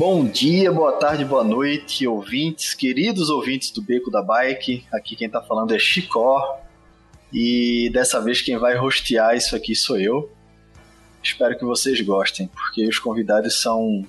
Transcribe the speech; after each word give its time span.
Bom 0.00 0.24
dia, 0.24 0.72
boa 0.72 0.92
tarde, 0.92 1.26
boa 1.26 1.44
noite, 1.44 2.06
ouvintes, 2.06 2.72
queridos 2.72 3.28
ouvintes 3.28 3.70
do 3.70 3.82
Beco 3.82 4.10
da 4.10 4.22
Bike. 4.22 4.82
Aqui 4.90 5.14
quem 5.14 5.28
tá 5.28 5.42
falando 5.42 5.74
é 5.74 5.78
Chicó. 5.78 6.58
E 7.30 7.90
dessa 7.92 8.18
vez 8.18 8.40
quem 8.40 8.56
vai 8.56 8.74
rostear 8.74 9.36
isso 9.36 9.54
aqui 9.54 9.74
sou 9.74 10.00
eu. 10.00 10.32
Espero 11.22 11.54
que 11.58 11.66
vocês 11.66 12.00
gostem, 12.00 12.48
porque 12.48 12.88
os 12.88 12.98
convidados 12.98 13.60
são 13.60 14.02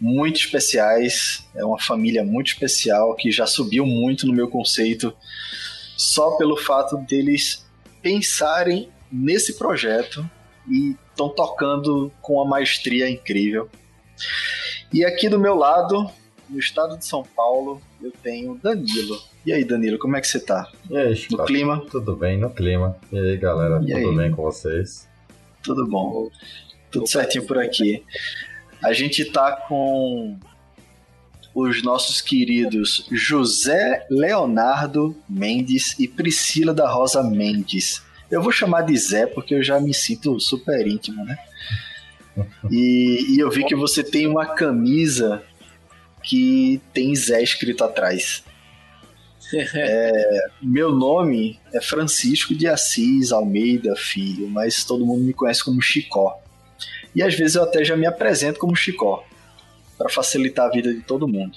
muito 0.00 0.36
especiais. 0.36 1.46
É 1.54 1.62
uma 1.62 1.78
família 1.78 2.24
muito 2.24 2.46
especial 2.46 3.14
que 3.14 3.30
já 3.30 3.46
subiu 3.46 3.84
muito 3.84 4.26
no 4.26 4.32
meu 4.32 4.48
conceito 4.48 5.14
só 5.94 6.38
pelo 6.38 6.56
fato 6.56 6.96
deles 7.06 7.66
pensarem 8.00 8.88
nesse 9.12 9.58
projeto 9.58 10.26
e 10.66 10.96
estão 11.10 11.28
tocando 11.28 12.10
com 12.22 12.36
uma 12.36 12.46
maestria 12.46 13.10
incrível. 13.10 13.68
E 14.92 15.04
aqui 15.04 15.28
do 15.28 15.38
meu 15.38 15.54
lado, 15.54 16.10
no 16.48 16.58
estado 16.58 16.96
de 16.96 17.04
São 17.04 17.22
Paulo, 17.22 17.80
eu 18.02 18.12
tenho 18.22 18.58
Danilo. 18.62 19.18
E 19.44 19.52
aí, 19.52 19.64
Danilo, 19.64 19.98
como 19.98 20.16
é 20.16 20.20
que 20.20 20.26
você 20.26 20.40
tá? 20.40 20.70
E 20.90 20.96
aí, 20.96 21.14
Chico? 21.16 21.36
No 21.36 21.44
clima? 21.44 21.84
Tudo 21.90 22.16
bem, 22.16 22.38
no 22.38 22.50
clima. 22.50 22.96
E 23.12 23.18
aí, 23.18 23.36
galera, 23.36 23.80
E 23.82 23.92
tudo 23.92 24.10
aí? 24.10 24.16
bem 24.16 24.30
com 24.30 24.42
vocês? 24.42 25.06
Tudo 25.62 25.86
bom. 25.86 26.30
Tudo 26.90 27.06
certinho 27.06 27.46
por 27.46 27.58
aqui. 27.58 28.02
A 28.82 28.92
gente 28.92 29.24
tá 29.26 29.52
com 29.68 30.38
os 31.54 31.82
nossos 31.82 32.20
queridos 32.20 33.06
José 33.10 34.06
Leonardo 34.08 35.14
Mendes 35.28 35.98
e 35.98 36.06
Priscila 36.06 36.72
da 36.72 36.88
Rosa 36.90 37.22
Mendes. 37.22 38.02
Eu 38.30 38.42
vou 38.42 38.52
chamar 38.52 38.82
de 38.82 38.96
Zé 38.96 39.26
porque 39.26 39.54
eu 39.54 39.62
já 39.62 39.80
me 39.80 39.92
sinto 39.92 40.38
super 40.38 40.86
íntimo, 40.86 41.24
né? 41.24 41.36
E, 42.70 43.34
e 43.34 43.38
eu 43.38 43.50
vi 43.50 43.64
que 43.64 43.74
você 43.74 44.02
tem 44.02 44.26
uma 44.26 44.46
camisa 44.46 45.42
que 46.22 46.80
tem 46.92 47.14
Zé 47.14 47.42
escrito 47.42 47.84
atrás. 47.84 48.44
É, 49.50 50.50
meu 50.60 50.92
nome 50.92 51.58
é 51.72 51.80
Francisco 51.80 52.54
de 52.54 52.66
Assis 52.66 53.32
Almeida 53.32 53.96
Filho, 53.96 54.46
mas 54.46 54.84
todo 54.84 55.06
mundo 55.06 55.24
me 55.24 55.32
conhece 55.32 55.64
como 55.64 55.80
Chicó. 55.80 56.38
E 57.14 57.22
às 57.22 57.34
vezes 57.34 57.56
eu 57.56 57.62
até 57.62 57.82
já 57.82 57.96
me 57.96 58.06
apresento 58.06 58.58
como 58.58 58.76
Chicó, 58.76 59.24
para 59.96 60.10
facilitar 60.10 60.66
a 60.66 60.70
vida 60.70 60.92
de 60.92 61.00
todo 61.00 61.26
mundo. 61.26 61.56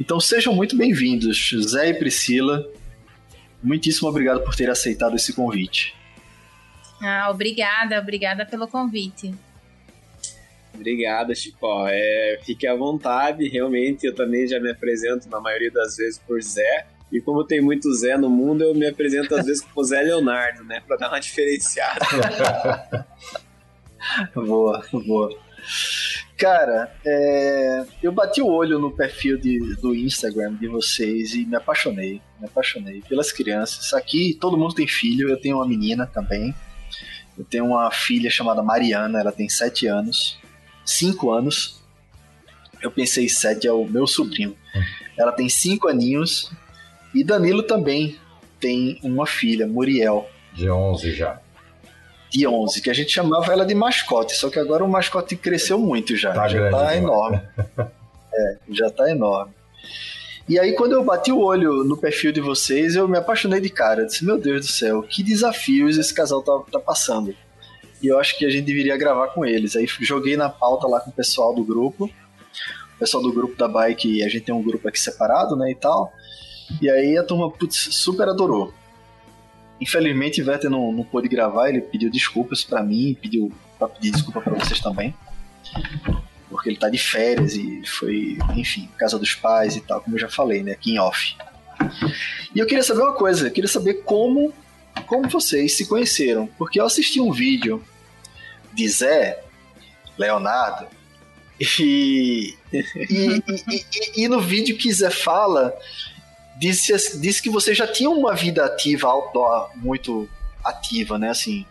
Então 0.00 0.18
sejam 0.18 0.52
muito 0.52 0.76
bem-vindos, 0.76 1.54
Zé 1.68 1.90
e 1.90 1.94
Priscila. 1.94 2.66
Muitíssimo 3.62 4.08
obrigado 4.08 4.42
por 4.42 4.56
ter 4.56 4.68
aceitado 4.68 5.14
esse 5.14 5.32
convite. 5.32 5.94
Ah, 7.00 7.30
obrigada, 7.30 8.00
obrigada 8.00 8.44
pelo 8.44 8.66
convite. 8.66 9.32
Obrigado, 10.74 11.34
Chico. 11.34 11.66
É, 11.88 12.38
fique 12.44 12.66
à 12.66 12.74
vontade, 12.74 13.46
realmente 13.48 14.06
eu 14.06 14.14
também 14.14 14.46
já 14.48 14.58
me 14.58 14.70
apresento 14.70 15.28
na 15.28 15.38
maioria 15.40 15.70
das 15.70 15.96
vezes 15.96 16.18
por 16.18 16.40
Zé. 16.42 16.86
E 17.12 17.20
como 17.20 17.44
tem 17.44 17.60
muito 17.60 17.92
Zé 17.94 18.16
no 18.16 18.30
mundo, 18.30 18.64
eu 18.64 18.74
me 18.74 18.86
apresento 18.86 19.34
às 19.34 19.44
vezes 19.44 19.62
como 19.62 19.84
Zé 19.84 20.00
Leonardo, 20.02 20.64
né? 20.64 20.82
Pra 20.86 20.96
dar 20.96 21.08
uma 21.08 21.20
diferenciada. 21.20 22.00
Boa, 24.34 24.84
boa. 25.06 25.30
Cara, 26.36 26.92
é, 27.06 27.84
eu 28.02 28.10
bati 28.10 28.42
o 28.42 28.48
olho 28.48 28.78
no 28.80 28.90
perfil 28.90 29.38
de- 29.38 29.76
do 29.76 29.94
Instagram 29.94 30.54
de 30.56 30.66
vocês 30.66 31.34
e 31.34 31.44
me 31.46 31.54
apaixonei. 31.54 32.20
Me 32.40 32.46
apaixonei 32.46 33.00
pelas 33.08 33.30
crianças. 33.30 33.92
Aqui 33.94 34.36
todo 34.40 34.58
mundo 34.58 34.74
tem 34.74 34.88
filho, 34.88 35.28
eu 35.30 35.40
tenho 35.40 35.56
uma 35.58 35.68
menina 35.68 36.04
também. 36.04 36.52
Eu 37.38 37.44
tenho 37.44 37.66
uma 37.66 37.90
filha 37.92 38.28
chamada 38.28 38.60
Mariana, 38.60 39.20
ela 39.20 39.30
tem 39.30 39.48
7 39.48 39.86
anos. 39.86 40.36
5 40.84 41.30
anos. 41.32 41.80
Eu 42.80 42.90
pensei 42.90 43.28
7 43.28 43.66
é 43.66 43.72
o 43.72 43.84
meu 43.84 44.06
sobrinho. 44.06 44.56
Ela 45.16 45.32
tem 45.32 45.48
5 45.48 45.88
aninhos. 45.88 46.50
E 47.14 47.22
Danilo 47.22 47.62
também 47.62 48.16
tem 48.58 48.98
uma 49.02 49.26
filha, 49.26 49.66
Muriel 49.66 50.26
De 50.54 50.70
11 50.70 51.12
já. 51.12 51.38
de 52.30 52.46
11, 52.46 52.80
que 52.80 52.88
a 52.88 52.94
gente 52.94 53.10
chamava 53.12 53.52
ela 53.52 53.66
de 53.66 53.74
mascote, 53.74 54.34
só 54.34 54.48
que 54.48 54.58
agora 54.58 54.82
o 54.82 54.88
mascote 54.88 55.36
cresceu 55.36 55.78
muito 55.78 56.16
já, 56.16 56.32
Tá 56.32 56.48
já 56.48 56.58
grande 56.58 56.70
tá 56.70 56.78
demais. 56.78 56.98
enorme. 57.02 57.40
É, 58.34 58.56
já 58.70 58.88
tá 58.88 59.10
enorme. 59.10 59.52
E 60.48 60.58
aí 60.58 60.72
quando 60.74 60.92
eu 60.92 61.04
bati 61.04 61.30
o 61.30 61.38
olho 61.38 61.84
no 61.84 61.98
perfil 61.98 62.32
de 62.32 62.40
vocês, 62.40 62.96
eu 62.96 63.06
me 63.06 63.18
apaixonei 63.18 63.60
de 63.60 63.68
cara, 63.68 64.00
eu 64.00 64.06
disse, 64.06 64.24
meu 64.24 64.38
Deus 64.40 64.64
do 64.64 64.72
céu, 64.72 65.02
que 65.02 65.22
desafios 65.22 65.98
esse 65.98 66.14
casal 66.14 66.40
tá, 66.42 66.58
tá 66.72 66.78
passando. 66.80 67.36
E 68.02 68.08
eu 68.08 68.18
acho 68.18 68.36
que 68.36 68.44
a 68.44 68.50
gente 68.50 68.64
deveria 68.64 68.96
gravar 68.96 69.28
com 69.28 69.46
eles. 69.46 69.76
Aí 69.76 69.86
joguei 69.86 70.36
na 70.36 70.48
pauta 70.48 70.88
lá 70.88 71.00
com 71.00 71.10
o 71.10 71.12
pessoal 71.12 71.54
do 71.54 71.62
grupo, 71.62 72.06
o 72.06 72.98
pessoal 72.98 73.22
do 73.22 73.32
grupo 73.32 73.56
da 73.56 73.68
bike, 73.68 74.24
a 74.24 74.28
gente 74.28 74.44
tem 74.44 74.54
um 74.54 74.62
grupo 74.62 74.88
aqui 74.88 74.98
separado, 74.98 75.56
né, 75.56 75.70
e 75.70 75.74
tal. 75.74 76.12
E 76.80 76.90
aí 76.90 77.16
a 77.16 77.22
turma, 77.22 77.50
putz, 77.50 77.76
super 77.94 78.28
adorou. 78.28 78.74
Infelizmente, 79.80 80.42
Werther 80.42 80.70
não, 80.70 80.92
não 80.92 81.04
pôde 81.04 81.28
gravar, 81.28 81.68
ele 81.68 81.80
pediu 81.80 82.10
desculpas 82.10 82.62
pra 82.62 82.82
mim, 82.82 83.16
pediu 83.20 83.52
pra 83.78 83.88
pedir 83.88 84.10
desculpa 84.10 84.40
pra 84.40 84.54
vocês 84.54 84.80
também. 84.80 85.14
Porque 86.48 86.68
ele 86.68 86.76
tá 86.76 86.88
de 86.88 86.98
férias 86.98 87.54
e 87.54 87.82
foi, 87.86 88.38
enfim, 88.56 88.88
casa 88.98 89.18
dos 89.18 89.34
pais 89.34 89.76
e 89.76 89.80
tal, 89.80 90.00
como 90.00 90.16
eu 90.16 90.20
já 90.20 90.28
falei, 90.28 90.62
né, 90.62 90.72
aqui 90.72 90.92
em 90.92 90.98
off. 90.98 91.36
E 92.54 92.58
eu 92.58 92.66
queria 92.66 92.82
saber 92.82 93.02
uma 93.02 93.14
coisa, 93.14 93.46
eu 93.46 93.50
queria 93.50 93.68
saber 93.68 94.02
como, 94.04 94.52
como 95.06 95.28
vocês 95.28 95.76
se 95.76 95.86
conheceram, 95.86 96.48
porque 96.58 96.80
eu 96.80 96.84
assisti 96.84 97.20
um 97.20 97.32
vídeo 97.32 97.82
de 98.72 98.88
Zé, 98.88 99.42
Leonardo, 100.18 100.86
e, 101.60 102.54
e, 102.72 102.84
e- 103.10 104.24
e- 104.24 104.28
no 104.28 104.40
vídeo 104.40 104.76
que 104.76 104.92
Zé 104.92 105.10
fala, 105.10 105.76
disse, 106.58 107.20
disse 107.20 107.40
que 107.42 107.50
você 107.50 107.74
já 107.74 107.86
tinha 107.86 108.10
uma 108.10 108.34
vida 108.34 108.64
ativa, 108.64 109.08
outdoor, 109.08 109.70
muito 109.76 110.28
ativa, 110.64 111.18
né? 111.18 111.30
Assim, 111.30 111.64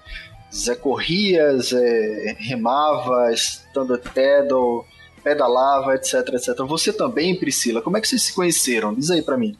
Zé 0.53 0.75
corria, 0.75 1.57
Zé 1.57 2.35
remava, 2.39 3.31
stand-up 3.33 4.09
paddle, 4.09 4.85
pedalava, 5.23 5.95
etc, 5.95 6.13
etc. 6.33 6.55
Você 6.67 6.91
também, 6.93 7.35
Priscila, 7.35 7.81
como 7.81 7.97
é 7.97 8.01
que 8.01 8.07
vocês 8.07 8.23
se 8.23 8.33
conheceram? 8.33 8.93
Diz 8.93 9.09
aí 9.11 9.21
pra 9.21 9.37
mim. 9.37 9.57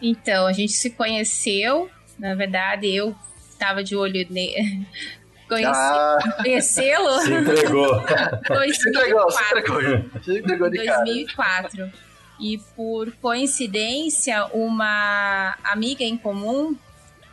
Então, 0.00 0.46
a 0.46 0.52
gente 0.52 0.72
se 0.72 0.90
conheceu, 0.90 1.90
na 2.18 2.34
verdade, 2.34 2.86
eu 2.94 3.14
estava 3.50 3.82
de 3.82 3.96
olho 3.96 4.24
nele. 4.30 4.86
Conheci... 5.48 5.70
Ah, 5.72 6.18
Conhecê-lo 6.42 7.20
Se 7.20 7.32
entregou. 7.32 8.04
foi 8.46 8.68
em 8.68 8.74
se 8.74 8.88
entregou, 8.88 9.30
se 9.30 9.38
2004. 9.38 9.58
entregou. 9.58 10.22
Se 10.22 10.38
entregou 10.38 10.70
de 10.70 10.84
cara. 10.84 11.04
2004. 11.04 11.92
E 12.40 12.58
por 12.76 13.10
coincidência, 13.12 14.46
uma 14.52 15.56
amiga 15.64 16.04
em 16.04 16.16
comum 16.16 16.76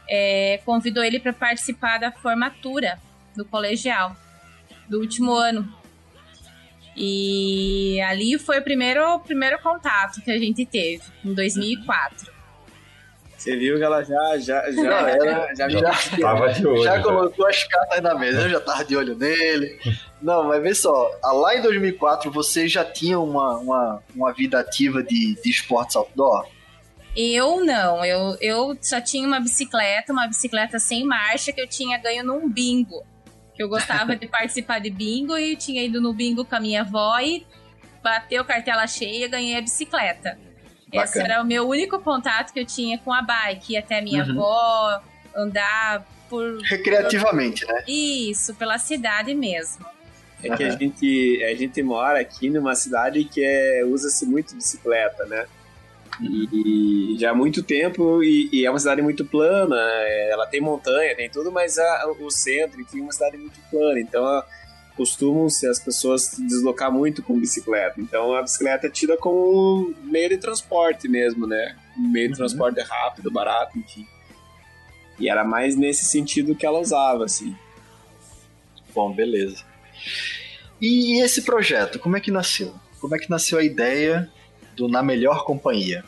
é, 0.10 0.60
convidou 0.66 1.04
ele 1.04 1.20
para 1.20 1.34
participar 1.34 2.00
da 2.00 2.12
formatura 2.12 3.00
do 3.36 3.46
colegial 3.46 4.16
do 4.90 5.00
último 5.00 5.34
ano. 5.34 5.72
E 6.96 8.00
ali 8.02 8.40
foi 8.40 8.60
o 8.60 8.64
primeiro, 8.64 9.16
o 9.16 9.20
primeiro 9.20 9.60
contato 9.60 10.22
que 10.22 10.32
a 10.32 10.40
gente 10.40 10.66
teve, 10.66 11.04
em 11.24 11.34
2004. 11.34 12.35
Você 13.46 13.56
viu 13.58 13.78
que 13.78 13.84
ela 13.84 14.02
já, 14.04 14.38
já, 14.40 14.72
já, 14.72 14.74
Não, 14.82 15.08
ela 15.08 15.56
já, 15.56 15.70
já- 15.70 15.92
Tava 16.20 16.52
de 16.52 16.66
olho. 16.66 16.84
Já 16.84 16.98
já. 16.98 17.04
colocou 17.04 17.48
as 17.48 17.64
cartas 17.64 18.02
na 18.02 18.16
mesa, 18.16 18.42
eu 18.42 18.50
já 18.50 18.60
tava 18.60 18.84
de 18.84 18.96
olho 18.98 19.16
nele. 19.16 19.80
Não, 20.20 20.46
mas 20.46 20.64
vê 20.64 20.74
só, 20.74 21.12
lá 21.24 21.56
em 21.56 21.62
2004 21.62 22.32
você 22.32 22.68
já 22.68 22.84
tinha 22.84 23.20
uma, 23.20 23.58
uma, 23.60 24.04
uma 24.16 24.34
vida 24.34 24.60
ativa 24.60 25.04
de, 25.04 25.36
de 25.40 25.50
esportes 25.52 25.96
outdoor? 25.96 26.48
Eu 27.16 27.64
não, 27.64 28.04
eu, 28.04 28.36
eu 28.42 28.78
só 28.82 29.00
tinha 29.00 29.28
uma 29.28 29.40
bicicleta, 29.40 30.12
uma 30.12 30.28
bicicleta 30.28 30.80
sem 30.80 31.06
marcha 31.06 31.54
que 31.54 31.62
eu 31.62 31.68
tinha 31.68 32.00
ganho 32.00 32.24
num 32.26 32.50
bingo. 32.50 33.04
Que 33.54 33.62
eu 33.62 33.70
gostava 33.70 34.16
de 34.16 34.26
participar 34.28 34.80
de 34.80 34.90
bingo 34.90 35.38
e 35.38 35.56
tinha 35.56 35.84
ido 35.84 36.02
no 36.02 36.12
bingo 36.14 36.44
com 36.44 36.56
a 36.56 36.60
minha 36.60 36.82
avó 36.82 37.20
e 37.20 37.46
bateu 38.04 38.44
cartela 38.44 38.88
cheia 38.88 39.26
e 39.26 39.30
ganhei 39.30 39.56
a 39.56 39.62
bicicleta. 39.62 40.38
Esse 40.92 41.18
Bacana. 41.18 41.26
era 41.34 41.42
o 41.42 41.46
meu 41.46 41.68
único 41.68 42.00
contato 42.00 42.54
que 42.54 42.60
eu 42.60 42.66
tinha 42.66 42.98
com 43.00 43.12
a 43.12 43.22
bike, 43.22 43.76
até 43.78 44.00
a 44.00 44.02
minha 44.02 44.24
Uhum. 44.24 44.32
avó, 44.32 45.02
andar 45.36 46.06
por 46.30 46.60
Recreativamente, 46.64 47.66
né? 47.66 47.84
isso, 47.88 48.54
pela 48.56 48.78
cidade 48.78 49.34
mesmo. 49.34 49.86
É 50.44 50.56
que 50.56 50.64
a 50.64 50.70
gente, 50.72 51.44
a 51.44 51.56
gente 51.56 51.82
mora 51.82 52.20
aqui 52.20 52.50
numa 52.50 52.76
cidade 52.76 53.24
que 53.24 53.44
é, 53.44 53.84
usa-se 53.86 54.26
muito 54.26 54.56
bicicleta, 54.56 55.26
né? 55.26 55.46
E, 56.22 57.14
e 57.16 57.20
já 57.20 57.32
há 57.32 57.36
muito 57.36 57.62
tempo, 57.64 58.24
e, 58.24 58.48
e, 58.52 58.66
é 58.66 58.70
uma 58.70 58.80
cidade 58.80 59.02
muito 59.02 59.26
plana, 59.26 59.76
é, 59.78 60.30
ela 60.32 60.46
tem 60.46 60.62
montanha, 60.62 61.16
tem 61.16 61.30
tudo, 61.30 61.52
mas 61.52 61.78
a, 61.78 62.06
o 62.22 62.30
centro, 62.30 62.80
enfim, 62.80 63.00
é 63.00 63.04
uma 63.04 63.12
cidade 63.12 63.38
muito 63.38 63.60
plana, 63.70 64.00
então 64.00 64.24
costumam-se 64.96 65.68
as 65.68 65.80
pessoas 65.80 66.24
se 66.24 66.46
deslocar 66.48 66.92
muito 66.92 67.22
com 67.22 67.40
bicicleta. 67.40 68.00
Então 68.00 68.34
a 68.34 68.42
bicicleta 68.42 68.88
é 68.88 68.90
tida 68.90 69.18
como 69.18 69.94
meio 70.04 70.30
de 70.30 70.38
transporte 70.38 71.08
mesmo, 71.08 71.46
né? 71.46 71.76
Um 71.98 72.08
meio 72.10 72.28
de 72.28 72.34
uhum. 72.34 72.38
transporte 72.38 72.82
rápido, 72.82 73.32
barato, 73.32 73.78
enfim. 73.78 74.08
E 75.20 75.30
era 75.30 75.44
mais 75.44 75.76
nesse 75.76 76.06
sentido 76.06 76.56
que 76.56 76.66
ela 76.66 76.80
usava, 76.80 77.26
assim. 77.26 77.56
Bom, 78.94 79.14
beleza. 79.14 79.64
E 80.80 81.22
esse 81.22 81.42
projeto, 81.44 82.00
como 82.00 82.18
é 82.18 82.20
que 82.20 82.32
nasceu? 82.32 82.74
Como 83.00 83.16
é 83.16 83.20
que 83.20 83.30
nasceu 83.30 83.60
a 83.60 83.64
ideia 83.64 84.30
do 84.76 84.88
Na 84.88 85.02
Melhor 85.02 85.46
Companhia? 85.46 86.04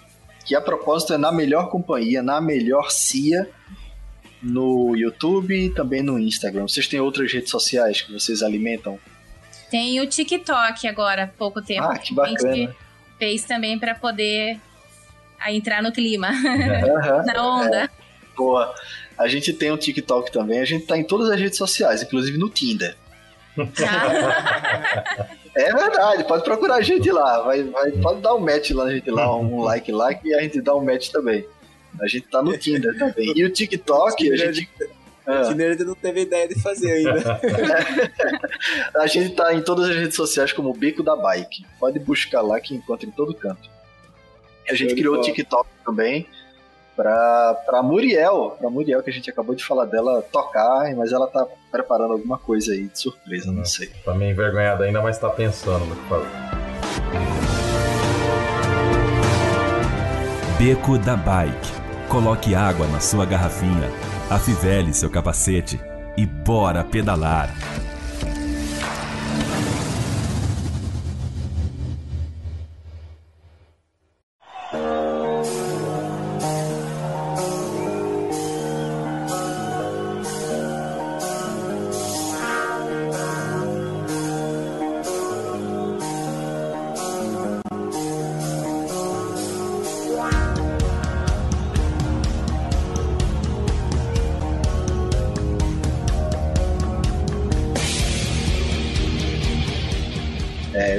Que 0.46 0.56
a 0.56 0.62
propósito 0.62 1.14
é 1.14 1.18
Na 1.18 1.32
Melhor 1.32 1.70
Companhia, 1.70 2.22
na 2.22 2.40
melhor 2.42 2.92
CIA, 2.92 3.50
no 4.42 4.96
YouTube 4.96 5.54
e 5.54 5.70
também 5.70 6.02
no 6.04 6.20
Instagram. 6.20 6.68
Vocês 6.68 6.88
têm 6.88 7.00
outras 7.00 7.32
redes 7.32 7.50
sociais 7.50 8.02
que 8.02 8.12
vocês 8.12 8.42
alimentam? 8.42 9.00
Tem 9.70 10.00
o 10.00 10.08
TikTok 10.08 10.88
agora, 10.88 11.24
há 11.24 11.28
pouco 11.28 11.62
tempo. 11.62 11.84
Ah, 11.84 11.98
que 11.98 12.14
bacana. 12.14 12.38
A 12.50 12.56
gente 12.56 12.74
fez 13.18 13.44
também 13.44 13.78
para 13.78 13.96
poder 13.96 14.60
entrar 15.48 15.82
no 15.84 15.92
clima, 15.92 16.30
uhum. 16.30 17.26
na 17.26 17.48
onda. 17.48 17.84
É, 17.84 17.90
boa. 18.36 18.74
A 19.18 19.28
gente 19.28 19.52
tem 19.52 19.72
um 19.72 19.78
TikTok 19.78 20.32
também, 20.32 20.60
a 20.60 20.66
gente 20.66 20.86
tá 20.86 20.98
em 20.98 21.04
todas 21.04 21.30
as 21.30 21.40
redes 21.40 21.58
sociais, 21.58 22.04
inclusive 22.04 22.38
no 22.38 22.50
Tinder. 22.50 22.96
é 25.56 25.74
verdade, 25.74 26.24
pode 26.26 26.44
procurar 26.44 26.76
a 26.76 26.82
gente 26.82 27.10
lá. 27.12 27.42
Vai, 27.42 27.64
vai, 27.64 27.92
pode 27.94 28.22
dar 28.22 28.36
um 28.36 28.40
match 28.40 28.70
lá, 28.72 28.84
a 28.84 28.92
gente 28.92 29.10
lá, 29.10 29.36
um 29.36 29.62
like 29.62 29.92
lá, 29.92 30.14
que 30.14 30.32
a 30.36 30.42
gente 30.42 30.62
dá 30.62 30.76
um 30.76 30.86
match 30.86 31.10
também. 31.10 31.44
A 32.02 32.08
gente 32.08 32.28
tá 32.28 32.42
no 32.42 32.58
Tinder 32.58 32.98
também. 32.98 33.34
E 33.36 33.44
o 33.46 33.50
TikTok, 33.52 34.32
a 34.32 34.36
gente. 34.36 34.70
Ah. 35.26 35.42
O 35.42 35.50
Tinder 35.50 35.72
ainda 35.72 35.86
não 35.86 35.96
teve 35.96 36.22
ideia 36.22 36.48
de 36.48 36.62
fazer 36.62 36.92
ainda. 36.92 37.42
a 38.96 39.08
gente 39.08 39.36
tá 39.36 39.54
em 39.54 39.62
todas 39.62 39.90
as 39.90 39.96
redes 39.96 40.16
sociais 40.16 40.54
como 40.54 40.74
Bico 40.74 41.04
da 41.04 41.16
Bike. 41.16 41.66
Pode 41.80 42.00
buscar 42.00 42.42
lá 42.42 42.60
que 42.60 42.76
encontra 42.76 43.08
em 43.08 43.12
todo 43.12 43.34
canto. 43.34 43.70
A 44.70 44.76
gente 44.76 44.96
criou 44.96 45.18
o 45.18 45.22
TikTok 45.22 45.70
também 45.86 46.28
pra, 46.98 47.54
pra 47.66 47.84
Muriel, 47.84 48.58
pra 48.60 48.70
Muriel, 48.70 49.02
que 49.04 49.10
a 49.10 49.14
gente 49.14 49.30
acabou 49.30 49.56
de 49.56 49.64
falar 49.64 49.86
dela 49.86 50.22
tocar, 50.24 50.94
mas 50.96 51.14
ela 51.14 51.28
tá 51.28 51.48
preparando 51.72 52.14
alguma 52.14 52.38
coisa 52.38 52.74
aí 52.74 52.88
de 52.88 53.00
surpresa, 53.00 53.48
não, 53.48 53.56
não 53.56 53.66
sei. 53.66 53.90
Tá 54.04 54.14
meio 54.14 54.32
envergonhada 54.32 54.84
ainda, 54.84 55.02
mas 55.02 55.18
tá 55.18 55.30
pensando 55.30 55.86
no 55.86 55.96
que 55.96 56.10
fazer. 56.10 56.28
Beco 60.58 60.98
da 60.98 61.16
Bike 61.16 61.87
Coloque 62.10 62.56
água 62.56 62.88
na 62.88 63.02
sua 63.02 63.26
garrafinha, 63.26 63.92
afivele 64.30 64.94
seu 64.94 65.10
capacete 65.10 65.80
e 66.16 66.26
bora 66.26 66.84
pedalar! 66.84 67.54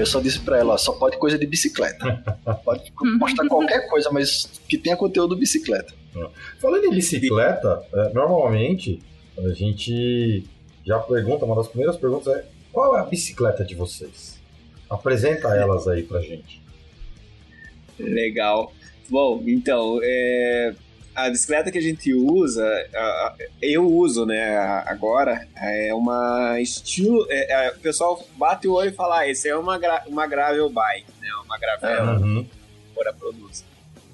Só 0.06 0.20
disse 0.20 0.40
pra 0.40 0.58
ela, 0.58 0.78
só 0.78 0.92
pode 0.92 1.16
coisa 1.18 1.38
de 1.38 1.46
bicicleta. 1.46 2.22
Pode 2.64 2.92
postar 3.18 3.46
qualquer 3.48 3.88
coisa, 3.88 4.10
mas 4.10 4.60
que 4.68 4.76
tenha 4.76 4.96
conteúdo 4.96 5.36
bicicleta. 5.36 5.92
Falando 6.58 6.84
em 6.84 6.90
bicicleta, 6.90 7.82
é, 7.92 8.12
normalmente 8.12 9.00
a 9.36 9.48
gente 9.50 10.44
já 10.84 10.98
pergunta, 10.98 11.44
uma 11.44 11.56
das 11.56 11.68
primeiras 11.68 11.96
perguntas 11.96 12.34
é 12.34 12.44
qual 12.72 12.96
é 12.96 13.00
a 13.00 13.04
bicicleta 13.04 13.64
de 13.64 13.74
vocês? 13.74 14.38
Apresenta 14.88 15.48
elas 15.48 15.86
aí 15.86 16.02
pra 16.02 16.20
gente. 16.20 16.62
Legal. 17.98 18.72
Bom, 19.08 19.42
então, 19.46 19.98
é, 20.02 20.74
a 21.18 21.30
bicicleta 21.30 21.70
que 21.72 21.78
a 21.78 21.82
gente 21.82 22.14
usa, 22.14 22.64
eu 23.60 23.84
uso, 23.86 24.24
né, 24.24 24.56
agora, 24.86 25.48
é 25.56 25.92
uma 25.92 26.60
estilo. 26.60 27.26
É, 27.28 27.66
é, 27.66 27.70
o 27.70 27.78
pessoal 27.80 28.24
bate 28.36 28.68
o 28.68 28.74
olho 28.74 28.90
e 28.90 28.94
fala: 28.94 29.18
ah, 29.18 29.28
esse 29.28 29.48
é 29.48 29.56
uma, 29.56 29.76
gra, 29.78 30.04
uma 30.06 30.26
gravel 30.26 30.70
bike, 30.70 31.10
né? 31.20 31.28
Uma 31.44 31.58
gravel 31.58 32.20
uhum. 32.20 32.46
fora 32.94 33.12
produz. 33.12 33.64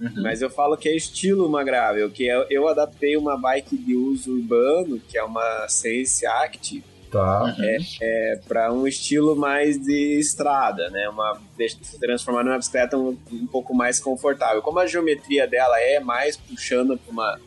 Uhum. 0.01 0.23
Mas 0.23 0.41
eu 0.41 0.49
falo 0.49 0.77
que 0.77 0.89
é 0.89 0.97
estilo 0.97 1.47
uma 1.47 1.63
gravel, 1.63 2.11
que 2.11 2.27
eu, 2.27 2.47
eu 2.49 2.69
adaptei 2.69 3.17
uma 3.17 3.39
bike 3.39 3.77
de 3.77 3.95
uso 3.95 4.33
urbano, 4.33 4.99
que 4.99 5.19
é 5.19 5.23
uma 5.23 5.69
Sense 5.69 6.27
Active 6.27 6.94
Tá. 7.15 7.45
Uhum. 7.45 7.65
É, 7.65 7.79
é 8.03 8.41
para 8.49 8.73
um 8.73 8.89
estilo 8.89 9.37
mais 9.37 9.81
de 9.81 10.19
estrada, 10.19 10.91
né? 10.91 11.09
Uma 11.09 11.41
se 11.57 12.01
transformar 12.01 12.43
numa 12.43 12.59
bicicleta 12.59 12.99
um, 12.99 13.17
um, 13.31 13.47
pouco 13.47 13.73
mais 13.73 14.01
confortável. 14.01 14.61
Como 14.61 14.81
a 14.81 14.87
geometria 14.89 15.47
dela 15.47 15.79
é 15.79 16.01
mais 16.01 16.37
puxando 16.37 16.99
para 16.99 17.39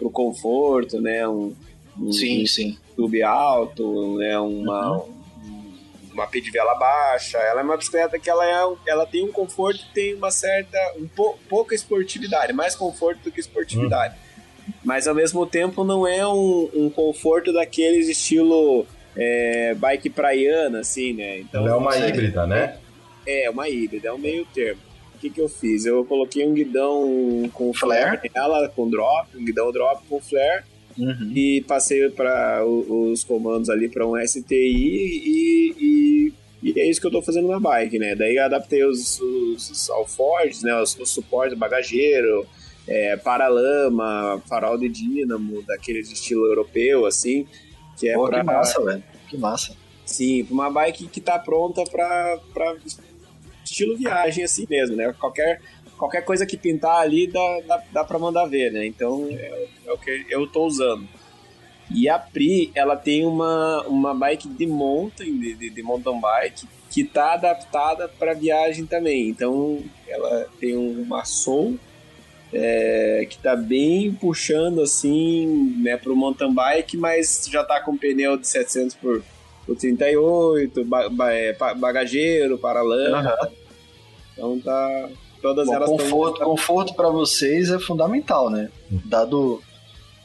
o 0.00 0.10
conforto, 0.10 1.00
né? 1.00 1.26
Um, 1.26 1.52
um, 1.98 2.12
sim, 2.12 2.44
um 2.44 2.46
sim. 2.46 2.78
tube 2.94 3.20
alto, 3.24 4.16
né? 4.16 4.38
Uma 4.38 4.92
uhum. 4.92 5.12
uma 6.12 6.28
pedivela 6.28 6.76
baixa. 6.76 7.36
Ela 7.38 7.62
é 7.62 7.64
uma 7.64 7.76
bicicleta 7.76 8.20
que 8.20 8.30
ela 8.30 8.46
é, 8.48 8.76
ela 8.86 9.06
tem 9.06 9.24
um 9.24 9.32
conforto, 9.32 9.80
tem 9.92 10.14
uma 10.14 10.30
certa 10.30 10.78
um 11.00 11.08
po, 11.08 11.36
pouca 11.48 11.74
esportividade, 11.74 12.52
mais 12.52 12.76
conforto 12.76 13.24
do 13.24 13.32
que 13.32 13.40
esportividade. 13.40 14.14
Uhum. 14.14 14.72
Mas 14.84 15.08
ao 15.08 15.16
mesmo 15.16 15.44
tempo 15.44 15.82
não 15.82 16.06
é 16.06 16.24
um, 16.24 16.70
um 16.72 16.90
conforto 16.90 17.52
daqueles 17.52 18.08
estilo 18.08 18.86
é, 19.16 19.74
bike 19.74 20.10
praiana, 20.10 20.80
assim, 20.80 21.12
né? 21.12 21.38
Então, 21.38 21.66
é 21.66 21.74
uma 21.74 21.96
híbrida, 21.96 22.46
né? 22.46 22.76
É, 23.26 23.50
uma 23.50 23.68
híbrida, 23.68 24.08
é 24.08 24.12
um 24.12 24.18
meio 24.18 24.46
termo. 24.54 24.80
O 25.14 25.18
que, 25.18 25.30
que 25.30 25.40
eu 25.40 25.48
fiz? 25.48 25.86
Eu 25.86 26.04
coloquei 26.04 26.46
um 26.46 26.52
guidão 26.52 27.48
com 27.54 27.72
flare 27.72 28.30
nela, 28.34 28.68
com 28.68 28.88
drop, 28.88 29.36
um 29.36 29.44
guidão 29.44 29.72
drop 29.72 30.06
com 30.06 30.20
flare, 30.20 30.64
uhum. 30.98 31.32
e 31.34 31.62
passei 31.62 32.08
para 32.10 32.62
os 32.64 33.24
comandos 33.24 33.70
ali 33.70 33.88
para 33.88 34.06
um 34.06 34.14
STI 34.24 34.44
e, 34.54 35.74
e, 35.80 36.32
e, 36.62 36.78
é 36.78 36.88
isso 36.88 37.00
que 37.00 37.06
eu 37.06 37.10
estou 37.10 37.22
fazendo 37.22 37.48
na 37.48 37.58
bike, 37.58 37.98
né? 37.98 38.14
Daí 38.14 38.38
adaptei 38.38 38.84
os, 38.84 39.18
os, 39.18 39.70
os 39.70 39.90
alforjes, 39.90 40.62
né? 40.62 40.78
Os, 40.80 40.98
os 40.98 41.10
suportes 41.10 41.56
bagageiro, 41.56 42.46
é, 42.86 43.16
paralama, 43.16 44.40
farol 44.46 44.76
de 44.76 44.88
dínamo, 44.90 45.62
daqueles 45.62 46.10
estilo 46.12 46.44
europeu, 46.46 47.06
assim. 47.06 47.46
Que 47.96 48.08
é 48.08 48.14
Pô, 48.14 48.26
pra... 48.26 48.40
que 48.40 48.46
massa, 48.46 48.84
velho. 48.84 49.04
Que 49.28 49.38
massa. 49.38 49.76
Sim, 50.04 50.46
uma 50.50 50.70
bike 50.70 51.08
que 51.08 51.20
tá 51.20 51.38
pronta 51.38 51.82
pra, 51.84 52.38
pra 52.54 52.76
estilo 53.64 53.96
viagem 53.96 54.44
assim 54.44 54.66
mesmo, 54.70 54.94
né? 54.96 55.12
Qualquer, 55.18 55.60
qualquer 55.98 56.22
coisa 56.22 56.46
que 56.46 56.56
pintar 56.56 57.00
ali 57.00 57.26
dá, 57.26 57.60
dá, 57.66 57.82
dá 57.92 58.04
pra 58.04 58.18
mandar 58.18 58.46
ver, 58.46 58.70
né? 58.70 58.86
Então 58.86 59.26
é, 59.30 59.68
é 59.84 59.92
o 59.92 59.98
que 59.98 60.26
eu 60.30 60.46
tô 60.46 60.64
usando. 60.64 61.08
E 61.90 62.08
a 62.08 62.18
Pri, 62.18 62.70
ela 62.74 62.96
tem 62.96 63.24
uma, 63.24 63.82
uma 63.82 64.14
bike 64.14 64.48
de 64.48 64.66
mountain, 64.66 65.38
de, 65.38 65.54
de, 65.54 65.70
de 65.70 65.82
mountain 65.82 66.20
bike, 66.20 66.66
que 66.90 67.04
tá 67.04 67.34
adaptada 67.34 68.08
para 68.08 68.34
viagem 68.34 68.86
também. 68.86 69.28
Então 69.28 69.80
ela 70.06 70.48
tem 70.60 70.76
uma 70.76 71.24
Soul 71.24 71.78
é, 72.52 73.26
que 73.28 73.38
tá 73.38 73.56
bem 73.56 74.12
puxando 74.12 74.80
assim, 74.80 75.76
né, 75.82 75.96
pro 75.96 76.16
mountain 76.16 76.52
bike, 76.52 76.96
mas 76.96 77.48
já 77.50 77.64
tá 77.64 77.80
com 77.80 77.96
pneu 77.96 78.36
de 78.36 78.46
700 78.46 78.96
por, 78.96 79.22
por 79.66 79.76
38, 79.76 80.84
ba, 80.84 81.08
ba, 81.08 81.32
é, 81.32 81.52
bagageiro, 81.52 82.58
paralama. 82.58 83.36
Uhum. 83.42 83.48
Então 84.32 84.60
tá 84.60 85.08
todas 85.42 85.66
Bom, 85.66 85.74
elas 85.74 85.90
conforto, 85.90 86.38
tão... 86.38 86.48
conforto 86.48 86.94
para 86.94 87.08
vocês 87.08 87.70
é 87.70 87.78
fundamental, 87.78 88.50
né? 88.50 88.70
Dado 89.04 89.62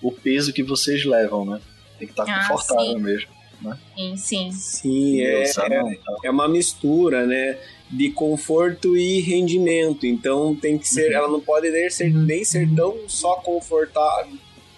o 0.01 0.11
peso 0.11 0.53
que 0.53 0.63
vocês 0.63 1.05
levam, 1.05 1.45
né? 1.45 1.61
Tem 1.97 2.07
que 2.07 2.13
estar 2.13 2.25
tá 2.25 2.33
ah, 2.33 2.47
confortável 2.47 2.93
sim. 2.93 2.99
mesmo. 2.99 3.29
Né? 3.61 3.77
Sim, 3.95 4.17
sim. 4.17 4.51
Sim, 4.51 5.21
é, 5.21 5.43
é, 5.43 5.99
é 6.25 6.31
uma 6.31 6.47
mistura, 6.47 7.25
né? 7.25 7.57
De 7.91 8.09
conforto 8.11 8.95
e 8.95 9.19
rendimento. 9.19 10.05
Então 10.05 10.55
tem 10.55 10.77
que 10.77 10.87
ser, 10.87 11.09
uhum. 11.09 11.17
ela 11.17 11.27
não 11.27 11.41
pode 11.41 11.69
nem 11.69 11.89
ser, 11.89 12.13
nem 12.13 12.43
ser 12.43 12.69
tão 12.73 12.97
só 13.07 13.35
confortável 13.35 14.37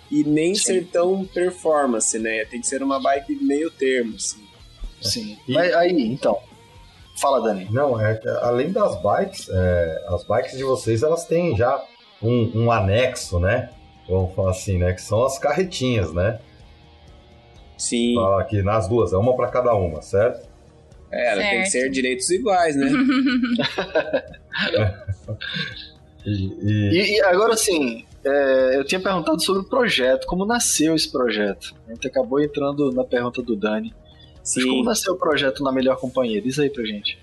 e 0.10 0.24
nem 0.24 0.56
Sim. 0.56 0.64
ser 0.64 0.86
tão 0.88 1.26
performance, 1.26 2.18
né? 2.20 2.46
Tem 2.46 2.60
que 2.60 2.68
ser 2.68 2.82
uma 2.82 3.00
bike 3.00 3.36
meio 3.44 3.70
termo, 3.72 4.16
assim. 4.16 4.44
Sim. 5.02 5.38
E- 5.48 5.54
Mas 5.54 5.74
aí, 5.74 6.02
então. 6.02 6.40
Fala, 7.16 7.42
Dani. 7.42 7.68
Não, 7.70 8.00
é, 8.00 8.20
além 8.42 8.72
das 8.72 9.00
bikes, 9.02 9.48
é, 9.50 10.06
as 10.08 10.24
bikes 10.24 10.58
de 10.58 10.64
vocês 10.64 11.04
elas 11.04 11.26
têm 11.26 11.56
já 11.56 11.84
um, 12.22 12.64
um 12.64 12.72
anexo, 12.72 13.40
né? 13.40 13.70
Vamos 14.10 14.34
falar 14.34 14.52
assim, 14.52 14.78
né? 14.78 14.94
Que 14.94 15.02
são 15.02 15.24
as 15.24 15.38
carretinhas, 15.38 16.12
né? 16.12 16.40
Sim. 17.78 18.16
Fala 18.16 18.42
aqui 18.42 18.62
nas 18.62 18.88
duas, 18.88 19.14
é 19.14 19.18
uma 19.18 19.36
para 19.36 19.48
cada 19.50 19.76
uma, 19.76 20.02
certo? 20.02 20.48
É, 21.14 21.32
ela 21.32 21.42
tem 21.42 21.62
que 21.64 21.70
Certo. 21.70 21.84
ser 21.86 21.90
direitos 21.92 22.30
iguais, 22.30 22.76
né? 22.76 22.90
E, 26.26 27.18
e- 27.18 27.22
agora 27.22 27.56
sim, 27.58 28.06
é, 28.24 28.78
eu 28.78 28.86
tinha 28.86 29.02
perguntado 29.02 29.42
sobre 29.44 29.62
o 29.64 29.66
projeto, 29.66 30.26
como 30.26 30.46
nasceu 30.46 30.96
esse 30.96 31.12
projeto. 31.12 31.76
A 31.88 31.94
gente 31.94 32.08
acabou 32.08 32.42
entrando 32.42 32.92
na 32.92 33.04
pergunta 33.04 33.42
do 33.42 33.56
Dani. 33.56 33.94
Mas 34.40 34.54
como 34.64 34.78
Sim. 34.78 34.84
nasceu 34.84 35.14
o 35.14 35.18
projeto 35.18 35.64
na 35.64 35.72
melhor 35.72 35.98
companhia? 35.98 36.42
Diz 36.42 36.60
aí 36.60 36.70
pra 36.70 36.84
gente. 36.86 37.18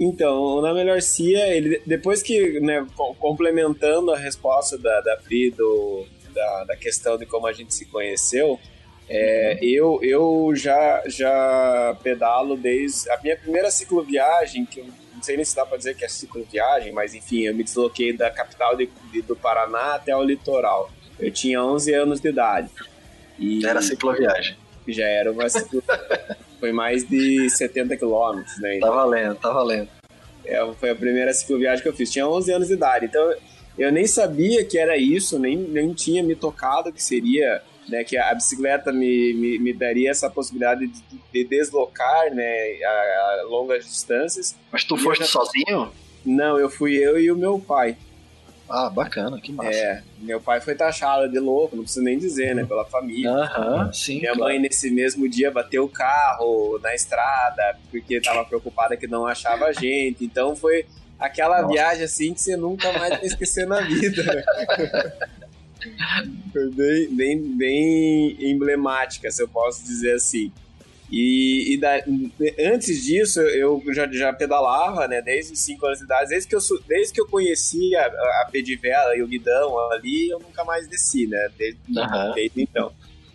Então, 0.00 0.60
na 0.62 0.72
Melhor 0.74 1.00
Cia, 1.02 1.48
ele, 1.54 1.80
depois 1.86 2.22
que, 2.22 2.58
né, 2.60 2.84
co- 2.96 3.14
complementando 3.14 4.10
a 4.10 4.16
resposta 4.18 4.76
da, 4.78 5.00
da 5.02 5.16
Pri 5.16 5.50
do, 5.50 6.04
da, 6.34 6.64
da 6.64 6.76
questão 6.76 7.16
de 7.18 7.24
como 7.26 7.46
a 7.46 7.52
gente 7.52 7.74
se 7.74 7.84
conheceu, 7.84 8.58
é, 9.14 9.58
eu, 9.60 9.98
eu 10.02 10.52
já, 10.54 11.02
já 11.06 11.96
pedalo 12.02 12.56
desde 12.56 13.10
a 13.10 13.18
minha 13.22 13.36
primeira 13.36 13.70
cicloviagem, 13.70 14.64
que 14.64 14.80
eu 14.80 14.86
não 15.14 15.22
sei 15.22 15.36
nem 15.36 15.44
se 15.44 15.54
dá 15.54 15.66
pra 15.66 15.76
dizer 15.76 15.94
que 15.94 16.04
é 16.04 16.08
cicloviagem, 16.08 16.92
mas 16.92 17.14
enfim, 17.14 17.42
eu 17.42 17.54
me 17.54 17.62
desloquei 17.62 18.12
da 18.16 18.30
capital 18.30 18.74
de, 18.74 18.88
de- 19.12 19.22
do 19.22 19.36
Paraná 19.36 19.94
até 19.96 20.16
o 20.16 20.22
litoral. 20.22 20.90
Eu 21.20 21.30
tinha 21.30 21.62
11 21.62 21.92
anos 21.94 22.20
de 22.20 22.28
idade. 22.30 22.70
E 23.38 23.64
Era 23.66 23.82
cicloviagem. 23.82 24.56
já 24.88 25.04
era 25.06 25.30
uma 25.30 25.48
ciclo... 25.48 25.82
Foi 26.58 26.72
mais 26.72 27.06
de 27.08 27.50
70 27.50 27.96
quilômetros, 27.96 28.56
né? 28.60 28.78
Tá 28.78 28.88
valendo, 28.90 29.34
tá 29.34 29.50
valendo. 29.52 29.88
É, 30.44 30.64
foi 30.78 30.90
a 30.90 30.94
primeira 30.94 31.32
cicloviagem 31.34 31.82
que 31.82 31.88
eu 31.88 31.92
fiz. 31.92 32.10
Tinha 32.10 32.26
11 32.26 32.52
anos 32.52 32.68
de 32.68 32.74
idade, 32.74 33.06
então 33.06 33.34
eu 33.76 33.90
nem 33.90 34.06
sabia 34.06 34.64
que 34.64 34.78
era 34.78 34.96
isso, 34.96 35.38
nem, 35.40 35.56
nem 35.56 35.92
tinha 35.92 36.22
me 36.22 36.36
tocado 36.36 36.92
que 36.92 37.02
seria, 37.02 37.60
né, 37.88 38.04
que 38.04 38.16
a 38.16 38.32
bicicleta 38.34 38.92
me, 38.92 39.34
me, 39.34 39.58
me 39.58 39.72
daria 39.72 40.10
essa 40.10 40.30
possibilidade 40.30 40.86
de, 40.86 41.02
de 41.32 41.44
deslocar, 41.44 42.32
né, 42.34 42.44
a, 42.84 43.40
a 43.40 43.46
longas 43.48 43.84
distâncias. 43.84 44.56
Mas 44.70 44.84
tu 44.84 44.96
E 44.96 45.00
foste 45.00 45.20
já- 45.24 45.26
sozinho? 45.30 45.92
Não, 46.24 46.58
eu 46.58 46.70
fui 46.70 46.94
eu 46.94 47.18
e 47.18 47.30
o 47.32 47.36
meu 47.36 47.58
pai. 47.58 47.96
Ah, 48.70 48.88
bacana, 48.88 49.38
que 49.40 49.52
massa. 49.52 49.70
É, 49.70 50.02
meu 50.18 50.40
pai 50.40 50.60
foi 50.60 50.74
taxado 50.74 51.28
de 51.28 51.38
louco, 51.38 51.76
não 51.76 51.82
preciso 51.82 52.04
nem 52.04 52.16
dizer, 52.16 52.54
né, 52.54 52.64
pela 52.64 52.84
família. 52.86 53.28
Aham, 53.30 53.92
sim. 53.92 54.20
Minha 54.20 54.32
claro. 54.34 54.52
mãe, 54.52 54.58
nesse 54.60 54.90
mesmo 54.90 55.28
dia, 55.28 55.50
bateu 55.50 55.84
o 55.84 55.88
carro 55.88 56.78
na 56.82 56.94
estrada, 56.94 57.76
porque 57.90 58.20
tava 58.20 58.44
preocupada 58.46 58.96
que 58.96 59.06
não 59.06 59.26
achava 59.26 59.66
a 59.66 59.72
gente. 59.72 60.24
Então 60.24 60.56
foi 60.56 60.86
aquela 61.18 61.60
Nossa. 61.62 61.72
viagem 61.74 62.04
assim 62.04 62.32
que 62.32 62.40
você 62.40 62.56
nunca 62.56 62.90
mais 62.92 63.10
vai 63.18 63.26
esquecer 63.26 63.66
na 63.66 63.80
vida. 63.82 64.22
foi 66.52 66.70
bem, 66.70 67.16
bem, 67.16 67.56
bem 67.56 68.50
emblemática, 68.52 69.30
se 69.30 69.42
eu 69.42 69.48
posso 69.48 69.84
dizer 69.84 70.14
assim. 70.14 70.52
E, 71.10 71.74
e 71.74 71.78
da- 71.78 72.02
antes 72.72 73.04
disso, 73.04 73.38
eu 73.40 73.82
já, 73.92 74.10
já 74.10 74.32
pedalava, 74.32 75.06
né, 75.06 75.20
desde 75.20 75.52
os 75.52 75.60
5 75.60 75.84
anos 75.84 75.98
de 75.98 76.04
idade. 76.04 76.30
Desde 76.30 76.48
que 76.48 76.56
eu, 76.56 76.60
desde 76.88 77.12
que 77.12 77.20
eu 77.20 77.26
conhecia 77.26 78.00
a, 78.00 78.42
a 78.42 78.48
pedivela 78.50 79.14
e 79.14 79.22
o 79.22 79.28
guidão 79.28 79.78
ali, 79.90 80.30
eu 80.30 80.38
nunca 80.38 80.64
mais 80.64 80.88
desci, 80.88 81.26
né, 81.26 81.50
desde, 81.58 81.80
Aham. 81.98 82.32
desde 82.34 82.62
então. 82.62 82.90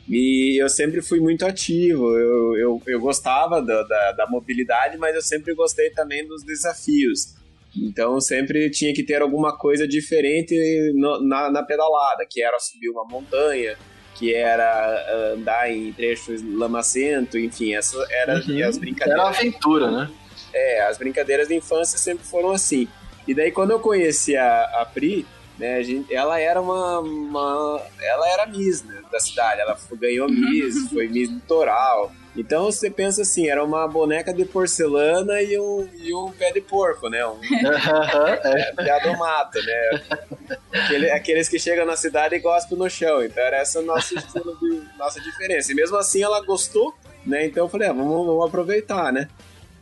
E 0.10 0.60
eu 0.60 0.70
sempre 0.70 1.02
fui 1.02 1.20
muito 1.20 1.46
ativo, 1.46 2.18
eu, 2.18 2.58
eu, 2.58 2.84
eu 2.88 3.00
gostava 3.00 3.62
da, 3.62 3.84
da, 3.84 4.12
da 4.14 4.28
mobilidade, 4.28 4.98
mas 4.98 5.14
eu 5.14 5.22
sempre 5.22 5.54
gostei 5.54 5.92
também 5.92 6.26
dos 6.26 6.44
desafios. 6.44 7.36
Então 7.84 8.20
sempre 8.20 8.70
tinha 8.70 8.94
que 8.94 9.04
ter 9.04 9.22
alguma 9.22 9.58
coisa 9.58 9.88
diferente 9.88 10.56
no- 10.96 11.22
na, 11.28 11.50
na 11.52 11.64
pedalada, 11.64 12.26
que 12.30 12.42
era 12.42 12.58
subir 12.60 12.90
uma 12.90 13.06
montanha, 13.06 13.78
que 14.16 14.34
era 14.34 14.64
ah, 14.66 15.34
andar 15.34 15.72
em 15.72 15.92
trechos 15.94 16.42
lamacento, 16.44 17.38
enfim, 17.38 17.76
essas 17.76 18.10
eram 18.10 18.34
Uhum. 18.36 18.40
as 18.40 18.48
Era 18.50 18.70
uma 18.70 18.80
brincadeiras. 18.80 19.38
aventura, 19.38 19.92
né? 19.92 20.10
É, 20.54 20.82
as 20.82 20.98
brincadeiras 20.98 21.48
de 21.48 21.56
infância 21.56 21.98
sempre 22.00 22.26
foram 22.26 22.52
assim. 22.52 22.88
E 23.28 23.34
daí 23.34 23.52
quando 23.52 23.72
eu 23.72 23.80
conheci 23.80 24.36
a, 24.36 24.64
a 24.82 24.86
Pri, 24.86 25.26
né, 25.60 25.76
a 25.76 25.84
gente, 25.84 26.14
ela 26.14 26.40
era 26.40 26.60
uma, 26.62 27.00
uma- 27.00 27.82
ela 28.02 28.30
era 28.30 28.46
Miss 28.48 28.84
né, 28.84 29.02
da 29.12 29.20
cidade, 29.20 29.60
ela 29.62 29.78
ganhou 30.00 30.30
Miss, 30.30 30.90
foi 30.90 31.08
Miss 31.08 31.30
Litoral. 31.30 32.12
Então 32.38 32.66
você 32.66 32.90
pensa 32.92 33.24
assim, 33.24 33.50
era 33.50 33.64
uma 33.64 33.88
boneca 33.88 34.32
de 34.32 34.46
porcelana 34.46 35.42
e 35.42 35.60
um, 35.60 35.90
e 35.96 36.14
um 36.14 36.32
pé 36.32 36.52
de 36.52 36.62
porco, 36.62 37.10
né? 37.10 37.26
Um 37.26 37.40
é. 38.46 38.72
piado 38.78 39.18
mato, 39.18 39.58
né? 39.64 40.02
Aquele- 40.72 41.10
aqueles 41.12 41.50
que 41.50 41.58
chegam 41.58 41.86
na 41.86 41.96
cidade 41.96 42.36
e 42.36 42.40
gospem 42.40 42.78
no 42.78 42.88
chão. 42.90 43.24
Então 43.24 43.44
era 43.44 43.58
essa 43.58 43.82
nosso 43.82 44.16
estilo 44.16 44.56
de 44.60 44.82
nossa 44.98 45.20
diferença. 45.20 45.72
E 45.72 45.76
mesmo 45.76 45.98
assim 45.98 46.22
ela 46.22 46.40
gostou, 46.46 46.94
né? 47.26 47.46
Então 47.46 47.66
eu 47.66 47.70
falei, 47.70 47.88
ah, 47.90 47.94
vamos, 47.94 48.26
vamos 48.26 48.46
aproveitar, 48.48 49.12
né? 49.12 49.28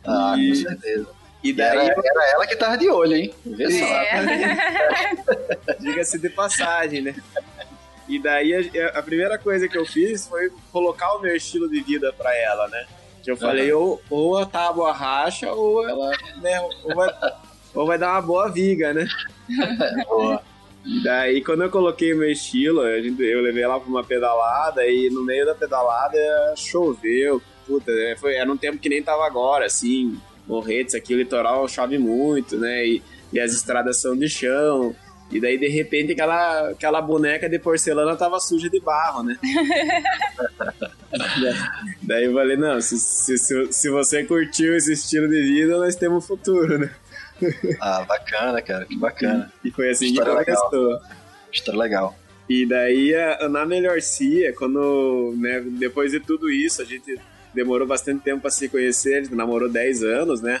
Ah, 0.04 0.32
com 0.34 0.40
E- 0.40 0.56
certeza. 0.56 1.06
E 1.44 1.50
E 1.50 1.52
daí 1.52 1.76
era, 1.78 2.00
era 2.04 2.30
ela 2.32 2.46
que 2.46 2.56
tava 2.56 2.78
de 2.78 2.88
olho, 2.88 3.14
hein? 3.14 3.34
Vê 3.44 3.70
só. 3.70 3.84
É. 3.84 5.76
Diga-se 5.78 6.18
de 6.18 6.30
passagem, 6.30 7.02
né? 7.02 7.14
E 8.08 8.18
daí 8.18 8.54
a, 8.54 8.98
a 8.98 9.02
primeira 9.02 9.38
coisa 9.38 9.68
que 9.68 9.76
eu 9.76 9.84
fiz 9.84 10.26
foi 10.26 10.50
colocar 10.72 11.14
o 11.14 11.20
meu 11.20 11.34
estilo 11.34 11.68
de 11.68 11.80
vida 11.80 12.12
pra 12.12 12.34
ela, 12.36 12.68
né? 12.68 12.86
Que 13.22 13.30
eu 13.30 13.36
falei, 13.36 13.72
ou, 13.72 14.00
ou 14.08 14.38
a 14.38 14.46
tábua 14.46 14.92
racha, 14.92 15.52
ou 15.52 15.86
ela, 15.88 16.12
né, 16.40 16.60
ou 16.60 16.94
vai, 16.94 17.10
ou 17.74 17.86
vai 17.86 17.98
dar 17.98 18.12
uma 18.12 18.22
boa 18.22 18.48
viga, 18.48 18.94
né? 18.94 19.06
Boa. 20.06 20.40
E 20.84 21.02
daí 21.02 21.42
quando 21.42 21.64
eu 21.64 21.70
coloquei 21.70 22.14
o 22.14 22.18
meu 22.18 22.30
estilo, 22.30 22.86
eu 22.86 23.42
levei 23.42 23.64
ela 23.64 23.80
pra 23.80 23.88
uma 23.88 24.04
pedalada 24.04 24.86
e 24.86 25.10
no 25.10 25.24
meio 25.24 25.44
da 25.44 25.56
pedalada 25.56 26.16
choveu. 26.56 27.42
Puta, 27.66 27.92
né, 27.92 28.14
foi, 28.16 28.36
era 28.36 28.50
um 28.50 28.56
tempo 28.56 28.78
que 28.78 28.88
nem 28.88 29.02
tava 29.02 29.26
agora, 29.26 29.66
assim, 29.66 30.16
Morretes, 30.46 30.94
aqui 30.94 31.12
o 31.12 31.18
litoral 31.18 31.66
chove 31.66 31.98
muito, 31.98 32.56
né? 32.56 32.86
E, 32.86 33.02
e 33.32 33.40
as 33.40 33.52
estradas 33.52 34.00
são 34.00 34.16
de 34.16 34.28
chão. 34.28 34.94
E 35.30 35.40
daí, 35.40 35.58
de 35.58 35.68
repente, 35.68 36.12
aquela, 36.12 36.70
aquela 36.70 37.02
boneca 37.02 37.48
de 37.48 37.58
porcelana 37.58 38.14
tava 38.16 38.38
suja 38.38 38.70
de 38.70 38.78
barro, 38.80 39.24
né? 39.24 39.36
daí 42.02 42.26
eu 42.26 42.32
falei, 42.32 42.56
não, 42.56 42.80
se, 42.80 42.96
se, 42.98 43.72
se, 43.72 43.90
você 43.90 44.24
curtiu 44.24 44.76
esse 44.76 44.92
estilo 44.92 45.28
de 45.28 45.42
vida, 45.42 45.76
nós 45.78 45.96
temos 45.96 46.24
um 46.24 46.26
futuro, 46.26 46.78
né? 46.78 46.90
Ah, 47.80 48.04
bacana, 48.04 48.62
cara, 48.62 48.86
que 48.86 48.96
bacana. 48.96 49.52
E 49.64 49.70
foi 49.70 49.90
assim 49.90 50.06
História 50.06 50.44
que 50.44 50.44
começou. 50.44 51.00
História 51.52 51.80
legal. 51.80 52.16
E 52.48 52.64
daí, 52.64 53.12
na 53.50 53.66
Melhor 53.66 54.00
Cia, 54.00 54.54
quando, 54.54 55.34
né, 55.36 55.60
depois 55.60 56.12
de 56.12 56.20
tudo 56.20 56.48
isso, 56.48 56.80
a 56.80 56.84
gente 56.84 57.18
demorou 57.52 57.86
bastante 57.86 58.22
tempo 58.22 58.42
pra 58.42 58.50
se 58.50 58.68
conhecer, 58.68 59.14
a 59.14 59.22
gente 59.22 59.34
namorou 59.34 59.68
10 59.68 60.04
anos, 60.04 60.40
né? 60.40 60.60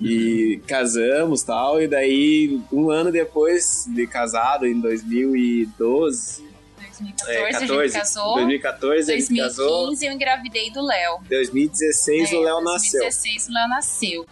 E 0.00 0.60
casamos 0.66 1.42
tal, 1.42 1.80
e 1.80 1.88
daí, 1.88 2.60
um 2.72 2.90
ano 2.90 3.10
depois 3.10 3.84
de 3.88 4.06
casado, 4.06 4.66
em 4.66 4.78
2012, 4.78 6.44
2014 6.78 7.30
é, 7.30 7.40
a 7.48 7.52
14, 7.60 7.66
gente 7.88 7.92
casou. 7.92 8.34
2014 8.34 9.12
a 9.12 9.18
gente 9.18 9.36
casou, 9.36 9.66
2015 9.86 10.06
eu 10.06 10.12
engravidei 10.12 10.70
do 10.70 10.82
Léo. 10.84 11.18
2016 11.28 12.32
É, 12.32 12.36
o 12.36 12.40
Léo 12.40 12.60
nasceu. 12.62 13.00
2016 13.00 13.48
o 13.48 13.52
Léo 13.52 13.68
nasceu. 13.68 14.26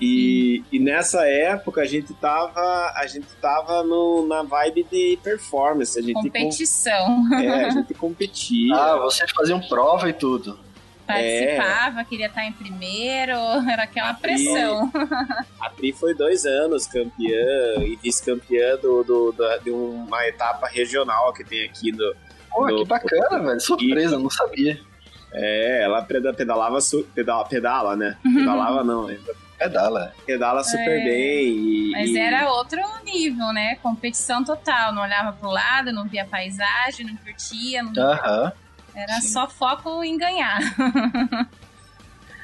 E, 0.00 0.62
e 0.70 0.78
nessa 0.78 1.26
época 1.26 1.80
a 1.80 1.84
gente 1.84 2.14
tava, 2.14 2.92
a 2.94 3.04
gente 3.08 3.26
tava 3.42 3.82
no, 3.82 4.26
na 4.28 4.42
vibe 4.44 4.86
de 4.90 5.18
performance, 5.24 5.98
a 5.98 6.02
gente, 6.02 6.12
com- 6.14 6.22
Competição. 6.22 7.34
é, 7.34 7.64
a 7.64 7.70
gente 7.70 7.92
competia. 7.98 8.76
Ah, 8.76 8.98
vocês 9.00 9.28
faziam 9.32 9.60
prova 9.60 10.08
e 10.08 10.12
tudo. 10.12 10.58
Participava, 11.08 12.04
queria 12.04 12.26
estar 12.26 12.44
em 12.44 12.52
primeiro, 12.52 13.32
era 13.68 13.84
aquela 13.84 14.14
pressão. 14.14 14.92
A 15.60 15.70
Pri 15.70 15.92
foi 15.92 16.14
dois 16.14 16.44
anos 16.44 16.86
campeã 16.86 17.76
e 17.82 17.98
vice-campeã 18.02 18.76
do, 18.76 19.02
do- 19.02 19.32
da- 19.32 19.56
de 19.58 19.70
uma 19.70 20.26
etapa 20.26 20.66
regional 20.68 21.32
que 21.32 21.42
tem 21.44 21.64
aqui 21.64 21.90
do. 21.90 22.14
Pô, 22.50 22.66
do- 22.66 22.76
que 22.82 22.84
bacana, 22.84 23.38
velho. 23.42 23.60
Surpresa, 23.60 24.18
não 24.18 24.30
sabia. 24.30 24.78
É, 25.32 25.82
ela 25.82 26.02
peda- 26.02 26.32
pedalava, 26.32 26.80
su- 26.80 27.06
pedala, 27.14 27.44
pedala, 27.46 27.96
né? 27.96 28.16
Pedalava 28.22 28.82
não, 28.84 29.06
ainda 29.08 29.34
Pedala. 29.58 30.12
pedala 30.24 30.62
super 30.62 31.00
É. 31.00 31.04
bem. 31.04 31.48
E, 31.48 31.90
Mas 31.92 32.10
e- 32.10 32.18
era 32.18 32.50
outro 32.52 32.80
nível, 33.04 33.52
né? 33.52 33.76
Competição 33.82 34.42
total. 34.44 34.92
Não 34.94 35.02
olhava 35.02 35.32
pro 35.32 35.50
lado, 35.50 35.92
não 35.92 36.06
via 36.06 36.24
paisagem, 36.24 37.04
não 37.06 37.16
curtia. 37.16 37.82
não- 37.82 38.02
Aham. 38.02 38.52
Era 38.98 39.20
sim. 39.20 39.28
só 39.28 39.48
foco 39.48 40.02
em 40.02 40.16
ganhar. 40.18 40.58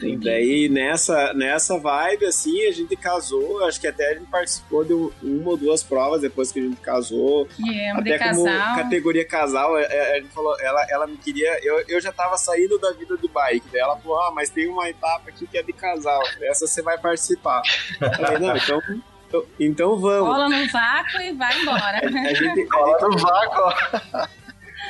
E 0.03 0.17
daí, 0.17 0.69
nessa, 0.69 1.33
nessa 1.35 1.79
vibe, 1.79 2.27
assim, 2.27 2.67
a 2.67 2.73
gente 2.73 2.95
casou. 2.97 3.65
Acho 3.65 3.81
que 3.81 3.87
até 3.87 4.11
a 4.11 4.15
gente 4.15 4.27
participou 4.29 4.85
de 4.85 4.93
uma 4.93 5.51
ou 5.51 5.57
duas 5.57 5.83
provas 5.83 6.21
depois 6.21 6.51
que 6.53 6.59
a 6.59 6.63
gente 6.63 6.77
casou. 6.81 7.49
Yeah, 7.59 7.99
até 8.01 8.19
de 8.19 8.25
como 8.35 8.45
casal. 8.45 8.77
categoria 8.77 9.25
casal, 9.25 9.79
é, 9.79 9.85
é, 9.85 10.17
a 10.17 10.21
gente 10.21 10.33
falou, 10.33 10.61
ela, 10.61 10.85
ela 10.91 11.07
me 11.07 11.17
queria. 11.17 11.59
Eu, 11.63 11.85
eu 11.89 12.01
já 12.01 12.13
tava 12.13 12.37
saindo 12.37 12.79
da 12.79 12.93
vida 12.93 13.17
de 13.17 13.29
bike. 13.29 13.67
Daí 13.73 13.81
ela 13.81 13.97
falou: 13.97 14.21
Ah, 14.21 14.33
mas 14.35 14.51
tem 14.51 14.69
uma 14.69 14.89
etapa 14.91 15.31
aqui 15.31 15.47
que 15.47 15.57
é 15.57 15.63
de 15.63 15.73
casal. 15.73 16.21
Essa 16.43 16.67
você 16.67 16.83
vai 16.83 16.99
participar. 16.99 17.63
Eu 18.01 18.13
falei, 18.15 18.39
não, 18.41 18.57
então. 18.57 18.83
então- 19.29 19.45
Então 19.59 19.97
vamos. 19.97 20.29
Cola 20.29 20.49
no 20.49 20.69
vácuo 20.71 21.21
e 21.21 21.33
vai 21.33 21.61
embora. 21.61 22.01
A 22.05 22.35
gente, 22.35 22.67
Cola 22.67 22.99
no 23.09 23.17
vácuo, 23.19 23.63
ó. 24.13 24.27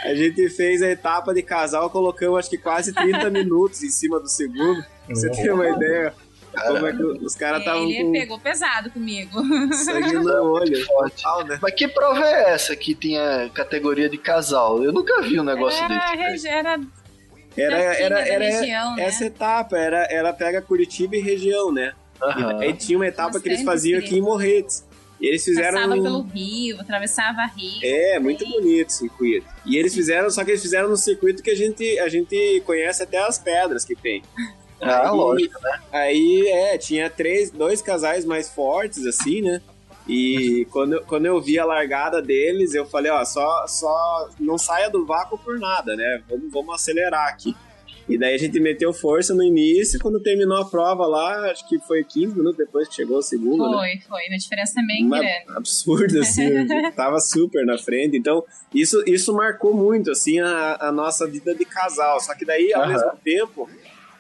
A 0.05 0.15
gente 0.15 0.49
fez 0.51 0.83
a 0.83 0.91
etapa 0.91 1.33
de 1.35 1.43
casal, 1.43 1.89
colocamos 1.91 2.39
acho 2.39 2.51
que 2.51 2.59
quase 2.59 2.93
30 2.93 3.31
minutos 3.31 3.83
em 3.83 3.89
cima 3.91 4.21
do 4.21 4.29
segundo. 4.29 4.85
Pra 5.07 5.15
você 5.15 5.31
ter 5.31 5.53
uma 5.53 5.69
ideia. 5.69 6.15
Como 6.69 6.87
é 6.87 6.93
que 6.93 7.03
os 7.03 7.35
caras 7.35 7.59
estavam 7.61 7.83
Ele 7.83 8.05
com 8.05 8.13
pegou 8.13 8.39
pesado 8.39 8.89
comigo. 8.91 9.43
sangue 9.75 10.13
no 10.23 10.53
olho. 10.53 10.87
Total, 10.87 11.45
né? 11.47 11.59
Mas 11.61 11.75
que 11.75 11.89
prova 11.89 12.25
é 12.25 12.53
essa 12.53 12.77
que 12.77 12.95
tinha 12.95 13.51
categoria 13.53 14.09
de 14.09 14.17
casal? 14.17 14.81
Eu 14.85 14.93
nunca 14.93 15.21
vi 15.23 15.41
um 15.41 15.43
negócio 15.43 15.83
Era, 15.83 16.15
desse. 16.31 16.47
era 16.47 16.81
Era, 17.57 17.77
era, 17.77 18.21
era 18.21 18.45
região, 18.45 18.95
né? 18.95 19.03
essa 19.05 19.25
etapa, 19.25 19.77
era, 19.77 20.05
ela 20.05 20.33
pega 20.33 20.63
Curitiba 20.63 21.17
e 21.17 21.21
região, 21.21 21.73
né? 21.73 21.93
E 22.21 22.25
Aham. 22.25 22.59
daí 22.59 22.73
tinha 22.73 22.99
uma 22.99 23.07
etapa 23.09 23.41
que 23.41 23.49
eles 23.49 23.63
faziam 23.63 23.99
aqui 23.99 24.17
em 24.19 24.23
Morretes. 24.23 24.85
E 25.25 25.29
eles 25.29 25.45
fizeram. 25.45 25.75
Passava 25.75 25.95
um- 25.95 26.03
pelo 26.03 26.23
rio, 26.23 26.81
atravessava 26.81 27.41
rio. 27.57 27.79
É, 27.83 28.19
muito 28.19 28.47
bonito 28.47 28.89
o 28.89 28.93
circuito. 28.93 29.47
E 29.65 29.77
eles 29.79 29.95
fizeram, 29.95 30.29
só 30.31 30.45
que 30.45 30.51
eles 30.51 30.61
fizeram 30.63 30.89
no 30.89 30.97
circuito 30.97 31.43
que 31.43 31.51
a 31.51 31.55
gente, 31.57 31.99
a 31.99 32.09
gente 32.09 32.63
conhece 32.67 33.03
até 33.03 33.19
as 33.19 33.39
pedras 33.39 33.85
que 33.85 33.95
tem. 33.97 34.23
Ah, 34.81 35.11
Aí- 35.11 35.17
lógico, 35.17 35.59
né? 35.63 35.81
Aí, 35.91 36.47
é, 36.49 36.77
tinha 36.77 37.09
três, 37.09 37.51
dois 37.51 37.81
casais 37.81 38.25
mais 38.27 38.51
fortes, 38.51 39.07
assim, 39.07 39.41
né? 39.41 39.63
E 40.07 40.67
quando, 40.71 40.95
eu- 40.97 41.03
quando 41.05 41.25
eu 41.25 41.41
vi 41.41 41.59
a 41.59 41.65
largada 41.65 42.21
deles, 42.21 42.75
eu 42.75 42.85
falei, 42.85 43.11
ó, 43.11 43.25
só, 43.25 43.67
só 43.67 44.29
não 44.39 44.59
saia 44.59 44.91
do 44.91 45.07
vácuo 45.07 45.39
por 45.39 45.59
nada, 45.59 45.97
né? 45.97 46.23
Vamos, 46.29 46.53
vamos 46.53 46.75
acelerar 46.75 47.29
aqui. 47.29 47.57
E 48.07 48.19
daí 48.19 48.35
a 48.35 48.39
gente 48.39 48.61
meteu 48.61 48.93
força 48.93 49.35
no 49.35 49.43
início, 49.43 49.99
quando 49.99 50.21
terminou 50.21 50.59
a 50.59 50.65
prova 50.67 51.07
lá, 51.07 51.51
acho 51.51 51.67
que 51.67 51.79
foi 51.79 52.05
15 52.05 52.37
minutos 52.37 52.59
depois 52.59 52.87
que 52.87 52.95
chegou 52.95 53.17
o 53.19 53.23
segundo, 53.23 53.67
né? 53.71 53.79
Foi, 53.79 54.01
foi. 54.09 54.29
Uma 54.29 54.37
diferença 54.37 54.83
bem 54.87 55.07
Uma- 55.07 55.19
grande. 55.21 55.45
absurdo, 55.57 56.21
assim, 56.21 56.51
tava 56.95 57.19
super 57.19 57.65
na 57.65 57.79
frente. 57.79 58.17
Então, 58.17 58.45
isso, 58.75 59.03
isso 59.07 59.33
marcou 59.33 59.75
muito, 59.75 60.11
assim, 60.11 60.39
a, 60.39 60.77
a 60.81 60.93
nossa 60.93 61.27
vida 61.27 61.55
de 61.55 61.65
casal. 61.65 62.21
Só 62.21 62.35
que 62.35 62.45
daí, 62.45 62.75
ao 62.75 62.87
mesmo 62.87 63.11
tempo, 63.25 63.71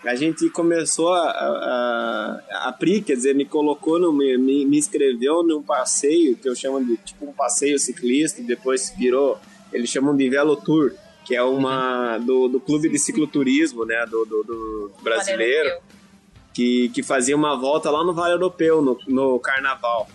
a 0.02 0.14
gente 0.14 0.48
começou 0.48 1.12
a, 1.12 1.28
a, 1.30 2.68
a, 2.68 2.72
Pri, 2.72 3.02
quer 3.02 3.16
dizer, 3.16 3.34
me 3.34 3.44
colocou, 3.44 3.98
no, 3.98 4.12
me, 4.12 4.36
me 4.38 4.64
me 4.64 4.78
inscreveu 4.78 5.42
num 5.42 5.62
passeio, 5.62 6.36
que 6.36 6.48
eu 6.48 6.54
chamo 6.54 6.82
de, 6.84 6.96
tipo, 6.98 7.26
um 7.26 7.32
passeio 7.32 7.78
ciclista, 7.78 8.40
e 8.40 8.44
depois 8.44 8.94
virou, 8.96 9.38
eles 9.72 9.90
chamam 9.90 10.16
de 10.16 10.28
Velo 10.28 10.56
Tour, 10.56 10.92
que 11.24 11.34
é 11.34 11.42
uma, 11.42 12.18
do, 12.18 12.48
do 12.48 12.60
clube 12.60 12.88
de 12.88 12.98
cicloturismo, 12.98 13.84
né, 13.84 14.04
do, 14.06 14.24
do, 14.24 14.42
do 14.44 14.92
brasileiro, 15.02 15.68
Valeu, 15.70 15.82
que, 16.52 16.90
que 16.90 17.02
fazia 17.02 17.34
uma 17.34 17.56
volta 17.56 17.90
lá 17.90 18.04
no 18.04 18.12
Vale 18.12 18.34
Europeu, 18.34 18.82
no, 18.82 18.98
no 19.08 19.40
Carnaval. 19.40 20.08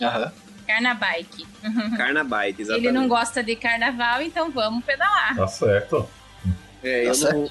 Aham. 0.00 0.32
Carnabike. 0.66 1.46
Carnabike, 1.96 2.62
exatamente. 2.62 2.88
Ele 2.88 2.92
não 2.92 3.06
gosta 3.06 3.42
de 3.42 3.54
carnaval, 3.54 4.22
então 4.22 4.50
vamos 4.50 4.84
pedalar. 4.84 5.36
Tá 5.36 5.46
certo. 5.46 6.08
É, 6.82 7.04
Tá 7.04 7.10
eu, 7.10 7.32
não, 7.32 7.48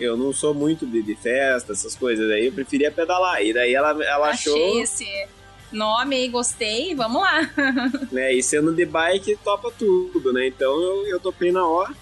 eu 0.00 0.16
não 0.16 0.32
sou 0.32 0.54
muito 0.54 0.86
de, 0.86 1.02
de 1.02 1.14
festa, 1.14 1.72
essas 1.72 1.94
coisas 1.94 2.30
aí, 2.30 2.46
eu 2.46 2.52
preferia 2.52 2.90
pedalar. 2.90 3.42
E 3.42 3.52
daí 3.52 3.74
ela, 3.74 3.90
ela 4.04 4.30
achou, 4.30 4.54
Achei 4.54 4.82
esse 4.82 5.28
nome 5.70 6.16
aí, 6.16 6.28
gostei, 6.28 6.94
vamos 6.94 7.22
lá. 7.22 7.48
né? 8.10 8.32
E 8.32 8.42
sendo 8.42 8.72
de 8.72 8.84
bike, 8.84 9.38
topa 9.44 9.72
tudo, 9.76 10.32
né? 10.32 10.46
Então 10.46 10.80
eu, 10.80 11.06
eu 11.06 11.20
topei 11.20 11.52
na 11.52 11.66
hora. 11.66 11.92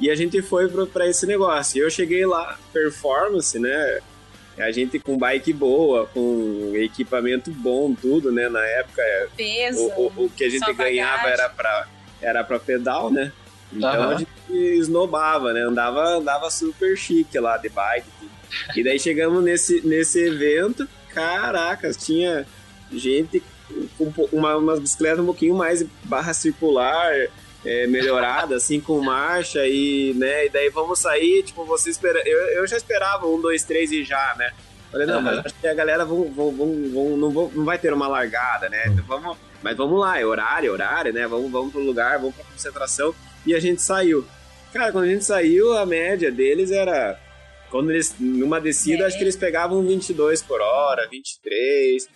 E 0.00 0.10
a 0.10 0.14
gente 0.14 0.42
foi 0.42 0.68
pra, 0.68 0.86
pra 0.86 1.08
esse 1.08 1.26
negócio. 1.26 1.78
E 1.78 1.80
eu 1.80 1.90
cheguei 1.90 2.26
lá, 2.26 2.58
performance, 2.72 3.58
né? 3.58 4.00
A 4.58 4.70
gente 4.70 4.98
com 4.98 5.18
bike 5.18 5.52
boa, 5.52 6.06
com 6.06 6.72
equipamento 6.74 7.50
bom, 7.50 7.94
tudo, 7.94 8.30
né? 8.30 8.48
Na 8.48 8.64
época, 8.64 9.02
Peso. 9.36 9.80
o, 9.80 10.12
o, 10.16 10.24
o 10.24 10.30
que 10.30 10.44
a 10.44 10.48
gente 10.48 10.72
ganhava 10.72 11.22
bagagem. 11.24 11.32
era 11.32 11.48
pra, 11.48 11.88
era 12.20 12.44
pra 12.44 12.58
pedal, 12.58 13.10
né? 13.10 13.32
Então 13.72 13.88
Aham. 13.90 14.14
a 14.14 14.18
gente 14.18 14.30
esnobava, 14.52 15.52
né? 15.52 15.62
Andava, 15.62 16.18
andava 16.18 16.50
super 16.50 16.96
chique 16.96 17.38
lá 17.38 17.56
de 17.56 17.68
bike. 17.68 18.06
tudo. 18.20 18.30
E 18.76 18.84
daí 18.84 18.98
chegamos 19.00 19.42
nesse, 19.42 19.80
nesse 19.84 20.20
evento, 20.20 20.88
caracas, 21.08 21.96
tinha 21.96 22.46
gente 22.92 23.42
com 23.98 24.12
uma, 24.32 24.56
umas 24.56 24.78
bicicletas 24.78 25.20
um 25.20 25.26
pouquinho 25.26 25.54
mais 25.54 25.82
barra 26.04 26.32
circular, 26.32 27.12
é, 27.64 27.86
melhorada, 27.86 28.56
assim, 28.56 28.80
com 28.80 29.00
marcha 29.00 29.66
e, 29.66 30.12
né, 30.14 30.46
e 30.46 30.48
daí 30.50 30.68
vamos 30.70 30.98
sair, 30.98 31.42
tipo, 31.42 31.64
você 31.64 31.90
espera... 31.90 32.22
Eu, 32.26 32.38
eu 32.58 32.66
já 32.66 32.76
esperava 32.76 33.26
um, 33.26 33.40
dois, 33.40 33.64
três 33.64 33.90
e 33.90 34.04
já, 34.04 34.34
né? 34.38 34.52
Falei, 34.92 35.06
não, 35.06 35.14
Aham. 35.14 35.22
mas 35.22 35.46
acho 35.46 35.54
que 35.60 35.66
a 35.66 35.74
galera 35.74 36.04
vão, 36.04 36.24
vão, 36.32 36.52
vão, 36.52 36.90
vão- 36.92 37.16
não, 37.16 37.30
vão- 37.30 37.50
não 37.54 37.64
vai 37.64 37.78
ter 37.78 37.92
uma 37.92 38.06
largada, 38.06 38.68
né? 38.68 38.84
Então 38.86 39.04
vamos, 39.06 39.36
mas 39.62 39.76
vamos 39.76 39.98
lá, 39.98 40.20
é 40.20 40.24
horário, 40.24 40.68
é 40.68 40.72
horário, 40.72 41.12
né? 41.12 41.26
Vamos, 41.26 41.50
vamos 41.50 41.72
pro 41.72 41.80
lugar, 41.82 42.18
vamos 42.18 42.34
pra 42.34 42.44
concentração. 42.44 43.14
E 43.46 43.54
a 43.54 43.58
gente 43.60 43.82
saiu. 43.82 44.24
Cara, 44.72 44.92
quando 44.92 45.04
a 45.04 45.08
gente 45.08 45.24
saiu, 45.24 45.76
a 45.76 45.84
média 45.86 46.30
deles 46.30 46.70
era... 46.70 47.18
Quando 47.70 47.90
eles, 47.90 48.14
numa 48.20 48.60
descida, 48.60 49.02
É. 49.02 49.06
acho 49.06 49.16
que 49.18 49.24
eles 49.24 49.36
pegavam 49.36 49.82
22 49.84 50.42
por 50.42 50.60
hora, 50.60 51.08
23. 51.10 52.08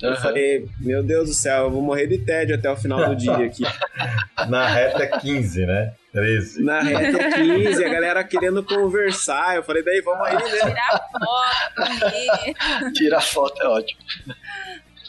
Eu 0.00 0.16
falei, 0.16 0.68
meu 0.80 1.02
Deus 1.02 1.28
do 1.28 1.34
céu, 1.34 1.64
eu 1.64 1.70
vou 1.70 1.82
morrer 1.82 2.06
de 2.06 2.18
tédio 2.18 2.54
até 2.54 2.70
o 2.70 2.76
final 2.76 3.08
do 3.08 3.16
dia 3.16 3.32
aqui. 3.36 3.62
Na 4.48 4.68
reta 4.68 5.02
é 5.02 5.18
15, 5.18 5.66
né? 5.66 5.92
13. 6.12 6.62
Na 6.62 6.80
reta 6.80 7.30
15, 7.34 7.84
a 7.84 7.88
galera 7.88 8.24
querendo 8.24 8.62
conversar. 8.62 9.56
Eu 9.56 9.62
falei, 9.64 9.82
daí 9.82 10.00
vamos 10.00 10.26
aí, 10.26 10.34
né? 10.34 10.40
Tirar 10.42 11.00
foto, 11.10 11.74
comer. 11.76 12.92
Tirar 12.92 13.20
foto 13.20 13.62
é 13.62 13.66
ótimo. 13.66 14.00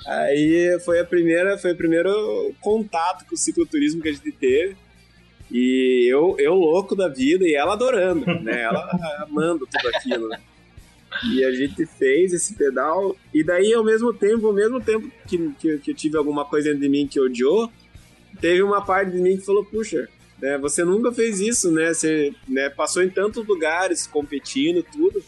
Aí 0.07 0.79
foi 0.83 0.99
a 0.99 1.05
primeira, 1.05 1.57
foi 1.57 1.73
o 1.73 1.77
primeiro 1.77 2.53
contato 2.59 3.25
com 3.25 3.35
o 3.35 3.37
cicloturismo 3.37 4.01
que 4.01 4.09
a 4.09 4.13
gente 4.13 4.31
teve. 4.31 4.75
E 5.51 6.07
eu, 6.11 6.35
eu 6.39 6.53
louco 6.53 6.95
da 6.95 7.07
vida 7.07 7.43
e 7.45 7.55
ela 7.55 7.73
adorando, 7.73 8.25
né? 8.41 8.61
Ela 8.61 8.89
amando 9.21 9.67
tudo 9.67 9.95
aquilo. 9.95 10.29
né? 10.29 10.39
E 11.31 11.43
a 11.43 11.51
gente 11.51 11.85
fez 11.85 12.33
esse 12.33 12.53
pedal. 12.55 13.15
E 13.33 13.43
daí, 13.43 13.73
ao 13.73 13.83
mesmo 13.83 14.13
tempo, 14.13 14.47
ao 14.47 14.53
mesmo 14.53 14.79
tempo 14.79 15.11
que, 15.27 15.37
que, 15.59 15.77
que 15.79 15.91
eu 15.91 15.95
tive 15.95 16.17
alguma 16.17 16.45
coisa 16.45 16.69
dentro 16.69 16.81
de 16.81 16.89
mim 16.89 17.07
que 17.07 17.19
odiou, 17.19 17.71
teve 18.39 18.61
uma 18.61 18.83
parte 18.85 19.11
de 19.11 19.17
mim 19.19 19.37
que 19.37 19.45
falou, 19.45 19.65
puxa, 19.65 20.07
né, 20.41 20.57
você 20.57 20.83
nunca 20.83 21.11
fez 21.11 21.39
isso, 21.39 21.71
né? 21.71 21.93
Você 21.93 22.33
né, 22.47 22.69
passou 22.69 23.03
em 23.03 23.09
tantos 23.09 23.45
lugares 23.45 24.07
competindo, 24.07 24.83
tudo. 24.83 25.21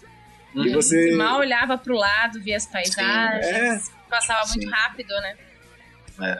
E 0.54 0.60
Uhum. 0.60 0.74
você. 0.74 1.16
Mal 1.16 1.40
olhava 1.40 1.78
pro 1.78 1.96
lado, 1.96 2.42
via 2.42 2.58
as 2.58 2.66
paisagens. 2.66 3.90
Passava 4.10 4.46
muito 4.50 4.64
Sim. 4.64 4.70
rápido, 4.70 5.10
né? 5.22 5.38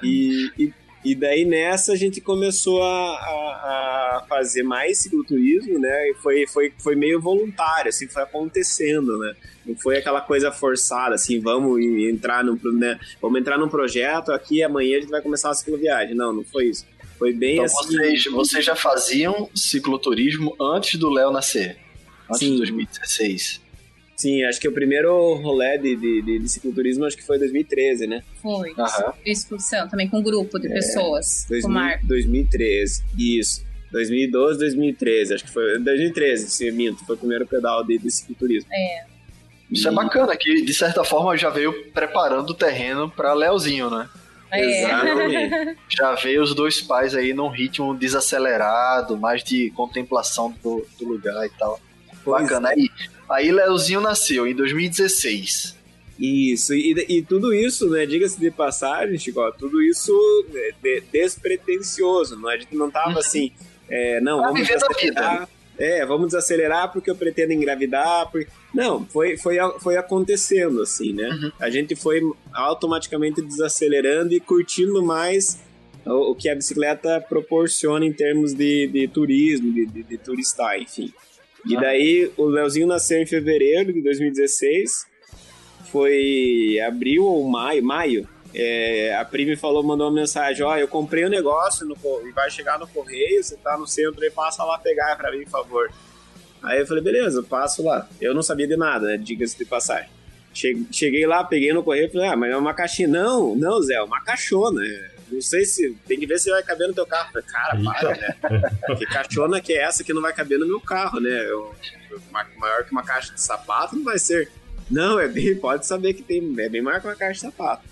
E, 0.04 0.52
e, 0.60 0.74
e 1.04 1.16
daí 1.16 1.46
nessa 1.46 1.94
a 1.94 1.96
gente 1.96 2.22
começou 2.22 2.82
a, 2.84 2.88
a, 2.88 4.18
a 4.18 4.26
fazer 4.28 4.64
mais 4.64 5.00
cicloturismo, 5.00 5.80
né? 5.80 6.10
E 6.10 6.14
foi, 6.16 6.46
foi, 6.48 6.74
foi 6.78 6.96
meio 6.96 7.20
voluntário, 7.20 7.90
assim, 7.90 8.08
foi 8.08 8.24
acontecendo, 8.24 9.18
né? 9.18 9.34
Não 9.66 9.76
foi 9.76 9.98
aquela 9.98 10.22
coisa 10.22 10.52
forçada, 10.52 11.16
assim, 11.16 11.40
vamos 11.40 11.82
entrar 11.82 12.44
num, 12.44 12.58
né? 12.74 13.00
vamos 13.22 13.40
entrar 13.40 13.58
num 13.58 13.70
projeto 13.70 14.32
aqui 14.32 14.64
amanhã 14.64 14.98
a 14.98 15.02
gente 15.02 15.10
vai 15.10 15.22
começar 15.22 15.50
a 15.50 15.54
cicloviagem. 15.54 16.16
Não, 16.16 16.34
não 16.34 16.44
foi 16.44 16.66
isso. 16.66 16.86
Foi 17.18 17.34
bem 17.34 17.54
Então 17.54 17.66
assim. 17.66 17.98
vocês, 17.98 18.26
vocês 18.26 18.66
já 18.66 18.76
faziam 18.76 19.50
cicloturismo 19.56 20.56
antes 20.60 21.00
do 21.00 21.10
Léo 21.10 21.32
nascer? 21.32 21.78
Antes 22.28 22.40
Sim. 22.40 22.52
de 22.54 22.58
2016. 22.58 23.61
Sim, 24.22 24.44
acho 24.44 24.60
que 24.60 24.68
o 24.68 24.72
primeiro 24.72 25.34
rolê 25.36 25.80
de, 25.80 25.96
de, 25.96 26.22
de, 26.22 26.40
de 26.40 26.48
cicloturismo 26.50 27.06
acho 27.06 27.18
que 27.18 27.24
foi 27.26 27.40
2013, 27.40 28.06
né? 28.06 28.22
Foi. 28.40 28.72
Aham. 28.78 29.14
Excursão, 29.26 29.90
também 29.90 30.08
com 30.08 30.20
um 30.20 30.24
grupo 30.24 30.60
de 30.60 30.70
pessoas. 30.70 31.46
Com 31.48 31.56
o 31.56 31.60
2000, 31.62 31.70
Marco. 31.72 32.06
2013, 32.08 33.04
isso. 33.18 33.66
2012, 33.92 34.60
2013, 34.60 35.34
acho 35.34 35.44
que 35.44 35.50
foi 35.52 35.80
2013, 35.80 36.50
se 36.52 36.72
minto, 36.72 37.04
foi 37.04 37.16
o 37.16 37.18
primeiro 37.18 37.48
pedal 37.48 37.84
de, 37.84 37.98
de 37.98 38.12
cicloturismo. 38.12 38.70
Isso 39.72 39.88
é 39.88 39.92
E- 39.92 39.96
bacana, 39.96 40.36
que 40.38 40.62
de 40.62 40.74
certa 40.74 41.04
forma 41.04 41.36
já 41.36 41.50
veio 41.50 41.74
preparando 41.92 42.52
o 42.52 42.54
terreno 42.54 43.10
pra 43.10 43.34
Léozinho, 43.34 43.90
né? 43.90 44.08
É. 44.52 44.84
Exatamente. 44.84 45.78
Já 45.90 46.14
veio 46.16 46.44
os 46.44 46.54
dois 46.54 46.80
pais 46.82 47.16
aí 47.16 47.34
num 47.34 47.48
ritmo 47.48 47.96
desacelerado, 47.98 49.18
mais 49.18 49.44
de 49.44 49.72
contemplação 49.72 50.54
do, 50.62 50.86
do 51.00 51.08
lugar 51.08 51.46
e 51.46 51.50
tal. 51.58 51.80
Bacana. 52.26 52.70
Aí, 52.70 52.90
aí 53.30 53.52
Léozinho 53.52 54.02
nasceu 54.02 54.46
em 54.46 54.56
2016. 54.56 55.76
Isso, 56.20 56.76
e, 56.76 56.94
e 57.10 57.22
tudo 57.24 57.52
isso, 57.52 57.90
né, 57.90 58.06
diga-se 58.06 58.40
de 58.40 58.52
passagem, 58.52 59.18
Chico, 59.18 59.42
tudo 59.58 59.82
isso 59.82 60.14
é, 60.54 60.72
de- 60.80 61.02
despretensioso, 61.12 62.36
não, 62.36 62.48
a 62.48 62.58
gente 62.58 62.76
não 62.76 62.92
tava 62.92 63.20
assim, 63.20 63.52
é, 63.90 64.22
não, 64.22 64.40
vamos 64.40 64.60
vivendo 64.60 64.84
a 64.84 64.88
acelerar, 64.88 65.50
é, 65.82 66.06
vamos 66.06 66.28
desacelerar 66.28 66.92
porque 66.92 67.10
eu 67.10 67.16
pretendo 67.16 67.54
engravidar. 67.54 68.30
Porque... 68.30 68.48
Não, 68.72 69.04
foi, 69.06 69.36
foi, 69.36 69.58
foi 69.80 69.98
acontecendo, 69.98 70.82
assim, 70.84 71.12
né? 71.12 71.28
Uhum. 71.28 71.52
A 71.60 71.72
gente 71.72 71.96
foi 71.96 72.22
automaticamente 72.54 73.42
desacelerando 73.42 74.32
e 74.32 74.40
curtindo 74.40 75.02
mais 75.02 75.60
o, 76.06 76.32
o 76.32 76.36
que 76.36 76.50
a 76.50 76.56
bicicleta 76.56 77.20
proporciona 77.28 78.06
em 78.06 78.14
termos 78.14 78.54
de, 78.54 78.88
de 78.88 79.08
turismo, 79.08 79.74
de, 79.74 79.88
de, 79.88 80.04
de 80.04 80.18
turistar, 80.20 80.80
enfim. 80.80 81.12
E 81.66 81.76
daí 81.76 82.32
o 82.38 82.46
Leozinho 82.46 82.88
nasceu 82.88 83.22
em 83.22 83.26
fevereiro 83.26 83.94
de 83.94 84.02
2016, 84.02 85.06
foi 85.92 86.80
abril 86.86 87.26
ou 87.26 87.48
maio, 87.48 87.84
maio. 87.84 88.28
É, 88.54 89.16
a 89.16 89.24
Pri 89.24 89.46
me 89.46 89.56
falou, 89.56 89.82
mandou 89.82 90.08
uma 90.08 90.20
mensagem, 90.20 90.66
ó, 90.66 90.76
eu 90.76 90.88
comprei 90.88 91.24
o 91.24 91.28
um 91.28 91.30
negócio 91.30 91.86
no, 91.86 91.96
e 92.28 92.32
vai 92.32 92.50
chegar 92.50 92.78
no 92.78 92.88
correio, 92.88 93.42
você 93.42 93.56
tá 93.56 93.78
no 93.78 93.88
centro 93.88 94.22
aí, 94.22 94.30
passa 94.30 94.64
lá 94.64 94.78
pegar 94.78 95.16
pra 95.16 95.32
mim, 95.32 95.44
por 95.44 95.52
favor. 95.52 95.92
Aí 96.62 96.80
eu 96.80 96.86
falei, 96.86 97.04
beleza, 97.04 97.42
passo 97.42 97.84
lá. 97.84 98.08
Eu 98.20 98.34
não 98.34 98.44
sabia 98.44 98.68
de 98.68 98.76
nada, 98.76 99.08
né, 99.08 99.18
diga-se 99.18 99.58
de 99.58 99.66
passagem. 99.66 100.10
Cheguei 100.54 101.26
lá, 101.26 101.44
peguei 101.44 101.72
no 101.72 101.82
correio 101.82 102.08
e 102.08 102.12
falei, 102.12 102.28
ah, 102.28 102.36
mas 102.36 102.52
é 102.52 102.58
uma 102.58 102.74
caixinha. 102.74 103.08
Não, 103.08 103.56
não, 103.56 103.82
Zé, 103.82 103.94
é 103.94 104.04
uma 104.04 104.22
caixona. 104.22 104.82
Não 105.32 105.42
sei 105.42 105.66
se. 105.66 105.96
Tem 106.08 106.20
que 106.20 106.28
ver 106.28 106.40
se 106.40 106.50
vai 106.50 106.62
caber 106.64 106.88
no 106.88 106.94
teu 106.94 107.06
carro. 107.06 107.32
Falei, 107.32 107.48
cara, 107.48 107.80
para, 107.84 108.10
né? 108.18 108.96
que 108.98 109.06
caixona 109.06 109.62
que 109.62 109.74
é 109.74 109.84
essa 109.84 110.04
que 110.04 110.14
não 110.14 110.22
vai 110.22 110.34
caber 110.34 110.60
no 110.60 110.68
meu 110.68 110.80
carro, 110.80 111.20
né? 111.20 111.46
Eu, 111.46 111.74
maior 112.58 112.84
que 112.84 112.92
uma 112.92 113.04
caixa 113.04 113.34
de 113.34 113.42
sapato 113.42 113.96
não 113.96 114.04
vai 114.04 114.20
ser. 114.20 114.50
Não, 114.90 115.20
é 115.20 115.28
bem, 115.28 115.56
pode 115.56 115.86
saber 115.86 116.14
que 116.14 116.22
tem, 116.22 116.54
é 116.60 116.68
bem 116.68 116.82
maior 116.82 117.00
que 117.00 117.08
uma 117.08 117.16
caixa 117.16 117.34
de 117.34 117.40
sapato. 117.40 117.84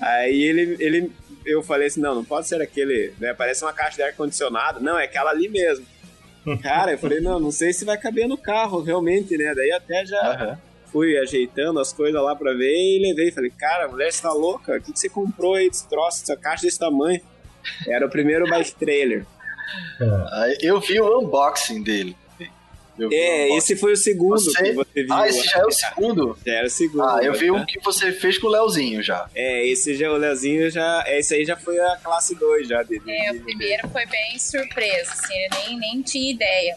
Aí 0.00 0.42
ele, 0.42 0.76
ele, 0.78 1.12
eu 1.46 1.62
falei 1.62 1.86
assim, 1.86 2.00
não, 2.00 2.14
não 2.14 2.24
pode 2.24 2.46
ser 2.46 2.60
aquele, 2.60 3.14
né? 3.18 3.32
Parece 3.32 3.64
uma 3.64 3.72
caixa 3.72 3.96
de 3.96 4.02
ar-condicionado. 4.02 4.80
Não, 4.80 4.98
é 4.98 5.04
aquela 5.04 5.30
ali 5.30 5.48
mesmo. 5.48 5.86
Cara, 6.62 6.92
eu 6.92 6.98
falei, 6.98 7.20
não, 7.20 7.38
não 7.38 7.50
sei 7.50 7.72
se 7.72 7.84
vai 7.84 7.96
caber 7.96 8.28
no 8.28 8.36
carro, 8.36 8.82
realmente, 8.82 9.36
né? 9.38 9.54
Daí 9.54 9.72
até 9.72 10.04
já 10.04 10.50
uhum. 10.50 10.71
Fui 10.92 11.16
ajeitando 11.18 11.80
as 11.80 11.92
coisas 11.92 12.22
lá 12.22 12.36
pra 12.36 12.52
ver 12.52 12.74
e 12.74 13.00
levei. 13.00 13.32
Falei, 13.32 13.50
cara, 13.50 13.88
mulher, 13.88 14.12
você 14.12 14.22
tá 14.22 14.32
louca? 14.32 14.76
O 14.76 14.80
que, 14.80 14.92
que 14.92 14.98
você 14.98 15.08
comprou 15.08 15.54
aí 15.54 15.68
desse 15.68 15.88
troço, 15.88 16.22
essa 16.22 16.36
caixa 16.36 16.66
desse 16.66 16.78
tamanho? 16.78 17.20
Era 17.88 18.06
o 18.06 18.10
primeiro 18.10 18.48
bike 18.48 18.74
trailer. 18.74 19.26
Eu 20.60 20.78
vi 20.80 21.00
o 21.00 21.20
unboxing 21.20 21.82
dele. 21.82 22.16
É, 23.10 23.56
esse 23.56 23.74
foi 23.74 23.92
o 23.92 23.96
segundo 23.96 24.38
você... 24.38 24.62
que 24.62 24.72
você 24.72 25.02
viu. 25.02 25.14
Ah, 25.14 25.26
esse 25.26 25.42
já 25.44 25.60
é 25.60 25.64
o 25.64 25.70
segundo? 25.72 26.38
Já 26.46 26.52
era 26.52 26.66
o 26.66 26.70
segundo. 26.70 27.02
Ah, 27.02 27.20
eu 27.22 27.32
vi 27.32 27.50
o 27.50 27.64
que 27.64 27.80
você 27.80 28.12
fez 28.12 28.36
com 28.38 28.48
o 28.48 28.50
Leozinho 28.50 29.02
já. 29.02 29.28
É, 29.34 29.66
esse 29.66 29.94
já, 29.94 30.12
o 30.12 30.16
Leozinho 30.16 30.70
já. 30.70 31.04
Esse 31.08 31.34
aí 31.34 31.44
já 31.44 31.56
foi 31.56 31.78
a 31.80 31.96
classe 31.96 32.34
2 32.34 32.68
já 32.68 32.82
dele. 32.82 33.02
É, 33.08 33.32
o 33.32 33.40
primeiro 33.40 33.88
foi 33.88 34.04
bem 34.06 34.38
surpresa, 34.38 35.12
assim, 35.12 35.34
eu 35.34 35.58
nem, 35.58 35.78
nem 35.78 36.02
tinha 36.02 36.32
ideia. 36.32 36.76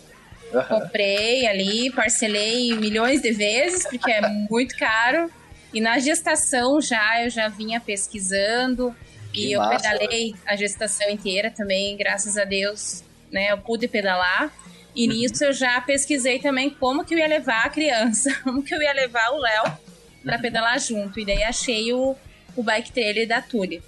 Uhum. 0.54 0.64
Comprei 0.64 1.48
ali, 1.48 1.92
parcelei 1.92 2.76
milhões 2.76 3.22
de 3.22 3.32
vezes, 3.32 3.86
porque 3.88 4.12
é 4.12 4.22
muito 4.50 4.76
caro. 4.78 5.30
E 5.74 5.82
na 5.82 6.00
gestação 6.00 6.80
já 6.80 7.24
eu 7.24 7.30
já 7.30 7.48
vinha 7.50 7.80
pesquisando. 7.80 8.96
Que 9.34 9.48
e 9.48 9.52
eu 9.54 9.60
massa, 9.60 9.90
pedalei 9.90 10.34
a 10.46 10.56
gestação 10.56 11.10
inteira 11.10 11.52
também, 11.52 11.98
graças 11.98 12.38
a 12.38 12.46
Deus, 12.46 13.04
né? 13.32 13.52
Eu 13.52 13.58
pude 13.58 13.88
pedalar. 13.88 14.54
E 14.96 15.08
nisso 15.08 15.44
eu 15.44 15.52
já 15.52 15.82
pesquisei 15.82 16.40
também 16.40 16.70
como 16.70 17.04
que 17.04 17.14
eu 17.14 17.20
ia 17.20 17.28
levar 17.28 17.66
a 17.66 17.70
criança, 17.70 18.34
como 18.44 18.64
que 18.64 18.74
eu 18.74 18.82
ia 18.82 18.94
levar 18.94 19.30
o 19.32 19.38
Léo 19.38 19.78
para 20.24 20.40
pedalar 20.40 20.80
junto. 20.80 21.20
E 21.20 21.26
daí 21.26 21.44
achei 21.44 21.92
o, 21.92 22.16
o 22.56 22.64
bike 22.64 22.94
trailer 22.94 23.28
da 23.28 23.42
Tule. 23.42 23.84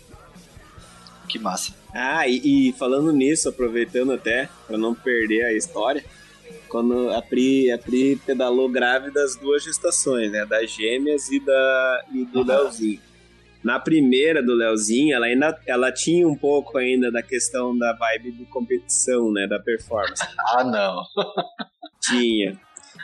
Que 1.30 1.39
massa. 1.39 1.74
Ah, 1.93 2.28
e, 2.28 2.70
e 2.70 2.74
falando 2.74 3.12
nisso, 3.13 3.48
aproveitando 3.48 4.12
até, 4.12 4.50
para 4.67 4.78
não 4.78 4.93
perder 4.93 5.46
a 5.46 5.54
história, 5.54 6.04
quando 6.67 7.10
a 7.12 7.21
Pri, 7.21 7.71
a 7.71 7.77
Pri 7.77 8.15
pedalou 8.17 8.69
grávida 8.69 9.21
das 9.21 9.36
duas 9.36 9.63
gestações, 9.63 10.32
né? 10.32 10.45
Das 10.45 10.69
gêmeas 10.71 11.30
e, 11.32 11.39
da, 11.39 12.06
e 12.13 12.25
do 12.25 12.39
uhum. 12.39 12.45
Leozinho. 12.45 12.99
Na 13.63 13.80
primeira 13.80 14.41
do 14.41 14.53
Leozinho, 14.53 15.15
ela 15.15 15.25
ainda 15.25 15.60
ela 15.65 15.91
tinha 15.91 16.27
um 16.27 16.36
pouco 16.36 16.77
ainda 16.77 17.12
da 17.12 17.21
questão 17.21 17.77
da 17.77 17.93
vibe 17.93 18.32
de 18.32 18.45
competição, 18.45 19.32
né, 19.32 19.47
da 19.47 19.60
performance. 19.60 20.23
ah, 20.53 20.63
não. 20.63 21.03
tinha. 21.99 22.58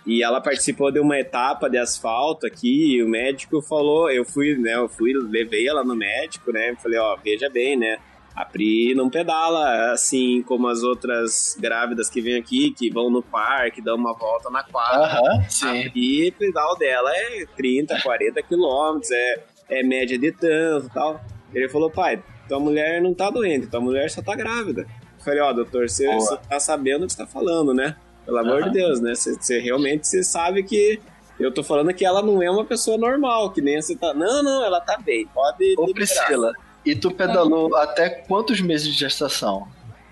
E 0.05 0.23
ela 0.23 0.41
participou 0.41 0.91
de 0.91 0.99
uma 0.99 1.19
etapa 1.19 1.69
de 1.69 1.77
asfalto 1.77 2.45
aqui, 2.45 2.95
e 2.95 3.03
o 3.03 3.09
médico 3.09 3.61
falou, 3.61 4.09
eu 4.09 4.25
fui, 4.25 4.57
né, 4.57 4.75
eu 4.75 4.87
fui, 4.89 5.13
levei 5.13 5.67
ela 5.67 5.83
no 5.83 5.95
médico, 5.95 6.51
né, 6.51 6.75
falei, 6.81 6.99
ó, 6.99 7.15
veja 7.15 7.49
bem, 7.49 7.77
né, 7.77 7.97
a 8.35 8.45
Pri 8.45 8.95
não 8.95 9.09
pedala 9.09 9.91
assim 9.91 10.41
como 10.43 10.67
as 10.67 10.83
outras 10.83 11.55
grávidas 11.59 12.09
que 12.09 12.21
vêm 12.21 12.39
aqui, 12.39 12.71
que 12.71 12.89
vão 12.89 13.09
no 13.09 13.21
parque, 13.21 13.81
dão 13.81 13.95
uma 13.95 14.13
volta 14.13 14.49
na 14.49 14.63
quadra. 14.63 15.21
Uhum, 15.21 15.49
sim. 15.49 15.85
A 15.85 15.91
Pri, 15.91 16.31
pedal 16.31 16.75
dela 16.77 17.11
é 17.13 17.45
30, 17.55 18.01
40 18.01 18.41
quilômetros, 18.43 19.11
é 19.11 19.53
é 19.69 19.83
média 19.83 20.17
de 20.17 20.31
tanto 20.31 20.89
tal. 20.93 21.21
Ele 21.53 21.69
falou, 21.69 21.89
pai, 21.89 22.23
tua 22.47 22.59
mulher 22.59 23.01
não 23.01 23.13
tá 23.13 23.29
doente, 23.29 23.67
tua 23.67 23.81
mulher 23.81 24.09
só 24.09 24.21
tá 24.21 24.35
grávida. 24.35 24.81
Eu 25.17 25.23
falei, 25.23 25.39
ó, 25.41 25.49
oh, 25.49 25.53
doutor, 25.53 25.89
você, 25.89 26.11
você 26.13 26.37
tá 26.49 26.59
sabendo 26.59 27.03
o 27.03 27.07
que 27.07 27.13
você 27.13 27.19
tá 27.19 27.27
falando, 27.27 27.73
né? 27.73 27.95
Pelo 28.25 28.37
amor 28.37 28.61
uhum. 28.61 28.67
de 28.69 28.73
Deus, 28.73 28.99
né? 28.99 29.13
Você, 29.13 29.33
você 29.33 29.59
realmente 29.59 30.07
você 30.07 30.23
sabe 30.23 30.63
que 30.63 30.99
eu 31.39 31.51
tô 31.53 31.63
falando 31.63 31.93
que 31.93 32.05
ela 32.05 32.21
não 32.21 32.41
é 32.41 32.49
uma 32.49 32.65
pessoa 32.65 32.97
normal, 32.97 33.51
que 33.51 33.61
nem 33.61 33.81
você 33.81 33.95
tá. 33.95 34.13
Não, 34.13 34.43
não, 34.43 34.63
ela 34.63 34.79
tá 34.79 34.97
bem. 34.97 35.27
Pode. 35.27 35.75
Ô, 35.77 35.93
Priscila, 35.93 36.53
e 36.85 36.95
tu 36.95 37.11
pedalou 37.11 37.75
até 37.75 38.09
quantos 38.09 38.61
meses 38.61 38.87
de 38.87 38.99
gestação? 38.99 39.67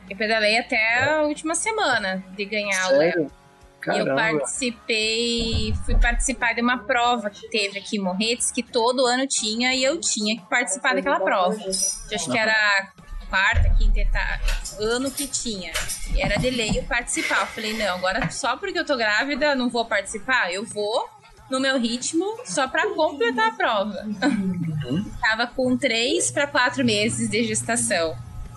Eu 0.10 0.17
pedalei 0.17 0.57
até 0.57 1.03
a 1.03 1.21
última 1.23 1.55
semana 1.55 2.23
de 2.36 2.45
ganhar 2.45 2.88
Sério? 2.88 3.27
o 3.27 3.41
Caramba. 3.81 4.12
Eu 4.12 4.15
participei, 4.15 5.73
fui 5.86 5.95
participar 5.95 6.53
de 6.53 6.62
uma 6.62 6.77
prova 6.77 7.29
que 7.31 7.49
teve 7.49 7.79
aqui 7.79 7.97
em 7.97 7.99
Morretes, 7.99 8.51
que 8.51 8.62
todo 8.62 9.05
ano 9.07 9.25
tinha, 9.25 9.73
e 9.73 9.84
eu 9.84 9.99
tinha 9.99 10.38
que 10.38 10.47
participar 10.47 10.93
daquela 10.93 11.19
prova. 11.19 11.60
Eu 11.60 11.69
acho 11.69 12.31
que 12.31 12.38
era 12.38 12.91
quarta, 13.27 13.73
quinta 13.77 13.99
etapa, 13.99 14.43
ano 14.79 15.10
que 15.10 15.25
tinha. 15.25 15.71
E 16.13 16.21
era 16.21 16.38
de 16.38 16.51
lei 16.51 16.77
eu 16.77 16.84
participar. 16.84 17.41
Eu 17.41 17.47
falei, 17.47 17.73
não, 17.73 17.95
agora 17.95 18.29
só 18.29 18.55
porque 18.55 18.77
eu 18.77 18.86
tô 18.86 18.95
grávida 18.95 19.55
não 19.55 19.69
vou 19.69 19.86
participar? 19.86 20.53
Eu 20.53 20.63
vou 20.63 21.10
no 21.51 21.59
meu 21.59 21.77
ritmo 21.77 22.25
só 22.45 22.67
para 22.67 22.89
completar 22.95 23.49
a 23.49 23.51
prova. 23.51 24.05
Uhum. 24.05 25.05
Tava 25.21 25.45
com 25.45 25.77
três 25.77 26.31
para 26.31 26.47
quatro 26.47 26.83
meses 26.83 27.29
de 27.29 27.43
gestação. 27.43 28.15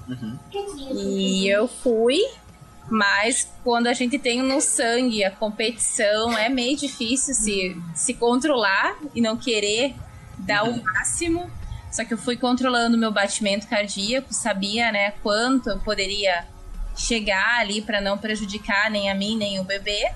Uhum. 0.09 0.38
E 0.94 1.48
eu 1.48 1.66
fui, 1.66 2.20
mas 2.88 3.50
quando 3.62 3.88
a 3.88 3.92
gente 3.92 4.18
tem 4.18 4.42
no 4.42 4.61
sangue 4.61 5.24
a 5.24 5.30
competição, 5.30 6.37
é 6.38 6.48
meio 6.48 6.76
difícil 6.76 7.35
se, 7.35 7.76
se 7.94 8.14
controlar 8.14 8.96
e 9.14 9.20
não 9.20 9.37
querer 9.37 9.94
dar 10.38 10.64
o 10.64 10.83
máximo. 10.83 11.50
Só 11.90 12.04
que 12.04 12.14
eu 12.14 12.18
fui 12.18 12.37
controlando 12.37 12.98
meu 12.98 13.12
batimento 13.12 13.68
cardíaco, 13.68 14.33
sabia, 14.33 14.90
né, 14.90 15.12
quanto 15.22 15.70
eu 15.70 15.78
poderia 15.78 16.46
chegar 16.96 17.61
ali 17.61 17.83
para 17.83 18.00
não 18.00 18.16
prejudicar 18.16 18.90
nem 18.90 19.11
a 19.11 19.14
mim, 19.14 19.37
nem 19.37 19.61
o 19.61 19.64
bebê. 19.64 20.12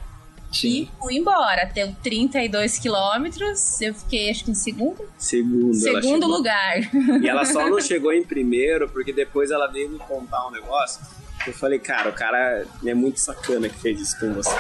Sim. 0.53 0.83
E 0.83 0.91
fui 0.99 1.17
embora. 1.17 1.71
Deu 1.75 1.95
32 2.03 2.79
quilômetros. 2.79 3.81
Eu 3.81 3.95
fiquei, 3.95 4.31
acho 4.31 4.45
que 4.45 4.51
em 4.51 4.55
segundo. 4.55 5.09
Segundo. 5.19 5.75
Segundo 5.75 6.27
lugar. 6.27 6.81
E 7.23 7.29
ela 7.29 7.45
só 7.45 7.69
não 7.69 7.81
chegou 7.81 8.13
em 8.13 8.23
primeiro, 8.23 8.89
porque 8.89 9.13
depois 9.13 9.51
ela 9.51 9.67
veio 9.67 9.91
me 9.91 9.99
contar 9.99 10.47
um 10.47 10.51
negócio 10.51 11.01
eu 11.47 11.53
falei, 11.53 11.79
cara, 11.79 12.11
o 12.11 12.13
cara 12.13 12.67
é 12.85 12.95
muito 12.95 13.21
sacana 13.21 13.69
que 13.69 13.79
fez 13.79 14.01
isso 14.01 14.19
com 14.19 14.33
você. 14.33 14.55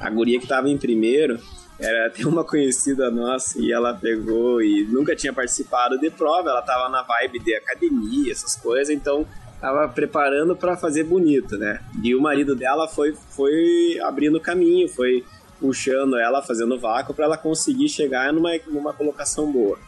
A 0.00 0.10
guria 0.10 0.40
que 0.40 0.46
tava 0.46 0.68
em 0.68 0.78
primeiro 0.78 1.38
era 1.78 2.06
até 2.06 2.26
uma 2.26 2.44
conhecida 2.44 3.10
nossa 3.10 3.58
e 3.60 3.72
ela 3.72 3.94
pegou 3.94 4.62
e 4.62 4.84
nunca 4.84 5.16
tinha 5.16 5.32
participado 5.32 5.98
de 5.98 6.10
prova, 6.10 6.50
ela 6.50 6.62
tava 6.62 6.88
na 6.88 7.02
vibe 7.02 7.40
de 7.40 7.54
academia, 7.54 8.32
essas 8.32 8.56
coisas, 8.56 8.94
então 8.94 9.26
tava 9.62 9.86
preparando 9.88 10.56
para 10.56 10.76
fazer 10.76 11.04
bonito, 11.04 11.56
né? 11.56 11.80
E 12.02 12.16
o 12.16 12.20
marido 12.20 12.56
dela 12.56 12.88
foi, 12.88 13.14
foi 13.30 13.96
abrindo 14.02 14.40
caminho, 14.40 14.88
foi 14.88 15.24
puxando 15.60 16.18
ela, 16.18 16.42
fazendo 16.42 16.76
vácuo 16.80 17.14
para 17.14 17.26
ela 17.26 17.38
conseguir 17.38 17.88
chegar 17.88 18.32
numa, 18.32 18.50
numa 18.66 18.92
colocação 18.92 19.52
boa. 19.52 19.78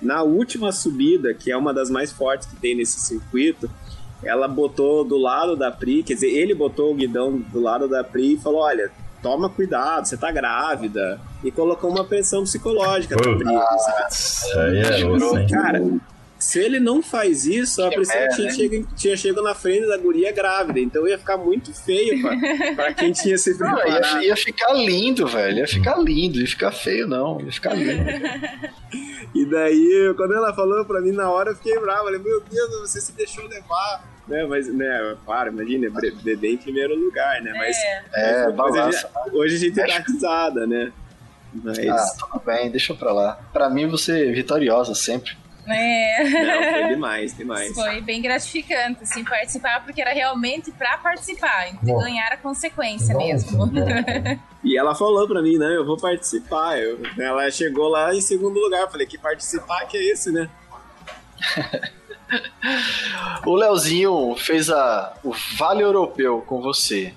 Na 0.00 0.22
última 0.22 0.70
subida, 0.70 1.34
que 1.34 1.50
é 1.50 1.56
uma 1.56 1.74
das 1.74 1.90
mais 1.90 2.12
fortes 2.12 2.46
que 2.46 2.54
tem 2.54 2.76
nesse 2.76 3.00
circuito, 3.00 3.68
ela 4.22 4.46
botou 4.46 5.02
do 5.02 5.18
lado 5.18 5.56
da 5.56 5.72
Pri, 5.72 6.04
quer 6.04 6.14
dizer, 6.14 6.28
ele 6.28 6.54
botou 6.54 6.92
o 6.92 6.94
guidão 6.94 7.36
do 7.36 7.60
lado 7.60 7.88
da 7.88 8.04
Pri 8.04 8.34
e 8.34 8.38
falou: 8.38 8.60
olha, 8.60 8.92
toma 9.20 9.50
cuidado, 9.50 10.06
você 10.06 10.16
tá 10.16 10.30
grávida. 10.30 11.20
E 11.42 11.50
colocou 11.50 11.90
uma 11.90 12.04
pressão 12.04 12.44
psicológica 12.44 13.16
na 13.16 13.36
Pri. 13.36 13.56
Ah, 13.56 14.08
isso 14.08 14.58
aí 14.58 14.78
é 14.78 15.48
Cara, 15.48 15.82
se 16.46 16.60
ele 16.60 16.78
não 16.78 17.02
faz 17.02 17.44
isso, 17.44 17.82
a 17.82 17.90
Priscila 17.90 18.20
é, 18.20 18.28
tinha, 18.28 18.46
né? 18.46 18.54
chego, 18.54 18.88
tinha 18.94 19.16
chegado 19.16 19.42
na 19.42 19.52
frente 19.52 19.84
da 19.88 19.96
guria 19.96 20.30
grávida. 20.30 20.78
Então 20.78 21.06
ia 21.08 21.18
ficar 21.18 21.36
muito 21.36 21.74
feio 21.74 22.22
pra, 22.22 22.74
pra 22.76 22.94
quem 22.94 23.10
tinha 23.10 23.36
se 23.36 23.58
preparado. 23.58 24.00
Não, 24.14 24.22
ia, 24.22 24.28
ia, 24.28 24.36
ficar 24.36 24.72
lindo, 24.72 25.26
velho. 25.26 25.58
Ia 25.58 25.66
ficar 25.66 25.98
lindo. 25.98 26.38
Ia 26.40 26.46
ficar 26.46 26.70
feio, 26.70 27.08
não. 27.08 27.40
Ia 27.40 27.50
ficar 27.50 27.74
lindo. 27.74 28.00
e 29.34 29.44
daí, 29.44 30.14
quando 30.16 30.34
ela 30.34 30.54
falou 30.54 30.84
pra 30.84 31.00
mim 31.00 31.10
na 31.10 31.28
hora, 31.28 31.50
eu 31.50 31.56
fiquei 31.56 31.76
bravo. 31.80 32.02
Eu 32.02 32.04
falei, 32.04 32.20
meu 32.20 32.40
Deus, 32.40 32.80
você 32.80 33.00
se 33.00 33.10
deixou 33.12 33.44
levar 33.48 34.16
né, 34.28 34.44
mas, 34.44 34.72
né, 34.72 35.16
claro, 35.24 35.50
imagina, 35.52 35.88
beber 36.22 36.54
em 36.54 36.56
primeiro 36.56 36.96
lugar, 36.96 37.40
né? 37.42 37.52
Mas, 37.56 37.76
É, 38.12 38.32
mas 38.32 38.42
hoje, 38.42 38.48
a 38.48 38.50
balança. 38.52 39.10
gente- 39.24 39.36
hoje 39.36 39.54
a 39.54 39.58
gente 39.58 39.74
dá 39.74 39.98
risada, 39.98 40.66
né? 40.66 40.92
Mas. 41.54 41.78
Ah, 41.78 42.16
tudo 42.18 42.42
bem, 42.44 42.70
deixa 42.70 42.92
pra 42.94 43.12
lá. 43.12 43.38
Pra 43.52 43.70
mim, 43.70 43.88
você 43.88 44.28
é 44.28 44.32
vitoriosa 44.32 44.94
sempre. 44.94 45.36
É. 45.68 46.24
Não, 46.24 46.72
foi 46.72 46.88
demais, 46.94 47.36
demais. 47.36 47.74
Foi 47.74 48.00
bem 48.00 48.22
gratificante, 48.22 49.02
assim, 49.02 49.24
participar, 49.24 49.84
porque 49.84 50.00
era 50.00 50.12
realmente 50.12 50.70
pra 50.72 50.96
participar, 50.98 51.72
Bom. 51.82 51.98
ganhar 51.98 52.28
a 52.32 52.36
consequência 52.36 53.14
Nossa, 53.14 53.26
mesmo. 53.26 53.66
bom. 53.66 53.72
E 54.64 54.76
ela 54.76 54.94
falou 54.94 55.26
pra 55.28 55.42
mim, 55.42 55.58
né? 55.58 55.76
Eu 55.76 55.84
vou 55.84 55.96
participar. 55.96 56.78
Eu, 56.78 57.00
ela 57.18 57.50
chegou 57.50 57.88
lá 57.88 58.14
em 58.14 58.20
segundo 58.20 58.58
lugar. 58.58 58.82
Eu 58.82 58.90
falei, 58.90 59.06
que 59.06 59.18
participar 59.18 59.86
que 59.86 59.96
é 59.96 60.12
isso, 60.12 60.32
né? 60.32 60.48
O 63.44 63.54
Leozinho 63.54 64.34
fez 64.36 64.68
a, 64.68 65.16
o 65.22 65.32
Vale 65.56 65.82
Europeu 65.82 66.42
com 66.42 66.60
você, 66.60 67.14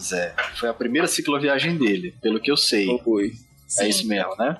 Zé. 0.00 0.34
Foi 0.56 0.68
a 0.68 0.74
primeira 0.74 1.08
cicloviagem 1.08 1.76
dele, 1.76 2.14
pelo 2.22 2.40
que 2.40 2.50
eu 2.50 2.56
sei. 2.56 2.86
Fui. 3.02 3.32
É 3.80 3.88
isso 3.88 4.06
mesmo, 4.06 4.36
né? 4.36 4.56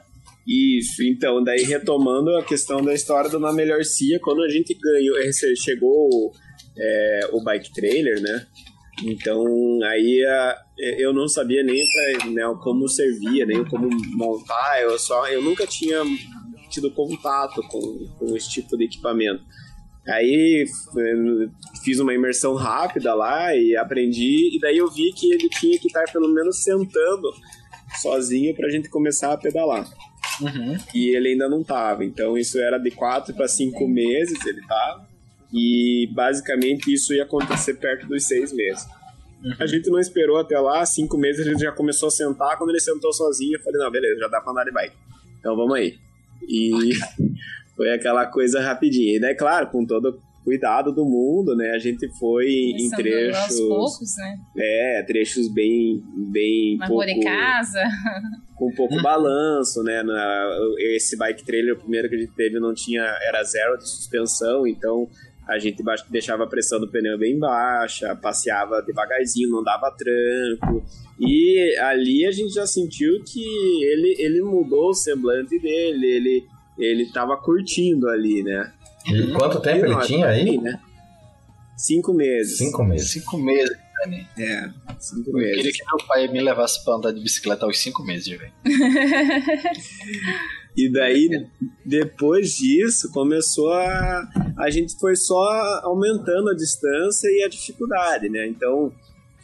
Isso, 0.46 1.02
então, 1.02 1.42
daí 1.42 1.62
retomando 1.62 2.36
a 2.36 2.44
questão 2.44 2.82
da 2.82 2.92
história 2.92 3.30
do 3.30 3.40
Na 3.40 3.52
Melhor 3.52 3.82
Cia, 3.84 4.18
quando 4.20 4.42
a 4.42 4.48
gente 4.48 4.74
ganhou, 4.74 5.16
rece- 5.18 5.56
chegou 5.56 6.32
é, 6.76 7.20
o 7.32 7.42
bike 7.42 7.72
trailer, 7.72 8.20
né? 8.20 8.46
Então, 9.04 9.42
aí 9.84 10.24
a- 10.24 10.56
eu 10.98 11.12
não 11.12 11.26
sabia 11.28 11.62
nem 11.62 11.82
pra, 12.18 12.26
né, 12.30 12.42
como 12.62 12.88
servia, 12.88 13.46
nem 13.46 13.64
como 13.64 13.88
montar, 14.16 14.82
eu 14.82 14.98
só 14.98 15.26
eu 15.28 15.40
nunca 15.42 15.66
tinha 15.66 16.02
tido 16.70 16.90
contato 16.90 17.62
com, 17.68 18.06
com 18.18 18.36
esse 18.36 18.50
tipo 18.50 18.76
de 18.76 18.84
equipamento. 18.84 19.42
Aí 20.06 20.64
eh, 20.98 21.48
fiz 21.82 21.98
uma 22.00 22.12
imersão 22.12 22.54
rápida 22.54 23.14
lá 23.14 23.56
e 23.56 23.74
aprendi, 23.76 24.54
e 24.54 24.60
daí 24.60 24.76
eu 24.76 24.90
vi 24.90 25.10
que 25.12 25.32
ele 25.32 25.48
tinha 25.48 25.78
que 25.78 25.86
estar 25.86 26.04
pelo 26.12 26.28
menos 26.28 26.62
sentando 26.62 27.32
sozinho 28.02 28.54
pra 28.54 28.68
gente 28.68 28.88
começar 28.90 29.32
a 29.32 29.36
pedalar 29.38 29.88
Uhum. 30.40 30.76
e 30.94 31.14
ele 31.14 31.28
ainda 31.30 31.48
não 31.48 31.62
tava. 31.62 32.04
Então 32.04 32.36
isso 32.36 32.58
era 32.58 32.78
de 32.78 32.90
quatro 32.90 33.34
para 33.34 33.48
cinco 33.48 33.86
meses 33.86 34.44
ele 34.44 34.60
tava. 34.66 35.06
E 35.52 36.08
basicamente 36.12 36.92
isso 36.92 37.14
ia 37.14 37.22
acontecer 37.22 37.74
perto 37.74 38.06
dos 38.06 38.24
seis 38.24 38.52
meses. 38.52 38.86
A 39.60 39.66
gente 39.66 39.90
não 39.90 40.00
esperou 40.00 40.38
até 40.38 40.58
lá, 40.58 40.84
cinco 40.86 41.18
meses 41.18 41.46
ele 41.46 41.58
já 41.58 41.70
começou 41.70 42.08
a 42.08 42.10
sentar. 42.10 42.56
Quando 42.56 42.70
ele 42.70 42.80
sentou 42.80 43.12
sozinho, 43.12 43.56
eu 43.56 43.60
falei: 43.60 43.78
não, 43.78 43.90
beleza, 43.90 44.20
já 44.20 44.28
dá 44.28 44.40
pra 44.40 44.52
andar 44.52 44.64
de 44.64 44.72
bike. 44.72 44.96
Então 45.38 45.54
vamos 45.54 45.74
aí. 45.74 45.98
E 46.48 46.92
foi 47.76 47.92
aquela 47.92 48.26
coisa 48.26 48.60
rapidinha. 48.60 49.16
E 49.16 49.20
daí, 49.20 49.34
claro, 49.34 49.68
com 49.68 49.84
todo 49.84 50.18
cuidado 50.44 50.92
do 50.92 51.04
mundo, 51.04 51.56
né? 51.56 51.70
A 51.70 51.78
gente 51.78 52.06
foi 52.18 52.46
em 52.46 52.90
Começando 52.90 52.96
trechos. 52.98 53.36
aos 53.36 53.60
poucos, 53.60 54.16
né? 54.16 54.36
É, 54.56 55.02
trechos 55.06 55.52
bem. 55.52 56.02
bem 56.30 56.76
Na 56.76 56.86
pouco, 56.86 57.06
de 57.06 57.20
casa. 57.20 57.80
com 58.54 58.70
pouco 58.74 59.00
balanço, 59.02 59.82
né? 59.82 60.02
Na, 60.02 60.50
esse 60.78 61.16
bike 61.16 61.44
trailer, 61.44 61.74
o 61.74 61.78
primeiro 61.78 62.08
que 62.08 62.14
a 62.14 62.18
gente 62.18 62.34
teve, 62.34 62.60
não 62.60 62.74
tinha. 62.74 63.02
Era 63.26 63.42
zero 63.42 63.78
de 63.78 63.88
suspensão, 63.88 64.66
então 64.66 65.08
a 65.48 65.58
gente 65.58 65.82
deixava 66.10 66.44
a 66.44 66.46
pressão 66.46 66.80
do 66.80 66.90
pneu 66.90 67.18
bem 67.18 67.38
baixa, 67.38 68.14
passeava 68.16 68.82
devagarzinho, 68.82 69.50
não 69.50 69.62
dava 69.62 69.90
tranco. 69.96 70.84
E 71.20 71.76
ali 71.80 72.26
a 72.26 72.32
gente 72.32 72.52
já 72.54 72.66
sentiu 72.66 73.22
que 73.24 73.44
ele, 73.84 74.16
ele 74.18 74.42
mudou 74.42 74.90
o 74.90 74.94
semblante 74.94 75.58
dele, 75.58 76.06
ele, 76.06 76.44
ele 76.78 77.12
tava 77.12 77.36
curtindo 77.36 78.08
ali, 78.08 78.42
né? 78.42 78.72
E 79.06 79.32
quanto 79.32 79.60
tempo 79.60 79.84
E 79.86 79.90
ele 79.90 80.00
tinha 80.02 80.26
aí? 80.28 80.58
né? 80.58 80.80
Cinco 81.76 82.12
meses. 82.14 82.58
Cinco 82.58 82.84
meses. 82.84 83.10
Cinco 83.10 83.36
meses, 83.38 83.76
Dani. 84.04 84.26
É, 84.38 84.70
cinco 85.00 85.30
Eu 85.30 85.34
queria 85.34 85.56
meses. 85.56 85.76
que 85.76 85.84
meu 85.84 86.06
pai 86.06 86.28
me 86.28 86.40
levasse 86.40 86.84
pra 86.84 86.94
andar 86.94 87.12
de 87.12 87.20
bicicleta 87.20 87.66
aos 87.66 87.78
cinco 87.78 88.02
meses, 88.04 88.26
velho. 88.28 88.52
E 90.76 90.90
daí, 90.90 91.28
depois 91.86 92.56
disso, 92.56 93.08
começou 93.12 93.72
a. 93.72 94.28
A 94.58 94.70
gente 94.70 94.98
foi 94.98 95.14
só 95.14 95.80
aumentando 95.84 96.50
a 96.50 96.54
distância 96.54 97.28
e 97.28 97.44
a 97.44 97.48
dificuldade, 97.48 98.28
né? 98.28 98.44
Então, 98.48 98.92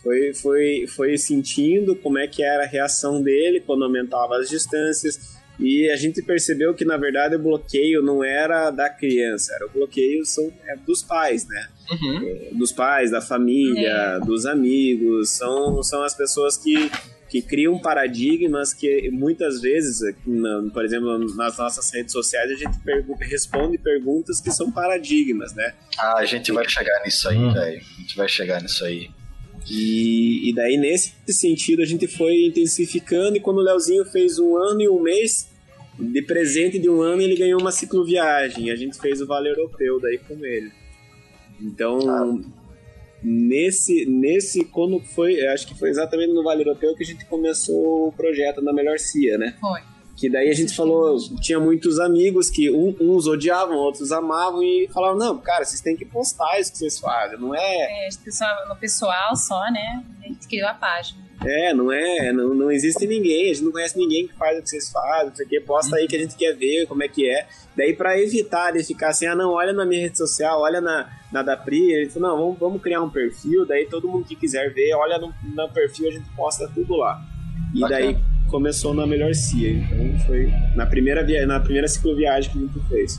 foi, 0.03 0.35
foi, 0.35 0.87
foi 0.89 1.17
sentindo 1.17 1.95
como 1.95 2.19
é 2.19 2.27
que 2.27 2.43
era 2.43 2.65
a 2.65 2.67
reação 2.67 3.23
dele 3.23 3.61
quando 3.61 3.85
aumentava 3.85 4.39
as 4.39 4.49
distâncias. 4.49 5.37
E 5.61 5.91
a 5.91 5.97
gente 5.97 6.23
percebeu 6.23 6.73
que, 6.75 6.85
na 6.85 6.97
verdade, 6.97 7.37
o 7.37 7.39
bloqueio 7.39 8.03
não 8.03 8.25
era 8.25 8.71
da 8.71 8.89
criança, 8.89 9.55
era 9.55 9.67
o 9.67 9.71
bloqueio 9.71 10.25
são, 10.25 10.51
é 10.67 10.75
dos 10.77 11.03
pais, 11.03 11.47
né? 11.47 11.69
Uhum. 11.93 12.59
dos 12.59 12.73
pais, 12.73 13.11
da 13.11 13.21
família, 13.21 14.19
dos 14.21 14.47
amigos, 14.47 15.31
são, 15.31 15.83
são 15.83 16.03
as 16.05 16.15
pessoas 16.15 16.57
que, 16.57 16.89
que 17.29 17.43
criam 17.43 17.79
paradigmas 17.81 18.73
que 18.73 19.11
muitas 19.11 19.61
vezes, 19.61 19.99
por 20.73 20.85
exemplo, 20.85 21.19
nas 21.37 21.59
nossas 21.59 21.93
redes 21.93 22.13
sociais, 22.13 22.51
a 22.51 22.55
gente 22.55 22.79
pergu- 22.85 23.17
responde 23.21 23.77
perguntas 23.77 24.41
que 24.41 24.51
são 24.53 24.71
paradigmas, 24.71 25.53
né? 25.55 25.75
Ah, 25.99 26.19
a 26.19 26.25
gente 26.25 26.53
vai 26.53 26.67
chegar 26.69 27.03
nisso 27.05 27.29
aí, 27.29 27.37
Hum. 27.39 27.53
velho. 27.53 27.81
A 27.99 28.01
gente 28.01 28.17
vai 28.17 28.29
chegar 28.29 28.63
nisso 28.63 28.85
aí. 28.85 29.11
E, 29.69 30.49
e 30.49 30.55
daí, 30.55 30.77
nesse 30.77 31.13
sentido, 31.29 31.83
a 31.83 31.85
gente 31.85 32.07
foi 32.07 32.45
intensificando, 32.47 33.37
e 33.37 33.41
quando 33.41 33.59
o 33.59 33.63
Leozinho 33.63 34.05
fez 34.05 34.39
um 34.39 34.57
ano 34.57 34.81
e 34.81 34.89
um 34.89 35.01
mês, 35.03 35.49
de 36.01 36.23
presente 36.23 36.79
de 36.79 36.89
um 36.89 37.01
ano, 37.03 37.23
ele 37.23 37.37
ganhou 37.37 37.61
uma 37.61 37.71
cicloviagem, 37.73 38.67
e 38.67 38.71
a 38.71 38.77
gente 38.77 38.99
fez 38.99 39.21
o 39.21 39.27
Vale 39.27 39.49
Europeu 39.51 40.01
daí 40.01 40.19
com 40.19 40.45
ele. 40.45 40.73
Então, 41.61 42.41
nesse, 43.23 44.07
nesse, 44.07 44.65
quando 44.65 44.99
foi, 45.01 45.47
acho 45.49 45.67
que 45.67 45.79
foi 45.79 45.91
exatamente 45.91 46.33
no 46.33 46.43
Vale 46.43 46.63
Europeu 46.63 46.95
que 46.95 47.03
a 47.03 47.07
gente 47.07 47.25
começou 47.27 48.09
o 48.09 48.13
projeto 48.13 48.63
da 48.63 48.73
Melhor 48.73 48.99
Cia, 48.99 49.37
né? 49.37 49.57
Foi. 49.61 49.81
Que 50.17 50.29
daí 50.29 50.51
a 50.51 50.55
gente 50.55 50.75
falou, 50.77 51.17
tinha 51.41 51.59
muitos 51.59 51.99
amigos 51.99 52.51
que 52.51 52.71
um- 52.71 52.95
uns 53.01 53.27
odiavam, 53.27 53.77
outros 53.77 54.13
amavam 54.13 54.63
e 54.63 54.87
falavam, 54.93 55.19
não, 55.19 55.39
cara, 55.39 55.65
vocês 55.65 55.81
têm 55.81 55.97
que 55.97 56.05
postar 56.05 56.59
isso 56.61 56.73
que 56.73 56.79
vocês 56.79 56.99
fazem, 56.99 57.39
não 57.39 57.55
é 57.55 58.07
É, 58.07 58.09
pessoal- 58.23 58.69
no 58.69 58.77
pessoal 58.77 59.35
só, 59.35 59.71
né? 59.71 60.05
A 60.23 60.29
gente 60.29 60.47
criou 60.47 60.69
a 60.69 60.75
página. 60.75 61.21
É, 61.45 61.73
não 61.73 61.91
é, 61.91 62.33
não, 62.33 62.55
não 62.55 62.71
existe 62.71 63.07
ninguém, 63.07 63.51
a 63.51 63.55
gente 63.55 63.65
não 63.65 63.73
conhece 63.73 63.99
ninguém 63.99 64.27
que 64.27 64.35
faz 64.35 64.59
o 64.59 64.63
que 64.63 64.69
vocês 64.69 64.91
fazem, 64.91 65.29
não 65.29 65.35
sei 65.35 65.47
o 65.47 65.49
que, 65.49 65.61
posta 65.61 65.97
aí 65.97 66.07
que 66.07 66.15
a 66.15 66.19
gente 66.19 66.37
quer 66.37 66.55
ver 66.55 66.87
como 66.87 67.03
é 67.03 67.09
que 67.09 67.29
é. 67.29 67.49
Daí 67.75 67.95
pra 67.95 68.19
evitar 68.21 68.73
de 68.73 68.85
ficar 68.85 69.09
assim, 69.09 69.27
ah 69.27 69.35
não, 69.35 69.53
olha 69.53 69.73
na 69.73 69.87
minha 69.87 70.03
rede 70.03 70.19
social, 70.19 70.61
olha 70.61 70.83
na, 70.83 71.09
na 71.33 71.43
da 71.43 71.57
Pri, 71.57 71.93
ele 71.93 72.11
falou, 72.11 72.29
não, 72.29 72.39
vamos, 72.39 72.59
vamos 72.59 72.83
criar 72.83 73.01
um 73.01 73.09
perfil, 73.09 73.65
daí 73.65 73.87
todo 73.87 74.07
mundo 74.07 74.27
que 74.27 74.37
quiser 74.37 74.71
ver, 74.75 74.93
olha 74.95 75.19
no, 75.19 75.33
no 75.55 75.69
perfil, 75.71 76.09
a 76.09 76.13
gente 76.13 76.29
posta 76.37 76.69
tudo 76.75 76.95
lá. 76.97 77.25
E 77.75 77.81
Bacana. 77.81 78.01
daí 78.01 78.19
começou 78.51 78.93
na 78.93 79.07
Melhor 79.07 79.35
Cia, 79.35 79.71
então 79.71 80.27
foi 80.27 80.53
na 80.77 80.85
primeira, 80.85 81.25
via 81.25 81.47
na 81.47 81.59
primeira 81.59 81.89
cicloviagem 81.89 82.53
que 82.53 82.59
a 82.59 82.61
gente 82.61 82.89
fez. 82.89 83.19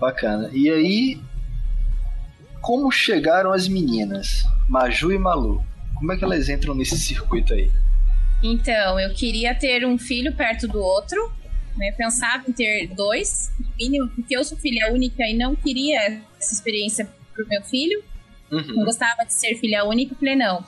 Bacana. 0.00 0.48
E 0.52 0.70
aí, 0.70 1.20
como 2.62 2.90
chegaram 2.90 3.52
as 3.52 3.68
meninas, 3.68 4.44
Maju 4.68 5.12
e 5.12 5.18
Malu? 5.18 5.67
Como 5.98 6.12
é 6.12 6.16
que 6.16 6.24
elas 6.24 6.48
entram 6.48 6.74
nesse 6.74 6.96
circuito 6.98 7.52
aí? 7.54 7.70
Então, 8.42 8.98
eu 9.00 9.12
queria 9.14 9.54
ter 9.54 9.84
um 9.84 9.98
filho 9.98 10.34
perto 10.34 10.68
do 10.68 10.78
outro, 10.80 11.32
né? 11.76 11.90
Pensava 11.92 12.44
em 12.48 12.52
ter 12.52 12.86
dois, 12.94 13.50
no 13.58 13.66
mínimo, 13.76 14.08
porque 14.10 14.36
eu 14.36 14.44
sou 14.44 14.56
filha 14.58 14.92
única 14.92 15.24
e 15.24 15.36
não 15.36 15.56
queria 15.56 16.20
essa 16.38 16.54
experiência 16.54 17.08
pro 17.34 17.46
meu 17.48 17.62
filho. 17.62 18.02
Não 18.50 18.58
Uhum. 18.60 18.84
gostava 18.84 19.24
de 19.26 19.32
ser 19.34 19.56
filha 19.56 19.84
única, 19.84 20.14
eu 20.14 20.18
falei, 20.18 20.36
não. 20.36 20.64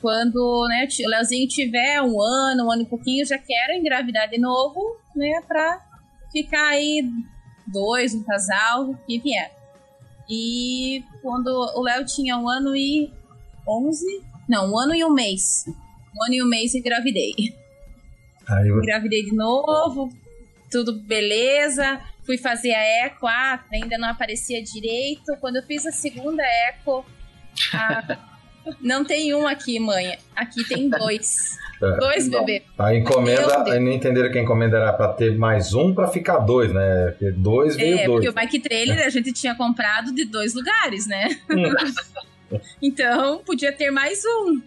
Quando 0.00 0.66
né, 0.68 0.88
o 1.04 1.08
Leozinho 1.08 1.46
tiver 1.48 2.00
um 2.02 2.20
ano, 2.20 2.64
um 2.66 2.70
ano 2.72 2.82
e 2.82 2.86
pouquinho, 2.86 3.22
eu 3.22 3.26
já 3.26 3.38
quero 3.38 3.74
engravidar 3.74 4.28
de 4.28 4.38
novo, 4.38 4.80
né? 5.14 5.40
Pra 5.46 5.80
ficar 6.32 6.68
aí 6.68 7.08
dois, 7.66 8.14
um 8.14 8.22
casal, 8.24 8.90
o 8.90 8.96
que 9.06 9.18
vier. 9.18 9.52
E 10.28 11.04
quando 11.22 11.46
o 11.48 11.82
Léo 11.82 12.04
tinha 12.04 12.36
um 12.36 12.48
ano 12.48 12.74
e 12.76 13.12
onze, 13.68 14.22
não, 14.48 14.72
um 14.72 14.78
ano 14.78 14.94
e 14.94 15.04
um 15.04 15.12
mês. 15.12 15.64
Um 16.14 16.24
ano 16.24 16.34
e 16.34 16.42
um 16.42 16.46
mês 16.46 16.74
engravidei. 16.74 17.34
Aí 18.48 18.68
eu- 18.68 18.78
Engravidei 18.78 19.22
de 19.24 19.34
novo, 19.34 20.10
tudo 20.70 20.92
beleza. 20.92 22.00
Fui 22.24 22.38
fazer 22.38 22.72
a 22.74 22.82
eco, 23.06 23.26
ah, 23.26 23.62
ainda 23.72 23.96
não 23.98 24.08
aparecia 24.08 24.62
direito. 24.62 25.36
Quando 25.40 25.56
eu 25.56 25.62
fiz 25.62 25.86
a 25.86 25.92
segunda 25.92 26.42
eco, 26.68 27.04
ah, 27.72 28.18
não 28.80 29.04
tem 29.04 29.32
um 29.34 29.46
aqui, 29.46 29.78
mãe. 29.78 30.16
Aqui 30.34 30.64
tem 30.68 30.88
dois. 30.88 31.56
É. 31.76 31.96
Dois 31.98 32.26
bebês. 32.26 32.62
A 32.78 32.94
encomenda, 32.94 33.78
não 33.78 33.92
entenderam 33.92 34.32
que 34.32 34.38
a 34.38 34.42
encomenda 34.42 34.78
era 34.78 34.94
pra 34.94 35.12
ter 35.12 35.36
mais 35.36 35.74
um 35.74 35.94
pra 35.94 36.08
ficar 36.08 36.38
dois, 36.38 36.72
né? 36.72 37.08
Porque 37.10 37.30
dois 37.32 37.76
veio 37.76 37.98
É, 37.98 38.04
dois. 38.06 38.12
porque 38.24 38.28
o 38.30 38.32
bike 38.32 38.60
trailer 38.60 39.04
a 39.04 39.10
gente 39.10 39.30
tinha 39.30 39.54
comprado 39.54 40.10
de 40.14 40.24
dois 40.24 40.54
lugares, 40.54 41.06
né? 41.06 41.38
então, 42.80 43.38
podia 43.44 43.72
ter 43.72 43.90
mais 43.90 44.22
um. 44.24 44.60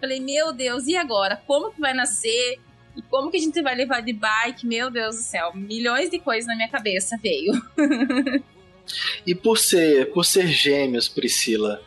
Falei, 0.00 0.20
meu 0.20 0.52
Deus, 0.52 0.86
e 0.86 0.96
agora? 0.96 1.36
Como 1.46 1.72
que 1.72 1.80
vai 1.80 1.92
nascer? 1.92 2.58
E 2.96 3.02
como 3.02 3.30
que 3.30 3.36
a 3.36 3.40
gente 3.40 3.60
vai 3.62 3.74
levar 3.74 4.00
de 4.00 4.12
bike? 4.12 4.66
Meu 4.66 4.90
Deus 4.90 5.16
do 5.16 5.22
céu, 5.22 5.52
milhões 5.54 6.10
de 6.10 6.18
coisas 6.18 6.46
na 6.46 6.56
minha 6.56 6.68
cabeça 6.68 7.16
veio. 7.20 7.52
E 9.26 9.34
por 9.34 9.58
ser, 9.58 10.10
por 10.12 10.24
ser 10.24 10.46
gêmeos, 10.46 11.08
Priscila, 11.08 11.82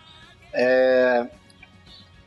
é, 0.54 1.28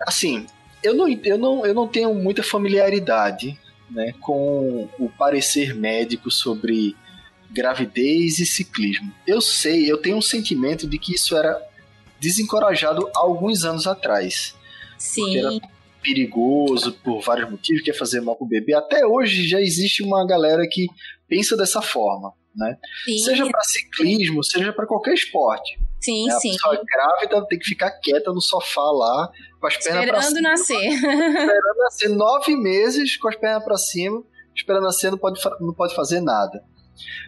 assim, 0.00 0.46
eu 0.82 0.94
não, 0.94 1.08
eu, 1.08 1.38
não, 1.38 1.64
eu 1.64 1.74
não 1.74 1.86
tenho 1.86 2.12
muita 2.14 2.42
familiaridade 2.42 3.58
né, 3.90 4.12
com 4.20 4.88
o 4.98 5.08
parecer 5.16 5.74
médico 5.74 6.30
sobre 6.30 6.96
gravidez 7.50 8.38
e 8.38 8.46
ciclismo. 8.46 9.12
Eu 9.26 9.40
sei, 9.40 9.90
eu 9.90 9.98
tenho 9.98 10.16
um 10.16 10.22
sentimento 10.22 10.86
de 10.86 10.98
que 10.98 11.14
isso 11.14 11.36
era 11.36 11.56
desencorajado 12.24 13.08
há 13.14 13.20
alguns 13.20 13.64
anos 13.64 13.86
atrás. 13.86 14.54
Sim. 14.98 15.38
Era 15.38 15.50
perigoso 16.02 16.92
por 17.02 17.20
vários 17.22 17.50
motivos, 17.50 17.82
quer 17.82 17.94
fazer 17.94 18.20
mal 18.20 18.36
pro 18.36 18.46
bebê. 18.46 18.74
Até 18.74 19.06
hoje 19.06 19.46
já 19.48 19.60
existe 19.60 20.02
uma 20.02 20.26
galera 20.26 20.66
que 20.70 20.86
pensa 21.28 21.56
dessa 21.56 21.80
forma, 21.80 22.32
né? 22.54 22.76
Sim, 23.04 23.18
Seja 23.18 23.46
para 23.46 23.62
ciclismo, 23.62 24.42
seja 24.44 24.72
para 24.72 24.86
qualquer 24.86 25.14
esporte. 25.14 25.78
sim, 26.00 26.26
né? 26.26 26.34
A 26.34 26.38
sim. 26.40 26.50
pessoa 26.52 26.80
grávida 26.84 27.46
tem 27.46 27.58
que 27.58 27.64
ficar 27.64 27.90
quieta 28.02 28.32
no 28.32 28.40
sofá 28.40 28.82
lá, 28.82 29.30
com 29.60 29.66
as 29.66 29.76
pernas 29.78 30.04
para 30.06 30.18
Esperando 30.18 30.36
cima. 30.36 30.50
nascer. 30.50 30.88
Esperando 30.92 31.78
nascer 31.78 32.08
nove 32.10 32.56
meses 32.56 33.16
com 33.16 33.28
as 33.28 33.36
pernas 33.36 33.64
para 33.64 33.76
cima, 33.78 34.22
esperando 34.54 34.82
nascer 34.84 35.10
não 35.10 35.18
pode, 35.18 35.40
não 35.60 35.72
pode 35.74 35.94
fazer 35.94 36.20
nada. 36.20 36.62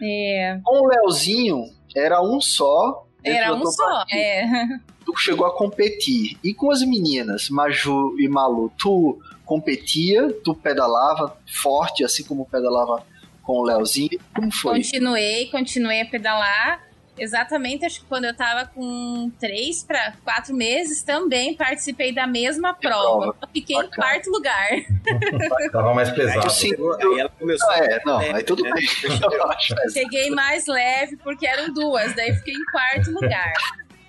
É, 0.03 0.59
Com 0.63 0.81
o 0.81 0.87
Leozinho, 0.87 1.63
era 1.95 2.21
um 2.21 2.39
só. 2.39 3.06
Era 3.35 3.53
um 3.53 3.65
só. 3.65 4.05
É. 4.11 4.45
Tu 5.05 5.15
chegou 5.15 5.47
a 5.47 5.55
competir. 5.55 6.37
E 6.43 6.53
com 6.53 6.69
as 6.69 6.81
meninas, 6.81 7.49
Maju 7.49 8.19
e 8.19 8.27
Malu, 8.27 8.69
tu 8.77 9.17
competia, 9.45 10.29
tu 10.43 10.53
pedalava 10.53 11.37
forte, 11.49 12.03
assim 12.03 12.25
como 12.25 12.45
pedalava 12.45 13.01
com 13.41 13.53
o 13.53 13.63
Leozinho. 13.63 14.19
Como 14.35 14.51
foi? 14.51 14.75
Continuei, 14.83 15.45
continuei 15.45 16.01
a 16.01 16.05
pedalar. 16.05 16.86
Exatamente, 17.17 17.85
acho 17.85 18.01
que 18.01 18.05
quando 18.05 18.25
eu 18.25 18.35
tava 18.35 18.65
com 18.67 19.31
três 19.39 19.83
para 19.83 20.13
quatro 20.23 20.53
meses, 20.55 21.01
também 21.03 21.55
participei 21.55 22.13
da 22.13 22.27
mesma 22.27 22.73
prova. 22.73 23.19
prova. 23.31 23.37
Eu 23.41 23.47
fiquei 23.53 23.75
em 23.75 23.79
Bacana. 23.83 23.95
quarto 23.95 24.29
lugar. 24.29 24.69
Tava 25.71 25.93
mais 25.93 26.11
pesado. 26.11 26.49
Sim. 26.49 26.73
Aí 26.73 27.19
ela 27.19 27.29
começou. 27.29 27.69
Ah, 27.69 27.77
é, 27.85 28.01
não, 28.05 28.21
É, 28.21 28.35
aí 28.35 28.43
tudo 28.43 28.65
é. 28.67 28.71
bem. 28.73 28.85
É. 28.85 29.89
Cheguei 29.89 30.29
mais 30.29 30.65
leve 30.67 31.17
porque 31.17 31.47
eram 31.47 31.73
duas, 31.73 32.15
daí 32.15 32.33
fiquei 32.35 32.53
em 32.53 32.65
quarto 32.65 33.11
lugar. 33.11 33.53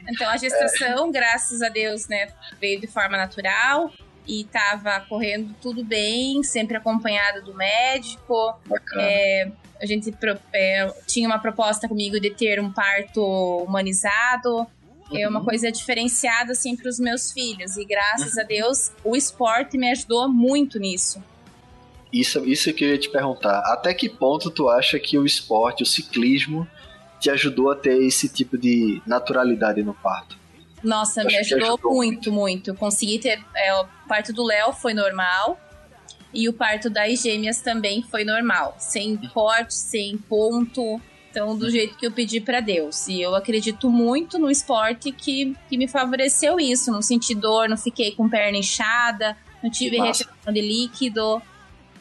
Então 0.08 0.28
a 0.28 0.36
gestação, 0.36 1.10
graças 1.10 1.60
a 1.62 1.68
Deus, 1.68 2.08
né, 2.08 2.28
veio 2.60 2.80
de 2.80 2.86
forma 2.86 3.16
natural 3.16 3.90
e 4.26 4.44
tava 4.44 5.00
correndo 5.08 5.54
tudo 5.60 5.82
bem, 5.84 6.42
sempre 6.42 6.76
acompanhada 6.76 7.40
do 7.42 7.54
médico. 7.54 8.58
Bacana. 8.66 9.02
É, 9.02 9.50
a 9.80 9.86
gente 9.86 10.14
é, 10.52 10.92
tinha 11.06 11.28
uma 11.28 11.38
proposta 11.38 11.88
comigo 11.88 12.18
de 12.20 12.30
ter 12.30 12.60
um 12.60 12.70
parto 12.70 13.24
humanizado. 13.64 14.66
É 15.10 15.24
Uhum. 15.24 15.30
uma 15.30 15.44
coisa 15.44 15.72
diferenciada 15.72 16.52
assim 16.52 16.76
para 16.76 16.88
os 16.88 16.98
meus 16.98 17.32
filhos 17.32 17.78
e 17.78 17.84
graças 17.86 18.36
a 18.36 18.42
Deus 18.42 18.92
o 19.02 19.16
esporte 19.16 19.78
me 19.78 19.90
ajudou 19.90 20.28
muito 20.28 20.78
nisso. 20.78 21.22
Isso, 22.12 22.44
isso 22.44 22.72
que 22.74 22.84
eu 22.84 22.90
ia 22.90 22.98
te 22.98 23.08
perguntar. 23.10 23.58
Até 23.72 23.94
que 23.94 24.08
ponto 24.08 24.50
tu 24.50 24.68
acha 24.68 24.98
que 24.98 25.18
o 25.18 25.24
esporte, 25.24 25.82
o 25.82 25.86
ciclismo, 25.86 26.68
te 27.20 27.30
ajudou 27.30 27.70
a 27.70 27.76
ter 27.76 28.02
esse 28.02 28.28
tipo 28.28 28.56
de 28.58 29.00
naturalidade 29.06 29.82
no 29.82 29.94
parto? 29.94 30.36
Nossa, 30.82 31.24
me 31.24 31.36
ajudou, 31.36 31.72
ajudou 31.74 31.94
muito, 31.94 32.30
muito. 32.32 32.70
Eu 32.70 32.74
consegui 32.74 33.18
ter. 33.18 33.42
é, 33.54 33.74
o 33.74 33.86
parto 34.06 34.32
do 34.32 34.44
Léo 34.44 34.72
foi 34.72 34.94
normal. 34.94 35.58
E 36.32 36.48
o 36.48 36.52
parto 36.52 36.90
das 36.90 37.22
gêmeas 37.22 37.60
também 37.60 38.02
foi 38.02 38.24
normal. 38.24 38.76
Sem 38.78 39.16
corte, 39.16 39.74
sem 39.74 40.16
ponto. 40.16 41.00
Então, 41.30 41.56
do 41.56 41.70
jeito 41.70 41.96
que 41.96 42.06
eu 42.06 42.12
pedi 42.12 42.40
pra 42.40 42.60
Deus. 42.60 43.08
E 43.08 43.20
eu 43.20 43.34
acredito 43.34 43.90
muito 43.90 44.38
no 44.38 44.50
esporte 44.50 45.12
que, 45.12 45.54
que 45.68 45.76
me 45.76 45.86
favoreceu 45.86 46.58
isso. 46.58 46.90
Não 46.90 47.02
senti 47.02 47.34
dor, 47.34 47.68
não 47.68 47.76
fiquei 47.76 48.12
com 48.12 48.28
perna 48.28 48.58
inchada, 48.58 49.36
não 49.62 49.70
tive 49.70 49.98
retenção 49.98 50.52
de 50.52 50.60
líquido. 50.60 51.40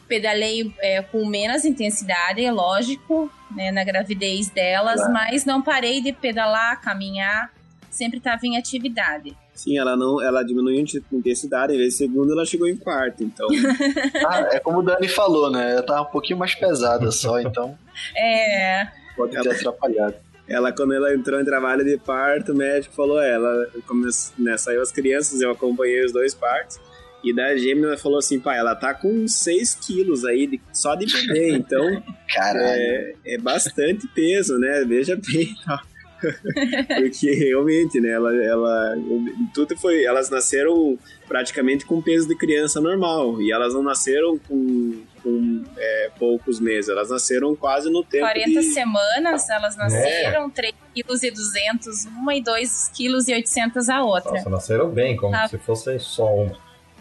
Pedalei 0.06 0.74
é, 0.80 1.02
com 1.02 1.26
menos 1.26 1.66
intensidade, 1.66 2.42
é 2.42 2.50
lógico, 2.50 3.30
né, 3.50 3.70
na 3.70 3.84
gravidez 3.84 4.48
delas, 4.48 4.96
Claro. 4.96 5.12
mas 5.12 5.44
não 5.44 5.60
parei 5.60 6.00
de 6.00 6.14
pedalar, 6.14 6.80
caminhar 6.80 7.52
sempre 7.90 8.18
estava 8.18 8.46
em 8.46 8.56
atividade. 8.56 9.36
Sim, 9.58 9.76
ela 9.76 9.96
não, 9.96 10.22
ela 10.22 10.42
diminuiu 10.44 10.78
a 10.78 11.16
intensidade, 11.16 11.74
em 11.74 11.78
vez 11.78 11.94
de 11.94 11.98
segundo, 11.98 12.32
ela 12.32 12.46
chegou 12.46 12.68
em 12.68 12.76
quarto. 12.76 13.24
Então, 13.24 13.46
Ah, 14.26 14.48
é 14.52 14.60
como 14.60 14.78
o 14.78 14.82
Dani 14.82 15.08
falou, 15.08 15.50
né? 15.50 15.74
Eu 15.76 15.82
tava 15.84 16.02
um 16.02 16.12
pouquinho 16.12 16.38
mais 16.38 16.54
pesada 16.54 17.10
só, 17.10 17.40
então 17.40 17.76
É, 18.16 18.86
pode 19.16 19.32
ter 19.32 19.48
atrapalhado. 19.50 20.14
ela, 20.48 20.70
quando 20.72 20.94
ela 20.94 21.12
entrou 21.12 21.40
em 21.40 21.44
trabalho 21.44 21.84
de 21.84 21.96
parto, 21.98 22.52
o 22.52 22.56
médico 22.56 22.94
falou, 22.94 23.20
é, 23.20 23.32
ela, 23.34 23.66
come, 23.86 24.08
né, 24.38 24.56
saiu 24.56 24.80
as 24.80 24.92
crianças, 24.92 25.40
eu 25.40 25.50
acompanhei 25.50 26.04
os 26.04 26.12
dois 26.12 26.34
partos. 26.34 26.78
E 27.24 27.34
da 27.34 27.56
gêmea 27.56 27.86
ela 27.88 27.96
falou 27.98 28.18
assim, 28.18 28.38
pai, 28.38 28.56
ela 28.58 28.76
tá 28.76 28.94
com 28.94 29.26
6 29.26 29.74
quilos 29.74 30.24
aí, 30.24 30.46
de- 30.46 30.60
só 30.72 30.94
de 30.94 31.04
bebê, 31.12 31.50
então 31.50 31.84
Caralho. 32.32 32.64
é, 32.64 33.12
é 33.26 33.38
bastante 33.38 34.06
peso, 34.14 34.56
né? 34.56 34.84
Veja 34.86 35.16
bem. 35.16 35.52
Porque 37.00 37.32
realmente, 37.34 38.00
né? 38.00 38.10
Ela, 38.10 38.34
ela, 38.44 38.96
tudo 39.54 39.76
foi. 39.76 40.04
Elas 40.04 40.30
nasceram 40.30 40.98
praticamente 41.26 41.86
com 41.86 42.02
peso 42.02 42.26
de 42.26 42.34
criança 42.36 42.80
normal. 42.80 43.40
E 43.40 43.52
elas 43.52 43.74
não 43.74 43.82
nasceram 43.82 44.38
com, 44.38 45.02
com 45.22 45.64
é, 45.76 46.10
poucos 46.18 46.60
meses. 46.60 46.88
Elas 46.88 47.10
nasceram 47.10 47.54
quase 47.54 47.90
no 47.90 48.02
tempo 48.02 48.24
40 48.24 48.48
de... 48.48 48.62
semanas 48.62 49.48
elas 49.48 49.76
nasceram, 49.76 50.50
3 50.50 50.74
kg 50.94 51.26
e 51.26 51.30
200 51.30 52.04
uma 52.06 52.34
e 52.34 52.42
2 52.42 52.90
kg 52.96 53.30
e 53.30 53.34
800 53.34 53.88
a 53.88 54.02
outra. 54.02 54.32
Nossa, 54.32 54.50
nasceram 54.50 54.90
bem, 54.90 55.16
como 55.16 55.34
Ah. 55.34 55.48
se 55.48 55.58
fosse 55.58 55.98
só 55.98 56.26
uma. 56.34 56.56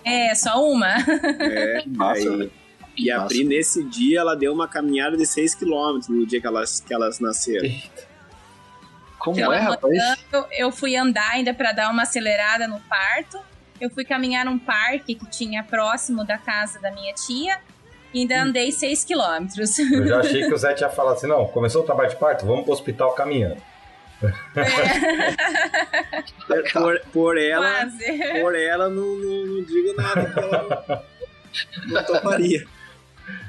É, 0.05 0.33
só 0.35 0.63
uma. 0.63 0.95
É, 1.39 1.83
aí-. 1.99 2.51
E 2.97 3.11
a. 3.11 3.25
Pri, 3.25 3.43
nesse 3.43 3.83
dia, 3.83 4.21
ela 4.21 4.35
deu 4.35 4.51
uma 4.51 4.67
caminhada 4.67 5.15
de 5.15 5.25
6 5.25 5.53
km 5.55 5.99
no 6.09 6.25
dia 6.25 6.41
que 6.41 6.47
elas, 6.47 6.79
que 6.79 6.93
elas 6.93 7.19
nasceram. 7.19 7.69
Como 9.19 9.35
Pela 9.35 9.55
é, 9.55 9.59
rapaz? 9.59 10.25
eu 10.51 10.71
fui 10.71 10.95
andar 10.95 11.31
ainda 11.31 11.53
para 11.53 11.71
dar 11.71 11.91
uma 11.91 12.03
acelerada 12.03 12.67
no 12.67 12.79
parto. 12.81 13.39
Eu 13.79 13.89
fui 13.89 14.05
caminhar 14.05 14.45
num 14.45 14.57
parque 14.57 15.15
que 15.15 15.29
tinha 15.29 15.63
próximo 15.63 16.23
da 16.25 16.37
casa 16.37 16.79
da 16.79 16.91
minha 16.91 17.13
tia. 17.13 17.59
E 18.13 18.21
ainda 18.21 18.41
andei 18.41 18.71
6 18.71 19.03
quilômetros. 19.03 19.77
Eu 19.79 20.07
já 20.07 20.19
achei 20.19 20.45
que 20.45 20.53
o 20.53 20.57
Zé 20.57 20.73
tinha 20.75 20.89
falado 20.89 21.15
assim: 21.15 21.27
não, 21.27 21.45
começou 21.47 21.83
o 21.83 21.85
trabalho 21.85 22.09
de 22.09 22.15
parto, 22.15 22.45
vamos 22.45 22.63
pro 22.63 22.73
hospital 22.73 23.13
caminhando. 23.13 23.61
Por, 26.73 26.99
por 27.13 27.37
ela, 27.37 27.67
Quase. 27.67 28.41
por 28.41 28.55
ela, 28.55 28.89
não, 28.89 29.05
não, 29.05 29.45
não 29.45 29.63
digo 29.63 29.93
nada 29.95 30.25
que 30.25 30.39
ela 30.39 31.03
não, 31.85 31.93
não 31.93 32.03
toparia. 32.03 32.65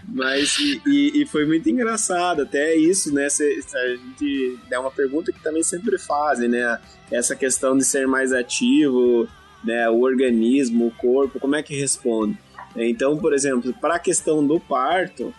Mas, 0.08 0.56
e, 0.58 0.80
e- 0.86 1.22
e 1.22 1.26
foi 1.26 1.44
muito 1.46 1.68
engraçado, 1.68 2.42
até 2.42 2.74
isso, 2.74 3.12
né? 3.14 3.28
Se, 3.28 3.62
se 3.62 3.76
a 3.76 3.88
gente 3.96 4.58
é 4.70 4.78
uma 4.78 4.90
pergunta 4.90 5.32
que 5.32 5.40
também 5.42 5.62
sempre 5.62 5.98
fazem, 5.98 6.48
né? 6.48 6.78
Essa 7.10 7.36
questão 7.36 7.76
de 7.76 7.84
ser 7.84 8.06
mais 8.06 8.32
ativo, 8.32 9.28
né? 9.62 9.88
O 9.90 10.00
organismo, 10.00 10.86
o 10.86 10.90
corpo, 10.90 11.38
como 11.38 11.56
é 11.56 11.62
que 11.62 11.76
responde? 11.76 12.36
Então, 12.76 13.16
por 13.16 13.32
exemplo, 13.32 13.72
para 13.80 13.96
a 13.96 13.98
questão 13.98 14.46
do 14.46 14.58
parto, 14.60 15.34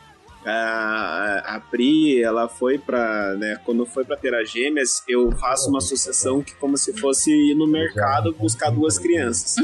a, 0.45 1.56
a 1.56 1.60
Pri, 1.60 2.21
ela 2.21 2.47
foi 2.47 2.78
para, 2.78 3.36
né, 3.36 3.60
quando 3.65 3.86
foi 3.86 4.06
para 4.06 4.15
ter 4.15 4.34
as 4.34 4.49
gêmeas, 4.49 5.04
eu 5.08 5.32
faço 5.34 5.69
uma 5.69 5.80
associação 5.80 6.41
que 6.41 6.56
como 6.56 6.78
se 6.78 6.97
fosse 6.97 7.32
ir 7.32 7.56
no 7.56 7.67
mercado 7.67 8.34
buscar 8.34 8.69
duas 8.69 8.97
crianças. 8.97 9.56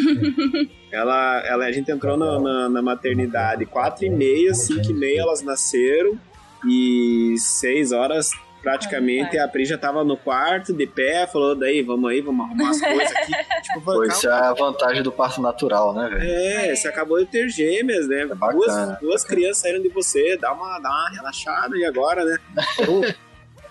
ela, 0.91 1.41
ela, 1.45 1.65
a 1.65 1.71
gente 1.71 1.91
entrou 1.91 2.17
na, 2.17 2.39
na, 2.39 2.69
na 2.69 2.81
maternidade 2.81 3.65
quatro 3.65 4.05
e 4.05 4.09
meia, 4.09 4.53
cinco 4.53 4.91
e 4.91 4.93
meia 4.93 5.21
elas 5.21 5.41
nasceram 5.41 6.19
e 6.67 7.35
seis 7.38 7.91
horas 7.91 8.31
praticamente 8.65 9.38
a 9.38 9.47
Pri 9.47 9.63
já 9.63 9.78
tava 9.78 10.04
no 10.04 10.17
quarto 10.17 10.73
de 10.73 10.88
pé, 10.88 11.28
falou 11.28 11.54
daí, 11.54 11.84
vamos 11.84 12.10
aí, 12.10 12.19
vamos 12.19 12.47
arrumar 12.47 12.71
as 12.71 12.82
coisas 12.82 13.15
aqui. 13.15 13.32
tipo, 13.62 13.82
falou, 13.82 14.01
Pois 14.01 14.17
isso 14.17 14.28
é 14.28 14.32
a 14.32 14.54
vantagem 14.54 15.04
do 15.04 15.12
parto 15.12 15.39
natural, 15.39 15.93
né, 15.93 16.10
velho? 16.10 16.23
é, 16.23 16.75
você 16.75 16.88
acabou 16.88 17.19
de 17.19 17.28
ter 17.28 17.47
gêmeas, 17.47 18.08
né? 18.08 18.25
bacana, 18.25 18.54
duas 18.54 18.99
duas 18.99 19.23
crianças 19.23 19.60
saíram 19.60 19.84
de 19.84 19.89
você, 19.89 20.36
dá 20.36 20.51
uma, 20.51 20.80
dá 20.80 20.89
uma 20.89 21.10
relaxada 21.12 21.78
e 21.78 21.86
agora, 21.86 22.25
né? 22.25 22.38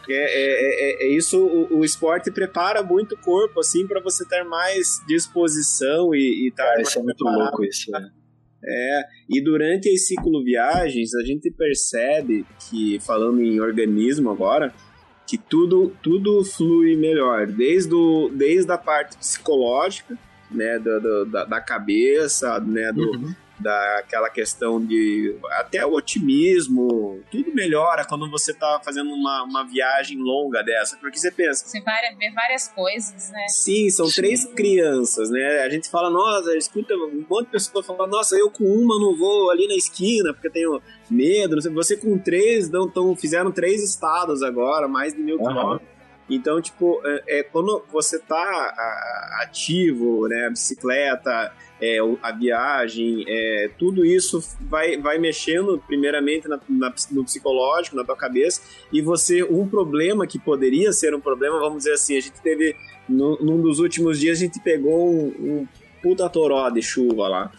Então, 0.05 0.13
é, 0.13 0.17
é, 0.17 1.05
é, 1.05 1.07
é 1.07 1.09
isso, 1.09 1.43
o, 1.43 1.79
o 1.79 1.85
esporte 1.85 2.31
prepara 2.31 2.83
muito 2.83 3.15
o 3.15 3.19
corpo, 3.19 3.61
assim, 3.61 3.87
para 3.87 4.03
você 4.03 4.23
ter 4.29 4.45
mais 4.45 5.03
disposição 5.09 6.15
e 6.15 6.49
estar 6.49 6.65
Cara, 6.65 6.77
mais 6.77 6.89
isso 6.89 6.99
é 6.99 7.03
muito 7.03 7.25
preparado. 7.25 7.41
louco 7.41 7.65
isso, 7.65 7.91
velho. 7.91 8.11
É, 8.67 9.03
e 9.29 9.43
durante 9.43 9.91
as 9.91 10.07
cicloviagens, 10.07 11.15
a 11.15 11.23
gente 11.23 11.51
percebe 11.51 12.47
que, 12.69 12.99
falando 13.01 13.43
em 13.43 13.61
organismo 13.61 14.31
agora, 14.31 14.73
que 15.27 15.39
tudo, 15.39 15.93
tudo 16.03 16.45
flui 16.45 16.97
melhor, 16.97 17.47
desde, 17.47 17.95
o, 17.95 18.29
desde 18.33 18.71
a 18.71 18.79
parte 18.79 19.17
psicológica, 19.17 20.19
né, 20.51 20.79
do- 20.79 21.25
da, 21.27 21.45
da 21.45 21.61
cabeça, 21.61 22.59
né, 22.61 22.93
do, 22.93 23.11
Uhum. 23.13 23.35
Daquela 23.65 24.29
questão 24.29 24.85
de 24.85 25.35
até 25.53 25.85
o 25.87 25.95
otimismo, 25.95 27.21
tudo 27.31 27.53
melhora 27.55 28.05
quando 28.05 28.31
você 28.31 28.53
tá 28.53 28.79
fazendo 28.85 29.11
uma, 29.11 29.43
uma 29.43 29.65
viagem 29.65 30.19
longa 30.19 30.63
dessa, 30.63 30.99
porque 30.99 31.19
você 31.19 31.31
pensa. 31.31 31.67
Você 31.67 31.81
vai 31.81 32.15
ver 32.15 32.31
várias 32.33 32.69
coisas, 32.69 33.31
né? 33.31 33.47
Sim, 33.49 33.89
são 33.89 34.07
Sim. 34.07 34.21
três 34.21 34.45
crianças, 34.45 35.31
né? 35.31 35.63
A 35.63 35.69
gente 35.71 35.89
fala, 35.89 36.11
nossa, 36.11 36.55
escuta 36.57 36.95
um 36.95 37.25
monte 37.29 37.47
de 37.47 37.53
pessoas 37.53 37.87
falando, 37.87 38.11
nossa, 38.11 38.37
eu 38.37 38.51
com 38.51 38.65
uma 38.65 38.99
não 38.99 39.17
vou 39.17 39.51
ali 39.51 39.67
na 39.67 39.75
esquina 39.75 40.35
porque 40.35 40.51
tenho 40.51 40.83
medo. 41.11 41.57
Você 41.73 41.97
com 41.97 42.19
três, 42.19 42.69
não, 42.71 42.89
tão, 42.89 43.17
fizeram 43.17 43.51
três 43.51 43.83
estados 43.83 44.43
agora, 44.43 44.87
mais 44.87 45.15
de 45.15 45.23
mil 45.23 45.39
uhum. 45.39 45.47
quilômetros. 45.47 45.95
Então, 46.29 46.61
tipo, 46.61 47.01
é, 47.05 47.41
é, 47.41 47.43
quando 47.43 47.85
você 47.93 48.19
tá 48.19 48.75
ativo, 49.43 50.27
né, 50.29 50.47
a 50.47 50.51
bicicleta, 50.51 51.53
é, 51.81 51.99
a 52.23 52.33
viagem, 52.33 53.25
é, 53.27 53.71
tudo 53.79 54.05
isso 54.05 54.43
vai, 54.61 54.97
vai 54.97 55.19
mexendo 55.19 55.83
primeiramente 55.87 56.49
na, 56.49 56.59
na, 56.69 56.95
no 57.11 57.25
psicológico, 57.25 57.97
na 57.97 58.05
tua 58.05 58.17
cabeça, 58.17 58.63
e 58.93 59.03
você, 59.03 59.43
um 59.43 59.67
problema 59.67 60.27
que 60.27 60.39
poderia 60.39 60.93
ser 60.93 61.15
um 61.15 61.21
problema, 61.21 61.59
vamos 61.59 61.79
dizer 61.79 61.95
assim, 61.95 62.17
a 62.17 62.21
gente 62.21 62.41
teve, 62.41 62.77
no, 63.09 63.37
num 63.41 63.61
dos 63.61 63.79
últimos 63.81 64.19
dias, 64.19 64.39
a 64.39 64.41
gente 64.41 64.61
pegou 64.61 65.11
um, 65.11 65.27
um 65.39 65.69
puta 66.03 66.29
toró 66.29 66.69
de 66.71 66.83
chuva 66.83 67.29
lá. 67.29 67.53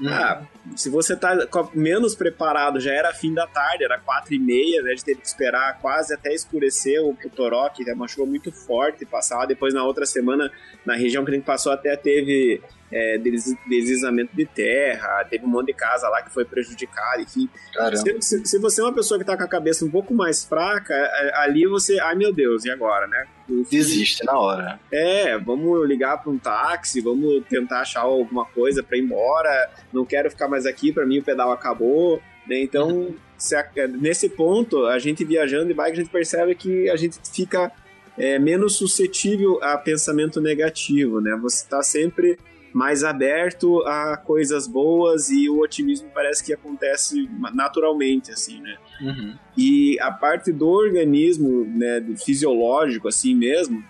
Uhum. 0.00 0.08
Ah, 0.08 0.42
se 0.76 0.90
você 0.90 1.16
tá 1.16 1.36
menos 1.74 2.14
preparado, 2.14 2.80
já 2.80 2.92
era 2.92 3.12
fim 3.14 3.32
da 3.32 3.46
tarde, 3.46 3.84
era 3.84 3.98
quatro 3.98 4.34
e 4.34 4.38
meia, 4.38 4.82
né? 4.82 4.90
A 4.90 4.94
gente 4.94 5.04
teve 5.04 5.20
que 5.20 5.26
esperar 5.26 5.78
quase 5.80 6.12
até 6.12 6.32
escurecer 6.32 7.02
o, 7.02 7.10
o 7.10 7.30
Toró, 7.30 7.68
que 7.68 7.88
é 7.88 7.94
uma 7.94 8.06
chuva 8.06 8.26
muito 8.26 8.52
forte, 8.52 9.06
passar. 9.06 9.46
Depois, 9.46 9.72
na 9.72 9.84
outra 9.84 10.04
semana, 10.04 10.50
na 10.84 10.94
região 10.94 11.24
que 11.24 11.30
a 11.30 11.34
gente 11.34 11.44
passou, 11.44 11.72
até 11.72 11.96
teve 11.96 12.60
é, 12.92 13.18
deslizamento 13.18 14.34
de 14.34 14.44
terra, 14.44 15.24
teve 15.24 15.44
um 15.44 15.48
monte 15.48 15.68
de 15.68 15.74
casa 15.74 16.08
lá 16.08 16.22
que 16.22 16.32
foi 16.32 16.44
prejudicada, 16.44 17.22
enfim. 17.22 17.48
Se, 17.96 18.20
se, 18.20 18.46
se, 18.46 18.58
você 18.58 18.80
é 18.80 18.84
uma 18.84 18.92
pessoa 18.92 19.18
que 19.18 19.24
tá 19.24 19.36
com 19.36 19.44
a 19.44 19.48
cabeça 19.48 19.84
um 19.84 19.90
pouco 19.90 20.12
mais 20.12 20.44
fraca, 20.44 20.94
é, 20.94 21.32
ali 21.36 21.66
você, 21.66 22.00
ai 22.00 22.14
meu 22.16 22.32
Deus, 22.32 22.64
e 22.64 22.70
agora, 22.70 23.06
né? 23.06 23.26
Desiste 23.70 24.24
na 24.24 24.38
hora. 24.38 24.80
É, 24.92 25.36
vamos 25.38 25.86
ligar 25.88 26.18
para 26.22 26.30
um 26.30 26.38
táxi, 26.38 27.00
vamos 27.00 27.44
tentar 27.48 27.80
achar 27.80 28.02
alguma 28.02 28.44
coisa 28.44 28.82
para 28.82 28.96
ir 28.96 29.02
embora, 29.02 29.70
não 29.92 30.04
quero 30.04 30.30
ficar 30.30 30.48
mais 30.50 30.66
aqui, 30.66 30.92
para 30.92 31.06
mim 31.06 31.18
o 31.18 31.22
pedal 31.22 31.52
acabou, 31.52 32.20
né? 32.46 32.60
Então, 32.60 33.14
a, 33.54 33.86
nesse 33.86 34.28
ponto, 34.28 34.86
a 34.86 34.98
gente 34.98 35.24
viajando 35.24 35.68
de 35.68 35.74
bike, 35.74 35.92
a 35.92 36.02
gente 36.02 36.10
percebe 36.10 36.54
que 36.54 36.90
a 36.90 36.96
gente 36.96 37.18
fica 37.32 37.72
é, 38.18 38.38
menos 38.38 38.76
suscetível 38.76 39.62
a 39.62 39.78
pensamento 39.78 40.40
negativo, 40.40 41.20
né? 41.20 41.38
Você 41.40 41.64
está 41.64 41.82
sempre 41.82 42.38
mais 42.72 43.02
aberto 43.02 43.82
a 43.84 44.16
coisas 44.16 44.66
boas 44.66 45.28
e 45.28 45.48
o 45.48 45.58
otimismo 45.60 46.08
parece 46.14 46.44
que 46.44 46.52
acontece 46.52 47.28
naturalmente, 47.52 48.30
assim, 48.30 48.60
né? 48.60 48.76
Uhum. 49.00 49.34
E 49.56 49.98
a 50.00 50.12
parte 50.12 50.52
do 50.52 50.68
organismo, 50.68 51.64
né, 51.64 52.04
fisiológico, 52.24 53.08
assim 53.08 53.34
mesmo, 53.34 53.82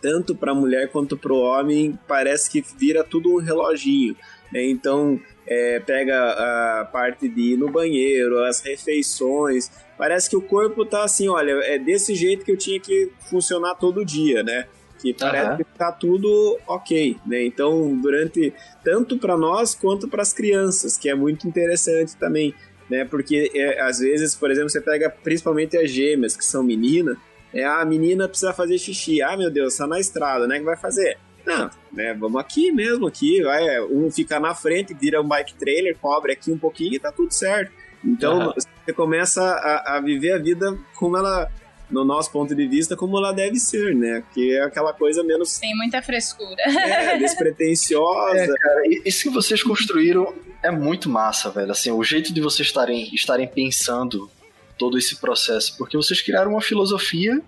tanto 0.00 0.34
para 0.34 0.52
a 0.52 0.54
mulher 0.54 0.88
quanto 0.90 1.16
para 1.16 1.32
o 1.32 1.40
homem, 1.40 1.98
parece 2.06 2.50
que 2.50 2.64
vira 2.78 3.02
tudo 3.02 3.34
um 3.34 3.40
reloginho. 3.40 4.16
Né? 4.52 4.64
Então, 4.68 5.20
é, 5.46 5.80
pega 5.80 6.80
a 6.80 6.84
parte 6.84 7.28
de 7.28 7.52
ir 7.52 7.56
no 7.56 7.70
banheiro, 7.70 8.42
as 8.44 8.60
refeições, 8.60 9.70
parece 9.96 10.28
que 10.28 10.36
o 10.36 10.42
corpo 10.42 10.84
tá 10.84 11.04
assim, 11.04 11.28
olha, 11.28 11.52
é 11.64 11.78
desse 11.78 12.14
jeito 12.14 12.44
que 12.44 12.52
eu 12.52 12.56
tinha 12.56 12.80
que 12.80 13.12
funcionar 13.30 13.74
todo 13.76 14.04
dia, 14.04 14.42
né? 14.42 14.66
que 14.98 15.12
parece 15.14 15.50
uhum. 15.50 15.56
que 15.58 15.64
tá 15.76 15.92
tudo 15.92 16.58
ok, 16.66 17.16
né? 17.26 17.44
Então, 17.44 17.96
durante 17.96 18.52
tanto 18.82 19.18
para 19.18 19.36
nós 19.36 19.74
quanto 19.74 20.08
para 20.08 20.22
as 20.22 20.32
crianças, 20.32 20.96
que 20.96 21.08
é 21.08 21.14
muito 21.14 21.46
interessante 21.46 22.16
também, 22.16 22.54
né? 22.90 23.04
Porque 23.04 23.50
é, 23.54 23.80
às 23.82 23.98
vezes, 23.98 24.34
por 24.34 24.50
exemplo, 24.50 24.70
você 24.70 24.80
pega 24.80 25.10
principalmente 25.10 25.76
as 25.76 25.90
gêmeas 25.90 26.36
que 26.36 26.44
são 26.44 26.62
meninas, 26.62 27.16
é 27.52 27.64
a 27.64 27.84
menina 27.84 28.28
precisa 28.28 28.52
fazer 28.52 28.78
xixi, 28.78 29.22
ah 29.22 29.36
meu 29.36 29.50
Deus, 29.50 29.76
tá 29.76 29.86
na 29.86 30.00
estrada, 30.00 30.46
né? 30.46 30.58
Que 30.58 30.64
vai 30.64 30.76
fazer? 30.76 31.18
Não, 31.46 31.70
né? 31.92 32.12
Vamos 32.14 32.40
aqui 32.40 32.72
mesmo, 32.72 33.06
aqui, 33.06 33.40
vai, 33.42 33.80
um 33.82 34.10
fica 34.10 34.40
na 34.40 34.54
frente, 34.54 34.92
vira 34.92 35.22
um 35.22 35.28
bike 35.28 35.54
trailer, 35.54 35.96
cobre 35.96 36.32
aqui 36.32 36.50
um 36.50 36.58
pouquinho 36.58 36.94
e 36.94 36.98
tá 36.98 37.12
tudo 37.12 37.32
certo. 37.32 37.72
Então, 38.04 38.48
uhum. 38.48 38.52
você 38.52 38.92
começa 38.92 39.42
a, 39.42 39.96
a 39.96 40.00
viver 40.00 40.32
a 40.32 40.38
vida 40.38 40.76
como 40.96 41.16
ela 41.16 41.50
no 41.88 42.04
nosso 42.04 42.32
ponto 42.32 42.54
de 42.54 42.66
vista, 42.66 42.96
como 42.96 43.16
ela 43.16 43.32
deve 43.32 43.56
ser, 43.60 43.94
né? 43.94 44.22
Que 44.34 44.56
é 44.56 44.62
aquela 44.62 44.92
coisa 44.92 45.22
menos. 45.22 45.58
Tem 45.58 45.74
muita 45.76 46.02
frescura. 46.02 46.60
É, 46.66 47.16
despretensiosa. 47.18 48.36
É, 48.36 48.46
cara, 48.46 48.82
isso 49.04 49.22
que 49.22 49.30
vocês 49.30 49.62
construíram 49.62 50.34
é 50.62 50.70
muito 50.70 51.08
massa, 51.08 51.48
velho. 51.50 51.70
Assim, 51.70 51.90
o 51.92 52.02
jeito 52.02 52.32
de 52.34 52.40
vocês 52.40 52.66
estarem, 52.66 53.14
estarem 53.14 53.46
pensando 53.46 54.28
todo 54.76 54.98
esse 54.98 55.16
processo, 55.16 55.76
porque 55.78 55.96
vocês 55.96 56.20
criaram 56.20 56.52
uma 56.52 56.60
filosofia 56.60 57.40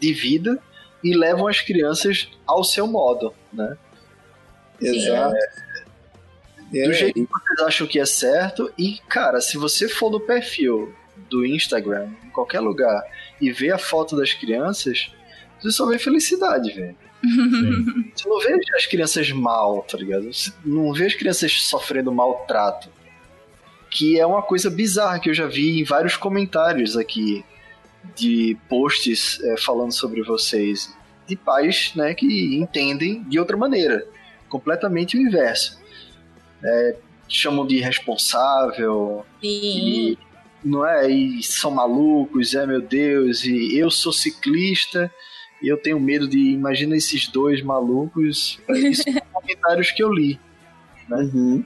de 0.00 0.12
vida 0.12 0.60
e 1.04 1.14
levam 1.14 1.46
as 1.46 1.60
crianças 1.60 2.30
ao 2.46 2.64
seu 2.64 2.86
modo, 2.86 3.34
né? 3.52 3.76
Exato. 4.80 5.36
É, 6.74 6.86
do 6.86 6.92
jeito 6.92 7.14
que 7.14 7.28
vocês 7.30 7.60
acham 7.60 7.86
que 7.86 8.00
é 8.00 8.06
certo, 8.06 8.72
e 8.76 8.98
cara, 9.08 9.40
se 9.40 9.58
você 9.58 9.86
for 9.86 10.10
no 10.10 10.18
perfil 10.18 10.92
do 11.28 11.44
Instagram, 11.44 12.08
em 12.24 12.30
qualquer 12.30 12.60
lugar, 12.60 13.04
e 13.40 13.52
ver 13.52 13.72
a 13.72 13.78
foto 13.78 14.16
das 14.16 14.32
crianças, 14.32 15.12
você 15.60 15.70
só 15.70 15.86
vê 15.86 15.98
felicidade, 15.98 16.72
velho. 16.72 16.96
Você 18.14 18.28
não 18.28 18.38
vê 18.38 18.54
as 18.76 18.84
crianças 18.84 19.32
mal, 19.32 19.80
tá 19.80 19.96
ligado? 19.96 20.30
Você 20.30 20.52
não 20.62 20.92
vê 20.92 21.06
as 21.06 21.14
crianças 21.14 21.62
sofrendo 21.62 22.12
maltrato. 22.12 22.90
Que 23.90 24.20
é 24.20 24.26
uma 24.26 24.42
coisa 24.42 24.68
bizarra 24.68 25.18
que 25.18 25.30
eu 25.30 25.34
já 25.34 25.46
vi 25.46 25.80
em 25.80 25.84
vários 25.84 26.18
comentários 26.18 26.98
aqui 26.98 27.42
de 28.14 28.56
posts 28.68 29.40
é, 29.42 29.56
falando 29.56 29.92
sobre 29.92 30.22
vocês. 30.22 30.94
De 31.26 31.36
pais 31.36 31.92
né, 31.94 32.14
que 32.14 32.56
entendem 32.56 33.22
de 33.24 33.38
outra 33.38 33.56
maneira. 33.56 34.06
Completamente 34.48 35.16
o 35.16 35.20
inverso. 35.20 35.80
É, 36.62 36.96
chamam 37.28 37.66
de 37.66 37.76
irresponsável. 37.76 39.24
Sim. 39.40 39.48
E 39.48 40.18
não 40.64 40.86
é? 40.86 41.08
E 41.10 41.42
são 41.42 41.70
malucos, 41.70 42.54
é 42.54 42.66
meu 42.66 42.80
Deus, 42.80 43.44
e 43.44 43.76
eu 43.76 43.90
sou 43.90 44.12
ciclista 44.12 45.10
e 45.62 45.68
eu 45.68 45.76
tenho 45.76 46.00
medo 46.00 46.28
de. 46.28 46.38
Imagina 46.38 46.96
esses 46.96 47.28
dois 47.28 47.62
malucos. 47.62 48.60
Isso 48.68 49.02
são 49.02 49.14
comentários 49.32 49.90
que 49.90 50.02
eu 50.02 50.12
li. 50.12 50.38
Né? 51.08 51.16
Uhum. 51.16 51.64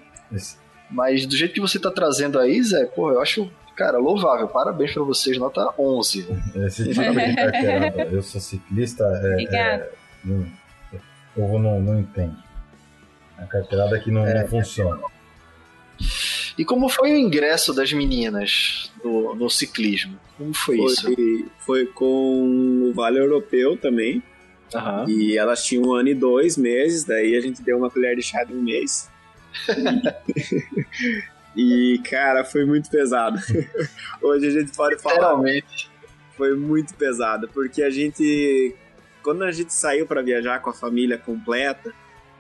Mas 0.91 1.27
do 1.27 1.37
jeito 1.37 1.55
que 1.55 1.61
você 1.61 1.79
tá 1.79 1.91
trazendo 1.91 2.39
aí, 2.39 2.63
Zé, 2.63 2.87
pô, 2.87 3.11
eu 3.11 3.21
acho, 3.21 3.51
cara, 3.79 3.99
louvável. 3.99 4.49
Parabéns 4.49 4.93
pra 4.93 5.05
vocês, 5.05 5.39
nota 5.39 5.73
11. 5.79 6.27
Esse 6.67 6.89
tipo 6.89 7.01
de 7.01 7.37
carteirada, 7.37 8.03
eu 8.11 8.23
sou 8.23 8.41
ciclista. 8.41 9.05
É, 9.05 9.33
Obrigado. 9.33 9.83
É, 9.83 9.91
não, 10.25 10.41
o 10.93 11.01
povo 11.35 11.59
não, 11.61 11.81
não 11.81 12.01
entende. 12.01 12.37
A 13.39 13.47
carteirada 13.47 14.01
que 14.01 14.11
não, 14.11 14.27
é, 14.27 14.43
não 14.43 14.49
funciona. 14.49 15.01
E 16.59 16.65
como 16.65 16.89
foi 16.89 17.13
o 17.13 17.17
ingresso 17.17 17.73
das 17.73 17.93
meninas 17.93 18.93
no, 19.03 19.37
no 19.37 19.49
ciclismo? 19.49 20.19
Como 20.37 20.53
foi, 20.53 20.77
foi, 20.77 20.87
isso? 20.87 21.51
Foi 21.61 21.87
com 21.87 22.91
o 22.91 22.93
Vale 22.93 23.21
Europeu 23.21 23.77
também. 23.77 24.21
Uhum. 24.75 25.09
E 25.09 25.39
elas 25.39 25.65
tinham 25.65 25.85
um 25.85 25.95
ano 25.95 26.09
e 26.09 26.15
dois 26.15 26.59
meses, 26.59 27.05
daí 27.05 27.37
a 27.37 27.41
gente 27.41 27.63
deu 27.63 27.79
uma 27.79 27.89
colher 27.89 28.17
de 28.17 28.23
chá 28.23 28.43
de 28.43 28.53
um 28.53 28.61
mês. 28.61 29.09
e, 31.57 32.01
cara, 32.09 32.45
foi 32.45 32.65
muito 32.65 32.91
pesado. 32.91 33.39
Hoje 34.23 34.47
a 34.47 34.51
gente 34.51 34.77
pode 34.77 35.01
falar. 35.01 35.15
Literalmente. 35.15 35.91
Foi 36.37 36.55
muito 36.55 36.95
pesado, 36.95 37.49
porque 37.49 37.83
a 37.83 37.91
gente. 37.91 38.75
Quando 39.23 39.43
a 39.43 39.51
gente 39.51 39.73
saiu 39.73 40.07
para 40.07 40.23
viajar 40.23 40.61
com 40.61 40.71
a 40.71 40.73
família 40.73 41.19
completa, 41.19 41.93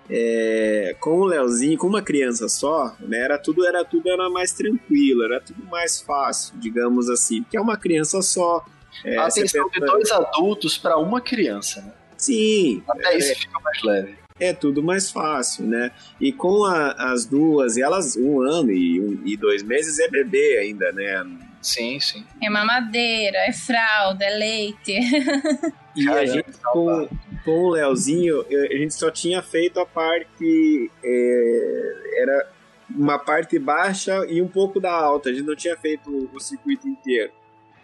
é, 0.08 0.96
com 1.00 1.18
o 1.18 1.24
Leozinho, 1.24 1.76
com 1.76 1.86
uma 1.86 2.00
criança 2.00 2.48
só, 2.48 2.96
né, 3.00 3.18
era 3.18 3.36
tudo 3.36 3.66
era 3.66 3.84
tudo 3.84 4.08
era 4.08 4.30
mais 4.30 4.52
tranquilo, 4.52 5.24
era 5.24 5.40
tudo 5.40 5.62
mais 5.66 6.00
fácil, 6.00 6.56
digamos 6.58 7.10
assim, 7.10 7.42
porque 7.42 7.56
é 7.56 7.60
uma 7.60 7.76
criança 7.76 8.22
só. 8.22 8.64
É, 9.04 9.18
atenção 9.18 9.68
de 9.68 9.80
dois 9.80 10.10
adultos 10.10 10.78
para 10.78 10.96
uma 10.96 11.20
criança, 11.20 11.82
né? 11.82 11.92
Sim. 12.16 12.82
Até 12.88 13.14
é, 13.14 13.18
isso 13.18 13.34
fica 13.38 13.60
mais 13.60 13.82
leve. 13.82 14.18
É 14.40 14.52
tudo 14.52 14.82
mais 14.82 15.10
fácil, 15.10 15.66
né? 15.66 15.90
E 16.20 16.32
com 16.32 16.64
a, 16.64 16.92
as 17.12 17.26
duas, 17.26 17.76
e 17.76 17.82
elas 17.82 18.16
um 18.16 18.40
ano 18.40 18.70
e, 18.70 19.00
um, 19.00 19.22
e 19.24 19.36
dois 19.36 19.62
meses 19.62 19.98
é 19.98 20.08
bebê 20.08 20.58
ainda, 20.58 20.92
né? 20.92 21.24
Sim, 21.60 21.98
sim. 21.98 22.24
É 22.42 22.48
mamadeira, 22.48 23.38
é 23.38 23.52
fralda, 23.52 24.24
é 24.24 24.36
leite. 24.36 24.98
E 25.96 26.04
Caramba, 26.04 26.22
a 26.22 26.26
gente 26.26 26.52
com, 26.62 27.08
com 27.44 27.64
o 27.64 27.70
Leozinho, 27.70 28.46
a 28.48 28.76
gente 28.76 28.94
só 28.94 29.10
tinha 29.10 29.42
feito 29.42 29.80
a 29.80 29.86
parte. 29.86 30.88
É, 31.02 32.20
era 32.22 32.52
uma 32.88 33.18
parte 33.18 33.58
baixa 33.58 34.24
e 34.28 34.40
um 34.40 34.46
pouco 34.46 34.78
da 34.78 34.92
alta. 34.92 35.30
A 35.30 35.32
gente 35.32 35.44
não 35.44 35.56
tinha 35.56 35.76
feito 35.76 36.30
o 36.32 36.38
circuito 36.38 36.86
inteiro. 36.86 37.32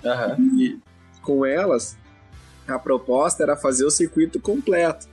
Uhum. 0.05 0.61
E 0.61 0.79
com 1.23 1.45
elas, 1.45 1.99
a 2.69 2.79
proposta 2.79 3.43
era 3.43 3.57
fazer 3.57 3.85
o 3.85 3.91
circuito 3.91 4.39
completo. 4.39 5.09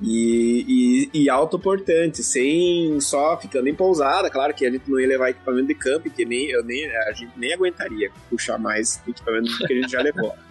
E, 0.00 1.08
e, 1.12 1.22
e 1.22 1.30
autoportante, 1.30 2.22
sem 2.22 3.00
só 3.00 3.36
ficando 3.36 3.68
em 3.68 3.74
pousada. 3.74 4.30
Claro 4.30 4.54
que 4.54 4.64
a 4.64 4.70
gente 4.70 4.88
não 4.88 5.00
ia 5.00 5.08
levar 5.08 5.30
equipamento 5.30 5.66
de 5.66 5.74
campo, 5.74 6.08
que 6.08 6.24
nem, 6.24 6.48
eu 6.50 6.64
nem, 6.64 6.88
a 6.88 7.12
gente 7.12 7.32
nem 7.36 7.52
aguentaria 7.52 8.10
puxar 8.30 8.58
mais 8.58 9.02
equipamento 9.06 9.50
do 9.50 9.66
que 9.66 9.72
a 9.72 9.76
gente 9.76 9.90
já 9.90 10.00
levou. 10.00 10.34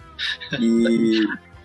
E, 0.60 1.22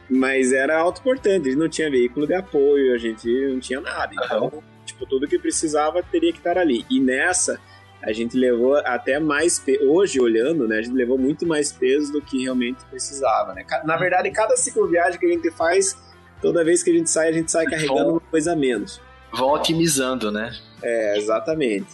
mas 0.08 0.52
era 0.54 0.78
autoportante, 0.78 1.48
a 1.48 1.52
gente 1.52 1.60
não 1.60 1.68
tinha 1.68 1.90
veículo 1.90 2.28
de 2.28 2.36
apoio, 2.36 2.94
a 2.94 3.00
gente 3.00 3.28
não 3.48 3.60
tinha 3.60 3.82
nada. 3.82 4.14
Então, 4.14 4.62
tipo, 4.86 5.08
tudo 5.08 5.28
que 5.28 5.40
precisava 5.40 6.04
teria 6.04 6.32
que 6.32 6.38
estar 6.38 6.56
ali. 6.58 6.86
E 6.88 7.00
nessa, 7.00 7.60
a 8.04 8.12
gente 8.12 8.38
levou 8.38 8.76
até 8.76 9.20
mais 9.20 9.58
peso. 9.58 9.90
Hoje, 9.90 10.20
olhando, 10.20 10.68
né, 10.68 10.80
a 10.80 10.82
gente 10.82 10.94
levou 10.94 11.18
muito 11.18 11.48
mais 11.48 11.72
peso 11.72 12.12
do 12.12 12.22
que 12.22 12.44
realmente 12.44 12.84
precisava, 12.86 13.54
né? 13.54 13.66
Na 13.86 13.98
verdade, 13.98 14.30
cada 14.30 14.56
cicloviagem 14.56 15.20
que 15.20 15.26
a 15.26 15.30
gente 15.30 15.50
faz 15.52 15.98
toda 16.44 16.64
vez 16.64 16.84
que 16.84 16.92
a 16.92 16.94
gente 16.94 17.10
sai, 17.10 17.30
a 17.30 17.32
gente 17.32 17.50
sai 17.50 17.66
carregando 17.66 18.12
uma 18.12 18.20
coisa 18.20 18.52
a 18.52 18.56
menos. 18.56 19.02
Vão 19.32 19.54
otimizando, 19.54 20.30
né? 20.30 20.54
É, 20.84 21.18
exatamente. 21.18 21.88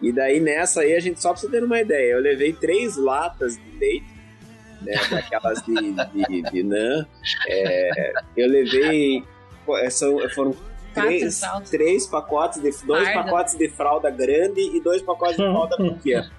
E 0.00 0.12
daí 0.12 0.38
nessa 0.38 0.82
aí 0.82 0.94
a 0.94 1.00
gente 1.00 1.20
só 1.20 1.32
precisa 1.32 1.50
ter 1.50 1.64
uma 1.64 1.80
ideia. 1.80 2.12
Eu 2.12 2.20
levei 2.20 2.52
três 2.52 2.96
latas 2.96 3.56
de 3.56 3.78
leite, 3.78 4.06
né? 4.82 4.94
Daquelas 5.10 5.62
de, 5.62 5.74
de, 5.74 6.42
de 6.42 6.62
NAN. 6.62 7.06
É, 7.48 8.12
eu 8.36 8.48
levei. 8.48 9.24
É, 9.80 9.90
são, 9.90 10.16
foram 10.28 10.54
três, 10.94 11.40
três 11.70 12.06
pacotes 12.06 12.60
de. 12.60 12.70
Dois 12.86 13.08
Arda. 13.08 13.24
pacotes 13.24 13.54
de 13.56 13.68
fralda 13.70 14.10
grande 14.10 14.60
e 14.60 14.80
dois 14.80 15.00
pacotes 15.00 15.38
de 15.38 15.42
fralda 15.50 15.76
pequena. 15.78 16.30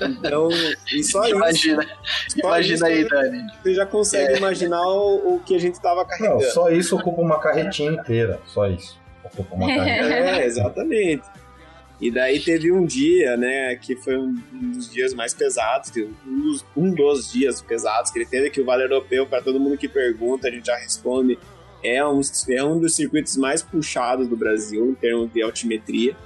Então, 0.00 0.48
e 0.92 1.02
só 1.04 1.26
imagina, 1.28 1.82
isso. 2.26 2.38
Imagina 2.38 2.74
isso, 2.74 2.84
aí, 2.84 3.08
Dani. 3.08 3.46
Você 3.62 3.74
já 3.74 3.86
consegue 3.86 4.34
é. 4.34 4.36
imaginar 4.38 4.82
o, 4.86 5.34
o, 5.34 5.40
que 5.40 5.54
a 5.54 5.58
gente 5.58 5.74
estava 5.74 6.04
carregando. 6.04 6.42
Não, 6.42 6.50
só 6.50 6.70
isso 6.70 6.96
ocupa 6.96 7.20
uma 7.20 7.38
carretinha 7.38 7.92
inteira. 7.92 8.40
Só 8.46 8.66
isso. 8.66 8.98
Ocupa 9.22 9.54
uma 9.54 9.66
carretinha. 9.66 10.14
É, 10.14 10.46
exatamente. 10.46 11.22
E 12.00 12.10
daí 12.10 12.40
teve 12.40 12.72
um 12.72 12.84
dia, 12.84 13.36
né, 13.36 13.76
que 13.76 13.94
foi 13.94 14.16
um, 14.16 14.34
dos 14.72 14.90
dias 14.90 15.14
mais 15.14 15.32
pesados, 15.32 15.92
um 16.26 16.40
dos, 16.42 16.64
um 16.76 16.92
dos 16.92 17.30
dias 17.30 17.62
pesados 17.62 18.10
que 18.10 18.18
ele 18.18 18.26
teve, 18.26 18.50
que 18.50 18.60
o 18.60 18.64
Vale 18.64 18.82
Europeu, 18.82 19.24
para 19.24 19.40
todo 19.40 19.60
mundo 19.60 19.78
que 19.78 19.88
pergunta, 19.88 20.48
a 20.48 20.50
gente 20.50 20.66
já 20.66 20.76
responde, 20.76 21.38
é 21.80 22.04
um, 22.04 22.20
é 22.48 22.64
um 22.64 22.80
dos 22.80 22.96
circuitos 22.96 23.36
mais 23.36 23.62
puxados 23.62 24.26
do 24.26 24.36
Brasil 24.36 24.90
em 24.90 24.94
termos 24.94 25.32
de 25.32 25.42
altimetria. 25.42 26.16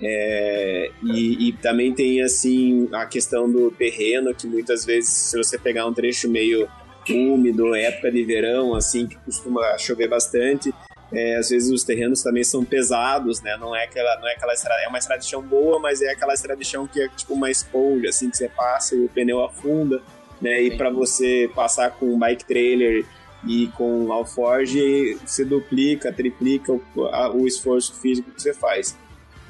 É, 0.00 0.90
e, 1.02 1.48
e, 1.48 1.52
também 1.54 1.92
tem 1.92 2.22
assim 2.22 2.88
a 2.92 3.04
questão 3.04 3.50
do 3.50 3.70
terreno, 3.70 4.34
que 4.34 4.46
muitas 4.46 4.84
vezes, 4.84 5.10
se 5.10 5.36
você 5.36 5.58
pegar 5.58 5.86
um 5.86 5.92
trecho 5.92 6.28
meio 6.28 6.68
úmido, 7.10 7.74
época 7.74 8.12
de 8.12 8.22
verão, 8.22 8.74
assim, 8.74 9.06
que 9.06 9.16
costuma 9.16 9.76
chover 9.78 10.08
bastante, 10.08 10.72
é, 11.12 11.36
às 11.36 11.50
vezes 11.50 11.70
os 11.70 11.84
terrenos 11.84 12.22
também 12.22 12.42
são 12.42 12.64
pesados, 12.64 13.42
né? 13.42 13.56
Não 13.58 13.76
é 13.76 13.84
aquela, 13.84 14.18
não 14.18 14.28
é 14.28 14.32
aquela 14.32 14.54
estrada, 14.54 14.82
é 14.82 14.88
uma 14.88 14.98
estrada 14.98 15.20
de 15.20 15.28
chão 15.28 15.42
boa, 15.42 15.78
mas 15.78 16.00
é 16.00 16.10
aquela 16.10 16.32
estrada 16.32 16.58
de 16.58 16.66
chão 16.66 16.86
que 16.86 17.00
é 17.00 17.08
tipo 17.08 17.34
uma 17.34 17.50
esponja, 17.50 18.08
assim, 18.08 18.30
que 18.30 18.36
você 18.36 18.48
passa 18.48 18.94
e 18.94 19.04
o 19.04 19.08
pneu 19.08 19.44
afunda, 19.44 20.00
né? 20.40 20.62
E 20.62 20.76
para 20.76 20.90
você 20.90 21.50
passar 21.54 21.90
com 21.90 22.06
um 22.14 22.18
bike 22.18 22.44
trailer 22.44 23.04
e 23.46 23.66
com 23.76 24.10
alforge, 24.12 25.18
você 25.26 25.44
duplica, 25.44 26.12
triplica 26.12 26.72
o, 26.72 26.82
a, 27.06 27.30
o 27.30 27.46
esforço 27.46 28.00
físico 28.00 28.30
que 28.30 28.40
você 28.40 28.54
faz. 28.54 28.96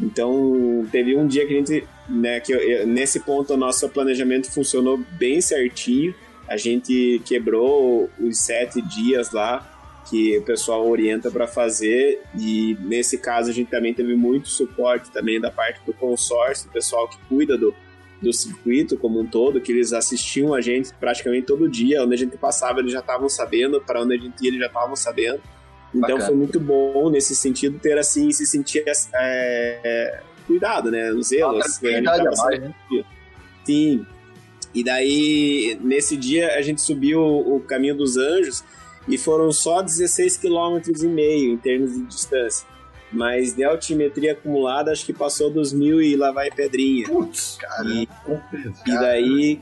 Então, 0.02 0.86
teve 0.90 1.16
um 1.16 1.26
dia 1.26 1.46
que 1.46 1.54
a 1.54 1.56
gente, 1.56 1.88
né, 2.08 2.40
que 2.40 2.52
eu, 2.52 2.86
nesse 2.86 3.20
ponto 3.20 3.54
o 3.54 3.56
nosso 3.56 3.88
planejamento 3.88 4.50
funcionou 4.50 4.98
bem 5.12 5.40
certinho. 5.40 6.12
A 6.48 6.56
gente 6.56 7.22
quebrou 7.24 8.10
os 8.18 8.38
sete 8.38 8.82
dias 8.82 9.30
lá 9.30 9.68
que 10.10 10.36
o 10.36 10.42
pessoal 10.42 10.86
orienta 10.88 11.30
para 11.30 11.46
fazer 11.46 12.20
e 12.36 12.76
nesse 12.80 13.16
caso 13.16 13.50
a 13.50 13.52
gente 13.52 13.70
também 13.70 13.94
teve 13.94 14.16
muito 14.16 14.48
suporte 14.48 15.10
também 15.12 15.40
da 15.40 15.50
parte 15.50 15.80
do 15.86 15.92
consórcio, 15.92 16.68
do 16.68 16.72
pessoal 16.72 17.08
que 17.08 17.16
cuida 17.28 17.56
do, 17.56 17.72
do 18.20 18.32
circuito 18.32 18.96
como 18.96 19.20
um 19.20 19.26
todo, 19.26 19.60
que 19.60 19.70
eles 19.70 19.92
assistiam 19.92 20.52
a 20.52 20.60
gente 20.60 20.92
praticamente 20.94 21.46
todo 21.46 21.68
dia, 21.68 22.02
onde 22.02 22.14
a 22.14 22.18
gente 22.18 22.36
passava 22.36 22.80
eles 22.80 22.92
já 22.92 22.98
estavam 22.98 23.28
sabendo, 23.28 23.80
para 23.80 24.02
onde 24.02 24.14
a 24.14 24.18
gente 24.18 24.42
ia 24.42 24.48
eles 24.48 24.60
já 24.60 24.66
estavam 24.66 24.96
sabendo. 24.96 25.40
Então 25.94 26.16
Bacana. 26.16 26.26
foi 26.26 26.34
muito 26.34 26.58
bom 26.58 27.10
nesse 27.10 27.36
sentido 27.36 27.78
ter 27.78 27.98
assim, 27.98 28.30
se 28.32 28.46
sentir 28.46 28.82
é, 29.14 30.20
cuidado, 30.46 30.90
né? 30.90 31.12
Os 31.12 31.28
zelos. 31.28 31.80
Né? 31.80 32.00
Mais, 32.00 32.60
né? 32.60 32.74
Sim. 33.64 34.06
E 34.74 34.82
daí, 34.82 35.78
nesse 35.82 36.16
dia, 36.16 36.54
a 36.56 36.62
gente 36.62 36.80
subiu 36.80 37.20
o 37.20 37.60
caminho 37.60 37.94
dos 37.94 38.16
anjos 38.16 38.64
e 39.06 39.18
foram 39.18 39.52
só 39.52 39.82
16 39.82 40.38
km 40.38 40.80
e 41.02 41.06
meio 41.06 41.52
em 41.52 41.58
termos 41.58 41.92
de 41.92 42.02
distância. 42.06 42.66
Mas 43.12 43.54
de 43.54 43.62
altimetria 43.62 44.32
acumulada, 44.32 44.90
acho 44.90 45.04
que 45.04 45.12
passou 45.12 45.50
dos 45.50 45.72
mil 45.72 46.00
e 46.00 46.16
lá 46.16 46.32
vai 46.32 46.50
pedrinha. 46.50 47.06
Putz, 47.06 47.58
cara. 47.60 47.86
E, 47.86 48.08
e 48.86 48.94
daí 48.94 49.60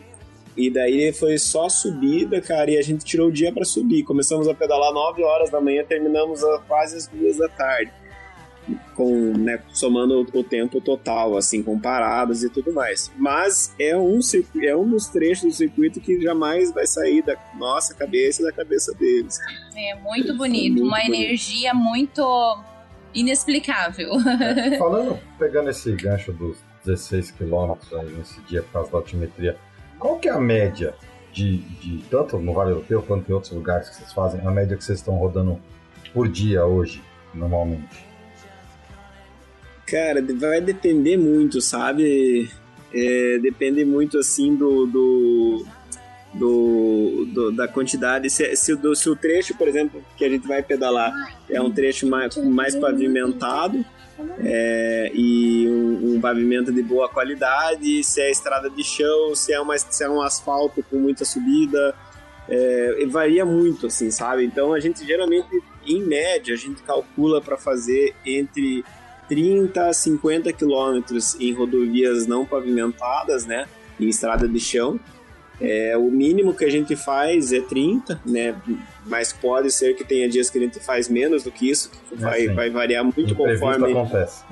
e 0.66 0.70
daí 0.70 1.12
foi 1.12 1.38
só 1.38 1.68
subida, 1.68 2.40
cara, 2.40 2.70
e 2.70 2.76
a 2.78 2.82
gente 2.82 3.04
tirou 3.04 3.28
o 3.28 3.32
dia 3.32 3.52
para 3.52 3.64
subir. 3.64 4.02
Começamos 4.02 4.46
a 4.46 4.54
pedalar 4.54 4.92
9 4.92 5.22
horas 5.22 5.50
da 5.50 5.60
manhã, 5.60 5.82
terminamos 5.84 6.44
a 6.44 6.58
quase 6.68 6.96
as 6.96 7.06
2 7.06 7.38
da 7.38 7.48
tarde. 7.48 7.92
Com, 8.94 9.32
né, 9.36 9.60
somando 9.72 10.20
o 10.20 10.44
tempo 10.44 10.80
total, 10.80 11.36
assim, 11.36 11.62
com 11.62 11.80
paradas 11.80 12.44
e 12.44 12.50
tudo 12.50 12.72
mais. 12.72 13.10
Mas 13.16 13.74
é 13.80 13.96
um, 13.96 14.20
é 14.62 14.76
um 14.76 14.88
dos 14.88 15.08
trechos 15.08 15.44
do 15.44 15.52
circuito 15.52 16.00
que 16.00 16.20
jamais 16.20 16.72
vai 16.72 16.86
sair 16.86 17.22
da 17.22 17.36
nossa 17.58 17.94
cabeça 17.94 18.42
e 18.42 18.44
da 18.44 18.52
cabeça 18.52 18.94
deles. 18.94 19.38
É 19.74 19.94
muito 19.96 20.36
bonito, 20.36 20.74
muito 20.74 20.84
uma 20.84 21.00
bonito. 21.00 21.14
energia 21.14 21.74
muito 21.74 22.22
inexplicável. 23.14 24.12
É, 24.40 24.78
falando, 24.78 25.18
pegando 25.38 25.70
esse 25.70 25.90
gancho 25.92 26.32
dos 26.32 26.58
16 26.84 27.32
quilômetros 27.32 27.92
aí 27.92 28.10
nesse 28.10 28.40
dia 28.42 28.62
por 28.62 28.72
causa 28.72 28.90
da 28.92 28.98
altimetria, 28.98 29.56
qual 30.00 30.18
que 30.18 30.28
é 30.28 30.32
a 30.32 30.40
média 30.40 30.94
de, 31.32 31.58
de 31.58 32.02
tanto 32.10 32.38
no 32.38 32.52
Vale 32.54 32.70
Europeu 32.70 33.02
quanto 33.02 33.30
em 33.30 33.34
outros 33.34 33.52
lugares 33.52 33.90
que 33.90 33.96
vocês 33.96 34.12
fazem, 34.12 34.40
a 34.44 34.50
média 34.50 34.76
que 34.76 34.82
vocês 34.82 34.98
estão 34.98 35.14
rodando 35.14 35.60
por 36.12 36.26
dia 36.26 36.64
hoje, 36.64 37.02
normalmente? 37.32 38.04
Cara, 39.86 40.24
vai 40.38 40.60
depender 40.60 41.16
muito, 41.16 41.60
sabe? 41.60 42.50
É, 42.92 43.38
depende 43.38 43.84
muito 43.84 44.18
assim 44.18 44.56
do, 44.56 44.86
do, 44.86 45.66
do, 46.34 47.26
do 47.32 47.52
da 47.52 47.68
quantidade. 47.68 48.30
Se, 48.30 48.56
se, 48.56 48.74
do, 48.74 48.94
se 48.94 49.08
o 49.08 49.14
trecho, 49.14 49.56
por 49.56 49.68
exemplo, 49.68 50.02
que 50.16 50.24
a 50.24 50.28
gente 50.28 50.46
vai 50.46 50.62
pedalar 50.62 51.12
é 51.48 51.60
um 51.60 51.70
trecho 51.70 52.08
mais, 52.08 52.36
mais 52.36 52.74
pavimentado, 52.74 53.84
é, 54.42 55.10
e 55.14 55.68
um, 55.68 56.14
um, 56.14 56.20
pavimento 56.20 56.72
de 56.72 56.82
boa 56.82 57.08
qualidade, 57.08 58.02
se 58.04 58.20
é 58.20 58.30
estrada 58.30 58.68
de 58.70 58.82
chão, 58.82 59.34
se 59.34 59.52
é, 59.52 59.60
uma, 59.60 59.76
se 59.78 60.04
é 60.04 60.08
um 60.08 60.20
asfalto 60.20 60.82
com 60.90 60.96
muita 60.96 61.24
subida, 61.24 61.94
é, 62.48 63.06
varia 63.06 63.44
muito, 63.44 63.86
assim, 63.86 64.10
sabe? 64.10 64.44
Então 64.44 64.72
a 64.72 64.80
gente 64.80 65.06
geralmente, 65.06 65.48
em 65.86 66.02
média, 66.02 66.54
a 66.54 66.58
gente 66.58 66.82
calcula 66.82 67.40
para 67.40 67.56
fazer 67.56 68.14
entre 68.24 68.84
30 69.28 69.88
a 69.88 69.92
50 69.92 70.52
quilômetros 70.52 71.36
em 71.40 71.52
rodovias 71.52 72.26
não 72.26 72.44
pavimentadas, 72.44 73.46
né? 73.46 73.66
Em 73.98 74.08
estrada 74.08 74.48
de 74.48 74.58
chão, 74.58 74.98
é, 75.60 75.96
o 75.96 76.10
mínimo 76.10 76.54
que 76.54 76.64
a 76.64 76.70
gente 76.70 76.96
faz 76.96 77.52
é 77.52 77.60
30, 77.60 78.20
né? 78.24 78.54
Mas 79.04 79.32
pode 79.32 79.70
ser 79.70 79.94
que 79.94 80.02
tenha 80.02 80.28
dias 80.28 80.48
que 80.48 80.58
a 80.58 80.60
gente 80.60 80.80
faz 80.80 81.08
menos 81.08 81.42
do 81.42 81.50
que 81.50 81.70
isso, 81.70 81.90
que 81.90 82.16
vai, 82.16 82.46
é 82.46 82.52
vai 82.52 82.70
variar 82.70 83.04
muito 83.04 83.34
conforme. 83.34 83.92
acontece. 83.92 84.42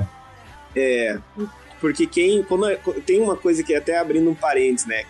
É, 0.77 1.19
porque 1.81 2.07
quem. 2.07 2.43
Como 2.43 2.67
é, 2.67 2.77
tem 3.07 3.21
uma 3.21 3.37
coisa 3.37 3.63
que 3.63 3.75
até 3.75 3.99
abrindo 3.99 4.29
um 4.29 4.35
parênteses, 4.35 4.87
né? 4.87 5.05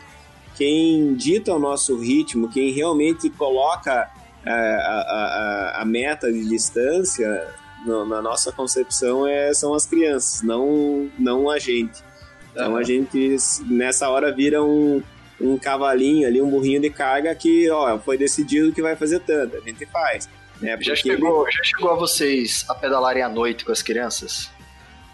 Quem 0.57 1.15
dita 1.15 1.53
o 1.53 1.59
nosso 1.59 1.99
ritmo, 1.99 2.49
quem 2.49 2.73
realmente 2.73 3.29
coloca 3.31 4.09
a, 4.47 4.53
a, 4.53 5.79
a, 5.79 5.83
a 5.83 5.85
meta 5.85 6.33
de 6.33 6.49
distância 6.49 7.49
no, 7.85 8.05
na 8.05 8.23
nossa 8.23 8.53
concepção 8.53 9.27
é, 9.27 9.53
são 9.53 9.75
as 9.75 9.87
crianças, 9.87 10.43
não, 10.43 11.09
não 11.19 11.51
a 11.51 11.59
gente. 11.59 12.03
Então 12.51 12.77
a 12.77 12.83
gente 12.83 13.37
nessa 13.67 14.09
hora 14.09 14.33
vira 14.33 14.63
um 14.63 15.01
um 15.41 15.57
cavalinho 15.57 16.27
ali, 16.27 16.41
um 16.43 16.51
burrinho 16.51 16.81
de 16.81 16.91
carga 16.91 17.35
que, 17.35 17.71
ó, 17.71 17.99
foi 17.99 18.19
decidido 18.19 18.73
que 18.73 18.83
vai 18.83 18.97
fazer 18.97 19.21
tanto, 19.21 19.57
a 19.57 19.61
gente 19.61 19.87
faz. 19.87 20.29
Né? 20.61 20.77
Já, 20.81 20.97
chegou, 20.97 21.43
ele... 21.43 21.53
já 21.53 21.63
chegou 21.63 21.91
a 21.91 21.95
vocês 21.95 22.65
a 22.69 22.75
pedalarem 22.75 23.23
à 23.23 23.29
noite 23.29 23.65
com 23.65 23.73
as 23.73 23.83
crianças? 23.83 24.51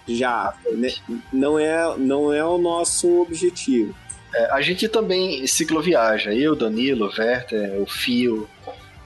Já, 0.06 0.54
né? 0.72 0.90
não 1.32 1.58
é, 1.58 1.96
não 1.98 2.32
é 2.32 2.44
o 2.44 2.58
nosso 2.58 3.22
objetivo. 3.22 3.94
É, 4.34 4.50
a 4.52 4.60
gente 4.60 4.88
também 4.88 5.46
cicloviaja, 5.46 6.34
eu, 6.34 6.56
Danilo, 6.56 7.06
o 7.06 7.20
Werther, 7.20 7.80
o 7.80 7.86
Fio, 7.86 8.48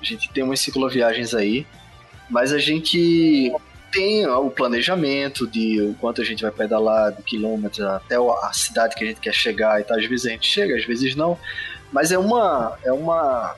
a 0.00 0.04
gente 0.04 0.30
tem 0.32 0.42
umas 0.42 0.60
cicloviagens 0.60 1.34
aí, 1.34 1.66
mas 2.30 2.52
a 2.52 2.58
gente 2.58 3.52
tem 3.92 4.26
o 4.26 4.50
planejamento 4.50 5.46
de 5.46 5.80
o 5.80 5.94
quanto 5.94 6.20
a 6.20 6.24
gente 6.24 6.42
vai 6.42 6.50
pedalar, 6.52 7.12
de 7.12 7.22
quilômetros 7.22 7.80
até 7.80 8.16
a 8.16 8.52
cidade 8.52 8.94
que 8.94 9.04
a 9.04 9.06
gente 9.06 9.20
quer 9.20 9.32
chegar 9.34 9.80
e 9.80 9.84
tal. 9.84 9.98
Às 9.98 10.06
vezes 10.06 10.26
a 10.26 10.30
gente 10.30 10.46
chega, 10.48 10.76
às 10.76 10.84
vezes 10.84 11.14
não. 11.14 11.38
Mas 11.92 12.12
é 12.12 12.18
uma. 12.18 12.76
É 12.84 12.92
uma. 12.92 13.54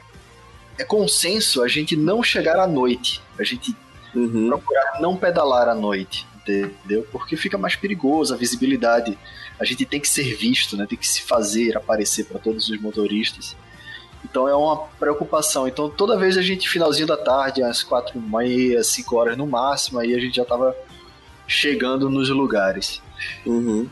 É 0.78 0.84
consenso 0.84 1.62
a 1.62 1.68
gente 1.68 1.96
não 1.96 2.22
chegar 2.22 2.58
à 2.58 2.66
noite. 2.66 3.20
A 3.38 3.44
gente 3.44 3.74
Uhum. 4.14 4.48
procurar 4.48 5.00
não 5.00 5.16
pedalar 5.16 5.68
à 5.68 5.74
noite, 5.74 6.26
entendeu? 6.36 7.06
Porque 7.12 7.36
fica 7.36 7.56
mais 7.56 7.76
perigoso, 7.76 8.34
a 8.34 8.36
visibilidade. 8.36 9.16
A 9.58 9.64
gente 9.64 9.84
tem 9.86 10.00
que 10.00 10.08
ser 10.08 10.34
visto, 10.34 10.76
né? 10.76 10.86
Tem 10.88 10.98
que 10.98 11.06
se 11.06 11.22
fazer 11.22 11.76
aparecer 11.76 12.24
para 12.24 12.40
todos 12.40 12.68
os 12.68 12.80
motoristas. 12.80 13.54
Então 14.24 14.46
é 14.48 14.54
uma 14.54 14.76
preocupação. 14.98 15.66
Então 15.66 15.88
toda 15.88 16.16
vez 16.18 16.36
a 16.36 16.42
gente, 16.42 16.68
finalzinho 16.68 17.06
da 17.06 17.16
tarde, 17.16 17.62
às 17.62 17.82
quatro 17.82 18.18
e 18.18 18.20
meia, 18.20 18.82
cinco 18.84 19.16
horas 19.16 19.36
no 19.36 19.46
máximo, 19.46 19.98
aí 19.98 20.14
a 20.14 20.18
gente 20.20 20.36
já 20.36 20.44
tava 20.44 20.76
chegando 21.46 22.08
nos 22.08 22.28
lugares. 22.28 23.02
Uhum. 23.44 23.88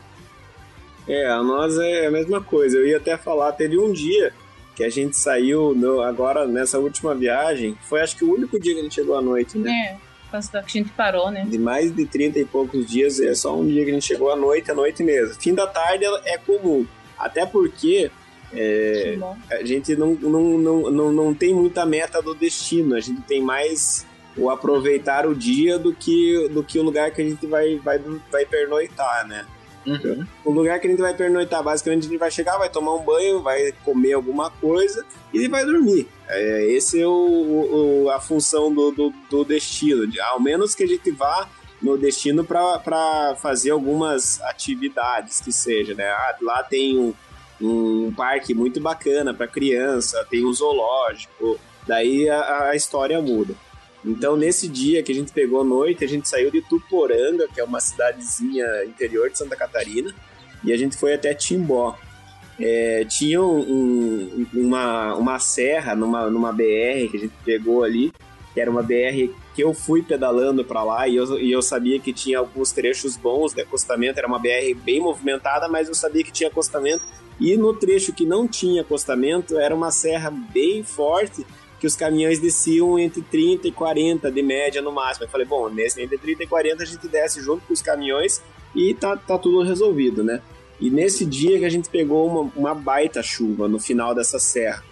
É, 1.07 1.27
a 1.31 1.41
nós 1.41 1.77
é 1.77 2.07
a 2.07 2.11
mesma 2.11 2.41
coisa. 2.41 2.77
Eu 2.77 2.87
ia 2.87 2.97
até 2.97 3.17
falar, 3.17 3.51
teve 3.53 3.77
um 3.77 3.91
dia 3.91 4.31
que 4.75 4.83
a 4.83 4.89
gente 4.89 5.17
saiu 5.17 5.73
no- 5.75 6.01
agora 6.01 6.45
nessa 6.47 6.79
última 6.79 7.13
viagem. 7.15 7.75
Foi 7.81 7.99
acho 8.01 8.15
que 8.15 8.23
o 8.23 8.33
único 8.33 8.59
dia 8.59 8.73
que 8.73 8.79
a 8.79 8.83
gente 8.83 8.95
chegou 8.95 9.17
à 9.17 9.21
noite, 9.21 9.57
né? 9.57 9.71
É, 9.71 9.97
a 10.31 10.61
gente 10.67 10.89
parou, 10.91 11.31
né? 11.31 11.45
De 11.49 11.57
mais 11.57 11.93
de 11.93 12.05
30 12.05 12.39
e 12.39 12.45
poucos 12.45 12.85
dias, 12.85 13.19
é 13.19 13.33
só 13.33 13.57
um 13.57 13.67
dia 13.67 13.83
que 13.83 13.89
a 13.89 13.93
gente 13.95 14.05
chegou 14.05 14.31
à 14.31 14.35
noite, 14.35 14.69
à 14.71 14.75
noite 14.75 15.03
mesmo. 15.03 15.33
Fim 15.41 15.53
da 15.55 15.65
tarde 15.67 16.05
é 16.25 16.37
comum. 16.37 16.85
Até 17.17 17.45
porque 17.45 18.09
é, 18.53 19.17
a 19.51 19.63
gente 19.65 19.95
não, 19.95 20.13
não, 20.15 20.57
não, 20.57 20.91
não, 20.91 21.11
não 21.11 21.33
tem 21.33 21.53
muita 21.53 21.85
meta 21.85 22.21
do 22.21 22.33
destino. 22.33 22.95
A 22.95 22.99
gente 22.99 23.21
tem 23.21 23.41
mais 23.41 24.05
o 24.37 24.49
aproveitar 24.49 25.25
o 25.27 25.35
dia 25.35 25.77
do 25.77 25.93
que, 25.93 26.47
do 26.49 26.63
que 26.63 26.79
o 26.79 26.83
lugar 26.83 27.11
que 27.11 27.21
a 27.21 27.25
gente 27.25 27.45
vai, 27.45 27.75
vai, 27.77 27.99
vai 28.31 28.45
pernoitar, 28.45 29.27
né? 29.27 29.45
Uhum. 29.85 30.25
O 30.45 30.51
lugar 30.51 30.79
que 30.79 30.87
a 30.87 30.89
gente 30.89 30.99
vai 30.99 31.13
pernoitar, 31.13 31.63
basicamente, 31.63 32.05
a 32.05 32.09
gente 32.09 32.19
vai 32.19 32.29
chegar, 32.29 32.57
vai 32.57 32.69
tomar 32.69 32.93
um 32.95 33.01
banho, 33.01 33.41
vai 33.41 33.71
comer 33.83 34.13
alguma 34.13 34.51
coisa 34.51 35.03
e 35.33 35.47
vai 35.47 35.65
dormir. 35.65 36.07
É, 36.27 36.65
esse 36.71 37.01
é 37.01 37.07
o, 37.07 38.03
o- 38.05 38.09
a 38.11 38.19
função 38.19 38.71
do, 38.73 38.91
do, 38.91 39.13
do 39.29 39.43
destino. 39.45 40.05
de- 40.05 40.19
Ao 40.19 40.39
menos 40.39 40.75
que 40.75 40.83
a 40.83 40.87
gente 40.87 41.09
vá 41.11 41.47
no 41.81 41.97
destino 41.97 42.43
para 42.43 43.35
fazer 43.41 43.71
algumas 43.71 44.39
atividades 44.41 45.39
que 45.39 45.51
seja, 45.51 45.93
né? 45.95 46.07
Ah, 46.09 46.35
lá 46.41 46.61
tem 46.61 46.99
um, 46.99 47.13
um 47.61 48.11
parque 48.15 48.53
muito 48.53 48.79
bacana 48.79 49.33
para 49.33 49.47
criança, 49.47 50.25
tem 50.29 50.45
um 50.45 50.53
zoológico, 50.53 51.59
daí 51.87 52.29
a, 52.29 52.69
a 52.69 52.75
história 52.75 53.21
muda. 53.21 53.53
Então, 54.05 54.37
nesse 54.37 54.67
dia 54.67 55.03
que 55.03 55.11
a 55.11 55.15
gente 55.15 55.31
pegou 55.33 55.63
noite, 55.63 56.05
a 56.05 56.07
gente 56.07 56.27
saiu 56.29 56.49
de 56.49 56.61
Tuporanga, 56.61 57.47
que 57.53 57.59
é 57.59 57.63
uma 57.63 57.81
cidadezinha 57.81 58.65
interior 58.85 59.29
de 59.29 59.37
Santa 59.37 59.55
Catarina, 59.57 60.13
e 60.63 60.71
a 60.71 60.77
gente 60.77 60.95
foi 60.97 61.13
até 61.13 61.33
Timbó. 61.33 61.97
É, 62.57 63.05
tinha 63.05 63.41
um- 63.41 63.59
um- 63.61 64.47
uma, 64.53 65.15
uma 65.15 65.39
serra 65.39 65.95
numa, 65.95 66.29
numa 66.29 66.51
BR 66.51 67.07
que 67.09 67.17
a 67.17 67.19
gente 67.19 67.33
pegou 67.45 67.83
ali, 67.83 68.11
que 68.53 68.59
era 68.59 68.69
uma 68.69 68.81
BR 68.81 69.31
que 69.53 69.63
eu 69.63 69.73
fui 69.73 70.01
pedalando 70.01 70.63
para 70.63 70.83
lá 70.83 71.07
e 71.07 71.15
eu, 71.15 71.39
e 71.39 71.51
eu 71.51 71.61
sabia 71.61 71.99
que 71.99 72.13
tinha 72.13 72.39
alguns 72.39 72.71
trechos 72.71 73.15
bons 73.15 73.53
de 73.53 73.61
acostamento. 73.61 74.17
Era 74.17 74.27
uma 74.27 74.39
BR 74.39 74.73
bem 74.83 74.99
movimentada, 74.99 75.67
mas 75.67 75.87
eu 75.87 75.93
sabia 75.93 76.23
que 76.23 76.31
tinha 76.31 76.49
acostamento. 76.49 77.03
E 77.39 77.55
no 77.55 77.73
trecho 77.73 78.13
que 78.13 78.25
não 78.25 78.47
tinha 78.47 78.81
acostamento, 78.81 79.57
era 79.57 79.73
uma 79.73 79.91
serra 79.91 80.29
bem 80.29 80.83
forte 80.83 81.45
que 81.79 81.87
os 81.87 81.95
caminhões 81.95 82.39
desciam 82.39 82.99
entre 82.99 83.21
30 83.21 83.67
e 83.69 83.71
40 83.71 84.29
de 84.29 84.41
média 84.41 84.81
no 84.81 84.91
máximo. 84.91 85.25
Eu 85.25 85.29
falei, 85.29 85.47
bom, 85.47 85.69
nesse 85.69 86.01
entre 86.01 86.17
30 86.17 86.43
e 86.43 86.47
40 86.47 86.83
a 86.83 86.85
gente 86.85 87.07
desce 87.07 87.41
junto 87.41 87.65
com 87.65 87.73
os 87.73 87.81
caminhões 87.81 88.41
e 88.75 88.93
tá, 88.93 89.15
tá 89.15 89.37
tudo 89.37 89.63
resolvido, 89.63 90.23
né? 90.23 90.41
E 90.79 90.89
nesse 90.89 91.25
dia 91.25 91.57
que 91.59 91.65
a 91.65 91.69
gente 91.69 91.89
pegou 91.89 92.27
uma, 92.27 92.51
uma 92.55 92.75
baita 92.75 93.21
chuva 93.23 93.67
no 93.67 93.79
final 93.79 94.13
dessa 94.13 94.39
serra. 94.39 94.83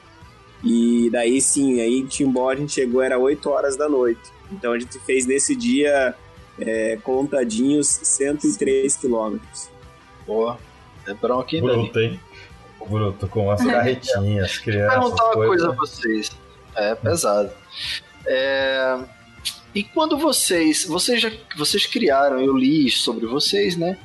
E 0.64 1.10
daí 1.12 1.39
sim, 1.39 1.80
aí 1.80 1.99
em 1.99 2.05
Timbó 2.05 2.49
a 2.49 2.55
gente 2.55 2.74
chegou, 2.74 3.01
era 3.01 3.18
8 3.20 3.49
horas 3.49 3.78
da 3.78 3.88
noite. 3.88 4.22
Então 4.51 4.72
a 4.74 4.80
gente 4.80 4.97
fez 4.99 5.26
nesse 5.26 5.55
dia, 5.55 6.16
é, 6.60 6.97
contadinhos, 7.03 7.88
103 7.88 8.95
quilômetros. 8.97 9.70
Boa. 10.26 10.58
É 11.05 11.14
bronca 11.14 11.55
ainda. 11.55 11.68
Bruto, 11.74 11.99
hein? 11.99 12.20
Bruto, 12.89 13.28
com 13.28 13.51
as 13.51 13.64
carretinhas, 13.66 14.55
Vou 14.55 14.64
crianças. 14.64 14.93
perguntar 14.99 15.24
uma 15.26 15.34
coisa. 15.34 15.47
coisa 15.47 15.70
a 15.70 15.72
vocês. 15.76 16.32
É 16.76 16.95
pesado. 16.95 17.51
É, 18.26 18.97
E 19.76 19.84
quando 19.84 20.18
vocês. 20.18 20.86
Vocês 20.86 21.22
já 21.22 21.32
vocês 21.58 21.86
criaram, 21.86 22.39
eu 22.39 22.55
li 22.58 22.89
sobre 22.89 23.26
vocês, 23.26 23.76
né? 23.78 23.97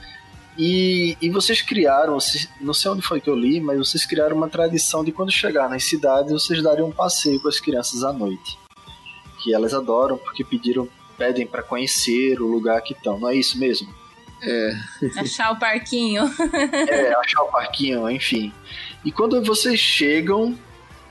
E, 0.56 1.16
e 1.20 1.30
vocês 1.30 1.62
criaram, 1.62 2.18
não 2.60 2.74
sei 2.74 2.90
onde 2.90 3.02
foi 3.02 3.20
que 3.20 3.30
eu 3.30 3.34
li, 3.34 3.60
mas 3.60 3.78
vocês 3.78 4.04
criaram 4.04 4.36
uma 4.36 4.48
tradição 4.48 5.02
de 5.02 5.10
quando 5.10 5.32
chegar 5.32 5.68
nas 5.68 5.84
cidades, 5.84 6.32
vocês 6.32 6.62
darem 6.62 6.84
um 6.84 6.92
passeio 6.92 7.40
com 7.40 7.48
as 7.48 7.58
crianças 7.58 8.04
à 8.04 8.12
noite. 8.12 8.58
Que 9.42 9.54
elas 9.54 9.72
adoram, 9.72 10.18
porque 10.18 10.44
pediram, 10.44 10.88
pedem 11.16 11.46
para 11.46 11.62
conhecer 11.62 12.40
o 12.40 12.46
lugar 12.46 12.80
que 12.82 12.92
estão. 12.92 13.18
Não 13.18 13.30
é 13.30 13.36
isso 13.36 13.58
mesmo? 13.58 13.92
Achar 15.16 15.52
o 15.52 15.58
parquinho. 15.58 16.22
É, 16.88 17.14
achar 17.14 17.42
o 17.42 17.50
parquinho, 17.50 18.10
enfim. 18.10 18.52
E 19.04 19.10
quando 19.10 19.42
vocês 19.42 19.80
chegam 19.80 20.56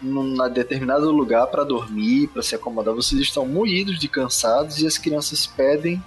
num 0.01 0.35
na 0.35 0.47
determinado 0.47 1.11
lugar 1.11 1.47
para 1.47 1.63
dormir, 1.63 2.27
para 2.27 2.41
se 2.41 2.55
acomodar, 2.55 2.93
vocês 2.93 3.21
estão 3.21 3.45
moídos 3.45 3.99
de 3.99 4.07
cansados 4.07 4.79
e 4.81 4.87
as 4.87 4.97
crianças 4.97 5.45
pedem 5.45 6.03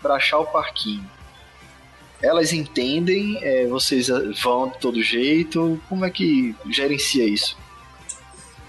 para 0.00 0.14
achar 0.14 0.38
o 0.38 0.46
parquinho. 0.46 1.08
Elas 2.22 2.52
entendem, 2.52 3.38
é, 3.42 3.66
vocês 3.66 4.08
vão 4.42 4.68
de 4.68 4.78
todo 4.78 5.02
jeito. 5.02 5.80
Como 5.88 6.04
é 6.04 6.10
que 6.10 6.54
gerencia 6.70 7.24
isso? 7.26 7.56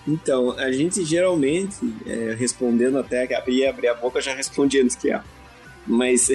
Então, 0.07 0.51
a 0.57 0.71
gente 0.71 1.05
geralmente, 1.05 1.75
é, 2.05 2.35
respondendo 2.37 2.97
até 2.97 3.25
que 3.27 3.33
abrir 3.33 3.67
abrir 3.67 3.87
a 3.87 3.93
boca, 3.93 4.19
já 4.19 4.33
respondi 4.35 4.81
antes 4.81 4.95
que 4.95 5.09
ela. 5.11 5.23
Mas 5.85 6.29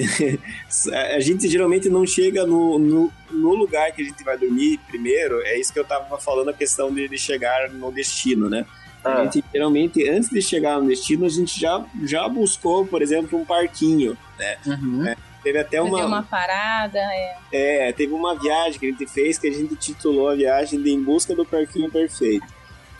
a 1.15 1.19
gente 1.19 1.47
geralmente 1.49 1.89
não 1.89 2.05
chega 2.05 2.45
no, 2.45 2.77
no, 2.79 3.11
no 3.31 3.55
lugar 3.55 3.91
que 3.91 4.01
a 4.01 4.05
gente 4.05 4.23
vai 4.23 4.37
dormir 4.37 4.79
primeiro. 4.87 5.41
É 5.41 5.59
isso 5.59 5.73
que 5.73 5.79
eu 5.79 5.85
tava 5.85 6.17
falando, 6.19 6.49
a 6.49 6.53
questão 6.53 6.93
de, 6.93 7.07
de 7.07 7.17
chegar 7.17 7.69
no 7.69 7.91
destino, 7.91 8.49
né? 8.49 8.65
A 9.03 9.13
Ah. 9.13 9.23
gente 9.23 9.43
geralmente, 9.53 10.07
antes 10.09 10.29
de 10.29 10.41
chegar 10.41 10.79
no 10.79 10.87
destino, 10.87 11.25
a 11.25 11.29
gente 11.29 11.59
já, 11.59 11.83
já 12.05 12.27
buscou, 12.27 12.85
por 12.85 13.01
exemplo, 13.01 13.39
um 13.39 13.45
parquinho. 13.45 14.17
Uhum. 14.65 15.03
Teve 15.43 15.59
até 15.59 15.81
uma, 15.81 16.05
uma 16.05 16.23
parada, 16.23 16.99
é. 16.99 17.37
É, 17.51 17.91
teve 17.93 18.13
uma 18.13 18.35
viagem 18.37 18.79
que 18.79 18.85
a 18.87 18.89
gente 18.89 19.07
fez 19.07 19.37
que 19.37 19.47
a 19.47 19.51
gente 19.51 19.75
titulou 19.75 20.29
a 20.29 20.35
viagem 20.35 20.81
de 20.81 20.91
Em 20.91 21.01
Busca 21.01 21.33
do 21.35 21.45
Parquinho 21.45 21.89
Perfeito. 21.89 22.45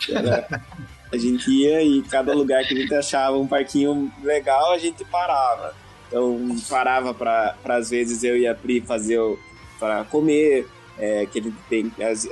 Era- 0.10 0.48
a 1.12 1.18
gente 1.18 1.50
ia 1.50 1.82
e 1.82 2.02
cada 2.04 2.34
lugar 2.34 2.64
que 2.66 2.74
a 2.74 2.78
gente 2.78 2.94
achava 2.94 3.38
um 3.38 3.48
parquinho 3.48 4.12
legal, 4.24 4.72
a 4.72 4.78
gente 4.78 5.04
parava. 5.06 5.74
Então, 6.08 6.40
parava 6.70 7.14
para 7.14 7.56
às 7.66 7.90
vezes 7.90 8.24
eu 8.24 8.38
e 8.38 8.48
a 8.48 8.56
Pri 8.56 8.82
fazer 8.82 9.20
para 9.80 10.04
comer, 10.06 10.68
é, 10.98 11.26
que 11.26 11.42
gente 11.42 11.56
tem, 11.70 11.92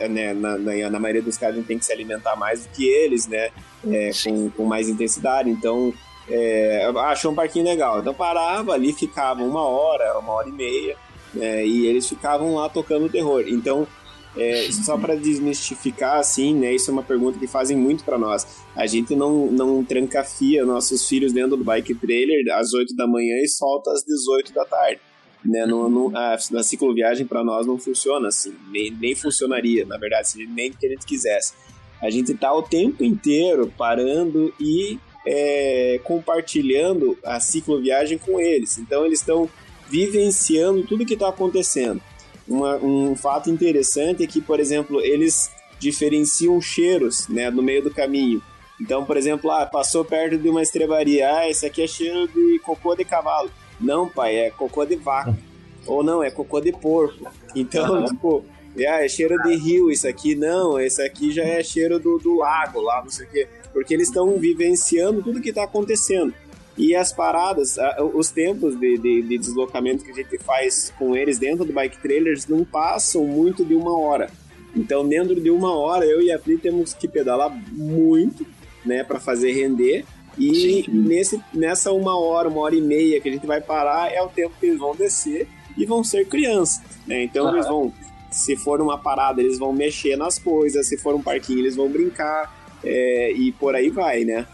né, 0.09 0.33
na, 0.33 0.57
na, 0.57 0.89
na 0.89 0.99
maioria 0.99 1.21
dos 1.21 1.37
casos, 1.37 1.55
a 1.55 1.57
gente 1.59 1.67
tem 1.67 1.79
que 1.79 1.85
se 1.85 1.93
alimentar 1.93 2.35
mais 2.35 2.65
do 2.65 2.69
que 2.73 2.87
eles, 2.87 3.27
né? 3.27 3.49
É, 3.89 4.11
com, 4.23 4.49
com 4.51 4.65
mais 4.65 4.89
intensidade. 4.89 5.49
Então, 5.49 5.93
é, 6.29 6.91
achou 6.97 7.31
um 7.31 7.35
parquinho 7.35 7.65
legal. 7.65 7.99
Então, 7.99 8.13
parava 8.13 8.73
ali, 8.73 8.93
ficava 8.93 9.43
uma 9.43 9.63
hora, 9.63 10.17
uma 10.19 10.33
hora 10.33 10.49
e 10.49 10.51
meia 10.51 10.97
né, 11.33 11.65
e 11.65 11.85
eles 11.85 12.07
ficavam 12.07 12.55
lá 12.55 12.69
tocando 12.69 13.09
terror. 13.09 13.43
Então, 13.47 13.87
é, 14.35 14.69
só 14.71 14.97
para 14.97 15.15
desmistificar, 15.15 16.19
assim, 16.19 16.53
né, 16.53 16.73
isso 16.73 16.89
é 16.89 16.93
uma 16.93 17.03
pergunta 17.03 17.39
que 17.39 17.47
fazem 17.47 17.77
muito 17.77 18.03
para 18.03 18.17
nós. 18.17 18.45
A 18.75 18.85
gente 18.85 19.15
não, 19.15 19.47
não 19.47 19.83
trancafia 19.83 20.65
nossos 20.65 21.07
filhos 21.07 21.33
dentro 21.33 21.57
do 21.57 21.63
bike 21.63 21.95
trailer 21.95 22.53
às 22.55 22.73
8 22.73 22.95
da 22.95 23.07
manhã 23.07 23.35
e 23.41 23.47
solta 23.47 23.91
às 23.91 24.03
18 24.03 24.53
da 24.53 24.65
tarde. 24.65 24.99
Né, 25.45 25.65
no, 25.65 25.87
no, 25.87 26.17
a, 26.17 26.37
cicloviagem 26.63 27.25
para 27.25 27.43
nós 27.43 27.65
não 27.65 27.77
funciona 27.77 28.27
assim, 28.27 28.53
nem, 28.69 28.91
nem 28.91 29.15
funcionaria, 29.15 29.85
na 29.85 29.97
verdade, 29.97 30.27
nem 30.47 30.71
que 30.71 30.85
a 30.85 30.89
gente 30.89 31.05
quisesse. 31.05 31.53
A 32.01 32.09
gente 32.09 32.33
tá 32.33 32.53
o 32.53 32.61
tempo 32.61 33.03
inteiro 33.03 33.71
parando 33.77 34.53
e 34.59 34.99
é, 35.29 35.99
compartilhando 36.05 37.17
a 37.23 37.37
cicloviagem 37.39 38.17
com 38.17 38.39
eles. 38.39 38.77
Então 38.77 39.05
eles 39.05 39.19
estão 39.19 39.49
vivenciando 39.89 40.83
tudo 40.83 41.05
que 41.05 41.15
está 41.15 41.27
acontecendo. 41.27 42.01
Uma- 42.47 42.77
um 42.77 43.13
fato 43.15 43.49
interessante 43.49 44.23
é 44.23 44.27
que, 44.27 44.39
por 44.41 44.57
exemplo, 44.59 45.01
eles 45.01 45.51
diferenciam 45.79 46.59
cheiros 46.61 47.27
né, 47.27 47.49
no 47.51 47.61
meio 47.61 47.83
do 47.83 47.91
caminho. 47.93 48.41
Então, 48.79 49.03
por 49.03 49.17
exemplo, 49.17 49.51
ah, 49.51 49.65
passou 49.65 50.05
perto 50.05 50.37
de 50.37 50.47
uma 50.49 50.61
estrebaria, 50.61 51.29
ah, 51.35 51.49
esse 51.49 51.65
aqui 51.65 51.81
é 51.81 51.87
cheiro 51.87 52.27
de 52.27 52.59
cocô 52.59 52.95
de 52.95 53.03
cavalo. 53.03 53.49
Não, 53.81 54.07
pai, 54.07 54.35
é 54.37 54.49
cocô 54.49 54.85
de 54.85 54.95
vaca. 54.95 55.37
Ou 55.85 56.03
não, 56.03 56.23
é 56.23 56.29
cocô 56.31 56.61
de 56.61 56.71
porco. 56.71 57.27
Então, 57.55 58.05
tipo, 58.05 58.45
ah, 58.85 59.03
é 59.03 59.07
cheiro 59.07 59.41
de 59.43 59.55
rio 59.55 59.89
isso 59.89 60.07
aqui. 60.07 60.35
Não, 60.35 60.79
esse 60.79 61.01
aqui 61.01 61.31
já 61.31 61.43
é 61.43 61.63
cheiro 61.63 61.99
do, 61.99 62.17
do 62.17 62.35
lago 62.35 62.81
lá, 62.81 63.01
não 63.01 63.09
sei 63.09 63.25
o 63.25 63.29
quê. 63.29 63.47
Porque 63.73 63.93
eles 63.93 64.07
estão 64.07 64.37
vivenciando 64.37 65.23
tudo 65.23 65.41
que 65.41 65.49
está 65.49 65.63
acontecendo. 65.63 66.33
E 66.77 66.95
as 66.95 67.11
paradas, 67.11 67.77
os 68.13 68.29
tempos 68.29 68.79
de, 68.79 68.97
de, 68.97 69.21
de 69.23 69.37
deslocamento 69.37 70.05
que 70.05 70.11
a 70.11 70.13
gente 70.13 70.37
faz 70.37 70.93
com 70.97 71.15
eles 71.15 71.39
dentro 71.39 71.65
do 71.65 71.73
bike 71.73 71.99
trailers 71.99 72.45
não 72.45 72.63
passam 72.63 73.25
muito 73.25 73.65
de 73.65 73.73
uma 73.73 73.97
hora. 73.97 74.29
Então, 74.75 75.07
dentro 75.07 75.41
de 75.41 75.49
uma 75.49 75.75
hora, 75.75 76.05
eu 76.05 76.21
e 76.21 76.31
a 76.31 76.37
Pri 76.37 76.57
temos 76.59 76.93
que 76.93 77.07
pedalar 77.07 77.49
muito, 77.71 78.45
né, 78.85 79.03
para 79.03 79.19
fazer 79.19 79.53
render. 79.53 80.05
E 80.37 80.85
nesse, 80.87 81.41
nessa 81.51 81.91
uma 81.91 82.15
hora, 82.15 82.47
uma 82.47 82.61
hora 82.61 82.75
e 82.75 82.81
meia 82.81 83.19
que 83.19 83.27
a 83.27 83.31
gente 83.31 83.47
vai 83.47 83.59
parar, 83.59 84.13
é 84.13 84.21
o 84.21 84.27
tempo 84.27 84.53
que 84.59 84.67
eles 84.67 84.77
vão 84.77 84.95
descer 84.95 85.47
e 85.75 85.83
vão 85.83 86.03
ser 86.03 86.27
crianças. 86.27 86.83
Né? 87.07 87.23
Então 87.23 87.51
eles 87.51 87.67
vão, 87.67 87.91
se 88.31 88.55
for 88.55 88.81
uma 88.81 88.97
parada, 88.97 89.41
eles 89.41 89.57
vão 89.59 89.71
mexer 89.73 90.15
nas 90.15 90.37
coisas, 90.39 90.87
se 90.87 90.97
for 90.97 91.15
um 91.15 91.21
parquinho, 91.21 91.59
eles 91.59 91.75
vão 91.75 91.89
brincar. 91.89 92.55
é, 92.83 93.31
e 93.31 93.51
por 93.53 93.75
aí 93.75 93.89
vai, 93.89 94.23
né? 94.23 94.45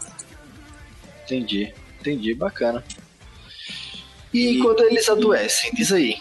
Entendi, 1.24 1.72
entendi, 2.00 2.34
bacana. 2.34 2.82
E, 4.32 4.58
quando 4.58 4.82
eles 4.82 5.08
adoecem, 5.08 5.70
diz 5.74 5.92
aí, 5.92 6.16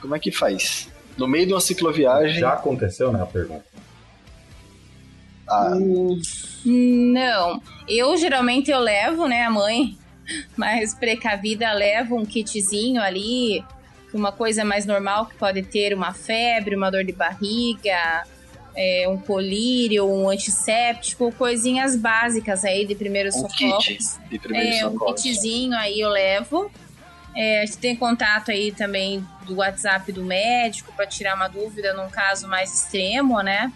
como 0.00 0.14
é 0.14 0.18
que 0.18 0.30
faz? 0.30 0.88
No 1.16 1.26
meio 1.26 1.46
de 1.46 1.52
uma 1.54 1.60
cicloviagem, 1.60 2.40
Já 2.40 2.52
aconteceu, 2.52 3.10
né, 3.12 3.22
a 3.22 3.26
pergunta? 3.26 3.64
ah, 5.48 5.74
Não, 6.64 7.62
eu 7.88 8.16
geralmente 8.16 8.70
eu 8.70 8.80
levo, 8.80 9.26
né, 9.26 9.44
a 9.44 9.50
mãe 9.50 9.96
mais 10.56 10.94
precavida 10.94 11.72
leva 11.72 12.14
um 12.14 12.26
kitzinho 12.26 13.00
ali, 13.00 13.64
uma 14.16 14.32
coisa 14.32 14.64
mais 14.64 14.86
normal 14.86 15.26
que 15.26 15.34
pode 15.36 15.62
ter 15.62 15.94
uma 15.94 16.12
febre, 16.12 16.74
uma 16.74 16.90
dor 16.90 17.04
de 17.04 17.12
barriga, 17.12 18.24
é, 18.76 19.06
um 19.08 19.16
colírio, 19.16 20.06
um 20.06 20.28
antisséptico, 20.28 21.32
coisinhas 21.32 21.96
básicas 21.96 22.64
aí 22.64 22.84
de 22.84 22.94
primeiros 22.94 23.34
um 23.36 23.48
socorros. 23.48 23.86
kit 23.86 24.28
de 24.30 24.38
primeiro 24.38 24.76
É, 24.76 24.86
um 24.86 25.14
kitzinho 25.14 25.76
aí 25.76 26.00
eu 26.00 26.10
levo. 26.10 26.70
É, 27.34 27.62
a 27.62 27.66
gente 27.66 27.78
tem 27.78 27.96
contato 27.96 28.50
aí 28.50 28.72
também 28.72 29.26
do 29.46 29.56
WhatsApp 29.56 30.10
do 30.10 30.24
médico 30.24 30.92
para 30.94 31.06
tirar 31.06 31.34
uma 31.34 31.48
dúvida 31.48 31.92
num 31.92 32.08
caso 32.08 32.48
mais 32.48 32.72
extremo, 32.74 33.42
né? 33.42 33.72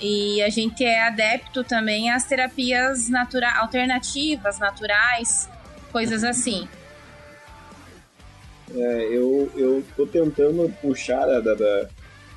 E 0.00 0.42
a 0.42 0.48
gente 0.48 0.84
é 0.84 1.06
adepto 1.06 1.62
também 1.62 2.10
às 2.10 2.24
terapias 2.24 3.08
natura 3.08 3.58
alternativas, 3.58 4.58
naturais, 4.58 5.48
coisas 5.92 6.24
assim. 6.24 6.68
É, 8.74 9.08
eu, 9.10 9.50
eu 9.56 9.82
tô 9.96 10.06
tentando 10.06 10.72
puxar 10.80 11.26
da, 11.26 11.40
da, 11.40 11.54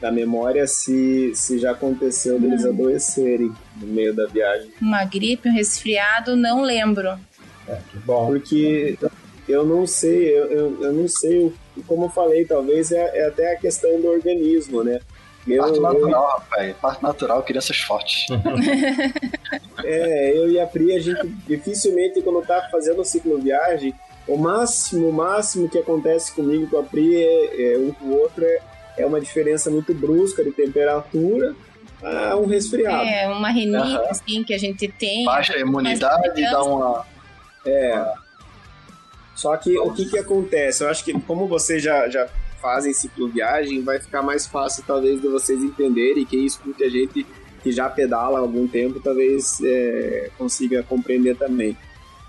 da- 0.01 0.11
memória 0.11 0.67
se, 0.67 1.31
se 1.33 1.57
já 1.57 1.71
aconteceu 1.71 2.39
deles 2.39 2.63
adoecerem 2.63 3.51
no 3.81 3.88
meio 3.88 4.13
da 4.13 4.27
viagem. 4.27 4.69
Uma 4.79 5.03
gripe, 5.03 5.49
um 5.49 5.53
resfriado, 5.53 6.36
não 6.36 6.61
lembro. 6.61 7.17
É, 7.67 7.75
que 7.91 7.97
bom. 8.05 8.27
Porque 8.27 8.97
eu 9.49 9.65
não 9.65 9.88
sei, 9.88 10.29
eu, 10.38 10.45
eu, 10.51 10.83
eu 10.83 10.93
não 10.93 11.07
sei, 11.07 11.39
o- 11.45 11.53
como 11.88 12.05
eu 12.05 12.09
falei, 12.09 12.45
talvez 12.45 12.91
é, 12.91 13.17
é 13.17 13.27
até 13.27 13.53
a 13.53 13.57
questão 13.57 13.99
do 13.99 14.07
organismo, 14.07 14.83
né? 14.83 14.99
Eu, 15.47 15.61
Parte 15.63 15.77
eu, 15.77 15.81
natural, 15.81 16.27
rapaz. 16.39 16.75
Parte 16.77 17.03
natural, 17.03 17.43
crianças 17.43 17.77
fortes. 17.77 18.25
é, 19.83 20.38
eu 20.38 20.49
e 20.51 20.59
a 20.59 20.65
Pri, 20.67 20.95
a 20.95 20.99
gente 20.99 21.27
dificilmente, 21.47 22.21
quando 22.21 22.45
tá 22.45 22.67
fazendo 22.71 23.03
cicloviagem, 23.03 23.93
o 24.28 24.38
máximo, 24.38 25.09
o 25.09 25.13
máximo 25.13 25.69
que 25.69 25.78
acontece 25.78 26.32
comigo 26.32 26.67
com 26.67 26.80
a 26.80 26.84
Pri, 26.84 27.15
é, 27.15 27.73
é, 27.73 27.78
um 27.78 27.91
com 27.91 28.05
o 28.05 28.19
outro, 28.19 28.43
é, 28.43 28.59
é 28.97 29.05
uma 29.05 29.19
diferença 29.19 29.69
muito 29.69 29.93
brusca 29.93 30.43
de 30.43 30.51
temperatura 30.51 31.55
a 32.01 32.36
um 32.36 32.45
resfriado. 32.45 33.03
É, 33.03 33.28
uma 33.28 33.49
rinite, 33.49 33.78
Aham. 33.78 34.03
assim, 34.09 34.43
que 34.43 34.53
a 34.53 34.57
gente 34.57 34.88
tem. 34.88 35.26
Baixa 35.26 35.53
a 35.53 35.59
imunidade, 35.59 36.41
dá 36.41 36.63
uma. 36.63 37.05
É. 37.65 38.13
Só 39.36 39.55
que 39.57 39.78
o 39.78 39.91
que 39.91 40.05
que 40.05 40.17
acontece? 40.17 40.84
Eu 40.84 40.89
acho 40.89 41.03
que 41.03 41.13
como 41.21 41.47
vocês 41.47 41.84
já, 41.84 42.07
já 42.09 42.28
fazem 42.61 42.93
cicloviagem, 42.93 43.84
vai 43.84 43.99
ficar 43.99 44.21
mais 44.21 44.47
fácil 44.47 44.84
talvez 44.88 45.21
de 45.21 45.28
vocês 45.28 45.61
entenderem. 45.61 46.26
Quem 46.26 46.45
escute 46.45 46.84
a 46.84 46.89
gente 46.89 47.26
que 47.61 47.71
já 47.71 47.89
pedala 47.89 48.38
há 48.38 48.41
algum 48.41 48.67
tempo, 48.67 48.99
talvez 48.99 49.59
é, 49.63 50.30
consiga 50.38 50.84
compreender 50.84 51.36
também. 51.36 51.76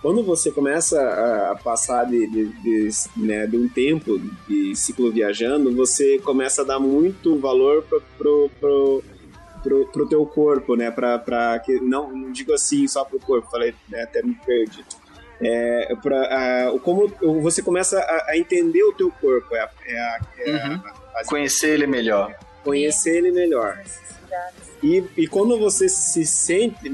Quando 0.06 0.22
você 0.22 0.52
começa 0.52 1.00
a, 1.02 1.50
a 1.50 1.56
passar 1.56 2.04
de, 2.04 2.28
de, 2.28 2.46
de, 2.62 2.88
né, 3.16 3.44
de 3.44 3.56
um 3.56 3.68
tempo 3.68 4.20
de 4.46 4.72
cicloviajando, 4.76 5.74
você 5.74 6.16
começa 6.20 6.62
a 6.62 6.64
dar 6.64 6.78
muito 6.78 7.36
valor 7.40 7.82
pro, 7.82 8.00
pro, 8.16 8.50
pro, 8.60 9.04
pro, 9.64 9.86
pro 9.88 10.08
teu 10.08 10.24
corpo, 10.24 10.76
né? 10.76 10.92
Pra, 10.92 11.18
pra, 11.18 11.58
que, 11.58 11.80
não, 11.80 12.12
não 12.16 12.30
digo 12.30 12.52
assim 12.52 12.86
só 12.86 13.04
pro 13.04 13.18
corpo, 13.18 13.50
falei, 13.50 13.74
né, 13.88 14.04
até 14.04 14.22
me 14.22 14.36
perdi. 14.46 14.84
É, 15.40 15.92
pra, 16.00 16.68
a, 16.68 16.78
como 16.78 17.08
você 17.42 17.60
começa 17.60 17.98
a, 17.98 18.26
a 18.30 18.38
entender 18.38 18.84
o 18.84 18.92
teu 18.92 19.10
corpo, 19.10 19.56
é, 19.56 19.60
a- 19.60 19.70
é, 19.88 19.98
a- 19.98 20.20
é 20.38 20.50
Uhum. 20.52 20.80
a- 20.84 21.20
a- 21.20 21.24
Conhecer 21.26 21.70
ele 21.70 21.86
melhor. 21.88 22.32
conhecer 22.62 23.16
ele 23.16 23.32
melhor. 23.32 23.82
E, 24.86 25.04
e 25.16 25.26
quando 25.26 25.58
você 25.58 25.88
se 25.88 26.24
sente, 26.24 26.88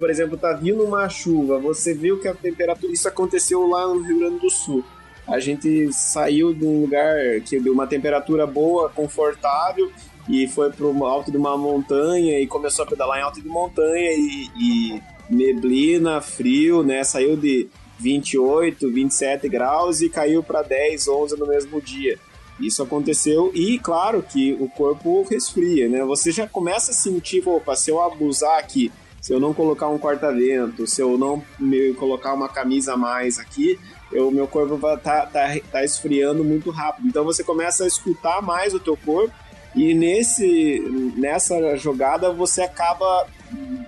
por 0.00 0.10
exemplo, 0.10 0.36
tá 0.36 0.52
vindo 0.52 0.82
uma 0.82 1.08
chuva, 1.08 1.60
você 1.60 1.94
viu 1.94 2.18
que 2.18 2.26
a 2.26 2.34
temperatura. 2.34 2.92
Isso 2.92 3.06
aconteceu 3.06 3.68
lá 3.68 3.86
no 3.86 4.02
Rio 4.02 4.18
Grande 4.18 4.40
do 4.40 4.50
Sul. 4.50 4.84
A 5.28 5.38
gente 5.38 5.92
saiu 5.92 6.52
de 6.52 6.64
um 6.66 6.80
lugar 6.80 7.14
que 7.44 7.60
deu 7.60 7.72
uma 7.72 7.86
temperatura 7.86 8.48
boa, 8.48 8.90
confortável, 8.90 9.92
e 10.28 10.48
foi 10.48 10.72
pro 10.72 11.04
alto 11.04 11.30
de 11.30 11.36
uma 11.36 11.56
montanha 11.56 12.40
e 12.40 12.48
começou 12.48 12.84
a 12.84 12.88
pedalar 12.88 13.20
em 13.20 13.22
alto 13.22 13.40
de 13.40 13.46
montanha 13.46 14.10
e, 14.12 14.50
e 14.58 15.02
neblina, 15.30 16.20
frio, 16.20 16.82
né? 16.82 17.04
Saiu 17.04 17.36
de 17.36 17.68
28, 18.00 18.90
27 18.90 19.48
graus 19.48 20.00
e 20.00 20.08
caiu 20.08 20.42
para 20.42 20.62
10, 20.62 21.06
11 21.06 21.38
no 21.38 21.46
mesmo 21.46 21.80
dia. 21.80 22.18
Isso 22.58 22.82
aconteceu 22.82 23.50
e, 23.54 23.78
claro, 23.78 24.22
que 24.22 24.54
o 24.54 24.68
corpo 24.68 25.26
resfria, 25.30 25.88
né? 25.88 26.04
Você 26.04 26.32
já 26.32 26.46
começa 26.46 26.90
a 26.90 26.94
sentir, 26.94 27.46
opa, 27.46 27.76
se 27.76 27.90
eu 27.90 28.00
abusar 28.00 28.58
aqui, 28.58 28.90
se 29.20 29.32
eu 29.32 29.40
não 29.40 29.52
colocar 29.52 29.88
um 29.88 29.98
corta-vento, 29.98 30.86
se 30.86 31.02
eu 31.02 31.18
não 31.18 31.42
me 31.58 31.92
colocar 31.94 32.32
uma 32.32 32.48
camisa 32.48 32.94
a 32.94 32.96
mais 32.96 33.38
aqui, 33.38 33.78
o 34.12 34.30
meu 34.30 34.46
corpo 34.46 34.78
tá, 34.98 35.26
tá, 35.26 35.48
tá 35.70 35.84
esfriando 35.84 36.44
muito 36.44 36.70
rápido. 36.70 37.08
Então 37.08 37.24
você 37.24 37.42
começa 37.42 37.84
a 37.84 37.86
escutar 37.86 38.40
mais 38.40 38.72
o 38.72 38.80
teu 38.80 38.96
corpo 38.96 39.34
e 39.74 39.92
nesse, 39.94 40.80
nessa 41.16 41.76
jogada 41.76 42.32
você 42.32 42.62
acaba 42.62 43.26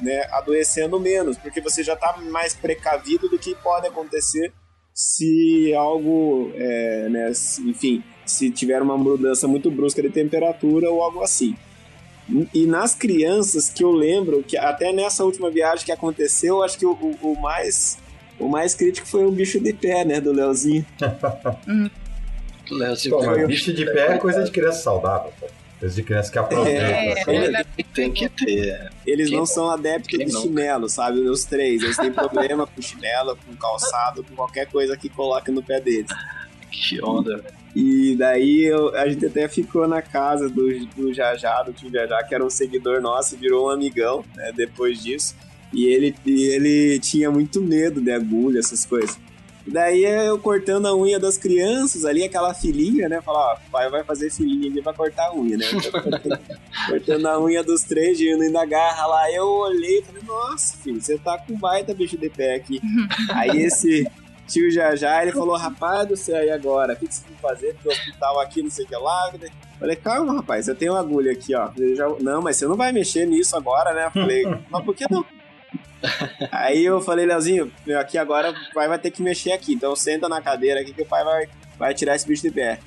né, 0.02 0.26
adoecendo 0.32 1.00
menos, 1.00 1.38
porque 1.38 1.60
você 1.60 1.82
já 1.82 1.94
está 1.94 2.18
mais 2.30 2.54
precavido 2.54 3.28
do 3.28 3.38
que 3.38 3.54
pode 3.54 3.86
acontecer 3.86 4.52
se 4.92 5.72
algo, 5.74 6.50
é, 6.56 7.08
né, 7.08 7.32
enfim, 7.60 8.02
se 8.30 8.50
tiver 8.50 8.80
uma 8.82 8.96
mudança 8.96 9.48
muito 9.48 9.70
brusca 9.70 10.00
de 10.02 10.10
temperatura 10.10 10.90
ou 10.90 11.02
algo 11.02 11.22
assim. 11.22 11.56
E 12.52 12.66
nas 12.66 12.94
crianças 12.94 13.70
que 13.70 13.82
eu 13.82 13.90
lembro, 13.90 14.42
que 14.42 14.56
até 14.56 14.92
nessa 14.92 15.24
última 15.24 15.50
viagem 15.50 15.84
que 15.86 15.92
aconteceu, 15.92 16.62
acho 16.62 16.78
que 16.78 16.84
o, 16.84 16.92
o- 16.92 17.32
o 17.32 17.40
mais 17.40 17.96
o 18.38 18.46
mais 18.48 18.74
crítico 18.74 19.08
foi 19.08 19.24
o 19.24 19.30
bicho 19.32 19.58
de 19.58 19.72
pé, 19.72 20.04
né, 20.04 20.20
do 20.20 20.30
Leozinho. 20.30 20.84
Leozinho, 22.70 23.16
Pô, 23.16 23.24
mas 23.24 23.46
bicho 23.46 23.72
de 23.72 23.84
pé 23.86 24.12
é 24.14 24.18
coisa 24.18 24.44
de 24.44 24.50
criança 24.50 24.80
saudável, 24.82 25.32
pô. 25.40 25.46
Coisa 25.80 25.94
de 25.94 26.02
criança 26.02 26.30
que 26.32 26.38
aproveita. 26.38 26.82
É, 26.82 27.12
assim. 27.22 27.30
é. 27.36 27.64
tem 27.94 28.10
que 28.12 28.28
ter. 28.28 28.90
Eles 29.06 29.28
Quem 29.28 29.38
não 29.38 29.46
são 29.46 29.70
adeptos 29.70 30.18
de 30.18 30.30
chinelo, 30.32 30.88
sabe? 30.88 31.20
Os 31.20 31.44
três. 31.44 31.80
Eles 31.82 31.96
têm 31.96 32.12
problema 32.12 32.66
com 32.66 32.82
chinelo, 32.82 33.38
com 33.46 33.54
calçado, 33.54 34.24
com 34.24 34.34
qualquer 34.34 34.66
coisa 34.66 34.96
que 34.96 35.08
coloque 35.08 35.52
no 35.52 35.62
pé 35.62 35.80
deles. 35.80 36.10
Que 36.70 37.02
onda. 37.02 37.44
E 37.74 38.16
daí 38.16 38.64
eu- 38.64 38.94
a 38.96 39.08
gente 39.08 39.24
até 39.26 39.46
ficou 39.48 39.86
na 39.86 40.02
casa 40.02 40.48
do, 40.48 40.68
do 40.96 41.12
Jajá, 41.12 41.62
do 41.62 41.72
tio 41.72 41.90
Jajá, 41.90 42.22
que 42.24 42.34
era 42.34 42.44
um 42.44 42.50
seguidor 42.50 43.00
nosso, 43.00 43.36
virou 43.36 43.66
um 43.66 43.70
amigão, 43.70 44.24
né, 44.34 44.52
depois 44.56 45.02
disso. 45.02 45.34
E 45.72 45.86
ele, 45.86 46.14
ele 46.26 46.98
tinha 46.98 47.30
muito 47.30 47.60
medo 47.60 48.00
de 48.00 48.10
agulha, 48.10 48.58
essas 48.58 48.86
coisas. 48.86 49.18
E 49.66 49.70
daí 49.70 50.02
eu 50.02 50.38
cortando 50.38 50.86
a 50.86 50.96
unha 50.96 51.18
das 51.20 51.36
crianças 51.36 52.06
ali, 52.06 52.24
aquela 52.24 52.54
filhinha, 52.54 53.06
né? 53.06 53.20
Falar, 53.20 53.52
ó, 53.52 53.56
pai 53.70 53.90
vai 53.90 54.02
fazer 54.02 54.30
filhinha 54.32 54.70
ali 54.70 54.80
pra 54.80 54.94
cortar 54.94 55.26
a 55.26 55.34
unha, 55.36 55.58
né? 55.58 55.66
Cortando, 55.70 56.38
cortando 56.88 57.26
a 57.26 57.38
unha 57.38 57.62
dos 57.62 57.82
três, 57.82 58.18
indo 58.18 58.50
da 58.50 58.64
garra 58.64 59.06
lá. 59.06 59.30
Eu 59.30 59.44
olhei 59.46 59.98
e 59.98 60.02
falei, 60.02 60.22
nossa, 60.26 60.74
filho, 60.78 61.02
você 61.02 61.18
tá 61.18 61.36
com 61.36 61.54
baita 61.58 61.92
bicho 61.92 62.16
de 62.16 62.30
pé 62.30 62.54
aqui. 62.54 62.80
Aí 63.34 63.60
esse 63.60 64.06
tio 64.48 64.70
Jajá, 64.70 65.22
ele 65.22 65.32
falou, 65.32 65.56
rapaz 65.56 66.08
do 66.08 66.16
céu, 66.16 66.42
e 66.44 66.50
agora? 66.50 66.94
O 66.94 66.96
que 66.96 67.06
que 67.06 67.14
você 67.14 67.24
vai 67.40 67.52
fazer? 67.54 67.74
Porque 67.74 67.88
o 67.88 67.92
hospital 67.92 68.40
aqui, 68.40 68.62
não 68.62 68.70
sei 68.70 68.84
o 68.84 68.88
que 68.88 68.96
lá. 68.96 69.32
Falei, 69.78 69.96
calma, 69.96 70.34
rapaz, 70.34 70.66
eu 70.66 70.74
tenho 70.74 70.92
uma 70.92 71.00
agulha 71.00 71.32
aqui, 71.32 71.54
ó. 71.54 71.70
Eu 71.76 71.94
já- 71.94 72.08
Não, 72.20 72.42
mas 72.42 72.56
você 72.56 72.66
não 72.66 72.76
vai 72.76 72.90
mexer 72.92 73.26
nisso 73.26 73.56
agora, 73.56 73.92
né? 73.94 74.10
Falei, 74.12 74.44
mas 74.70 74.84
por 74.84 74.94
que 74.94 75.04
não? 75.10 75.24
Aí 76.52 76.84
eu 76.84 77.00
falei, 77.00 77.26
Leozinho, 77.26 77.70
meu, 77.86 77.98
aqui 77.98 78.16
agora 78.18 78.50
o 78.50 78.74
pai 78.74 78.88
vai 78.88 78.98
ter 78.98 79.10
que 79.10 79.22
mexer 79.22 79.52
aqui. 79.52 79.74
Então 79.74 79.94
senta 79.96 80.28
na 80.28 80.40
cadeira 80.40 80.80
aqui 80.80 80.92
que 80.92 81.02
o 81.02 81.06
pai 81.06 81.24
vai, 81.24 81.48
vai 81.78 81.94
tirar 81.94 82.14
esse 82.16 82.26
bicho 82.26 82.42
de 82.42 82.50
pé. 82.50 82.78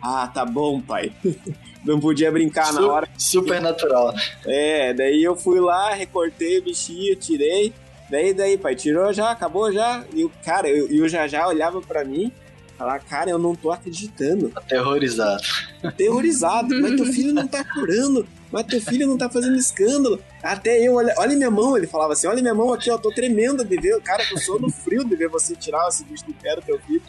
Ah, 0.00 0.28
tá 0.32 0.44
bom, 0.44 0.80
pai. 0.80 1.12
Não 1.84 1.98
podia 1.98 2.30
brincar 2.30 2.72
na 2.72 2.86
hora. 2.86 3.08
Super 3.16 3.60
natural. 3.60 4.12
É, 4.44 4.92
daí 4.92 5.22
eu 5.22 5.34
fui 5.36 5.60
lá, 5.60 5.94
recortei 5.94 6.58
o 6.58 6.62
bichinho, 6.62 7.16
tirei. 7.16 7.72
Daí, 8.10 8.32
daí, 8.32 8.56
pai, 8.56 8.74
tirou 8.74 9.12
já, 9.12 9.30
acabou 9.30 9.70
já. 9.72 10.04
E 10.14 10.24
o 10.24 10.30
cara, 10.44 10.68
eu- 10.68 10.90
e 10.90 11.00
o 11.00 11.08
Jajá 11.08 11.46
olhava 11.46 11.80
pra 11.80 12.04
mim 12.04 12.32
Falar, 12.78 13.00
cara, 13.00 13.28
eu 13.28 13.40
não 13.40 13.56
tô 13.56 13.72
acreditando. 13.72 14.52
Aterrorizado. 14.54 15.42
Aterrorizado. 15.82 16.68
mas 16.80 16.94
teu 16.94 17.06
filho 17.06 17.32
não 17.34 17.46
tá 17.48 17.64
curando. 17.64 18.24
Mas 18.52 18.66
teu 18.66 18.80
filho 18.80 19.06
não 19.08 19.18
tá 19.18 19.28
fazendo 19.28 19.56
escândalo. 19.56 20.20
Até 20.40 20.80
eu, 20.86 20.94
olha, 20.94 21.12
olha 21.18 21.36
minha 21.36 21.50
mão. 21.50 21.76
Ele 21.76 21.88
falava 21.88 22.12
assim: 22.12 22.28
olha 22.28 22.40
minha 22.40 22.54
mão 22.54 22.72
aqui, 22.72 22.88
ó. 22.88 22.96
Tô 22.96 23.10
tremendo 23.10 23.64
de 23.64 23.76
ver. 23.80 24.00
Cara, 24.02 24.22
eu 24.30 24.38
sou 24.38 24.60
no 24.60 24.70
frio 24.70 25.04
de 25.04 25.16
ver 25.16 25.28
você 25.28 25.56
tirar 25.56 25.88
esse 25.88 26.04
bicho 26.04 26.24
do 26.24 26.32
pé 26.34 26.54
do 26.54 26.62
teu 26.62 26.78
filho. 26.78 27.02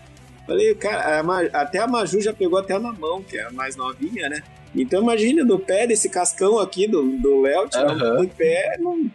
Falei, 0.47 0.73
cara, 0.73 1.21
a 1.21 1.61
até 1.61 1.77
a 1.77 1.85
Maju 1.87 2.19
já 2.19 2.33
pegou 2.33 2.57
até 2.57 2.79
na 2.79 2.91
mão, 2.91 3.21
que 3.21 3.37
é 3.37 3.43
a 3.43 3.51
mais 3.51 3.75
novinha, 3.75 4.27
né? 4.27 4.41
Então 4.75 5.03
imagina 5.03 5.45
do 5.45 5.59
pé 5.59 5.85
desse 5.85 6.09
cascão 6.09 6.57
aqui 6.57 6.87
do 6.87 7.03
do 7.19 7.41
Léo, 7.41 7.69
tirar 7.69 7.91
Aham. 7.91 8.21
um 8.23 8.27
pé, 8.27 8.75
não- 8.79 9.05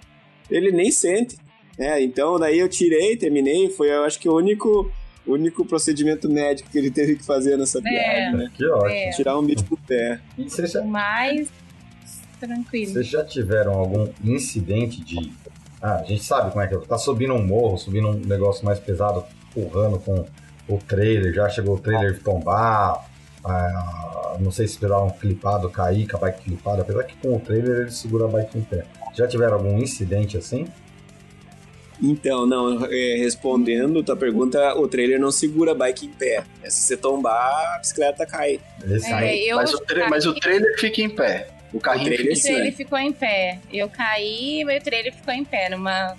ele 0.49 0.71
nem 0.71 0.93
sente. 0.93 1.37
É, 1.79 2.03
então 2.03 2.39
daí 2.39 2.59
eu 2.59 2.69
tirei, 2.69 3.17
terminei, 3.17 3.69
foi 3.69 3.91
eu 3.91 4.05
acho 4.05 4.19
que 4.19 4.29
o 4.29 4.37
único, 4.37 4.91
único 5.27 5.65
procedimento 5.65 6.31
médico 6.31 6.71
que 6.71 6.79
ele 6.79 6.91
teve 6.91 7.17
que 7.17 7.25
fazer 7.25 7.57
nessa 7.57 7.81
viagem, 7.81 8.37
né? 8.37 8.51
Que 8.55 8.65
ótimo. 8.67 8.91
É, 8.91 9.11
Tirar 9.11 9.39
um 9.39 9.45
bicho 9.45 9.65
do 9.65 9.77
pé. 9.77 10.21
E 10.39 10.49
já, 10.49 10.81
o 10.81 10.87
mais 10.87 11.49
tranquilo. 12.39 12.93
vocês 12.93 13.07
já 13.07 13.25
tiveram 13.25 13.73
algum 13.73 14.09
incidente 14.25 15.03
de. 15.03 15.33
Ah, 15.83 15.97
a 15.97 16.05
gente 16.05 16.25
sabe 16.25 16.51
como 16.51 16.63
é 16.63 16.67
que 16.67 16.75
é. 16.75 16.79
Tá 16.79 16.97
subindo 16.97 17.35
um 17.35 17.45
morro, 17.45 17.77
subindo 17.77 18.09
um 18.09 18.15
negócio 18.15 18.65
mais 18.65 18.79
pesado, 18.79 19.25
empurrando 19.51 19.99
com 19.99 20.25
o 20.69 20.79
trailer, 20.79 21.33
já 21.35 21.49
chegou 21.49 21.75
o 21.75 21.79
trailer 21.79 22.23
tombar. 22.23 23.07
ah, 23.45 24.37
não 24.41 24.51
sei 24.51 24.67
se 24.67 24.75
esperar 24.75 25.01
um 25.03 25.11
clipado 25.11 25.69
cair, 25.71 26.09
com 26.09 26.17
a 26.17 26.21
bike 26.21 26.43
clipada, 26.43 26.83
apesar 26.83 27.05
que 27.05 27.17
com 27.17 27.37
o 27.37 27.41
trailer 27.41 27.83
ele 27.83 27.91
segura 27.91 28.25
a 28.25 28.29
bike 28.29 28.59
em 28.59 28.63
pé. 28.63 28.85
Já 29.15 29.29
tiveram 29.29 29.55
algum 29.55 29.79
incidente 29.79 30.37
assim? 30.37 30.67
Então, 32.03 32.45
não, 32.47 32.85
é, 32.91 33.17
respondendo 33.19 34.03
tua 34.03 34.17
pergunta, 34.17 34.75
o 34.77 34.89
trailer 34.89 35.19
não 35.21 35.31
segura 35.31 35.73
a 35.73 35.75
bike 35.75 36.07
em 36.07 36.11
pé. 36.11 36.45
É, 36.63 36.69
se 36.71 36.83
você 36.83 36.97
tombar, 36.97 37.75
a 37.75 37.79
bicicleta 37.79 38.27
cai. 38.27 38.61
É, 38.83 39.13
aí. 39.15 39.49
eu 39.49 39.57
Mas 39.57 39.73
o, 39.73 39.79
tra- 39.81 40.09
mas 40.09 40.27
o 40.27 40.35
trailer 40.35 40.79
fica 40.79 41.01
em 41.01 41.09
pé. 41.09 41.49
O 41.73 41.81
carrinho 41.81 42.13
O 42.13 42.15
trailer 42.15 42.37
fica 42.37 42.37
O 42.37 42.39
em 42.39 42.43
pé. 42.43 42.53
trailer 42.55 42.77
ficou 42.77 42.99
em 42.99 43.13
pé. 43.13 43.59
Eu 43.73 43.89
caí, 43.89 44.65
meu 44.65 44.81
trailer 44.83 45.15
ficou 45.15 45.33
em 45.35 45.45
pé. 45.45 45.69
Numa... 45.71 46.17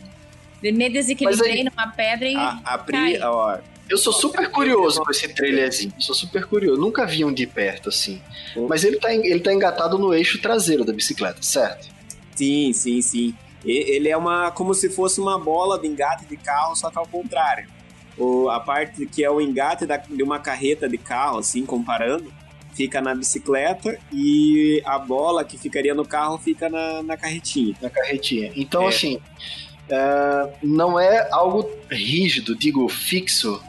Me 0.64 0.90
desequilibrei 0.90 1.64
Mas 1.64 1.74
numa 1.74 1.88
pedra 1.92 2.28
e. 2.28 2.36
A, 2.36 2.60
a 2.64 2.78
Pri, 2.78 3.20
ó, 3.22 3.58
Eu 3.88 3.98
sou 4.00 4.12
super 4.12 4.50
curioso 4.50 5.00
com 5.04 5.12
esse 5.12 5.28
trailerzinho. 5.28 5.94
Sou 6.00 6.16
super 6.16 6.46
curioso. 6.46 6.82
Nunca 6.82 7.06
vi 7.06 7.24
um 7.24 7.32
de 7.32 7.46
perto 7.46 7.90
assim. 7.90 8.20
Mas 8.68 8.84
ele 8.84 8.98
tá, 8.98 9.14
ele 9.14 9.40
tá 9.42 9.54
engatado 9.54 10.00
no 10.00 10.14
eixo 10.14 10.42
traseiro 10.42 10.84
da 10.84 10.92
bicicleta, 10.94 11.42
certo? 11.44 11.94
sim, 12.36 12.74
sim, 12.74 13.02
sim. 13.02 13.36
Ele 13.66 14.10
é 14.10 14.16
uma 14.18 14.52
como 14.52 14.74
se 14.74 14.90
fosse 14.90 15.20
uma 15.20 15.40
bola 15.40 15.80
de 15.80 15.88
engate 15.88 16.26
de 16.26 16.38
carro, 16.38 16.76
só 16.76 16.90
que 16.92 16.98
ao 17.00 17.08
contrário. 17.08 17.68
O, 18.18 18.50
a 18.50 18.60
parte 18.62 19.06
que 19.06 19.24
é 19.26 19.30
o 19.30 19.42
engate 19.42 19.86
da- 19.86 19.98
de 19.98 20.24
uma 20.24 20.40
carreta 20.40 20.88
de 20.88 20.98
carro, 20.98 21.40
assim, 21.40 21.66
comparando, 21.66 22.32
fica 22.74 23.02
na 23.02 23.14
bicicleta 23.14 23.98
e 24.14 24.82
a 24.86 24.98
bola 24.98 25.44
que 25.44 25.58
ficaria 25.58 25.94
no 25.94 26.06
carro 26.06 26.38
fica 26.38 26.70
na, 26.70 27.04
na 27.04 27.18
carretinha. 27.18 27.76
Na 27.82 27.90
carretinha. 27.90 28.52
Então, 28.56 28.84
É. 28.84 28.88
assim, 28.88 29.20
é, 29.90 30.50
não 30.64 31.00
é 31.00 31.28
algo 31.32 31.70
rígido, 31.90 32.56
digo, 32.56 32.88
fixo. 32.88 33.62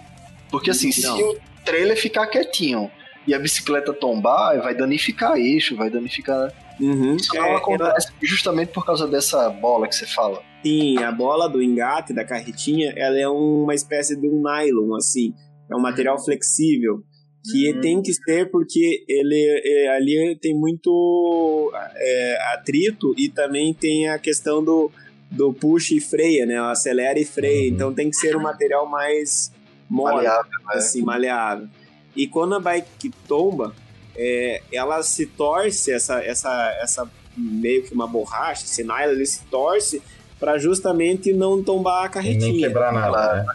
Porque, 0.50 0.70
assim, 0.70 0.92
se 0.92 1.02
Não. 1.06 1.18
o 1.18 1.36
trailer 1.64 1.96
ficar 2.00 2.26
quietinho 2.28 2.88
e 3.26 3.34
a 3.34 3.38
bicicleta 3.38 3.92
tombar, 3.92 4.60
vai 4.62 4.74
danificar 4.74 5.36
eixo, 5.36 5.74
vai 5.76 5.90
danificar. 5.90 6.52
Uhum. 6.80 7.16
Isso 7.16 7.34
não 7.34 7.44
É, 7.44 7.48
ela- 7.48 7.58
acontece 7.58 8.12
justamente 8.22 8.72
por 8.72 8.84
causa 8.84 9.06
dessa 9.06 9.48
bola 9.50 9.88
que 9.88 9.94
você 9.94 10.06
fala. 10.06 10.42
Sim, 10.62 10.98
a 10.98 11.10
bola 11.12 11.48
do 11.48 11.62
engate 11.62 12.12
da 12.12 12.24
carretinha, 12.24 12.92
ela 12.96 13.18
é 13.18 13.28
uma 13.28 13.74
espécie 13.74 14.16
de 14.16 14.28
um 14.28 14.42
nylon, 14.42 14.94
assim. 14.96 15.32
É 15.70 15.76
um 15.76 15.80
material 15.80 16.22
flexível 16.22 17.02
que 17.50 17.72
Hum. 17.72 17.80
tem 17.80 18.02
que 18.02 18.12
ser 18.12 18.50
porque 18.50 19.04
ele 19.08 19.62
é, 19.64 19.88
ali 19.96 20.36
tem 20.40 20.54
muito 20.54 21.72
é, 21.94 22.38
atrito 22.54 23.14
e 23.16 23.28
também 23.28 23.72
tem 23.72 24.08
a 24.08 24.18
questão 24.18 24.62
do, 24.62 24.90
do 25.30 25.52
push 25.52 25.92
e 25.92 26.00
freia, 26.00 26.44
né? 26.44 26.58
Acelera 26.58 27.18
e 27.18 27.24
freia. 27.24 27.68
Uhum. 27.68 27.74
Então 27.74 27.94
tem 27.94 28.10
que 28.10 28.16
ser 28.16 28.36
um 28.36 28.42
material 28.42 28.86
mais 28.88 29.52
mole, 29.88 30.16
Maleável, 30.16 30.50
né? 30.50 30.58
assim, 30.74 31.02
maleável. 31.02 31.68
E 32.16 32.26
quando 32.26 32.54
a 32.56 32.60
bike 32.60 33.10
tomba, 33.28 33.72
é, 34.16 34.62
ela 34.72 35.02
se 35.02 35.26
torce, 35.26 35.92
essa, 35.92 36.20
essa, 36.24 36.76
essa 36.80 37.10
meio 37.36 37.82
que 37.82 37.92
uma 37.94 38.06
borracha, 38.06 38.64
esse 38.64 38.82
nylon, 38.82 39.12
ele 39.12 39.26
se 39.26 39.44
torce 39.46 40.02
para 40.40 40.58
justamente 40.58 41.32
não 41.32 41.62
tombar 41.62 42.04
a 42.04 42.06
E 42.06 42.10
carretinha. 42.10 42.52
nem 42.52 42.60
quebrar 42.60 42.92
nada, 42.92 43.42
né? 43.42 43.46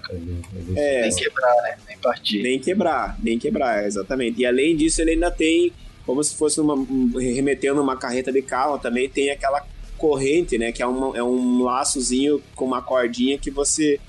É, 0.76 1.02
Nem 1.02 1.16
quebrar, 1.16 1.56
né? 1.62 1.78
Nem 1.88 1.98
partir. 1.98 2.42
Nem 2.42 2.60
quebrar, 2.60 3.18
nem 3.22 3.38
quebrar, 3.40 3.86
exatamente. 3.86 4.42
E 4.42 4.46
além 4.46 4.76
disso, 4.76 5.02
ele 5.02 5.12
ainda 5.12 5.30
tem, 5.30 5.72
como 6.06 6.24
se 6.24 6.36
fosse 6.36 6.60
uma, 6.60 6.74
um- 6.74 7.12
remetendo 7.18 7.82
uma 7.82 7.96
carreta 7.98 8.32
de 8.32 8.42
carro, 8.42 8.80
também 8.80 9.08
tem 9.10 9.30
aquela 9.30 9.64
corrente, 9.98 10.58
né? 10.58 10.72
Que 10.72 10.82
é, 10.82 10.88
uma, 10.88 11.16
é 11.16 11.22
um 11.24 11.62
laçozinho 11.64 12.42
com 12.56 12.66
uma 12.66 12.82
cordinha 12.82 13.38
que 13.38 13.52
você 13.52 14.00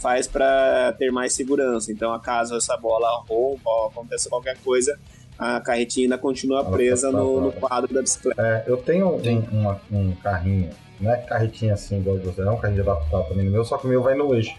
faz 0.00 0.28
para 0.28 0.92
ter 0.98 1.10
mais 1.10 1.32
segurança. 1.34 1.90
Então, 1.90 2.16
caso 2.20 2.56
essa 2.56 2.76
bola 2.76 3.08
rompa 3.28 3.68
ou 3.68 3.86
aconteça 3.88 4.28
qualquer 4.28 4.56
coisa, 4.58 4.96
a 5.40 5.60
carretinha 5.60 6.04
ainda 6.06 6.18
continua 6.18 6.60
Ela 6.60 6.70
presa 6.70 7.10
tá 7.10 7.16
no, 7.18 7.40
no 7.40 7.52
quadro 7.52 7.92
da 7.94 8.02
bicicleta. 8.02 8.40
É, 8.40 8.64
eu 8.66 8.76
tenho 8.76 9.08
um, 9.16 9.38
uma- 9.52 9.80
um 9.90 10.12
carrinho, 10.16 10.70
não 11.00 11.10
é 11.10 11.16
carretinha 11.16 11.74
assim, 11.74 11.98
igual 11.98 12.18
de 12.18 12.26
você, 12.26 12.42
é 12.42 12.50
um 12.50 12.58
carrinho 12.58 12.82
adaptado 12.82 13.28
também 13.28 13.46
no 13.46 13.50
meu, 13.50 13.64
só 13.64 13.78
que 13.78 13.86
o 13.86 13.90
meu 13.90 14.02
vai 14.02 14.14
no 14.14 14.34
eixo. 14.34 14.54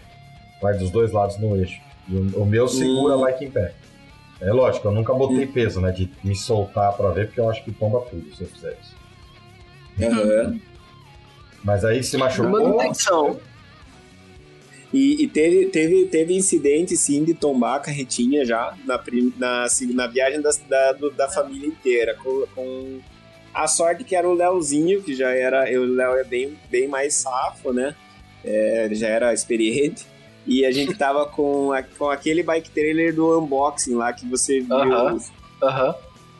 Vai 0.60 0.76
dos 0.76 0.90
dois 0.90 1.12
lados 1.12 1.38
no 1.38 1.56
eixo. 1.56 1.80
E 2.08 2.16
o, 2.16 2.42
o 2.42 2.46
meu 2.46 2.66
segura 2.68 3.16
Hum. 3.16 3.20
bike 3.22 3.44
em 3.44 3.50
pé. 3.50 3.72
É 4.40 4.50
lógico, 4.52 4.88
eu 4.88 4.92
nunca 4.92 5.14
botei 5.14 5.46
peso, 5.46 5.80
né? 5.80 5.92
De 5.92 6.10
me 6.24 6.34
soltar 6.34 6.92
pra 6.96 7.10
ver, 7.10 7.26
porque 7.26 7.40
eu 7.40 7.48
acho 7.48 7.62
que 7.64 7.70
tomba 7.72 8.00
tudo 8.10 8.34
se 8.34 8.42
eu 8.42 8.48
fizer 8.48 8.76
isso. 8.82 8.96
Aham. 10.04 10.58
Mas 11.62 11.84
aí 11.84 12.02
se 12.02 12.16
machucou. 12.16 12.50
Manutenção. 12.50 13.38
E, 14.92 15.22
e 15.22 15.26
teve, 15.28 15.66
teve, 15.66 16.04
teve 16.06 16.34
incidente, 16.36 16.96
sim, 16.96 17.24
de 17.24 17.32
tombar 17.32 17.76
a 17.76 17.80
carretinha 17.80 18.44
já 18.44 18.74
na, 18.84 19.02
na, 19.38 19.66
na 19.94 20.06
viagem 20.06 20.40
da, 20.68 20.92
do- 20.92 21.10
da 21.10 21.28
família 21.30 21.66
inteira. 21.66 22.14
Com, 22.22 22.44
com 22.54 23.00
a 23.54 23.66
sorte 23.66 24.04
que 24.04 24.14
era 24.14 24.28
o 24.28 24.34
Leozinho, 24.34 25.02
que 25.02 25.14
já 25.14 25.30
era. 25.30 25.64
O 25.80 25.84
Léo 25.86 26.16
é 26.16 26.24
bem, 26.24 26.58
bem 26.70 26.88
mais 26.88 27.14
safo, 27.14 27.72
né? 27.72 27.94
É, 28.44 28.84
ele 28.84 28.94
já 28.94 29.08
era 29.08 29.32
experiente. 29.32 30.04
E 30.46 30.64
a 30.66 30.70
gente 30.72 30.92
tava 30.94 31.24
com, 31.24 31.72
a- 31.72 31.82
com 31.82 32.10
aquele 32.10 32.42
bike 32.42 32.70
trailer 32.70 33.14
do 33.14 33.38
unboxing 33.40 33.94
lá 33.94 34.12
que 34.12 34.26
você 34.26 34.60
viu. 34.60 34.74
Aham. 34.76 35.18
Aham. 35.62 35.94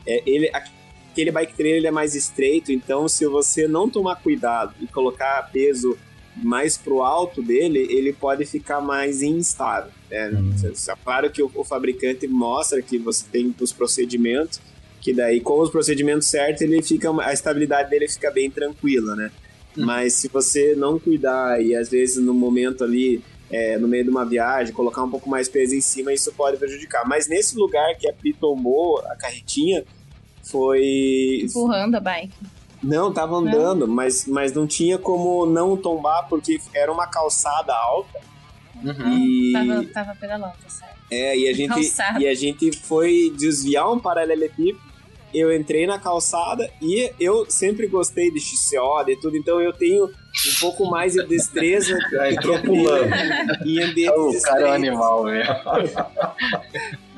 É, 0.07 0.23
ele, 0.27 0.51
aquele 0.53 1.31
bike 1.31 1.55
trailer 1.55 1.89
é 1.89 1.91
mais 1.93 2.15
estreito, 2.17 2.73
então 2.73 3.07
se 3.09 3.25
você 3.27 3.69
não 3.69 3.89
tomar 3.89 4.17
cuidado 4.17 4.75
e 4.81 4.87
colocar 4.89 5.49
peso 5.53 5.97
mais 6.37 6.77
pro 6.77 7.03
alto 7.03 7.43
dele, 7.43 7.87
ele 7.91 8.13
pode 8.13 8.45
ficar 8.45 8.81
mais 8.81 9.23
instável. 9.23 9.91
Né? 10.11 10.31
Hum. 10.33 10.55
É 10.65 10.95
Claro 11.05 11.31
que 11.31 11.43
o, 11.43 11.51
o 11.55 11.65
fabricante 11.65 12.27
mostra 12.27 12.81
que 12.81 12.99
você 12.99 13.25
tem 13.31 13.55
os 13.61 13.73
procedimentos, 13.73 14.61
que 15.01 15.13
daí 15.13 15.41
com 15.41 15.61
os 15.61 15.71
procedimentos 15.71 16.29
certos 16.29 16.63
ele 16.63 16.83
fica 16.83 17.11
a 17.23 17.33
estabilidade 17.33 17.91
dele 17.91 18.09
fica 18.09 18.31
bem 18.31 18.51
tranquila, 18.51 19.17
né? 19.17 19.31
Hum. 19.77 19.85
Mas 19.85 20.15
se 20.15 20.29
você 20.29 20.75
não 20.75 20.99
cuidar 20.99 21.63
e 21.63 21.75
às 21.75 21.91
vezes 21.91 22.23
no 22.23 22.33
momento 22.33 22.85
ali 22.85 23.23
é, 23.51 23.77
no 23.77 23.87
meio 23.87 24.05
de 24.05 24.11
uma 24.11 24.25
viagem, 24.25 24.73
colocar 24.73 25.03
um 25.05 25.11
pouco 25.11 25.29
mais 25.29 25.49
peso 25.49 25.75
em 25.75 25.81
cima, 25.81 26.13
isso 26.13 26.33
pode 26.33 26.57
prejudicar. 26.57 27.07
Mas 27.07 27.29
nesse 27.29 27.55
lugar 27.57 27.95
que 27.97 28.09
a 28.09 28.13
Pri 28.13 28.33
tomou 28.33 28.99
a 29.01 29.15
carretinha, 29.15 29.85
foi. 30.43 31.43
Empurrando 31.45 31.97
a 31.97 32.01
bike. 32.01 32.33
Não, 32.83 33.13
tava 33.13 33.37
andando, 33.37 33.87
mas, 33.87 34.27
mas 34.27 34.53
não 34.53 34.67
tinha 34.67 34.99
como 34.99 35.47
não 35.47 35.77
tombar, 35.77 36.27
porque 36.29 36.59
era 36.75 36.91
uma 36.93 37.07
calçada 37.07 37.73
alta. 37.75 38.21
Uhum. 38.83 39.19
E, 39.19 39.53
Tava, 39.53 39.85
tava 39.93 40.17
pedalando, 40.19 40.55
tá 40.61 40.69
certo. 40.69 40.97
é, 41.11 41.37
e, 41.37 41.49
a 41.49 41.53
gente, 41.55 41.69
Calçada. 41.69 42.21
e 42.21 42.27
a 42.27 42.35
gente 42.35 42.73
foi 42.77 43.33
desviar 43.39 43.91
um 43.93 43.99
paralelepípedo. 44.01 44.81
Eu 45.33 45.55
entrei 45.55 45.87
na 45.87 45.99
calçada 45.99 46.69
e 46.81 47.11
eu 47.19 47.47
sempre 47.49 47.87
gostei 47.87 48.31
de 48.31 48.39
XCO, 48.41 49.03
de 49.07 49.17
tudo, 49.17 49.35
então 49.37 49.61
eu 49.63 49.73
tenho 49.73 50.05
um 50.07 50.61
pouco 50.61 50.91
mais 50.91 51.15
de 51.15 51.25
destreza 51.27 51.97
Já 52.11 52.31
entrou 52.33 52.59
pulando. 52.61 53.11
em 53.65 53.83
ambientes 53.83 54.41
O 54.41 54.43
cara 54.43 54.61
é 54.69 54.71
um 54.71 54.75
animal, 54.75 55.25
velho. 55.25 55.47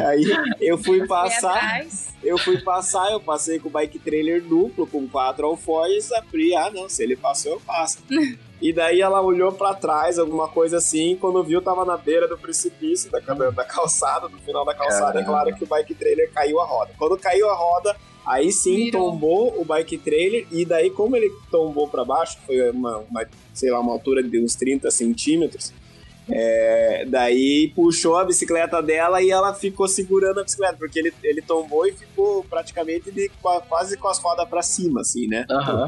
Aí 0.00 0.24
eu 0.60 0.78
fui 0.78 1.06
passar, 1.06 1.84
eu 2.22 2.38
fui 2.38 2.60
passar, 2.60 3.12
eu 3.12 3.20
passei 3.20 3.58
com 3.58 3.68
o 3.68 3.70
bike 3.70 3.98
trailer 3.98 4.42
duplo, 4.42 4.86
com 4.86 5.06
quatro 5.06 5.46
alforjes, 5.46 6.10
abri, 6.12 6.54
ah 6.54 6.70
não, 6.70 6.88
se 6.88 7.02
ele 7.02 7.16
passou, 7.16 7.52
eu 7.52 7.60
passo. 7.60 7.98
e 8.60 8.72
daí 8.72 9.00
ela 9.00 9.20
olhou 9.20 9.52
pra 9.52 9.74
trás, 9.74 10.18
alguma 10.18 10.48
coisa 10.48 10.78
assim, 10.78 11.16
quando 11.20 11.42
viu, 11.44 11.60
tava 11.60 11.84
na 11.84 11.96
beira 11.96 12.26
do 12.26 12.38
precipício 12.38 13.10
da, 13.10 13.20
da 13.20 13.64
calçada, 13.64 14.28
no 14.28 14.38
final 14.38 14.64
da 14.64 14.74
calçada, 14.74 15.20
é 15.20 15.24
claro 15.24 15.54
que 15.54 15.64
o 15.64 15.66
bike 15.66 15.94
trailer 15.94 16.30
caiu 16.32 16.60
a 16.60 16.66
roda. 16.66 16.92
Quando 16.98 17.18
caiu 17.18 17.50
a 17.50 17.54
roda, 17.54 17.96
aí 18.24 18.50
sim 18.50 18.86
Virou. 18.86 19.10
tombou 19.10 19.60
o 19.60 19.64
bike 19.64 19.98
trailer, 19.98 20.46
e 20.50 20.64
daí 20.64 20.90
como 20.90 21.14
ele 21.16 21.30
tombou 21.50 21.86
pra 21.86 22.04
baixo, 22.04 22.38
foi 22.46 22.70
uma, 22.70 22.98
uma 22.98 23.26
sei 23.52 23.70
lá, 23.70 23.80
uma 23.80 23.92
altura 23.92 24.22
de 24.22 24.42
uns 24.42 24.54
30 24.54 24.90
centímetros, 24.90 25.72
É, 26.28 27.04
daí 27.06 27.72
puxou 27.74 28.16
a 28.16 28.24
bicicleta 28.24 28.82
dela 28.82 29.22
e 29.22 29.30
ela 29.30 29.54
ficou 29.54 29.86
segurando 29.86 30.40
a 30.40 30.42
bicicleta, 30.42 30.76
porque 30.76 30.98
ele, 30.98 31.14
ele 31.22 31.40
tombou 31.40 31.86
e 31.86 31.92
ficou 31.92 32.44
praticamente 32.44 33.10
de, 33.12 33.30
quase 33.68 33.96
com 33.96 34.08
as 34.08 34.18
rodas 34.18 34.48
pra 34.48 34.62
cima, 34.62 35.02
assim, 35.02 35.28
né? 35.28 35.46
Aham. 35.48 35.86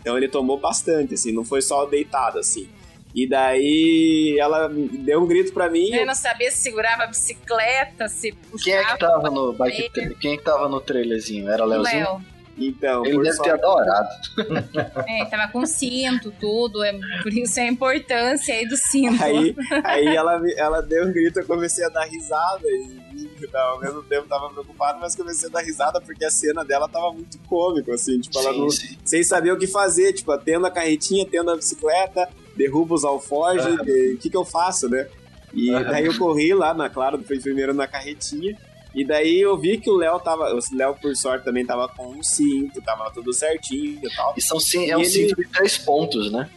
Então 0.00 0.16
ele 0.16 0.28
tomou 0.28 0.58
bastante, 0.58 1.14
assim, 1.14 1.32
não 1.32 1.44
foi 1.44 1.60
só 1.60 1.84
deitado, 1.84 2.38
assim. 2.38 2.68
E 3.14 3.28
daí 3.28 4.36
ela 4.40 4.68
deu 4.68 5.22
um 5.22 5.26
grito 5.26 5.52
pra 5.52 5.70
mim. 5.70 5.94
Eu 5.94 6.04
não 6.04 6.16
sabia 6.16 6.50
se 6.50 6.58
segurava 6.58 7.04
a 7.04 7.06
bicicleta, 7.06 8.08
se 8.08 8.32
puxava. 8.32 8.64
Quem 8.64 8.74
é 8.74 8.84
que 8.84 8.98
tava 8.98 9.30
no 9.30 9.52
bike 9.52 9.90
Quem 10.18 10.32
é 10.32 10.36
que 10.36 10.42
tava 10.42 10.68
no 10.68 10.80
trailerzinho? 10.80 11.48
Era 11.48 11.62
o 11.62 11.66
o 11.66 11.68
Leozinho? 11.68 12.04
Léo. 12.04 12.33
Então, 12.56 13.04
Ele 13.04 13.14
por 13.16 13.24
deve 13.24 13.36
ter 13.36 13.44
sorte- 13.44 13.64
adorado. 13.64 14.08
É, 15.08 15.24
tava 15.26 15.50
com 15.52 15.66
cinto, 15.66 16.32
tudo. 16.40 16.82
É, 16.84 16.92
por 17.22 17.32
isso 17.32 17.58
é 17.60 17.64
a 17.64 17.68
importância 17.68 18.54
aí 18.54 18.66
do 18.66 18.76
cinto. 18.76 19.22
Aí, 19.22 19.54
aí 19.84 20.14
ela, 20.16 20.40
ela 20.56 20.80
deu 20.80 21.04
um 21.06 21.12
grito, 21.12 21.40
eu 21.40 21.46
comecei 21.46 21.84
a 21.84 21.88
dar 21.88 22.04
risada 22.04 22.62
e 22.66 23.04
e, 23.14 23.56
ao 23.56 23.78
mesmo 23.80 24.02
tempo 24.02 24.26
tava 24.26 24.50
preocupado, 24.50 24.98
mas 25.00 25.14
comecei 25.14 25.48
a 25.48 25.52
dar 25.52 25.60
risada 25.60 26.00
porque 26.00 26.24
a 26.24 26.30
cena 26.30 26.64
dela 26.64 26.88
tava 26.88 27.12
muito 27.12 27.38
cômico, 27.48 27.92
assim, 27.92 28.18
tipo, 28.20 28.36
ela 28.40 28.52
não, 28.52 28.68
Sim, 28.70 28.88
sim. 28.88 28.98
sem 29.04 29.22
saber 29.22 29.52
o 29.52 29.58
que 29.58 29.68
fazer, 29.68 30.12
tipo, 30.12 30.36
tendo 30.38 30.66
a 30.66 30.70
carretinha, 30.70 31.24
tendo 31.30 31.50
a 31.50 31.56
bicicleta, 31.56 32.28
derruba 32.56 32.94
os 32.94 33.04
alforjes, 33.04 33.66
o 33.78 34.18
que 34.18 34.28
que 34.30 34.36
eu 34.36 34.44
faço, 34.44 34.88
né? 34.88 35.06
E 35.52 35.70
Aham. 35.72 35.84
daí 35.84 36.06
eu 36.06 36.18
corri 36.18 36.52
lá, 36.54 36.74
na, 36.74 36.88
claro, 36.90 37.22
fui 37.22 37.38
primeiro 37.38 37.72
na 37.72 37.86
carretinha, 37.86 38.56
e 38.94 39.04
daí 39.04 39.40
eu 39.40 39.56
vi 39.58 39.78
que 39.78 39.90
o 39.90 39.96
Léo 39.96 40.18
tava, 40.20 40.54
o 40.54 40.60
Léo 40.76 40.94
por 40.94 41.16
sorte 41.16 41.44
também 41.44 41.64
tava 41.66 41.88
com 41.88 42.06
um 42.08 42.22
cinto, 42.22 42.80
tava 42.82 43.10
tudo 43.12 43.32
certinho 43.32 43.98
e 44.02 44.14
tal. 44.14 44.34
E 44.36 44.40
são, 44.42 44.60
sim, 44.60 44.88
é 44.90 44.96
um 44.96 45.00
ele- 45.00 45.08
cinto 45.08 45.36
de 45.36 45.48
três 45.48 45.76
pontos, 45.78 46.30
né? 46.30 46.48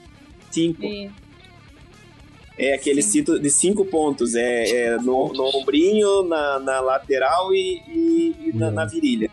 Cinco. 0.52 0.84
E- 0.84 1.10
É 2.60 2.74
aquele 2.74 3.04
cinto 3.04 3.40
de 3.40 3.50
cinco 3.52 3.86
pontos, 3.86 4.34
é, 4.34 4.70
é 4.70 4.98
no, 4.98 5.32
no 5.32 5.44
ombrinho, 5.58 6.24
na, 6.24 6.58
na 6.60 6.80
lateral 6.80 7.54
e, 7.54 7.82
e- 7.88 8.36
e 8.50 8.52
na, 8.56 8.72
na 8.72 8.86
virilha. 8.86 9.30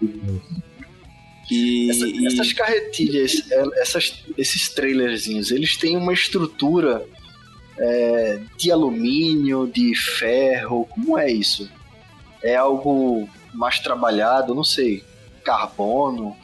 E, 1.51 1.91
Essa- 1.91 2.07
e- 2.07 2.27
essas 2.27 2.53
carretilhas, 2.53 3.33
é, 3.51 3.65
essas, 3.81 4.25
esses 4.37 4.69
trailerzinhos, 4.71 5.51
eles 5.51 5.77
têm 5.77 5.97
uma 5.97 6.13
estrutura 6.13 7.07
é, 7.79 8.41
de 8.57 8.71
alumínio, 8.71 9.67
de 9.67 9.95
ferro. 9.97 10.87
Como 10.91 11.19
é 11.19 11.31
isso? 11.33 11.69
É 12.45 12.55
algo 12.57 13.29
mais 13.53 13.81
trabalhado, 13.81 14.55
não 14.55 14.63
sei, 14.63 15.03
carbono, 15.43 16.37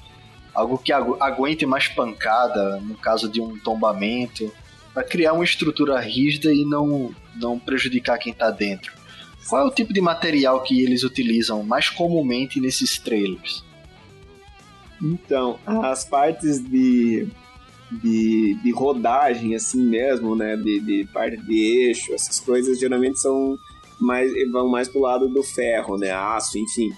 algo 0.55 0.78
que 0.78 0.92
agu- 0.92 1.16
aguente 1.20 1.66
mais 1.66 1.88
pancada 1.88 2.80
no 2.80 2.94
caso 2.94 3.28
de 3.28 3.40
um 3.40 3.59
tombamento, 3.59 4.51
para 4.94 5.05
criar 5.05 5.34
uma 5.34 5.44
estrutura 5.44 6.01
rígida 6.01 6.53
e 6.53 6.64
não, 6.64 7.14
não 7.36 7.59
prejudicar 7.59 8.18
quem 8.18 8.32
está 8.32 8.51
dentro. 8.51 8.92
Qual 9.48 9.62
é 9.62 9.64
o 9.64 9.70
tipo 9.70 9.92
de 9.92 10.01
material 10.01 10.62
que 10.62 10.82
eles 10.82 11.03
utilizam 11.03 11.62
mais 11.62 11.88
comumente 11.88 12.61
nesses 12.61 12.98
trailers? 12.98 13.64
Então, 15.03 15.59
as 15.66 16.05
partes 16.05 16.62
de, 16.62 17.26
de, 17.90 18.55
de 18.62 18.70
rodagem, 18.70 19.55
assim 19.55 19.82
mesmo, 19.82 20.36
né? 20.36 20.57
De, 20.57 20.80
de 20.80 21.09
parte 21.12 21.38
de 21.38 21.86
eixo, 21.86 22.12
essas 22.12 22.38
coisas 22.38 22.78
geralmente 22.78 23.18
são 23.18 23.59
mais, 24.01 24.32
vão 24.51 24.68
mais 24.68 24.88
pro 24.88 25.01
lado 25.01 25.28
do 25.28 25.42
ferro, 25.42 25.96
né? 25.96 26.11
Aço, 26.11 26.59
enfim. 26.59 26.90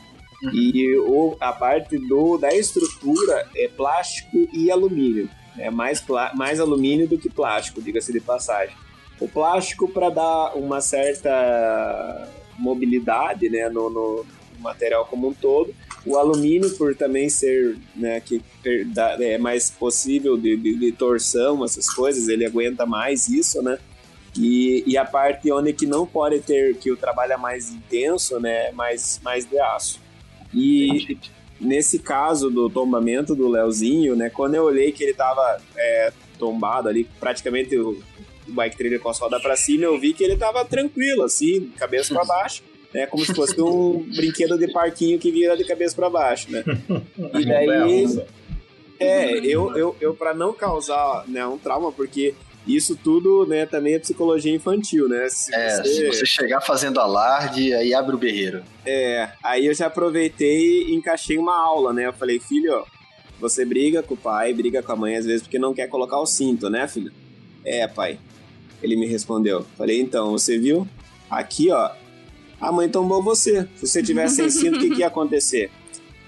E 0.53 0.97
o, 0.99 1.37
a 1.41 1.53
parte 1.53 1.97
do, 1.99 2.37
da 2.37 2.53
estrutura 2.53 3.49
é 3.55 3.69
plástico 3.69 4.49
e 4.53 4.71
alumínio. 4.71 5.29
É 5.57 5.71
mais, 5.71 6.05
mais 6.35 6.59
alumínio 6.59 7.07
do 7.07 7.19
que 7.19 7.29
plástico, 7.31 7.81
diga-se 7.81 8.13
de 8.13 8.21
passagem. 8.21 8.75
O 9.21 9.29
plástico 9.29 9.89
para 9.89 10.11
dar 10.11 10.57
uma 10.57 10.81
certa 10.81 12.29
mobilidade 12.59 13.49
né, 13.49 13.69
no, 13.69 13.89
no 13.89 14.27
material 14.59 15.07
como 15.07 15.29
um 15.29 15.35
todo. 15.35 15.73
O 16.05 16.17
alumínio, 16.17 16.71
por 16.77 16.97
também 16.97 17.29
ser 17.29 17.77
né, 17.95 18.21
que 18.21 18.43
é 19.21 19.39
mais 19.39 19.71
possível 19.71 20.37
de, 20.37 20.57
de, 20.57 20.75
de 20.75 20.93
torção, 20.93 21.65
essas 21.65 21.89
coisas, 21.93 22.27
ele 22.29 22.45
aguenta 22.45 22.85
mais 22.85 23.29
isso, 23.29 23.63
né? 23.63 23.79
E, 24.37 24.83
e 24.87 24.97
a 24.97 25.05
parte 25.05 25.53
onde 25.53 25.73
que 25.73 25.87
não 25.87 26.07
pode 26.07 26.41
ter, 26.41 26.77
que 26.77 26.91
o 26.91 26.97
trabalho 26.97 27.33
é 27.33 27.37
mais 27.37 27.71
intenso, 27.71 28.41
né? 28.41 28.69
é 28.69 28.73
Mais, 28.73 29.21
mais 29.23 29.45
de 29.45 29.59
aço. 29.59 30.01
E 30.55 31.19
nesse 31.61 31.99
caso 31.99 32.51
do 32.51 32.69
tombamento 32.69 33.35
do 33.35 33.49
Leozinho, 33.49 34.17
né? 34.17 34.31
Quando 34.31 34.55
eu 34.55 34.65
olhei 34.65 34.91
que 34.91 35.05
ele 35.05 35.15
tava 35.15 35.61
é, 35.77 36.13
tombado 36.39 36.89
ali, 36.89 37.05
praticamente 37.21 37.77
o, 37.77 37.91
o 38.49 38.53
bike 38.53 38.77
trailer 38.77 39.01
com 39.01 39.09
as 39.09 39.19
rodas 39.19 39.41
pra 39.41 39.57
cima, 39.57 39.85
eu 39.85 39.99
vi 39.99 40.13
que 40.13 40.25
ele 40.25 40.37
tava 40.37 40.65
tranquilo, 40.65 41.23
assim, 41.23 41.71
cabeça 41.77 42.13
pra 42.13 42.25
baixo. 42.25 42.63
Né, 42.93 43.07
como 43.07 43.25
se 43.25 43.35
fosse 43.35 43.59
um 43.59 44.05
brinquedo 44.15 44.59
de 44.59 44.71
parquinho 44.71 45.19
que 45.19 45.31
vira 45.31 45.57
de 45.57 45.65
cabeça 45.65 45.97
pra 45.97 46.11
baixo, 46.11 46.53
né? 46.53 46.63
E 47.41 47.47
daí, 47.47 48.07
é, 49.01 49.39
eu, 49.39 49.75
eu, 49.75 49.97
eu 49.99 50.15
para 50.15 50.35
não 50.35 50.53
causar 50.53 51.25
né, 51.27 51.45
um 51.47 51.57
trauma, 51.57 51.91
porque 51.91 52.35
isso 52.67 52.95
tudo, 52.97 53.45
né, 53.47 53.67
também 53.67 53.95
é 53.95 53.99
psicologia 53.99 54.55
infantil, 54.55 55.09
né? 55.09 55.29
Se 55.29 55.55
É, 55.55 55.77
você- 55.83 55.85
se 55.95 56.07
você 56.07 56.27
chegar 56.27 56.61
fazendo 56.61 57.01
alarde, 57.01 57.73
aí 57.75 57.93
abre 57.93 58.15
o 58.15 58.19
berreiro. 58.19 58.63
É, 58.87 59.29
aí 59.43 59.67
eu 59.67 59.75
já 59.75 59.87
aproveitei 59.87 60.85
e 60.89 60.95
encaixei 60.95 61.39
uma 61.39 61.57
aula, 61.59 61.93
né? 61.93 62.07
Eu 62.07 62.13
falei, 62.13 62.39
filho, 62.39 62.85
você 63.41 63.65
briga 63.65 64.03
com 64.03 64.15
o 64.15 64.17
pai, 64.17 64.53
briga 64.53 64.83
com 64.83 64.93
a 64.93 64.97
mãe 64.97 65.17
às 65.17 65.25
vezes 65.27 65.43
porque 65.43 65.59
não 65.59 65.75
quer 65.75 65.89
colocar 65.89 66.19
o 66.19 66.27
cinto, 66.27 66.71
né, 66.71 66.87
filho? 66.87 67.13
É, 67.65 67.87
pai. 67.89 68.19
Ele 68.83 68.97
me 68.97 69.07
respondeu. 69.07 69.65
Falei, 69.79 70.01
então, 70.01 70.33
você 70.33 70.59
viu? 70.59 70.87
Aqui, 71.31 71.71
ó, 71.71 71.91
a 72.61 72.71
mãe 72.73 72.89
tombou 72.89 73.23
você. 73.23 73.67
Se 73.77 73.87
você 73.87 74.03
tivesse 74.03 74.37
sem 74.37 74.51
cinto, 74.51 74.77
o 74.77 74.81
que, 74.81 74.91
que 74.91 75.01
ia 75.01 75.07
acontecer? 75.09 75.71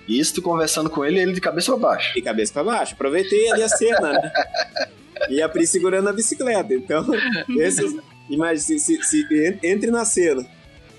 Isso 0.09 0.35
tu 0.35 0.43
conversando 0.43 0.91
com 0.91 1.05
ele, 1.05 1.19
ele 1.21 1.33
de 1.33 1.41
cabeça 1.41 1.73
pra 1.73 1.81
baixo. 1.91 2.13
De 2.15 2.21
cabeça 2.23 2.53
pra 2.53 2.63
baixo. 2.65 2.95
Aproveitei 2.95 3.51
ali 3.51 3.63
a 3.63 3.69
cena, 3.69 4.13
né? 4.13 4.33
E 5.29 5.41
a 5.43 5.49
Pri 5.49 5.67
segurando 5.67 6.09
a 6.09 6.13
bicicleta. 6.13 6.73
Então, 6.75 7.05
esses. 7.59 7.95
Imagina, 8.29 8.59
se, 8.61 8.79
se, 8.79 9.03
se- 9.03 9.59
entre 9.63 9.91
na 9.91 10.05
cena. 10.05 10.47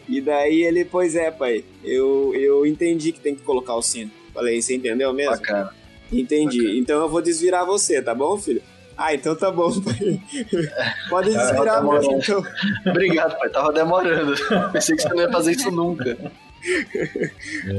E 0.07 0.21
daí 0.21 0.63
ele, 0.63 0.85
pois 0.85 1.15
é, 1.15 1.31
pai, 1.31 1.65
eu, 1.83 2.31
eu 2.35 2.65
entendi 2.65 3.11
que 3.11 3.19
tem 3.19 3.33
que 3.35 3.41
colocar 3.41 3.73
o 3.75 3.81
cinto. 3.81 4.11
Falei, 4.33 4.61
você 4.61 4.75
entendeu 4.75 5.11
mesmo? 5.13 5.31
Bacana. 5.31 5.73
Entendi. 6.11 6.77
Então 6.77 7.01
eu 7.01 7.09
vou 7.09 7.21
desvirar 7.21 7.65
você, 7.65 7.99
tá 8.01 8.13
bom, 8.13 8.37
filho? 8.37 8.61
Ah, 8.95 9.13
então 9.15 9.35
tá 9.35 9.49
bom, 9.51 9.71
pai. 9.81 10.21
Pode 11.09 11.31
desvirar 11.31 11.75
tá 11.77 11.81
bom. 11.81 11.93
mesmo, 11.93 12.11
então. 12.17 12.43
Obrigado, 12.85 13.37
pai. 13.39 13.49
Tava 13.49 13.73
demorando. 13.73 14.35
Pensei 14.71 14.95
que 14.95 15.01
você 15.01 15.09
não 15.09 15.21
ia 15.21 15.31
fazer 15.31 15.53
isso 15.53 15.71
nunca. 15.71 16.15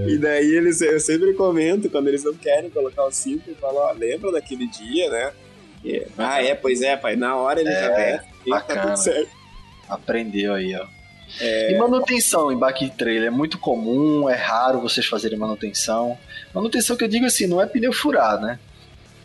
E 0.08 0.18
daí 0.18 0.54
eles, 0.54 0.80
eu 0.80 0.98
sempre 1.00 1.32
comento, 1.34 1.88
quando 1.88 2.08
eles 2.08 2.24
não 2.24 2.34
querem 2.34 2.68
colocar 2.70 3.04
o 3.04 3.12
cinto, 3.12 3.48
eu 3.50 3.54
falo, 3.56 3.78
ó, 3.78 3.92
lembra 3.92 4.32
daquele 4.32 4.66
dia, 4.66 5.08
né? 5.10 5.32
E, 5.86 6.02
ah, 6.18 6.42
é, 6.42 6.54
pois 6.54 6.82
é, 6.82 6.96
pai. 6.96 7.14
Na 7.16 7.36
hora 7.36 7.60
ele 7.60 7.70
É, 7.70 7.80
já 7.80 8.18
tá 8.18 8.24
bacana. 8.48 8.82
tudo 8.82 8.96
certo. 8.96 9.30
Aprendeu 9.88 10.54
aí, 10.54 10.74
ó. 10.74 10.84
E 11.40 11.76
manutenção 11.78 12.50
em 12.50 12.56
bike 12.58 12.90
trailer 12.96 13.28
é 13.28 13.30
muito 13.30 13.58
comum, 13.58 14.28
é 14.28 14.34
raro 14.34 14.80
vocês 14.80 15.06
fazerem 15.06 15.38
manutenção. 15.38 16.16
Manutenção 16.54 16.96
que 16.96 17.04
eu 17.04 17.08
digo 17.08 17.26
assim, 17.26 17.46
não 17.46 17.60
é 17.60 17.66
pneu 17.66 17.92
furar, 17.92 18.40
né? 18.40 18.58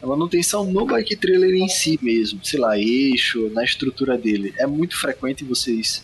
É 0.02 0.06
manutenção 0.06 0.66
no 0.66 0.86
bike 0.86 1.16
trailer 1.16 1.54
em 1.54 1.68
si 1.68 1.98
mesmo, 2.02 2.44
sei 2.44 2.60
lá, 2.60 2.78
eixo, 2.78 3.50
na 3.54 3.64
estrutura 3.64 4.18
dele. 4.18 4.54
É 4.58 4.66
muito 4.68 5.00
frequente 5.00 5.44
vocês 5.44 6.04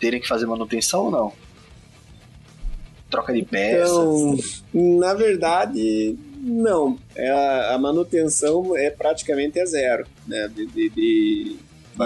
terem 0.00 0.20
que 0.20 0.26
fazer 0.26 0.46
manutenção 0.46 1.04
ou 1.04 1.10
não? 1.10 1.32
Troca 3.10 3.32
de 3.32 3.42
peças. 3.42 3.90
Então, 3.90 4.98
na 4.98 5.14
verdade, 5.14 6.16
não. 6.44 6.98
É 7.16 7.30
a, 7.30 7.74
a 7.74 7.78
manutenção 7.78 8.76
é 8.76 8.90
praticamente 8.90 9.58
é 9.58 9.66
zero, 9.66 10.06
né? 10.26 10.48
De, 10.54 10.66
de, 10.66 10.88
de- 10.90 11.56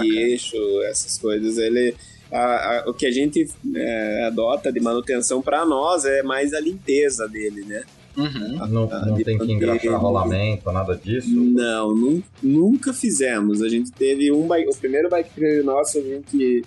de 0.01 0.17
eixo, 0.19 0.55
essas 0.83 1.17
coisas. 1.17 1.57
Ele, 1.57 1.95
a- 2.31 2.37
a- 2.37 2.83
o 2.89 2.93
que 2.93 3.05
a 3.05 3.11
gente 3.11 3.47
é, 3.75 4.23
adota 4.27 4.71
de 4.71 4.79
manutenção 4.79 5.41
para 5.41 5.65
nós 5.65 6.05
é 6.05 6.21
mais 6.23 6.53
a 6.53 6.59
limpeza 6.59 7.27
dele, 7.27 7.65
né? 7.65 7.83
Uhum. 8.17 8.67
Não, 8.67 8.89
Ah, 8.91 9.05
não 9.05 9.15
de 9.15 9.23
tem 9.23 9.37
que 9.37 9.51
engraxar 9.51 9.99
rolamento, 9.99 10.71
nada 10.71 10.95
disso. 10.95 11.29
Não, 11.33 11.95
nun- 11.95 12.23
nunca 12.43 12.93
fizemos. 12.93 13.61
A 13.61 13.69
gente 13.69 13.91
teve 13.91 14.31
um 14.31 14.45
bike, 14.47 14.69
o 14.69 14.75
primeiro 14.75 15.09
bike 15.09 15.29
trailer 15.33 15.63
nosso, 15.63 15.97
a 15.99 16.01
gente, 16.01 16.63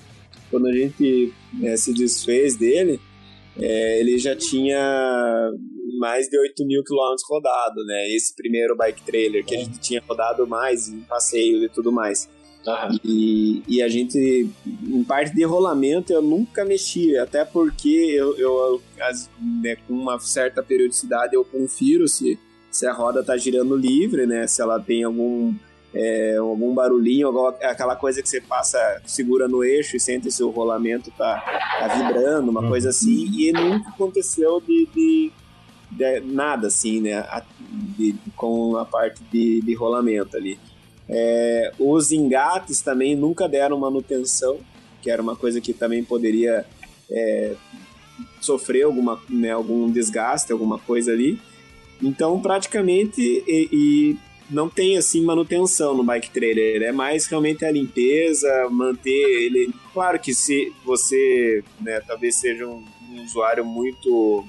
quando 0.51 0.67
a 0.69 0.73
gente 0.73 1.33
né, 1.53 1.77
se 1.77 1.93
desfez 1.93 2.57
dele, 2.57 2.99
é, 3.59 4.01
ele 4.01 4.19
já 4.19 4.35
tinha 4.35 5.51
mais 6.03 6.29
de 6.29 6.37
8 6.37 6.67
mil 6.67 6.83
quilômetros 6.83 7.23
rodado, 7.29 7.85
né? 7.85 8.09
Esse 8.09 8.35
primeiro 8.35 8.77
bike 8.77 9.03
trailer 9.05 9.45
que 9.45 9.55
a 9.55 9.59
gente 9.59 9.79
tinha 9.79 10.03
rodado 10.07 10.45
mais 10.49 10.89
em 10.89 11.01
passeios 11.03 11.63
e 11.63 11.69
tudo 11.69 11.93
mais. 11.93 12.29
Aham. 12.67 12.99
E, 13.05 13.63
e 13.69 13.81
a 13.81 13.89
gente, 13.89 14.51
em 14.67 15.05
parte 15.05 15.33
de 15.33 15.45
rolamento, 15.45 16.13
eu 16.13 16.21
nunca 16.21 16.65
mexi, 16.65 17.17
até 17.17 17.45
porque 17.45 17.89
eu, 17.89 18.37
eu 18.37 18.83
as- 19.01 19.31
né, 19.41 19.77
com 19.87 19.95
uma 19.95 20.19
certa 20.19 20.61
periodicidade, 20.61 21.35
eu 21.35 21.45
confiro 21.45 22.09
se, 22.09 22.37
se 22.69 22.85
a 22.85 22.93
roda 22.93 23.23
tá 23.23 23.37
girando 23.37 23.77
livre, 23.77 24.27
né? 24.27 24.47
Se 24.49 24.61
ela 24.61 24.81
tem 24.81 25.05
algum, 25.05 25.55
é, 25.95 26.37
algum 26.37 26.75
barulhinho, 26.75 27.29
aquela 27.63 27.95
coisa 27.95 28.21
que 28.21 28.29
você 28.29 28.41
passa, 28.41 29.01
segura 29.07 29.47
no 29.47 29.63
eixo 29.63 29.97
e 29.97 30.01
sente 30.01 30.33
se 30.33 30.43
o 30.43 30.51
rolamento 30.51 31.13
tá, 31.17 31.41
tá 31.79 31.89
vibrando, 31.97 32.51
uma 32.51 32.63
uhum. 32.63 32.69
coisa 32.69 32.89
assim, 32.89 33.29
e 33.39 33.53
nunca 33.53 33.89
aconteceu 33.91 34.61
de, 34.61 34.89
de 34.95 35.33
nada 36.25 36.69
assim, 36.69 37.01
né, 37.01 37.15
a, 37.19 37.43
de, 37.97 38.15
com 38.37 38.77
a 38.77 38.85
parte 38.85 39.23
de, 39.31 39.61
de 39.61 39.75
rolamento 39.75 40.37
ali. 40.37 40.59
É, 41.09 41.73
os 41.79 42.13
engates 42.13 42.81
também 42.81 43.15
nunca 43.15 43.49
deram 43.49 43.79
manutenção, 43.79 44.59
que 45.01 45.11
era 45.11 45.21
uma 45.21 45.37
coisa 45.37 45.61
que 45.61 45.73
também 45.73 46.03
poderia 46.03 46.65
é, 47.11 47.55
sofrer 48.41 48.83
alguma, 48.83 49.21
né, 49.29 49.51
algum 49.51 49.91
desgaste, 49.91 50.53
alguma 50.53 50.79
coisa 50.79 51.13
ali. 51.13 51.39
Então, 52.01 52.41
praticamente, 52.41 53.21
e, 53.21 53.69
e 53.73 54.17
não 54.51 54.69
tem 54.69 54.97
assim 54.97 55.23
manutenção 55.25 55.95
no 55.95 56.05
bike 56.05 56.31
trailer, 56.31 56.83
é 56.83 56.93
mais 56.93 57.27
realmente 57.27 57.65
a 57.65 57.71
limpeza, 57.71 58.69
manter 58.71 59.11
ele. 59.11 59.73
Claro 59.93 60.19
que 60.19 60.35
se 60.35 60.73
você, 60.85 61.63
né, 61.81 62.01
talvez 62.07 62.37
seja 62.37 62.67
um, 62.67 62.85
um 63.11 63.25
usuário 63.25 63.65
muito 63.65 64.45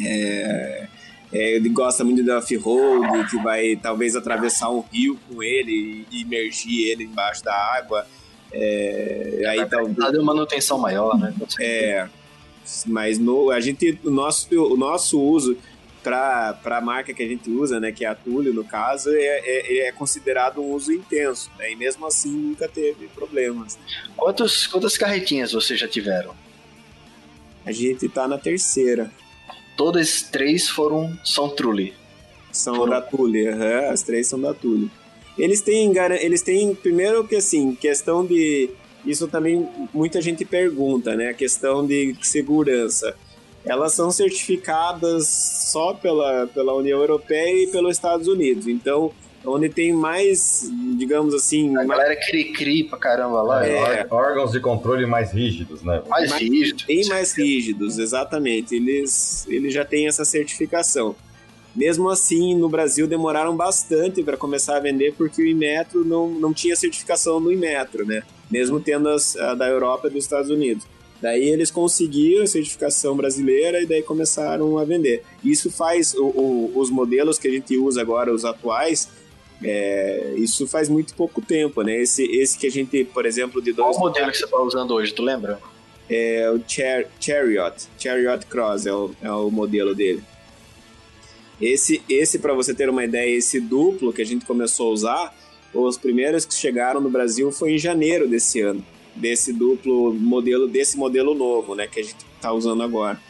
é, 0.00 0.88
é, 1.32 1.56
ele 1.56 1.68
gosta 1.68 2.04
muito 2.04 2.24
da 2.24 2.38
off-road, 2.38 3.30
que 3.30 3.36
vai 3.42 3.76
talvez 3.76 4.14
atravessar 4.14 4.70
um 4.70 4.80
rio 4.80 5.18
com 5.28 5.42
ele 5.42 6.06
e 6.10 6.20
imergir 6.22 6.90
ele 6.90 7.04
embaixo 7.04 7.42
da 7.42 7.54
água. 7.54 8.06
É, 8.52 9.44
aí 9.48 9.66
tá... 9.66 9.82
uma 9.82 10.34
manutenção 10.34 10.78
maior, 10.78 11.18
né? 11.18 11.34
É, 11.58 12.06
mas 12.86 13.18
no, 13.18 13.50
a 13.50 13.60
gente, 13.60 13.98
o 14.04 14.10
nosso, 14.10 14.48
o 14.54 14.76
nosso 14.76 15.20
uso 15.20 15.56
para 16.02 16.58
a 16.64 16.80
marca 16.80 17.14
que 17.14 17.22
a 17.22 17.28
gente 17.28 17.48
usa, 17.48 17.78
né, 17.78 17.92
que 17.92 18.04
é 18.04 18.08
a 18.08 18.14
Tulio 18.14 18.52
no 18.52 18.64
caso, 18.64 19.08
é, 19.10 19.40
é, 19.44 19.88
é 19.88 19.92
considerado 19.92 20.60
um 20.60 20.72
uso 20.72 20.92
intenso, 20.92 21.50
né, 21.58 21.72
e 21.72 21.76
mesmo 21.76 22.04
assim 22.06 22.30
nunca 22.30 22.68
teve 22.68 23.06
problemas. 23.08 23.78
Quantos, 24.16 24.66
quantas 24.66 24.98
carretinhas 24.98 25.52
vocês 25.52 25.78
já 25.78 25.86
tiveram? 25.86 26.34
A 27.64 27.70
gente 27.70 28.08
tá 28.08 28.26
na 28.26 28.36
terceira. 28.36 29.10
Todas 29.76 30.22
três 30.22 30.68
foram 30.68 31.16
são 31.24 31.48
Trulli. 31.48 31.94
São 32.50 32.76
foram... 32.76 32.90
da 32.90 33.00
Tully, 33.00 33.48
uhum, 33.48 33.90
as 33.90 34.02
três 34.02 34.26
são 34.26 34.40
da 34.40 34.52
Tully. 34.52 34.90
Eles 35.38 35.62
têm, 35.62 35.92
eles 36.20 36.42
têm, 36.42 36.74
primeiro 36.74 37.26
que 37.26 37.36
assim, 37.36 37.74
questão 37.74 38.24
de. 38.24 38.68
Isso 39.04 39.26
também 39.26 39.66
muita 39.92 40.20
gente 40.20 40.44
pergunta, 40.44 41.16
né? 41.16 41.30
A 41.30 41.34
questão 41.34 41.84
de 41.86 42.14
segurança 42.22 43.16
elas 43.64 43.92
são 43.94 44.10
certificadas 44.10 45.28
só 45.28 45.94
pela, 45.94 46.46
pela 46.48 46.74
União 46.74 47.00
Europeia 47.00 47.64
e 47.64 47.66
pelos 47.68 47.96
Estados 47.96 48.26
Unidos. 48.26 48.66
Então, 48.66 49.12
onde 49.44 49.68
tem 49.68 49.92
mais, 49.92 50.70
digamos 50.96 51.34
assim. 51.34 51.76
A 51.76 51.84
galera 51.84 52.16
cri-cri 52.16 52.84
pra 52.84 52.98
caramba 52.98 53.42
lá. 53.42 53.66
É, 53.66 54.06
órgãos 54.10 54.52
de 54.52 54.60
controle 54.60 55.06
mais 55.06 55.32
rígidos, 55.32 55.82
né? 55.82 56.02
Mais, 56.08 56.30
mais 56.30 56.42
rígidos. 56.42 56.84
Bem 56.84 57.06
mais 57.06 57.32
rígidos, 57.32 57.98
exatamente. 57.98 58.74
Eles, 58.74 59.46
eles 59.48 59.72
já 59.72 59.84
têm 59.84 60.06
essa 60.06 60.24
certificação. 60.24 61.14
Mesmo 61.74 62.10
assim, 62.10 62.54
no 62.54 62.68
Brasil 62.68 63.06
demoraram 63.06 63.56
bastante 63.56 64.22
para 64.22 64.36
começar 64.36 64.76
a 64.76 64.80
vender, 64.80 65.14
porque 65.16 65.42
o 65.42 65.46
Inmetro 65.46 66.04
não, 66.04 66.28
não 66.28 66.52
tinha 66.52 66.76
certificação 66.76 67.40
no 67.40 67.50
Inmetro, 67.50 68.04
né? 68.04 68.22
Mesmo 68.50 68.78
tendo 68.78 69.08
as, 69.08 69.36
a 69.36 69.54
da 69.54 69.68
Europa 69.68 70.08
e 70.08 70.10
dos 70.10 70.24
Estados 70.24 70.50
Unidos. 70.50 70.86
Daí 71.22 71.48
eles 71.48 71.70
conseguiram 71.70 72.42
a 72.42 72.46
certificação 72.46 73.16
brasileira 73.16 73.80
e 73.80 73.86
daí 73.86 74.02
começaram 74.02 74.76
a 74.76 74.84
vender. 74.84 75.22
Isso 75.42 75.70
faz 75.70 76.14
o, 76.14 76.24
o, 76.24 76.72
os 76.74 76.90
modelos 76.90 77.38
que 77.38 77.46
a 77.46 77.50
gente 77.50 77.78
usa 77.78 78.00
agora, 78.00 78.34
os 78.34 78.44
atuais, 78.44 79.08
é, 79.62 80.34
isso 80.36 80.66
faz 80.66 80.88
muito 80.88 81.14
pouco 81.14 81.40
tempo, 81.40 81.82
né? 81.82 81.96
Esse, 82.00 82.24
esse 82.24 82.58
que 82.58 82.66
a 82.66 82.70
gente, 82.70 83.04
por 83.04 83.26
exemplo, 83.26 83.62
de 83.62 83.72
dois. 83.72 83.96
Qual 83.96 84.08
modelo 84.08 84.30
que 84.30 84.38
você 84.38 84.44
está 84.44 84.60
usando 84.60 84.92
hoje, 84.94 85.12
tu 85.12 85.22
lembra? 85.22 85.60
É 86.08 86.50
o 86.50 86.60
Char 86.66 87.04
Chariot, 87.20 87.88
Chariot 87.98 88.46
Cross 88.46 88.86
é 88.86 88.92
o, 88.92 89.10
é 89.22 89.30
o 89.30 89.50
modelo 89.50 89.94
dele. 89.94 90.22
Esse, 91.60 92.02
esse 92.08 92.38
para 92.38 92.52
você 92.52 92.74
ter 92.74 92.88
uma 92.88 93.04
ideia, 93.04 93.36
esse 93.36 93.60
duplo 93.60 94.12
que 94.12 94.20
a 94.20 94.26
gente 94.26 94.44
começou 94.44 94.90
a 94.90 94.92
usar, 94.92 95.36
os 95.72 95.96
primeiros 95.96 96.44
que 96.44 96.54
chegaram 96.54 97.00
no 97.00 97.08
Brasil 97.08 97.52
foi 97.52 97.72
em 97.72 97.78
janeiro 97.78 98.28
desse 98.28 98.60
ano 98.60 98.84
desse 99.14 99.52
duplo 99.52 100.12
modelo, 100.14 100.66
desse 100.66 100.96
modelo 100.96 101.34
novo, 101.34 101.74
né, 101.74 101.86
que 101.86 102.00
a 102.00 102.02
gente 102.02 102.24
está 102.36 102.52
usando 102.52 102.82
agora. 102.82 103.20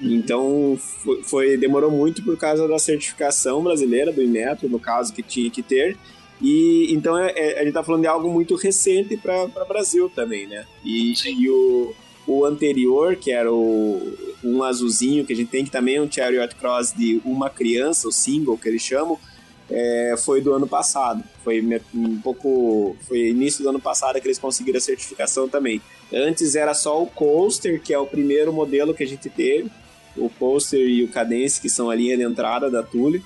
Uhum. 0.00 0.12
Então, 0.12 0.78
foi, 0.78 1.22
foi, 1.22 1.56
demorou 1.56 1.90
muito 1.90 2.22
por 2.22 2.36
causa 2.36 2.66
da 2.66 2.78
certificação 2.78 3.62
brasileira 3.62 4.12
do 4.12 4.22
Inmetro, 4.22 4.68
no 4.68 4.80
caso, 4.80 5.12
que 5.12 5.22
tinha 5.22 5.50
que 5.50 5.62
ter. 5.62 5.96
E 6.40 6.92
então 6.94 7.18
é, 7.18 7.32
é, 7.36 7.54
a 7.56 7.58
gente 7.58 7.68
está 7.68 7.82
falando 7.82 8.02
de 8.02 8.06
algo 8.06 8.30
muito 8.32 8.54
recente 8.56 9.16
para 9.16 9.44
o 9.44 9.68
Brasil 9.68 10.08
também, 10.08 10.46
né? 10.46 10.64
E, 10.82 11.12
e, 11.12 11.50
o, 11.50 11.94
o 12.26 12.44
anterior, 12.46 13.14
que 13.16 13.30
era 13.30 13.52
o, 13.52 14.16
um 14.42 14.62
azulzinho, 14.62 15.24
que 15.24 15.34
a 15.34 15.36
gente 15.36 15.50
tem, 15.50 15.64
que 15.64 15.70
também 15.70 15.96
é 15.96 16.00
um 16.00 16.10
Chariot 16.10 16.54
Cross 16.54 16.94
de 16.96 17.20
uma 17.24 17.50
criança, 17.50 18.08
o 18.08 18.12
single 18.12 18.56
que 18.56 18.68
eles 18.68 18.80
chamam, 18.80 19.18
é, 19.70 20.14
foi 20.18 20.40
do 20.40 20.52
ano 20.54 20.66
passado. 20.66 21.22
Foi 21.44 21.62
um 21.94 22.20
pouco. 22.20 22.96
Foi 23.06 23.28
início 23.28 23.62
do 23.62 23.68
ano 23.68 23.80
passado 23.80 24.20
que 24.20 24.26
eles 24.26 24.38
conseguiram 24.38 24.78
a 24.78 24.80
certificação 24.80 25.48
também. 25.48 25.80
Antes 26.12 26.54
era 26.54 26.72
só 26.74 27.02
o 27.02 27.06
Coaster, 27.06 27.80
que 27.80 27.92
é 27.92 27.98
o 27.98 28.06
primeiro 28.06 28.52
modelo 28.52 28.94
que 28.94 29.04
a 29.04 29.06
gente 29.06 29.28
teve. 29.28 29.70
O 30.16 30.28
Coaster 30.28 30.80
e 30.80 31.02
o 31.02 31.08
Cadence, 31.08 31.60
que 31.60 31.68
são 31.68 31.90
a 31.90 31.94
linha 31.94 32.16
de 32.16 32.22
entrada 32.22 32.70
da 32.70 32.82
Tule. 32.82 33.22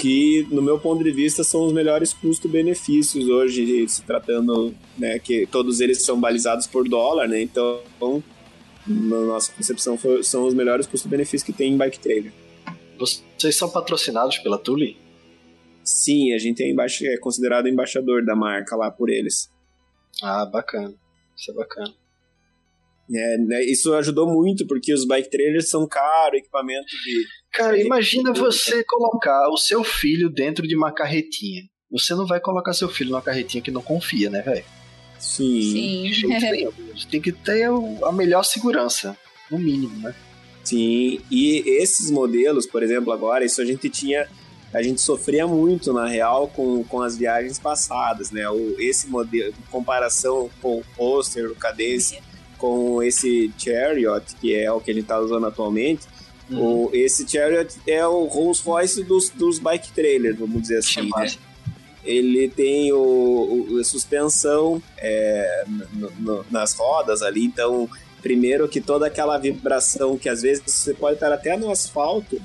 Que, 0.00 0.46
no 0.50 0.62
meu 0.62 0.78
ponto 0.78 1.04
de 1.04 1.10
vista, 1.10 1.44
são 1.44 1.66
os 1.66 1.72
melhores 1.72 2.14
custo-benefícios 2.14 3.28
hoje, 3.28 3.86
se 3.88 4.02
tratando, 4.02 4.74
né, 4.96 5.18
que 5.18 5.46
todos 5.46 5.80
eles 5.80 6.02
são 6.02 6.18
balizados 6.18 6.66
por 6.66 6.88
dólar, 6.88 7.28
né? 7.28 7.42
Então, 7.42 7.78
na 8.86 9.20
nossa 9.20 9.52
concepção, 9.52 9.98
são 10.22 10.46
os 10.46 10.54
melhores 10.54 10.86
custo-benefícios 10.86 11.42
que 11.42 11.52
tem 11.52 11.74
em 11.74 11.76
bike 11.76 11.98
trailer. 11.98 12.32
Vocês 12.98 13.54
são 13.54 13.68
patrocinados 13.68 14.38
pela 14.38 14.56
Tule? 14.56 14.96
Sim, 15.84 16.32
a 16.32 16.38
gente 16.38 16.62
é, 16.62 16.70
embaix... 16.70 17.02
é 17.02 17.18
considerado 17.18 17.68
embaixador 17.68 18.24
da 18.24 18.34
marca 18.34 18.74
lá 18.76 18.90
por 18.90 19.10
eles. 19.10 19.50
Ah, 20.22 20.46
bacana. 20.46 20.94
Isso 21.36 21.50
é 21.50 21.54
bacana. 21.54 21.92
É, 23.14 23.38
né, 23.38 23.64
isso 23.64 23.92
ajudou 23.94 24.26
muito, 24.26 24.66
porque 24.66 24.92
os 24.92 25.04
bike 25.04 25.30
trailers 25.30 25.68
são 25.68 25.86
caros, 25.86 26.38
equipamento 26.38 26.86
de. 27.04 27.24
Cara, 27.52 27.78
imagina 27.78 28.32
você 28.32 28.82
colocar 28.84 29.48
o 29.50 29.56
seu 29.56 29.84
filho 29.84 30.30
dentro 30.30 30.66
de 30.66 30.74
uma 30.76 30.92
carretinha. 30.92 31.62
Você 31.90 32.14
não 32.14 32.26
vai 32.26 32.40
colocar 32.40 32.72
seu 32.72 32.88
filho 32.88 33.10
numa 33.10 33.20
carretinha 33.20 33.62
que 33.62 33.70
não 33.70 33.82
confia, 33.82 34.30
né, 34.30 34.40
velho? 34.40 34.64
Sim. 35.18 36.10
Sim. 36.12 36.28
Tem 37.10 37.20
que 37.20 37.32
ter 37.32 37.68
a 38.02 38.12
melhor 38.12 38.42
segurança, 38.44 39.16
no 39.50 39.58
mínimo, 39.58 39.98
né? 40.00 40.14
Sim, 40.64 41.20
e 41.30 41.64
esses 41.66 42.10
modelos, 42.10 42.66
por 42.66 42.82
exemplo, 42.82 43.12
agora, 43.12 43.44
isso 43.44 43.60
a 43.60 43.64
gente 43.64 43.90
tinha 43.90 44.28
a 44.72 44.82
gente 44.82 45.02
sofria 45.02 45.46
muito, 45.46 45.92
na 45.92 46.06
real, 46.06 46.48
com, 46.48 46.82
com 46.84 47.02
as 47.02 47.16
viagens 47.16 47.58
passadas, 47.58 48.30
né? 48.30 48.48
O, 48.48 48.74
esse 48.80 49.06
modelo, 49.06 49.50
em 49.50 49.70
comparação 49.70 50.48
com 50.62 50.78
o 50.78 50.84
Poster, 50.96 51.50
o 51.50 51.54
Cadence, 51.54 52.18
com 52.62 53.02
esse 53.02 53.52
Chariot, 53.58 54.36
que 54.40 54.54
é 54.54 54.70
o 54.70 54.80
que 54.80 54.88
ele 54.88 55.00
está 55.00 55.18
usando 55.18 55.46
atualmente, 55.46 56.06
uhum. 56.48 56.86
o, 56.86 56.90
esse 56.92 57.28
Chariot 57.28 57.74
é 57.88 58.06
o 58.06 58.26
Rolls 58.26 58.62
Royce 58.62 59.02
dos, 59.02 59.30
dos 59.30 59.58
bike 59.58 59.90
trailers, 59.90 60.38
vamos 60.38 60.62
dizer 60.62 60.78
assim, 60.78 61.10
né? 61.16 61.26
Ele 62.04 62.48
tem 62.48 62.92
o, 62.92 63.66
o 63.68 63.80
a 63.80 63.84
suspensão 63.84 64.80
é, 64.96 65.64
no, 65.92 66.10
no, 66.20 66.46
nas 66.52 66.74
rodas 66.74 67.20
ali, 67.20 67.44
então 67.44 67.90
primeiro 68.22 68.68
que 68.68 68.80
toda 68.80 69.08
aquela 69.08 69.36
vibração 69.38 70.16
que 70.16 70.28
às 70.28 70.42
vezes 70.42 70.62
você 70.64 70.94
pode 70.94 71.14
estar 71.14 71.32
até 71.32 71.56
no 71.56 71.68
asfalto 71.68 72.40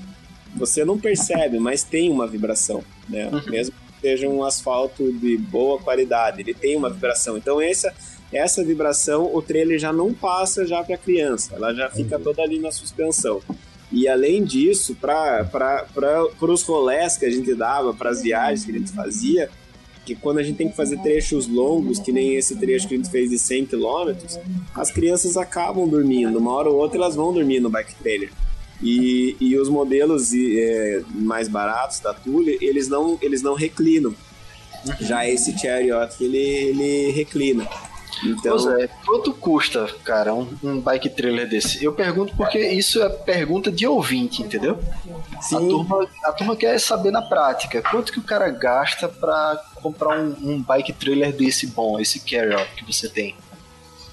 você 0.56 0.84
não 0.84 0.98
percebe, 0.98 1.60
mas 1.60 1.84
tem 1.84 2.10
uma 2.10 2.26
vibração, 2.26 2.84
né? 3.08 3.30
Uhum. 3.32 3.44
Mesmo 3.52 3.76
que 3.76 4.02
seja 4.02 4.28
um 4.28 4.44
asfalto 4.44 5.14
de 5.14 5.38
boa 5.38 5.80
qualidade, 5.80 6.42
ele 6.42 6.56
tem 6.56 6.76
uma 6.76 6.90
vibração. 6.90 7.38
Então 7.38 7.62
essa 7.62 7.94
essa 8.32 8.64
vibração 8.64 9.34
o 9.34 9.42
trailer 9.42 9.80
já 9.80 9.94
não 9.94 10.14
passa 10.14 10.66
já 10.66 10.84
para 10.84 10.96
a 10.96 10.98
criança, 10.98 11.56
ela 11.56 11.74
já 11.74 11.90
fica 11.90 12.18
uhum. 12.18 12.24
toda 12.24 12.42
ali 12.42 12.60
na 12.60 12.72
suspensão. 12.72 13.42
E 13.92 14.08
além 14.08 14.44
disso, 14.44 14.96
para 14.96 15.50
os 16.42 16.64
rolés 16.64 17.18
que 17.18 17.26
a 17.26 17.30
gente 17.30 17.54
dava, 17.56 17.94
para 17.94 18.10
as 18.10 18.22
viagens 18.22 18.66
que 18.66 18.72
a 18.72 18.78
gente 18.78 18.92
fazia, 18.92 19.50
que 20.06 20.16
quando 20.16 20.40
a 20.40 20.44
gente 20.44 20.58
tem 20.58 20.70
que 20.70 20.76
fazer 20.76 20.98
trechos 21.00 21.48
longos, 21.48 22.00
que 22.00 22.12
nem 22.12 22.36
esse 22.36 22.56
trecho 22.56 22.88
que 22.88 22.94
a 22.96 22.98
gente 22.98 23.10
fez 23.10 23.30
de 23.30 23.38
100 23.38 23.66
km, 23.66 24.14
as 24.74 24.92
crianças 24.92 25.36
acabam 25.36 25.88
dormindo. 25.88 26.38
Uma 26.38 26.52
hora 26.54 26.70
ou 26.70 26.78
outra 26.78 26.98
elas 26.98 27.16
vão 27.16 27.34
dormir 27.34 27.60
no 27.60 27.70
bike 27.70 27.96
trailer. 27.96 28.32
E, 28.82 29.36
e 29.40 29.58
os 29.58 29.70
modelos 29.70 30.34
é, 30.34 31.02
mais 31.14 31.48
baratos 31.48 32.00
da 32.00 32.14
Thule, 32.14 32.58
eles 32.62 32.88
não, 32.88 33.18
eles 33.22 33.42
não 33.42 33.54
reclinam. 33.54 34.14
Já 35.02 35.28
esse 35.28 35.58
Chariot, 35.58 36.16
ele, 36.24 36.38
ele 36.38 37.12
reclina. 37.12 37.68
Então... 38.24 38.80
É, 38.80 38.88
quanto 39.06 39.34
custa, 39.34 39.88
cara, 40.04 40.34
um, 40.34 40.48
um, 40.64 40.80
bike 40.80 41.10
trailer 41.10 41.48
desse? 41.48 41.84
Eu 41.84 41.94
pergunto 41.94 42.36
porque 42.36 42.60
isso 42.60 43.02
é 43.02 43.10
pergunta 43.10 43.72
de 43.72 43.86
ouvinte, 43.86 44.42
entendeu? 44.42 44.80
Sim. 45.42 45.56
A 45.56 45.60
turma, 45.60 46.08
a 46.24 46.32
turma 46.32 46.56
quer 46.56 46.80
saber 46.80 47.12
na 47.12 47.22
prática 47.22 47.82
quanto 47.82 48.12
que 48.12 48.20
o 48.20 48.24
cara 48.24 48.50
gasta 48.50 49.08
para 49.08 49.62
comprar 49.76 50.20
um, 50.20 50.36
um 50.44 50.62
bike 50.62 50.94
trailer 50.94 51.34
desse 51.34 51.68
bom, 51.68 52.00
esse 52.00 52.20
Carriot 52.20 52.70
que 52.76 52.86
você 52.86 53.08
tem? 53.10 53.36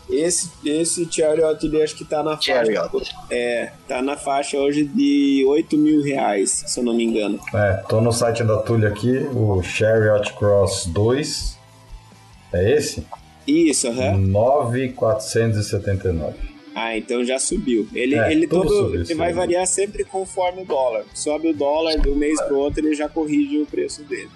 Esse, 0.08 0.50
esse 0.64 1.08
Chariot, 1.10 1.64
ele 1.64 1.82
acho 1.82 1.96
que 1.96 2.04
tá 2.04 2.22
na 2.22 2.38
Chariot. 2.38 2.90
faixa. 2.90 3.14
É, 3.30 3.72
tá 3.88 4.02
na 4.02 4.16
faixa 4.16 4.58
hoje 4.58 4.84
de 4.84 5.44
8 5.46 5.76
mil 5.78 6.02
reais, 6.02 6.64
se 6.66 6.78
eu 6.78 6.84
não 6.84 6.94
me 6.94 7.04
engano. 7.04 7.40
É, 7.54 7.82
tô 7.88 8.00
no 8.00 8.12
site 8.12 8.44
da 8.44 8.58
Tully 8.58 8.86
aqui, 8.86 9.16
o 9.34 9.62
Chariot 9.62 10.32
Cross 10.34 10.86
2. 10.86 11.58
É 12.52 12.72
esse? 12.72 13.06
Isso, 13.46 13.88
aham. 13.88 14.16
9,479. 14.18 16.34
Ah, 16.74 16.96
então 16.96 17.24
já 17.24 17.38
subiu. 17.38 17.86
Ele, 17.94 18.16
É, 18.16 18.32
ele 18.32 18.46
todo 18.48 18.68
subiu, 18.68 18.94
ele 18.94 19.04
subiu. 19.04 19.16
vai 19.18 19.32
variar 19.32 19.66
sempre 19.66 20.04
conforme 20.04 20.62
o 20.62 20.64
dólar. 20.64 21.04
Sobe 21.14 21.50
o 21.50 21.54
dólar 21.54 21.96
de 21.98 22.08
um 22.08 22.16
mês 22.16 22.40
pro 22.42 22.56
outro, 22.58 22.84
ele 22.84 22.94
já 22.94 23.08
corrige 23.08 23.58
o 23.58 23.66
preço 23.66 24.02
dele. 24.02 24.30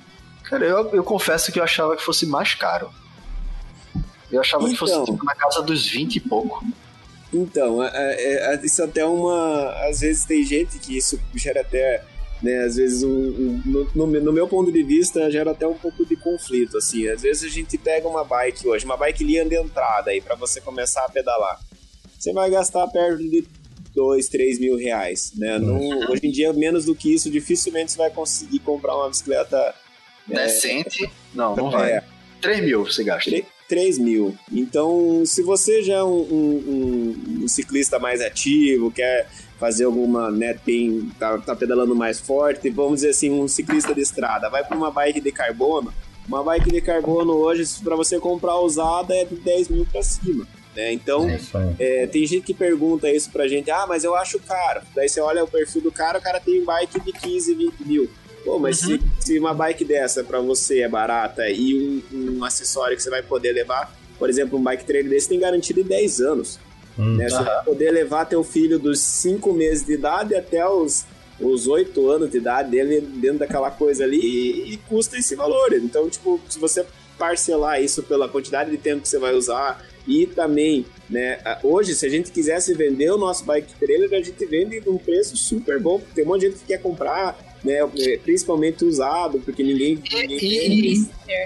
Cara, 0.44 0.64
eu, 0.64 0.88
eu 0.94 1.02
confesso 1.04 1.50
que 1.52 1.58
eu 1.58 1.64
achava 1.64 1.96
que 1.96 2.02
fosse 2.02 2.26
mais 2.26 2.54
caro. 2.54 2.90
Eu 4.30 4.40
achava 4.40 4.68
que 4.68 4.76
fosse 4.76 4.92
Então. 4.92 5.04
tipo, 5.04 5.24
na 5.24 5.34
casa 5.34 5.62
dos 5.62 5.86
20 5.88 6.16
e 6.16 6.20
pouco. 6.20 6.64
Então, 7.32 7.82
é- 7.82 8.14
é- 8.14 8.54
é- 8.54 8.60
isso 8.64 8.82
até 8.82 9.04
uma. 9.04 9.70
Às 9.88 10.00
vezes 10.00 10.24
tem 10.24 10.44
gente 10.44 10.78
que 10.78 10.96
isso 10.96 11.18
gera 11.34 11.60
até. 11.62 12.02
Né, 12.42 12.58
às 12.64 12.76
vezes, 12.76 13.02
um, 13.02 13.08
um- 13.10 13.62
no, 13.66 13.90
no 13.94 14.06
meu- 14.06 14.22
no 14.22 14.32
meu 14.32 14.46
ponto 14.46 14.70
de 14.70 14.82
vista, 14.82 15.28
gera 15.30 15.50
até 15.50 15.66
um 15.66 15.74
pouco 15.74 16.06
de 16.06 16.14
conflito. 16.14 16.76
Assim, 16.78 17.08
às 17.08 17.22
vezes 17.22 17.42
a 17.42 17.48
gente 17.52 17.76
pega 17.76 18.06
uma 18.06 18.22
bike 18.24 18.66
hoje, 18.68 18.84
uma 18.84 18.96
bike 18.96 19.24
linha 19.24 19.44
de 19.44 19.56
entrada 19.56 20.10
aí 20.10 20.20
para 20.20 20.36
você 20.36 20.60
começar 20.60 21.04
a 21.04 21.08
pedalar. 21.08 21.58
Você 22.18 22.32
vai 22.32 22.48
gastar 22.50 22.86
perto 22.88 23.18
de 23.18 23.44
2, 23.94 24.28
3 24.28 24.60
mil 24.60 24.76
reais. 24.76 25.32
Né? 25.36 25.58
No- 25.58 26.10
hoje 26.12 26.20
em 26.26 26.30
dia, 26.30 26.52
menos 26.52 26.84
do 26.84 26.94
que 26.94 27.12
isso, 27.12 27.28
dificilmente 27.28 27.90
você 27.92 27.98
vai 27.98 28.10
conseguir 28.10 28.60
comprar 28.60 28.96
uma 28.96 29.08
bicicleta 29.08 29.74
Decente? 30.26 31.10
Não, 31.34 31.56
não 31.56 31.70
vai. 31.70 31.92
É, 31.92 32.04
3 32.40 32.60
mil 32.60 32.84
você 32.84 33.02
gasta. 33.02 33.30
3 33.68 33.98
mil. 33.98 34.36
Então, 34.52 35.22
se 35.26 35.42
você 35.42 35.82
já 35.82 35.94
é 35.96 36.02
um, 36.04 36.08
um- 36.20 36.64
um- 37.40 37.44
um 37.44 37.48
ciclista 37.48 37.98
mais 37.98 38.20
ativo, 38.20 38.90
quer 38.90 39.28
fazer 39.58 39.84
alguma, 39.84 40.30
né, 40.30 40.54
tem, 40.54 41.10
tá, 41.18 41.36
tá 41.38 41.56
pedalando 41.56 41.94
mais 41.94 42.20
forte, 42.20 42.70
vamos 42.70 42.96
dizer 42.96 43.10
assim, 43.10 43.30
um 43.30 43.48
ciclista 43.48 43.94
de 43.94 44.00
estrada, 44.00 44.48
vai 44.48 44.64
para 44.64 44.76
uma 44.76 44.90
bike 44.90 45.20
de 45.20 45.32
carbono, 45.32 45.92
uma 46.28 46.44
bike 46.44 46.70
de 46.70 46.80
carbono 46.80 47.32
hoje, 47.32 47.64
para 47.82 47.96
você 47.96 48.20
comprar 48.20 48.58
usada, 48.60 49.14
é 49.14 49.24
de 49.24 49.34
10 49.34 49.68
mil 49.68 49.86
para 49.86 50.02
cima. 50.02 50.46
Né? 50.76 50.92
Então, 50.92 51.28
É 51.28 52.02
é, 52.02 52.06
tem 52.06 52.24
gente 52.24 52.44
que 52.44 52.54
pergunta 52.54 53.10
isso 53.10 53.30
pra 53.30 53.48
gente, 53.48 53.70
ah, 53.70 53.84
mas 53.88 54.04
eu 54.04 54.14
acho 54.14 54.38
caro. 54.38 54.82
Daí 54.94 55.08
você 55.08 55.20
olha 55.20 55.42
o 55.42 55.48
perfil 55.48 55.82
do 55.82 55.90
cara, 55.90 56.18
o 56.18 56.22
cara 56.22 56.38
tem 56.38 56.64
bike 56.64 57.00
de 57.00 57.12
15, 57.12 57.54
20 57.54 57.74
mil. 57.84 58.10
Pô, 58.44 58.58
mas 58.58 58.78
se, 58.78 59.00
se 59.18 59.38
uma 59.38 59.52
bike 59.52 59.84
dessa 59.84 60.22
pra 60.22 60.38
você 60.40 60.82
é 60.82 60.88
barata 60.88 61.48
e 61.48 62.02
um, 62.12 62.38
um 62.38 62.44
acessório 62.44 62.96
que 62.96 63.02
você 63.02 63.10
vai 63.10 63.22
poder 63.22 63.52
levar, 63.52 63.92
por 64.18 64.30
exemplo, 64.30 64.58
um 64.58 64.62
bike 64.62 64.84
trailer 64.84 65.10
desse 65.10 65.28
tem 65.28 65.40
garantido 65.40 65.82
de 65.82 65.88
10 65.88 66.20
anos. 66.20 66.60
Hum. 66.98 67.16
Né? 67.16 67.28
Você 67.28 67.42
vai 67.42 67.64
poder 67.64 67.90
levar 67.90 68.24
teu 68.24 68.42
filho 68.42 68.78
dos 68.78 68.98
5 69.00 69.52
meses 69.52 69.86
de 69.86 69.92
idade 69.92 70.34
até 70.34 70.66
os, 70.68 71.04
os 71.40 71.66
8 71.68 72.10
anos 72.10 72.30
de 72.30 72.38
idade 72.38 72.70
dele 72.70 73.00
dentro 73.00 73.38
daquela 73.38 73.70
coisa 73.70 74.04
ali 74.04 74.18
e, 74.20 74.72
e 74.72 74.76
custa 74.88 75.16
esse 75.16 75.34
valor. 75.36 75.72
Então, 75.74 76.08
tipo, 76.10 76.40
se 76.48 76.58
você 76.58 76.84
parcelar 77.18 77.82
isso 77.82 78.02
pela 78.02 78.28
quantidade 78.28 78.70
de 78.70 78.78
tempo 78.78 79.02
que 79.02 79.08
você 79.08 79.18
vai 79.18 79.34
usar 79.34 79.84
e 80.06 80.26
também, 80.26 80.86
né, 81.10 81.38
hoje, 81.62 81.94
se 81.94 82.06
a 82.06 82.08
gente 82.08 82.30
quisesse 82.30 82.72
vender 82.74 83.10
o 83.10 83.18
nosso 83.18 83.44
bike 83.44 83.74
trailer, 83.78 84.08
a 84.12 84.22
gente 84.22 84.46
vende 84.46 84.80
num 84.86 84.96
preço 84.96 85.36
super 85.36 85.78
bom, 85.78 85.98
porque 85.98 86.14
tem 86.14 86.24
um 86.24 86.28
monte 86.28 86.40
de 86.42 86.46
gente 86.46 86.60
que 86.60 86.66
quer 86.66 86.78
comprar, 86.80 87.38
né, 87.62 87.78
principalmente 88.24 88.84
usado, 88.84 89.38
porque 89.40 89.62
ninguém... 89.62 90.02
ninguém 90.14 90.38
E, 90.38 90.92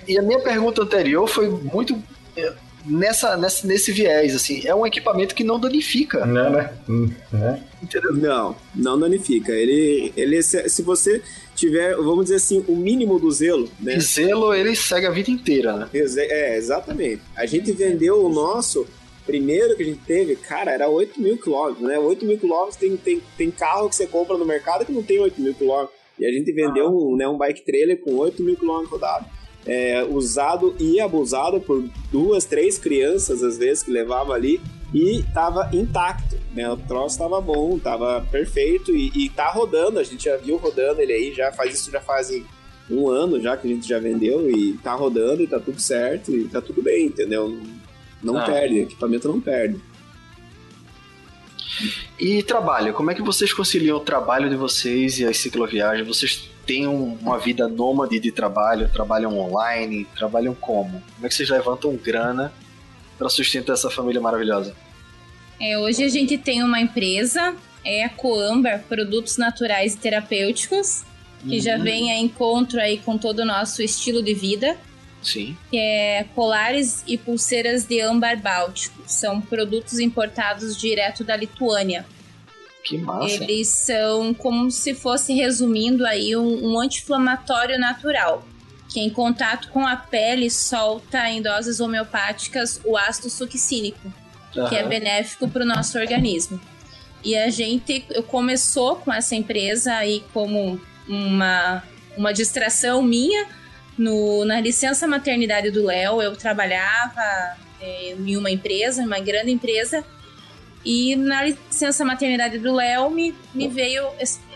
e- 0.08 0.12
e 0.12 0.18
a 0.18 0.22
minha 0.22 0.38
pergunta 0.40 0.82
anterior 0.82 1.26
foi 1.26 1.48
muito 1.48 2.00
é, 2.36 2.52
nessa, 2.84 3.36
nessa, 3.36 3.66
nesse 3.66 3.92
viés, 3.92 4.34
assim. 4.34 4.66
É 4.66 4.74
um 4.74 4.86
equipamento 4.86 5.34
que 5.34 5.44
não 5.44 5.58
danifica, 5.58 6.24
Né, 6.24 6.50
né? 6.50 6.72
Hum, 6.88 7.10
né? 7.32 7.62
entendeu? 7.82 8.14
Não, 8.14 8.56
não 8.74 8.98
danifica. 8.98 9.52
Ele, 9.52 10.12
ele 10.16 10.42
se, 10.42 10.68
se 10.68 10.82
você 10.82 11.22
tiver, 11.54 11.94
vamos 11.96 12.24
dizer 12.24 12.36
assim, 12.36 12.64
o 12.68 12.76
mínimo 12.76 13.18
do 13.18 13.30
zelo, 13.30 13.68
né? 13.80 13.96
E 13.96 14.00
zelo, 14.00 14.54
ele 14.54 14.74
segue 14.74 15.06
a 15.06 15.10
vida 15.10 15.30
inteira, 15.30 15.76
né? 15.76 15.88
É, 15.92 16.56
exatamente. 16.56 17.22
A 17.36 17.46
gente 17.46 17.72
vendeu 17.72 18.24
o 18.24 18.28
nosso 18.28 18.86
primeiro 19.26 19.76
que 19.76 19.82
a 19.82 19.86
gente 19.86 20.00
teve, 20.00 20.36
cara, 20.36 20.72
era 20.72 20.88
8 20.88 21.20
mil 21.20 21.38
quilômetros, 21.38 21.86
né? 21.86 21.98
8 21.98 22.24
mil 22.24 22.38
quilômetros 22.38 22.76
tem, 22.76 22.96
tem, 22.96 23.22
tem 23.36 23.50
carro 23.50 23.88
que 23.88 23.96
você 23.96 24.06
compra 24.06 24.36
no 24.36 24.44
mercado 24.44 24.84
que 24.84 24.92
não 24.92 25.02
tem 25.02 25.20
8 25.20 25.40
mil 25.40 25.54
quilômetros. 25.54 25.96
E 26.18 26.26
a 26.26 26.30
gente 26.30 26.52
vendeu 26.52 26.88
um, 26.88 27.16
né, 27.16 27.26
um 27.26 27.38
bike 27.38 27.64
trailer 27.64 27.98
com 28.00 28.14
8 28.16 28.42
mil 28.42 28.56
quilômetros 28.56 28.90
rodados. 28.90 29.26
É, 29.64 30.02
usado 30.02 30.74
e 30.80 31.00
abusado 31.00 31.60
por 31.60 31.84
duas, 32.10 32.44
três 32.44 32.78
crianças, 32.78 33.42
às 33.42 33.56
vezes, 33.58 33.84
que 33.84 33.92
levavam 33.92 34.34
ali, 34.34 34.60
e 34.92 35.22
tava 35.32 35.70
intacto, 35.72 36.36
né? 36.52 36.68
O 36.70 36.76
troço 36.76 37.16
tava 37.18 37.40
bom, 37.40 37.78
tava 37.78 38.26
perfeito 38.30 38.94
e, 38.94 39.10
e 39.14 39.30
tá 39.30 39.50
rodando, 39.50 39.98
a 39.98 40.02
gente 40.02 40.24
já 40.24 40.36
viu 40.36 40.56
rodando 40.56 41.00
ele 41.00 41.12
aí, 41.12 41.32
já 41.32 41.50
faz 41.52 41.74
isso 41.74 41.90
já 41.90 42.00
fazem 42.00 42.44
um 42.90 43.08
ano 43.08 43.40
já 43.40 43.56
que 43.56 43.66
a 43.66 43.70
gente 43.70 43.88
já 43.88 43.98
vendeu 43.98 44.50
e 44.50 44.74
tá 44.82 44.92
rodando 44.92 45.42
e 45.42 45.46
tá 45.46 45.58
tudo 45.58 45.80
certo 45.80 46.30
e 46.34 46.44
tá 46.48 46.60
tudo 46.60 46.82
bem, 46.82 47.06
entendeu? 47.06 47.58
Não 48.22 48.36
Ah. 48.36 48.44
perde, 48.44 48.80
equipamento 48.80 49.28
não 49.28 49.40
perde. 49.40 49.80
E 52.18 52.42
trabalho, 52.42 52.92
como 52.92 53.10
é 53.10 53.14
que 53.14 53.22
vocês 53.22 53.52
conciliam 53.52 53.96
o 53.96 54.00
trabalho 54.00 54.50
de 54.50 54.56
vocês 54.56 55.18
e 55.18 55.24
as 55.24 55.38
cicloviagens? 55.38 56.06
Vocês 56.06 56.50
têm 56.66 56.86
um- 56.86 57.14
uma 57.20 57.38
vida 57.38 57.66
nômade 57.68 58.18
de 58.20 58.30
trabalho, 58.32 58.88
trabalham 58.92 59.38
online, 59.38 60.06
trabalham 60.16 60.54
como? 60.54 61.02
Como 61.14 61.26
é 61.26 61.28
que 61.28 61.34
vocês 61.34 61.48
levantam 61.50 61.94
grana 61.96 62.52
para 63.18 63.28
sustentar 63.28 63.74
essa 63.74 63.90
família 63.90 64.20
maravilhosa? 64.20 64.74
É, 65.60 65.78
hoje 65.78 66.02
a 66.04 66.08
gente 66.08 66.36
tem 66.38 66.62
uma 66.62 66.80
empresa, 66.80 67.54
é 67.84 68.04
a 68.04 68.08
Coambar 68.08 68.82
Produtos 68.88 69.36
Naturais 69.36 69.94
e 69.94 69.98
Terapêuticos, 69.98 71.04
que 71.48 71.60
já 71.60 71.76
Uhum. 71.76 71.82
vem 71.82 72.10
a 72.12 72.18
encontro 72.18 72.80
aí 72.80 72.98
com 72.98 73.18
todo 73.18 73.40
o 73.40 73.44
nosso 73.44 73.82
estilo 73.82 74.22
de 74.22 74.34
vida. 74.34 74.76
Sim. 75.22 75.56
que 75.70 75.76
é 75.78 76.24
colares 76.34 77.04
e 77.06 77.16
pulseiras 77.16 77.84
de 77.86 78.00
âmbar 78.00 78.36
báltico. 78.42 79.04
São 79.06 79.40
produtos 79.40 80.00
importados 80.00 80.76
direto 80.76 81.22
da 81.22 81.36
Lituânia. 81.36 82.04
Que 82.84 82.98
massa. 82.98 83.42
Eles 83.44 83.68
são 83.68 84.34
como 84.34 84.70
se 84.70 84.94
fosse, 84.94 85.32
resumindo 85.34 86.04
aí, 86.06 86.36
um, 86.36 86.72
um 86.72 86.80
anti-inflamatório 86.80 87.78
natural, 87.78 88.44
que 88.88 89.00
em 89.00 89.10
contato 89.10 89.68
com 89.68 89.86
a 89.86 89.96
pele 89.96 90.50
solta 90.50 91.28
em 91.28 91.40
doses 91.40 91.80
homeopáticas 91.80 92.80
o 92.84 92.96
ácido 92.96 93.30
succínico, 93.30 94.12
que 94.68 94.74
é 94.74 94.86
benéfico 94.86 95.48
para 95.48 95.62
o 95.62 95.66
nosso 95.66 95.98
organismo. 95.98 96.60
E 97.24 97.36
a 97.36 97.48
gente 97.50 98.04
começou 98.26 98.96
com 98.96 99.12
essa 99.12 99.34
empresa 99.34 99.94
aí 99.94 100.24
como 100.32 100.80
uma, 101.08 101.82
uma 102.16 102.32
distração 102.32 103.02
minha. 103.02 103.46
No, 103.96 104.44
na 104.44 104.60
licença 104.60 105.06
maternidade 105.06 105.70
do 105.70 105.84
Léo, 105.84 106.20
eu 106.20 106.34
trabalhava 106.34 107.56
eh, 107.80 108.16
em 108.18 108.36
uma 108.36 108.50
empresa, 108.50 109.02
em 109.02 109.06
uma 109.06 109.20
grande 109.20 109.52
empresa, 109.52 110.04
e 110.84 111.14
na 111.16 111.44
licença 111.44 112.04
maternidade 112.04 112.58
do 112.58 112.74
Léo 112.74 113.10
me, 113.10 113.34
me 113.54 113.68
veio, 113.68 114.08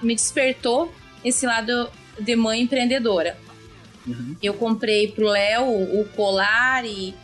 me 0.02 0.14
despertou 0.14 0.92
esse 1.24 1.46
lado 1.46 1.90
de 2.18 2.34
mãe 2.34 2.62
empreendedora. 2.62 3.36
Uhum. 4.06 4.36
Eu 4.42 4.54
comprei 4.54 5.08
pro 5.08 5.26
Léo 5.26 5.64
o 5.66 6.04
colar 6.14 6.84
e, 6.84 7.14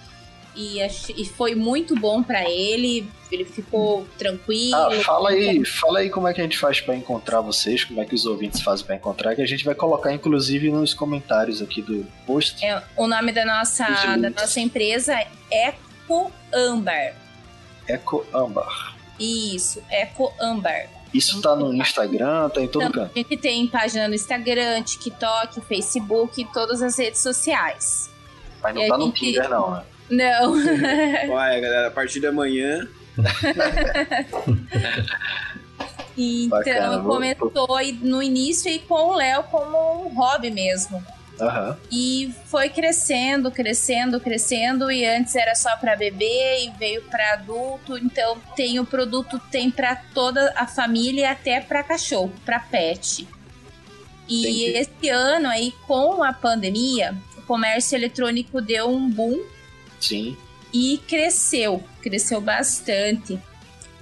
e, 0.55 0.79
e 1.17 1.25
foi 1.25 1.55
muito 1.55 1.95
bom 1.95 2.23
pra 2.23 2.49
ele. 2.49 3.09
Ele 3.31 3.45
ficou 3.45 4.07
tranquilo. 4.19 4.77
Ah, 4.77 4.91
fala 5.03 5.31
aí, 5.31 5.65
fala 5.65 6.01
aí 6.01 6.11
como 6.11 6.29
é 6.29 6.35
que 6.35 6.41
a 6.41 6.45
gente 6.45 6.59
faz 6.59 6.81
para 6.81 6.95
encontrar 6.95 7.41
vocês, 7.41 7.85
como 7.85 8.01
é 8.01 8.05
que 8.05 8.15
os 8.15 8.27
ouvintes 8.27 8.61
fazem 8.61 8.85
para 8.85 8.97
encontrar, 8.97 9.35
que 9.35 9.41
a 9.41 9.47
gente 9.47 9.65
vai 9.65 9.75
colocar 9.75 10.13
inclusive 10.13 10.71
nos 10.71 10.93
comentários 10.93 11.63
aqui 11.63 11.81
do 11.81 12.07
post. 12.27 12.65
É, 12.65 12.83
o 12.97 13.07
nome 13.07 13.33
da 13.33 13.47
nossa, 13.47 13.91
Os 13.91 14.21
da 14.21 14.31
nossa 14.31 14.61
empresa 14.61 15.15
é 15.15 15.29
Eco 15.51 16.31
Ambar. 16.53 17.15
Eco 17.89 18.27
Ambar. 18.35 18.92
Isso, 19.19 19.83
Eco 19.91 20.33
Ambar. 20.41 20.87
Isso 21.13 21.41
tá 21.43 21.55
no 21.55 21.73
Instagram, 21.75 22.49
tá 22.49 22.61
em 22.63 22.67
todo 22.69 22.83
Então, 22.85 22.93
canto. 23.05 23.13
a 23.15 23.19
gente 23.19 23.37
tem 23.37 23.67
página 23.67 24.09
no 24.09 24.15
Instagram, 24.15 24.83
TikTok, 24.83 25.61
Facebook, 25.61 26.43
todas 26.53 26.81
as 26.83 26.97
redes 26.99 27.21
sociais. 27.21 28.11
Mas 28.63 28.75
não 28.75 28.83
e 28.83 28.89
tá 28.89 28.97
no 28.99 29.05
gente- 29.07 29.19
Tinder, 29.21 29.49
não, 29.51 29.71
né? 29.73 29.83
Não. 30.11 30.53
Olha, 31.35 31.61
galera, 31.61 31.89
a 31.89 31.91
partir 31.91 32.19
de 32.21 32.27
amanhã, 32.27 32.89
então, 36.17 36.49
Bacana, 36.59 36.99
vou- 37.01 37.13
começou 37.15 37.77
aí 37.77 37.93
no 37.93 38.23
início 38.23 38.71
aí 38.71 38.79
com 38.79 38.95
o 39.11 39.15
Léo 39.15 39.43
como 39.45 40.07
um 40.07 40.15
hobby 40.15 40.51
mesmo. 40.51 41.03
Aham. 41.43 41.77
E 41.91 42.33
foi 42.47 42.69
crescendo, 42.69 43.51
crescendo, 43.51 44.21
crescendo. 44.21 44.91
E 44.91 45.05
antes 45.05 45.35
era 45.35 45.55
só 45.55 45.77
para 45.77 45.97
bebê 45.97 46.65
e 46.65 46.71
veio 46.79 47.03
para 47.03 47.35
adulto. 47.35 47.99
Então 47.99 48.39
tem 48.55 48.79
o 48.79 48.87
produto 48.87 49.41
tem 49.51 49.71
para 49.71 49.97
toda 49.97 50.53
a 50.57 50.67
família, 50.67 51.33
até 51.33 51.61
para 51.61 51.83
cachorro, 51.83 52.33
para 52.45 52.61
pet. 52.61 53.27
E 54.29 54.41
Entendi. 54.41 54.65
esse 54.79 55.09
ano 55.09 55.49
aí 55.49 55.73
com 55.87 56.23
a 56.23 56.33
pandemia 56.33 57.15
o 57.43 57.47
comércio 57.47 57.97
eletrônico 57.97 58.61
deu 58.61 58.89
um 58.89 59.11
boom 59.11 59.45
Sim. 60.01 60.37
e 60.73 60.99
cresceu, 61.09 61.83
cresceu 62.01 62.41
bastante. 62.41 63.39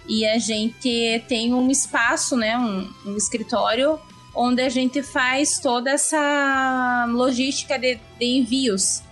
E 0.06 0.26
a 0.26 0.38
gente 0.38 1.22
tem 1.28 1.54
um 1.54 1.70
espaço, 1.70 2.36
né, 2.36 2.56
um, 2.58 2.92
um 3.06 3.16
escritório 3.16 3.98
onde 4.34 4.62
a 4.62 4.68
gente 4.68 5.02
faz 5.02 5.58
toda 5.58 5.90
essa 5.90 7.06
logística 7.10 7.78
de, 7.78 7.98
de 8.18 8.24
envios. 8.24 9.02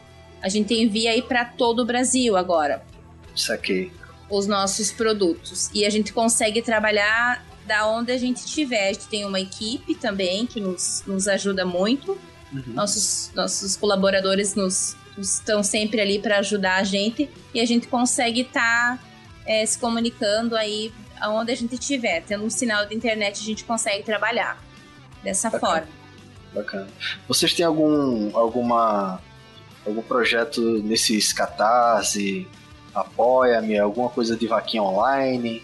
A 0.40 0.48
gente 0.48 0.74
envia 0.74 1.10
aí 1.10 1.22
para 1.22 1.44
todo 1.44 1.80
o 1.80 1.84
Brasil 1.84 2.36
agora 2.36 2.82
Saquei. 3.34 3.90
os 4.30 4.46
nossos 4.46 4.92
produtos. 4.92 5.70
E 5.74 5.84
a 5.84 5.90
gente 5.90 6.12
consegue 6.12 6.62
trabalhar 6.62 7.44
da 7.66 7.86
onde 7.88 8.12
a 8.12 8.18
gente 8.18 8.38
estiver. 8.38 8.88
A 8.88 8.92
gente 8.92 9.08
tem 9.08 9.24
uma 9.24 9.40
equipe 9.40 9.94
também 9.94 10.46
que 10.46 10.60
nos, 10.60 11.02
nos 11.06 11.26
ajuda 11.26 11.64
muito. 11.66 12.16
Nossos, 12.68 13.30
nossos 13.34 13.76
colaboradores 13.76 14.54
nos, 14.54 14.96
estão 15.18 15.62
sempre 15.62 16.00
ali 16.00 16.18
para 16.18 16.38
ajudar 16.38 16.76
a 16.76 16.84
gente. 16.84 17.28
E 17.52 17.60
a 17.60 17.66
gente 17.66 17.88
consegue 17.88 18.42
estar 18.42 19.02
se 19.66 19.78
comunicando 19.78 20.56
aí 20.56 20.92
aonde 21.20 21.50
a 21.50 21.56
gente 21.56 21.74
estiver. 21.74 22.22
Tendo 22.22 22.44
um 22.44 22.50
sinal 22.50 22.86
de 22.86 22.94
internet, 22.94 23.40
a 23.40 23.44
gente 23.44 23.64
consegue 23.64 24.04
trabalhar 24.04 24.67
dessa 25.22 25.50
Bacana. 25.50 25.72
forma. 25.72 25.88
Bacana. 26.54 26.86
Vocês 27.26 27.52
têm 27.54 27.64
algum 27.66 28.36
alguma 28.36 29.20
algum 29.86 30.02
projeto 30.02 30.60
nesses 30.82 31.32
catarse, 31.32 32.46
apoia-me, 32.94 33.78
alguma 33.78 34.08
coisa 34.08 34.36
de 34.36 34.46
vaquinha 34.46 34.82
online? 34.82 35.62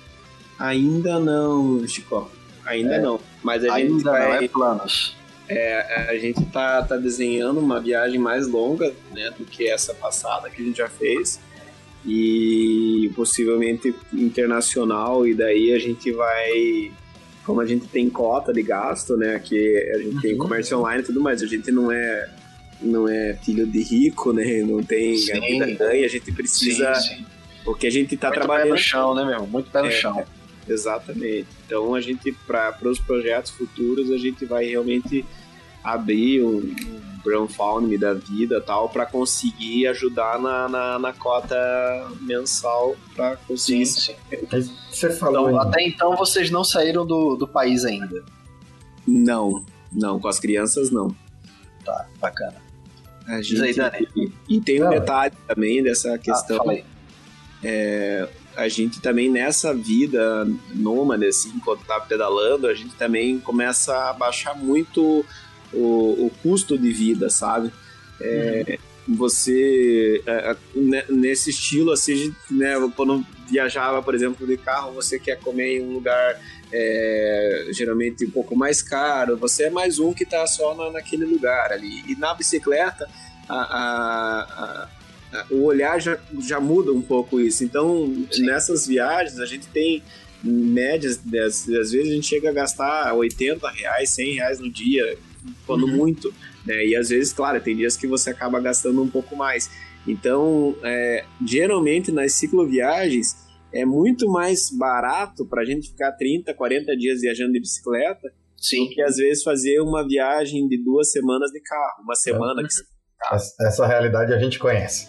Ainda 0.59 1.19
não, 1.19 1.87
Chico. 1.87 2.31
Ainda 2.65 2.95
É. 2.95 3.01
não. 3.01 3.21
Mas 3.43 3.65
a 3.65 3.79
gente 3.79 3.93
Ainda 3.93 4.11
vai. 4.11 4.29
não 4.29 4.35
é 4.37 4.49
planos. 4.49 5.17
É, 5.47 6.09
a 6.11 6.17
gente 6.17 6.43
tá, 6.47 6.83
tá 6.83 6.97
desenhando 6.97 7.61
uma 7.61 7.79
viagem 7.79 8.19
mais 8.19 8.47
longa 8.49 8.95
né, 9.13 9.31
do 9.39 9.45
que 9.45 9.69
essa 9.69 9.93
passada 9.93 10.49
que 10.49 10.63
a 10.63 10.65
gente 10.65 10.79
já 10.79 10.89
fez 10.89 11.39
e 12.07 13.11
possivelmente 13.15 13.95
internacional 14.13 15.27
e 15.27 15.35
daí 15.35 15.73
a 15.75 15.79
gente 15.79 16.11
vai 16.13 16.91
como 17.45 17.61
a 17.61 17.67
gente 17.67 17.87
tem 17.89 18.09
cota 18.11 18.53
de 18.53 18.63
gasto 18.63 19.17
né 19.17 19.39
que 19.39 19.77
a 19.95 19.99
gente 19.99 20.21
tem 20.21 20.33
Uhum. 20.33 20.39
comércio 20.39 20.79
online 20.79 21.03
e 21.03 21.07
tudo 21.07 21.21
mais 21.21 21.43
a 21.43 21.47
gente 21.47 21.71
não 21.71 21.91
é 21.93 22.29
não 22.81 23.09
é 23.09 23.35
filho 23.45 23.67
de 23.67 23.83
rico 23.83 24.33
né 24.33 24.63
não 24.63 24.83
tem 24.83 25.17
Sim. 25.17 25.33
a 25.33 25.41
vida 25.41 25.67
ganha 25.73 26.05
a 26.05 26.09
gente 26.09 26.31
precisa 26.33 26.95
Sim, 26.95 27.17
sim. 27.17 27.25
porque 27.65 27.87
a 27.87 27.91
gente 27.91 28.17
tá 28.17 28.29
Muito 28.29 28.41
pé 28.41 28.47
trabalhando 28.47 28.71
no 28.71 28.79
chão, 28.79 29.15
né, 29.15 29.25
meu? 29.25 29.47
Muito 29.47 29.71
pé 29.71 29.81
no 29.83 29.89
É. 29.89 29.91
chão. 29.91 30.25
Exatamente. 30.69 31.47
Então 31.67 31.95
a 31.95 32.01
gente, 32.01 32.33
para 32.47 32.75
os 32.85 32.99
projetos 32.99 33.51
futuros, 33.53 34.11
a 34.11 34.17
gente 34.17 34.45
vai 34.47 34.65
realmente 34.67 35.25
abrir 35.83 36.43
um, 36.43 36.75
um 37.25 37.47
crowdfunding 37.47 37.99
da 37.99 38.15
vida 38.15 38.61
tal 38.61 38.89
para 38.89 39.07
conseguir 39.07 39.87
ajudar 39.89 40.39
na, 40.39 40.69
na, 40.69 40.99
na 40.99 41.13
cota 41.13 41.57
mensal 42.21 42.97
para 43.15 43.37
conseguir. 43.37 43.87
Sim, 43.87 44.15
sim. 44.31 44.69
Você 44.91 45.11
falou 45.11 45.49
Então, 45.49 45.61
até 45.61 45.87
então 45.87 46.17
vocês 46.17 46.51
não 46.51 46.65
saíram 46.65 47.07
do, 47.07 47.37
do 47.37 47.49
país 47.49 47.85
ainda. 47.85 48.25
Não, 49.07 49.65
não, 49.93 50.19
com 50.19 50.29
as 50.29 50.39
crianças 50.39 50.91
não. 50.91 51.15
Tá, 51.85 52.07
bacana. 52.21 52.63
A 53.27 53.41
Diz 53.41 53.61
aí, 53.61 53.75
Dani. 53.75 54.09
e, 54.17 54.33
e 54.49 54.61
tem 54.61 54.85
um 54.85 54.91
detalhe 54.91 55.35
também 55.47 55.83
dessa 55.83 56.19
questão. 56.19 56.59
Ah, 56.69 56.71
aí. 56.71 56.85
a 58.57 58.69
gente 58.69 59.01
também 59.01 59.31
nessa 59.31 59.75
vida 59.75 60.47
nômade, 60.75 61.27
assim, 61.27 61.51
enquanto 61.57 61.85
tá 61.85 61.99
pedalando, 62.01 62.67
a 62.67 62.75
gente 62.75 62.95
também 62.97 63.39
começa 63.41 64.11
a 64.11 64.13
baixar 64.13 64.55
muito 64.55 65.25
o, 65.75 66.27
o 66.27 66.31
custo 66.43 66.77
de 66.79 66.93
vida, 66.93 67.29
sabe? 67.31 67.71
É, 68.21 68.79
Você, 69.07 70.23
é, 70.27 70.57
ne- 70.75 71.05
nesse 71.11 71.51
estilo, 71.51 71.93
assim, 71.93 72.35
né, 72.51 72.75
quando 72.97 73.25
viajava, 73.51 74.03
por 74.03 74.15
exemplo, 74.15 74.47
de 74.47 74.57
carro, 74.57 74.93
você 74.93 75.19
quer 75.19 75.39
comer 75.41 75.77
em 75.79 75.83
um 75.83 75.93
lugar 75.93 76.41
é, 76.73 77.69
geralmente 77.71 78.25
um 78.25 78.31
pouco 78.31 78.57
mais 78.57 78.81
caro, 78.83 79.37
você 79.37 79.65
é 79.65 79.71
mais 79.71 79.99
um 79.99 80.13
que 80.15 80.25
tá 80.25 80.47
só 80.47 80.75
na, 80.75 80.91
naquele 80.91 81.25
lugar 81.27 81.71
ali. 81.73 82.03
E 82.09 82.17
na 82.17 82.33
bicicleta, 82.35 83.07
a- 83.49 83.55
a- 83.79 84.89
a, 85.39 85.47
o 85.51 85.65
olhar 85.65 86.01
já, 86.01 86.19
já 86.41 86.59
muda 86.61 86.91
um 86.93 87.03
pouco 87.03 87.41
isso. 87.41 87.63
Então, 87.65 88.13
Sim. 88.33 88.47
nessas 88.47 88.87
viagens, 88.87 89.39
a 89.39 89.47
gente 89.47 89.67
tem 89.69 90.03
médias, 90.43 91.21
às 91.45 91.67
vezes 91.67 91.93
a 92.11 92.15
gente 92.15 92.27
chega 92.27 92.51
a 92.51 92.53
gastar 92.53 93.13
80 93.15 93.69
reais, 93.71 94.11
100 94.11 94.35
reais 94.35 94.59
no 94.61 94.71
dia, 94.71 95.17
quando 95.67 95.87
Uhum. 95.87 95.97
muito. 95.97 96.33
Né? 96.67 96.87
E 96.87 96.97
às 96.97 97.09
vezes, 97.09 97.33
claro, 97.33 97.61
tem 97.61 97.77
dias 97.77 97.97
que 97.97 98.07
você 98.07 98.31
acaba 98.31 98.61
gastando 98.61 99.03
um 99.03 99.09
pouco 99.09 99.37
mais. 99.37 99.71
Então, 100.07 100.77
é, 100.83 101.25
geralmente 101.47 102.13
nas 102.13 102.33
cicloviagens, 102.33 103.37
é 103.73 103.85
muito 103.85 104.29
mais 104.29 104.71
barato 104.71 105.47
para 105.47 105.63
a 105.63 105.65
gente 105.65 105.89
ficar 105.91 106.13
30, 106.13 106.55
40 106.55 106.97
dias 106.97 107.21
viajando 107.21 107.53
de 107.53 107.61
bicicleta 107.61 108.31
Sim. 108.57 108.85
do 108.85 108.91
que 108.91 109.03
às 109.03 109.17
vezes 109.17 109.43
fazer 109.43 109.81
uma 109.81 110.07
viagem 110.07 110.69
de 110.69 110.83
duas 110.83 111.11
semanas 111.11 111.51
de 111.51 111.61
carro. 111.61 112.03
Uma 112.05 112.15
semana 112.15 112.63
que 112.63 112.69
Essa, 113.35 113.55
essa 113.61 113.87
realidade 113.87 114.33
a 114.33 114.39
gente 114.39 114.59
conhece. 114.59 115.09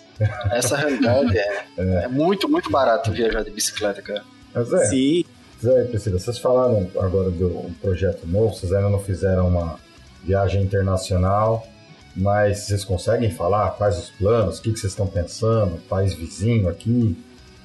Essa 0.52 0.78
realidade 0.78 1.38
é, 1.38 1.66
é 1.78 2.08
muito, 2.08 2.50
muito 2.50 2.70
barato 2.72 3.12
viajar 3.12 3.44
de 3.44 3.52
bicicleta, 3.52 4.02
cara. 4.02 4.24
Mas 4.54 4.72
é, 4.72 4.86
Sim, 4.86 5.26
Zé 5.62 5.84
e 5.84 5.88
Priscila, 5.88 6.20
vocês 6.20 6.38
falaram 6.38 6.90
agora 7.00 7.30
do 7.30 7.60
um 7.60 7.74
projeto 7.74 8.26
novo, 8.28 8.54
vocês 8.54 8.72
ainda 8.72 8.90
não 8.90 9.00
fizeram 9.00 9.48
uma 9.48 9.80
viagem 10.26 10.64
internacional, 10.64 11.68
mas 12.16 12.60
vocês 12.60 12.84
conseguem 12.84 13.32
falar 13.32 13.72
quais 13.72 13.98
os 13.98 14.10
planos, 14.10 14.58
o 14.58 14.62
que, 14.62 14.72
que 14.72 14.80
vocês 14.80 14.94
estão 14.94 15.08
pensando, 15.08 15.78
país 15.88 16.14
vizinho 16.14 16.68
aqui, 16.70 17.16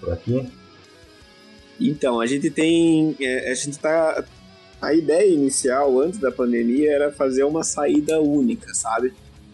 por 0.01 0.13
aqui? 0.13 0.49
Então, 1.81 2.21
a 2.21 2.27
gente 2.27 2.51
tem. 2.51 3.17
é, 3.21 3.51
a 3.51 3.55
gente 3.55 3.79
tá. 3.79 4.25
A 4.83 4.95
ideia 4.95 5.29
inicial, 5.29 6.01
antes 6.01 6.19
da 6.19 6.33
pandemia, 6.33 6.91
era 6.91 7.13
fazer 7.13 7.45
uma 7.45 7.63
saída 7.63 8.21
única, 8.21 8.73
sabe? 8.75 9.13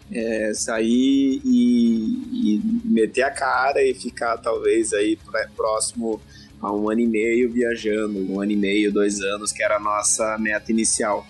É, 0.09 0.53
sair 0.53 1.41
e, 1.43 2.55
e 2.55 2.61
meter 2.85 3.23
a 3.23 3.31
cara 3.31 3.83
e 3.83 3.93
ficar 3.93 4.37
talvez 4.37 4.93
aí 4.93 5.19
próximo 5.55 6.21
a 6.61 6.71
um 6.71 6.89
ano 6.89 7.01
e 7.01 7.07
meio 7.07 7.51
viajando, 7.51 8.19
um 8.31 8.39
ano 8.39 8.53
e 8.53 8.55
meio, 8.55 8.91
dois 8.91 9.19
anos, 9.21 9.51
que 9.51 9.61
era 9.61 9.75
a 9.75 9.79
nossa 9.79 10.37
meta 10.37 10.71
inicial. 10.71 11.27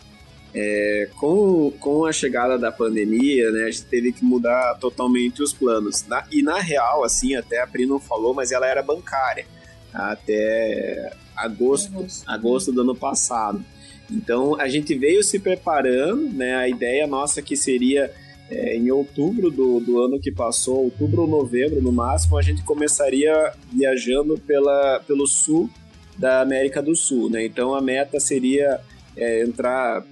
É, 0.59 1.07
com, 1.19 1.71
com 1.79 2.03
a 2.05 2.11
chegada 2.11 2.57
da 2.57 2.71
pandemia, 2.71 3.51
né, 3.51 3.65
a 3.65 3.69
gente 3.69 3.85
teve 3.85 4.11
que 4.11 4.25
mudar 4.25 4.75
totalmente 4.79 5.43
os 5.43 5.53
planos. 5.53 6.03
Na- 6.07 6.25
e 6.31 6.41
na 6.41 6.59
real, 6.59 7.03
assim, 7.03 7.35
até 7.35 7.61
a 7.61 7.67
Pri 7.67 7.85
não 7.85 7.99
falou, 7.99 8.34
mas 8.34 8.51
ela 8.51 8.65
era 8.65 8.81
bancária 8.81 9.45
até 9.93 11.11
agosto, 11.35 12.07
agosto 12.25 12.71
do 12.71 12.81
ano 12.81 12.95
passado. 12.95 13.63
Então 14.09 14.59
a 14.59 14.67
gente 14.67 14.95
veio 14.95 15.21
se 15.23 15.38
preparando, 15.38 16.34
né? 16.34 16.55
A 16.55 16.67
ideia 16.67 17.05
nossa 17.05 17.39
que 17.41 17.55
seria 17.55 18.11
é, 18.49 18.75
em 18.77 18.89
outubro 18.89 19.51
do, 19.51 19.79
do 19.79 20.01
ano 20.01 20.19
que 20.19 20.31
passou, 20.31 20.85
outubro 20.85 21.21
ou 21.21 21.27
novembro 21.27 21.81
no 21.81 21.91
máximo, 21.91 22.35
a 22.35 22.41
gente 22.41 22.63
começaria 22.63 23.51
viajando 23.71 24.39
pela, 24.39 25.01
pelo 25.05 25.27
sul 25.27 25.69
da 26.17 26.41
América 26.41 26.81
do 26.81 26.95
Sul, 26.95 27.29
né? 27.29 27.45
Então 27.45 27.75
a 27.75 27.81
meta 27.81 28.19
seria 28.19 28.79
é, 29.15 29.43
entrar 29.43 30.03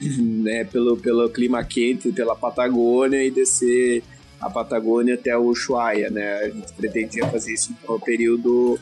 né, 0.00 0.64
pelo, 0.64 0.96
pelo 0.96 1.28
clima 1.28 1.62
quente, 1.64 2.12
pela 2.12 2.34
Patagônia 2.34 3.22
e 3.24 3.30
descer 3.30 4.02
a 4.40 4.48
Patagônia 4.48 5.14
até 5.14 5.36
o 5.36 5.44
Ushuaia, 5.44 6.08
né? 6.10 6.32
A 6.38 6.48
gente 6.48 6.72
pretendia 6.72 7.26
fazer 7.26 7.52
isso 7.52 7.76
no 7.86 8.00
período, 8.00 8.78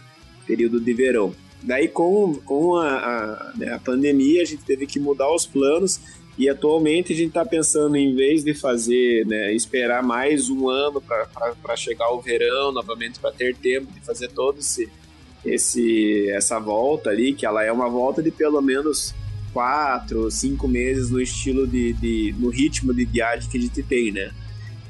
período 0.47 0.81
de 0.81 0.95
verão. 0.95 1.35
Daí, 1.63 1.89
com, 1.89 2.35
com 2.45 2.77
a, 2.77 2.89
a, 2.89 3.53
né, 3.57 3.73
a 3.73 3.79
pandemia, 3.79 4.43
a 4.43 4.45
gente 4.45 4.63
teve 4.63 4.87
que 4.87 5.01
mudar 5.01 5.33
os 5.35 5.45
planos 5.45 6.01
e 6.39 6.49
atualmente 6.49 7.13
a 7.13 7.17
gente 7.17 7.29
está 7.29 7.45
pensando, 7.45 7.97
em 7.97 8.15
vez 8.15 8.45
de 8.45 8.55
fazer, 8.55 9.27
né, 9.27 9.53
esperar 9.53 10.05
mais 10.05 10.49
um 10.49 10.69
ano 10.69 11.01
para 11.01 11.77
chegar 11.77 12.13
o 12.13 12.21
verão 12.21 12.71
novamente, 12.71 13.19
para 13.19 13.33
ter 13.33 13.57
tempo 13.57 13.93
de 13.93 14.01
fazer 14.01 14.29
todo 14.29 14.61
esse, 14.61 14.89
esse, 15.45 16.31
essa 16.31 16.61
volta 16.61 17.11
ali, 17.11 17.35
que 17.35 17.45
ela 17.45 17.65
é 17.65 17.73
uma 17.73 17.89
volta 17.89 18.23
de 18.23 18.31
pelo 18.31 18.63
menos 18.63 19.13
quatro, 19.53 20.31
cinco 20.31 20.69
meses 20.69 21.11
no 21.11 21.21
estilo 21.21 21.67
de, 21.67 21.93
de 21.95 22.35
no 22.39 22.49
ritmo 22.49 22.93
de 22.95 23.05
viagem 23.05 23.49
que 23.49 23.59
a 23.59 23.61
gente 23.61 23.83
tem, 23.83 24.13
né? 24.13 24.33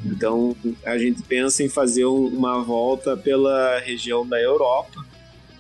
Então 0.05 0.55
a 0.85 0.97
gente 0.97 1.23
pensa 1.23 1.63
em 1.63 1.69
fazer 1.69 2.07
um, 2.07 2.27
uma 2.27 2.63
volta 2.63 3.17
pela 3.17 3.81
região 3.81 4.27
da 4.27 4.41
Europa, 4.41 5.05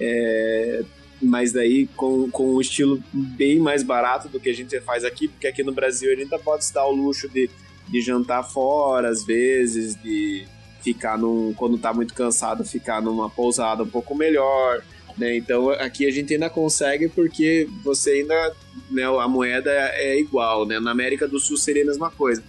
é, 0.00 0.84
mas 1.20 1.52
daí 1.52 1.86
com, 1.96 2.30
com 2.30 2.54
um 2.54 2.60
estilo 2.60 3.02
bem 3.12 3.58
mais 3.58 3.82
barato 3.82 4.28
do 4.28 4.38
que 4.38 4.48
a 4.48 4.54
gente 4.54 4.80
faz 4.80 5.04
aqui, 5.04 5.26
porque 5.26 5.46
aqui 5.46 5.62
no 5.62 5.72
Brasil 5.72 6.08
a 6.08 6.14
gente 6.14 6.24
ainda 6.24 6.38
pode 6.38 6.64
se 6.64 6.72
dar 6.72 6.86
o 6.86 6.92
luxo 6.92 7.28
de, 7.28 7.50
de 7.88 8.00
jantar 8.00 8.44
fora 8.44 9.08
às 9.08 9.24
vezes, 9.24 9.96
de 10.00 10.46
ficar 10.82 11.18
num, 11.18 11.52
quando 11.54 11.76
tá 11.76 11.92
muito 11.92 12.14
cansado, 12.14 12.64
ficar 12.64 13.02
numa 13.02 13.28
pousada 13.28 13.82
um 13.82 13.88
pouco 13.88 14.14
melhor. 14.14 14.82
Né? 15.18 15.36
Então 15.36 15.70
aqui 15.70 16.06
a 16.06 16.10
gente 16.10 16.32
ainda 16.32 16.48
consegue 16.48 17.08
porque 17.08 17.68
você 17.82 18.10
ainda, 18.10 18.52
né, 18.90 19.04
a 19.04 19.26
moeda 19.26 19.70
é 19.70 20.18
igual, 20.18 20.64
né? 20.64 20.78
Na 20.78 20.92
América 20.92 21.26
do 21.26 21.40
Sul 21.40 21.56
seria 21.56 21.82
a 21.82 21.86
mesma 21.86 22.10
coisa. 22.10 22.42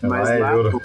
Mas 0.00 0.28
Lá 0.28 0.34
é 0.34 0.38
lá, 0.38 0.52
euro. 0.52 0.80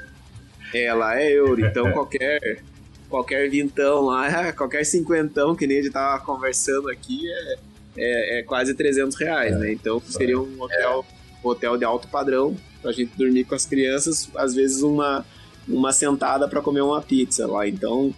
É, 0.74 0.94
lá 0.94 1.20
é 1.22 1.32
euro, 1.32 1.66
então 1.66 1.92
qualquer 1.94 2.64
qualquer 3.08 3.50
vintão 3.50 4.02
lá, 4.02 4.52
qualquer 4.54 4.86
cinquentão 4.86 5.56
que 5.56 5.68
nem 5.68 5.80
a 5.80 5.82
gente 5.84 5.94
tava 5.94 6.24
conversando 6.24 6.90
aqui 6.90 7.22
é, 7.30 7.56
é, 7.98 8.40
é 8.40 8.44
quase 8.44 8.74
300 8.74 9.16
reais, 9.18 9.54
é, 9.54 9.60
né? 9.60 9.72
Então 9.72 10.02
seria 10.02 10.40
um 10.40 10.62
hotel, 10.62 11.06
hotel 11.44 11.78
de 11.78 11.86
alto 11.86 12.08
padrão 12.08 12.56
pra 12.82 12.92
gente 12.92 13.16
dormir 13.16 13.44
com 13.44 13.54
as 13.54 13.66
crianças, 13.66 14.30
às 14.36 14.56
vezes 14.56 14.82
uma, 14.82 15.26
uma 15.68 15.92
sentada 15.92 16.48
para 16.48 16.62
comer 16.62 16.82
uma 16.82 17.02
pizza 17.02 17.46
lá. 17.46 17.68
Então 17.68 18.14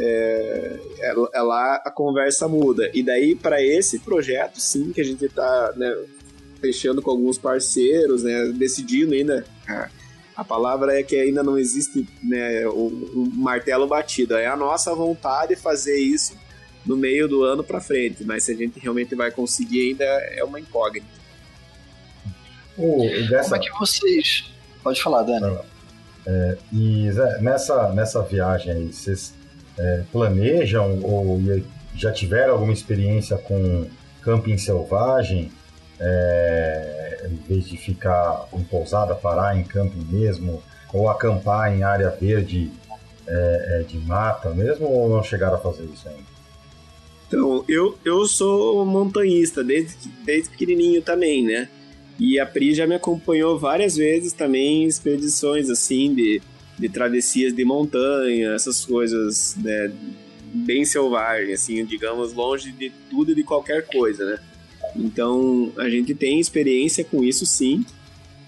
é, 0.00 0.80
é, 1.00 1.42
lá 1.42 1.74
a 1.84 1.90
conversa 1.90 2.46
muda. 2.46 2.88
E 2.94 3.02
daí 3.02 3.34
para 3.34 3.62
esse 3.62 3.98
projeto, 3.98 4.60
sim, 4.60 4.92
que 4.92 5.00
a 5.00 5.04
gente 5.04 5.28
tá 5.28 5.72
né, 5.76 5.94
fechando 6.60 7.02
com 7.02 7.10
alguns 7.10 7.36
parceiros, 7.36 8.22
né, 8.22 8.52
decidindo 8.54 9.14
ainda. 9.14 9.44
A 10.36 10.44
palavra 10.44 10.98
é 10.98 11.02
que 11.02 11.16
ainda 11.16 11.42
não 11.42 11.58
existe 11.58 12.08
né, 12.22 12.64
o, 12.68 12.86
o 12.86 13.30
martelo 13.34 13.88
batido. 13.88 14.36
É 14.36 14.46
a 14.46 14.56
nossa 14.56 14.94
vontade 14.94 15.56
fazer 15.56 15.98
isso 15.98 16.36
no 16.86 16.96
meio 16.96 17.26
do 17.26 17.42
ano 17.42 17.64
para 17.64 17.80
frente, 17.80 18.24
mas 18.24 18.44
se 18.44 18.52
a 18.52 18.54
gente 18.54 18.78
realmente 18.78 19.14
vai 19.16 19.32
conseguir 19.32 19.88
ainda 19.88 20.04
é 20.04 20.44
uma 20.44 20.60
incógnita. 20.60 21.06
Oh, 22.78 23.02
dessa... 23.28 23.50
Como 23.50 23.56
é 23.56 23.58
que 23.58 23.78
vocês. 23.78 24.44
Pode 24.82 25.02
falar, 25.02 25.24
Dani. 25.24 25.58
É, 26.24 26.58
e 26.72 27.10
Zé, 27.10 27.40
nessa, 27.40 27.92
nessa 27.92 28.22
viagem 28.22 28.72
aí, 28.72 28.92
vocês 28.92 29.34
é, 29.78 30.02
planejam 30.12 31.00
ou 31.02 31.40
já 31.94 32.12
tiveram 32.12 32.54
alguma 32.54 32.72
experiência 32.72 33.36
com 33.36 33.86
camping 34.22 34.58
selvagem? 34.58 35.50
é, 36.00 37.26
em 37.30 37.36
vez 37.48 37.68
de 37.68 37.76
ficar 37.76 38.48
em 38.52 38.62
pousada, 38.62 39.14
parar 39.14 39.56
em 39.56 39.64
camping 39.64 40.06
mesmo, 40.10 40.62
ou 40.92 41.08
acampar 41.08 41.74
em 41.74 41.82
área 41.82 42.10
verde 42.10 42.70
é, 43.26 43.80
é, 43.80 43.82
de 43.82 43.98
mata 43.98 44.50
mesmo, 44.50 44.86
ou 44.86 45.08
não 45.08 45.22
chegaram 45.22 45.56
a 45.56 45.58
fazer 45.58 45.84
isso 45.84 46.08
ainda? 46.08 46.38
Então, 47.26 47.64
eu, 47.68 47.98
eu 48.04 48.24
sou 48.26 48.86
montanhista 48.86 49.62
desde, 49.62 50.08
desde 50.24 50.50
pequenininho 50.50 51.02
também, 51.02 51.44
né? 51.44 51.68
E 52.18 52.40
a 52.40 52.46
Pri 52.46 52.74
já 52.74 52.86
me 52.86 52.94
acompanhou 52.94 53.58
várias 53.58 53.96
vezes 53.96 54.32
também 54.32 54.84
em 54.84 54.86
expedições 54.86 55.68
assim 55.68 56.14
de, 56.14 56.40
de 56.78 56.88
travessias 56.88 57.52
de 57.52 57.64
montanha, 57.64 58.54
essas 58.54 58.84
coisas 58.84 59.56
né, 59.56 59.92
bem 60.54 60.84
selvagens, 60.84 61.60
assim, 61.60 61.84
digamos, 61.84 62.32
longe 62.32 62.72
de 62.72 62.90
tudo 63.10 63.32
e 63.32 63.34
de 63.34 63.42
qualquer 63.42 63.86
coisa, 63.86 64.24
né? 64.24 64.38
Então, 64.96 65.72
a 65.76 65.88
gente 65.88 66.14
tem 66.14 66.40
experiência 66.40 67.04
com 67.04 67.22
isso 67.22 67.44
sim. 67.44 67.84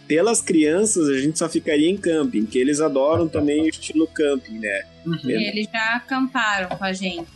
Pelas 0.06 0.40
crianças, 0.40 1.08
a 1.08 1.18
gente 1.18 1.38
só 1.38 1.48
ficaria 1.48 1.88
em 1.88 1.96
camping, 1.96 2.46
que 2.46 2.58
eles 2.58 2.80
adoram 2.80 3.28
também 3.28 3.62
o 3.62 3.68
estilo 3.68 4.06
camping, 4.08 4.58
né? 4.58 4.82
Uhum. 5.06 5.30
Eles 5.30 5.68
já 5.70 5.96
acamparam 5.96 6.76
com 6.76 6.84
a 6.84 6.92
gente. 6.92 7.30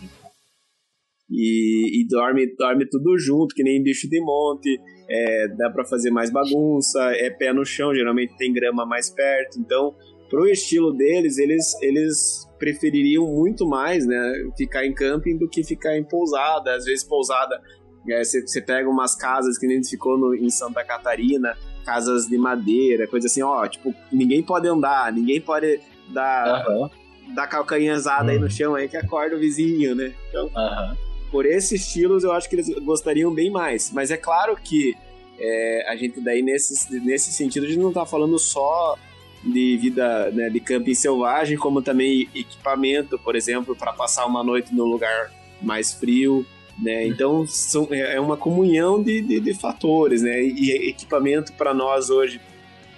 E, 1.31 2.01
e, 2.01 2.07
dorme, 2.09 2.55
dorme 2.57 2.87
tudo 2.89 3.17
junto, 3.19 3.55
que 3.55 3.63
nem 3.63 3.83
bicho 3.83 4.09
de 4.09 4.21
monte. 4.21 4.81
É, 5.09 5.49
dá 5.49 5.71
para 5.71 5.85
fazer 5.85 6.11
mais 6.11 6.31
bagunça, 6.31 6.99
é 7.15 7.31
pé 7.31 7.53
no 7.53 7.65
chão, 7.65 7.95
geralmente 7.95 8.37
tem 8.37 8.53
grama 8.53 8.85
mais 8.87 9.11
perto. 9.11 9.59
Então, 9.59 9.95
pro 10.35 10.49
estilo 10.49 10.93
deles, 10.93 11.39
eles, 11.39 11.81
eles 11.81 12.51
prefeririam 12.59 13.25
muito 13.25 13.65
mais, 13.69 14.05
né, 14.05 14.33
ficar 14.57 14.85
em 14.85 14.93
camping 14.93 15.39
do 15.39 15.49
que 15.49 15.63
ficar 15.63 15.97
em 15.97 16.03
pousada. 16.03 16.75
Às 16.75 16.85
vezes 16.85 17.05
pousada 17.05 17.61
você 18.05 18.61
pega 18.61 18.89
umas 18.91 19.15
casas 19.15 19.57
que 19.57 19.67
nem 19.67 19.83
ficou 19.83 20.19
no, 20.19 20.35
em 20.35 20.51
Santa 20.51 20.83
Catarina, 20.83 21.57
casas 21.87 22.27
de 22.27 22.37
madeira, 22.37 23.07
coisa 23.07 23.29
assim, 23.29 23.43
ó, 23.43 23.65
tipo, 23.69 23.95
ninguém 24.11 24.43
pode 24.43 24.67
andar, 24.67 25.13
ninguém 25.13 25.41
pode 25.41 25.81
dar, 26.09 26.69
uhum. 26.69 26.91
dar 27.33 27.47
calcanhazada 27.47 28.25
uhum. 28.25 28.31
aí 28.31 28.39
no 28.39 28.45
uhum. 28.45 28.51
chão 28.51 28.75
aí 28.75 28.89
que 28.89 28.97
acorda 28.97 29.37
o 29.37 29.39
vizinho, 29.39 29.95
né? 29.95 30.13
Então, 30.31 30.47
uhum. 30.47 30.97
por 31.31 31.47
esses 31.47 31.81
estilos 31.81 32.25
eu 32.25 32.33
acho 32.33 32.51
que 32.51 32.57
eles 32.57 32.69
gostariam 32.81 33.33
bem 33.33 33.53
mais. 33.53 33.93
Mas 33.93 34.11
é 34.11 34.17
claro 34.17 34.57
que 34.57 34.97
é, 35.39 35.89
a 35.89 35.95
gente 35.95 36.21
daí 36.21 36.43
nesse, 36.43 36.99
nesse 36.99 37.33
sentido 37.33 37.67
a 37.67 37.69
gente 37.69 37.81
não 37.81 37.93
tá 37.93 38.05
falando 38.05 38.37
só 38.37 38.99
de 39.45 39.77
vida 39.77 40.31
né, 40.31 40.49
de 40.49 40.61
camping 40.61 40.95
selvagem, 40.95 41.57
como 41.57 41.83
também 41.83 42.29
equipamento, 42.35 43.19
por 43.19 43.37
exemplo, 43.37 43.77
para 43.77 43.93
passar 43.93 44.25
uma 44.27 44.43
noite 44.43 44.75
no 44.75 44.85
lugar 44.85 45.31
mais 45.61 45.93
frio, 45.93 46.47
né? 46.81 47.07
Então 47.07 47.47
são, 47.47 47.89
é, 47.91 48.17
é 48.17 48.21
uma 48.21 48.37
comunhão 48.37 49.03
de, 49.03 49.21
de, 49.21 49.41
de 49.41 49.55
fatores, 49.55 50.23
né? 50.23 50.43
E 50.43 50.89
equipamento 50.89 51.53
para 51.53 51.75
nós 51.75 52.11
hoje, 52.11 52.41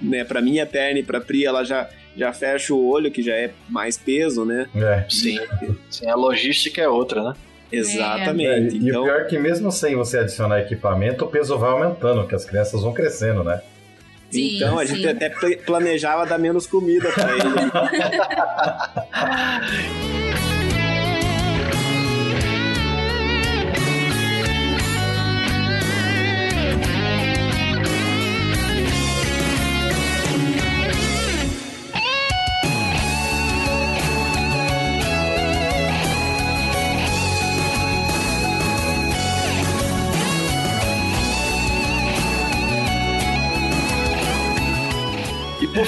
né? 0.01 0.24
Para 0.24 0.40
minha 0.40 0.64
perna 0.64 1.01
e 1.01 1.02
para 1.02 1.20
Pri, 1.20 1.44
ela 1.44 1.64
já 1.64 1.89
já 2.16 2.32
fecha 2.32 2.73
o 2.73 2.89
olho, 2.89 3.10
que 3.10 3.23
já 3.23 3.35
é 3.35 3.52
mais 3.68 3.98
peso, 3.98 4.44
né? 4.44 4.66
É. 4.74 5.05
Sim. 5.09 5.39
Sim, 5.90 6.09
a 6.09 6.14
logística 6.14 6.81
é 6.81 6.89
outra, 6.89 7.23
né? 7.23 7.35
Exatamente. 7.70 8.74
É, 8.74 8.78
e 8.78 8.89
então... 8.89 9.02
o 9.02 9.05
pior 9.05 9.20
é 9.20 9.24
que 9.24 9.39
mesmo 9.39 9.70
sem 9.70 9.94
você 9.94 10.20
adicionar 10.20 10.60
equipamento, 10.60 11.24
o 11.24 11.28
peso 11.28 11.59
vai 11.59 11.70
aumentando, 11.70 12.23
porque 12.23 12.35
as 12.35 12.44
crianças 12.44 12.81
vão 12.81 12.94
crescendo, 12.94 13.44
né? 13.44 13.60
Sim, 14.37 14.57
então 14.57 14.79
a 14.79 14.87
sim. 14.87 14.97
gente 14.97 15.09
até 15.09 15.29
planejava 15.57 16.27
dar 16.27 16.39
menos 16.39 16.67
comida 16.67 17.11
para 17.13 17.33
eles. 17.33 17.45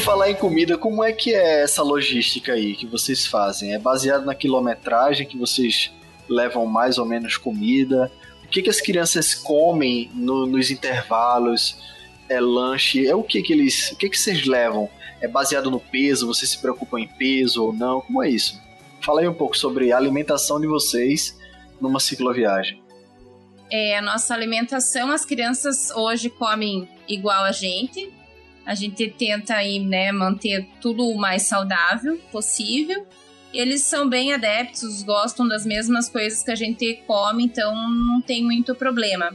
falar 0.09 0.31
em 0.31 0.35
comida, 0.35 0.79
como 0.79 1.05
é 1.05 1.13
que 1.13 1.35
é 1.35 1.61
essa 1.61 1.83
logística 1.83 2.55
aí 2.55 2.75
que 2.75 2.87
vocês 2.87 3.27
fazem? 3.27 3.75
É 3.75 3.79
baseado 3.79 4.25
na 4.25 4.35
quilometragem 4.35 5.27
que 5.27 5.37
vocês 5.37 5.93
levam 6.27 6.65
mais 6.65 6.97
ou 6.97 7.05
menos 7.05 7.37
comida? 7.37 8.11
O 8.43 8.49
que, 8.49 8.63
que 8.63 8.71
as 8.71 8.81
crianças 8.81 9.35
comem 9.35 10.11
no, 10.15 10.47
nos 10.47 10.71
intervalos? 10.71 11.77
É 12.27 12.41
lanche? 12.41 13.07
É 13.07 13.15
o 13.15 13.23
que 13.23 13.43
que 13.43 13.53
eles, 13.53 13.91
o 13.91 13.97
que 13.97 14.09
que 14.09 14.19
vocês 14.19 14.47
levam? 14.47 14.89
É 15.21 15.29
baseado 15.29 15.71
no 15.71 15.79
peso? 15.79 16.27
Vocês 16.27 16.53
se 16.53 16.59
preocupam 16.59 16.99
em 16.99 17.07
peso 17.07 17.67
ou 17.67 17.75
não? 17.75 18.01
Como 18.01 18.23
é 18.23 18.31
isso? 18.31 18.59
Fala 19.03 19.21
aí 19.21 19.29
um 19.29 19.35
pouco 19.35 19.59
sobre 19.59 19.93
a 19.93 19.99
alimentação 19.99 20.59
de 20.59 20.67
vocês 20.67 21.39
numa 21.79 22.01
cicloviagem. 22.01 22.83
É, 23.71 23.99
a 23.99 24.01
nossa 24.01 24.33
alimentação, 24.33 25.11
as 25.11 25.27
crianças 25.27 25.91
hoje 25.91 26.31
comem 26.31 26.89
igual 27.07 27.45
a 27.45 27.53
gente, 27.53 28.11
a 28.69 28.75
gente 28.75 29.09
tenta 29.09 29.55
aí, 29.55 29.81
né, 29.81 30.13
manter 30.13 30.69
tudo 30.79 31.09
o 31.09 31.17
mais 31.17 31.45
saudável 31.45 32.19
possível. 32.31 33.07
Eles 33.51 33.81
são 33.81 34.07
bem 34.07 34.35
adeptos, 34.35 35.03
gostam 35.03 35.49
das 35.49 35.65
mesmas 35.65 36.07
coisas 36.07 36.43
que 36.43 36.51
a 36.51 36.55
gente 36.55 37.03
come, 37.07 37.45
então 37.45 37.75
não 37.75 38.21
tem 38.21 38.45
muito 38.45 38.75
problema. 38.75 39.35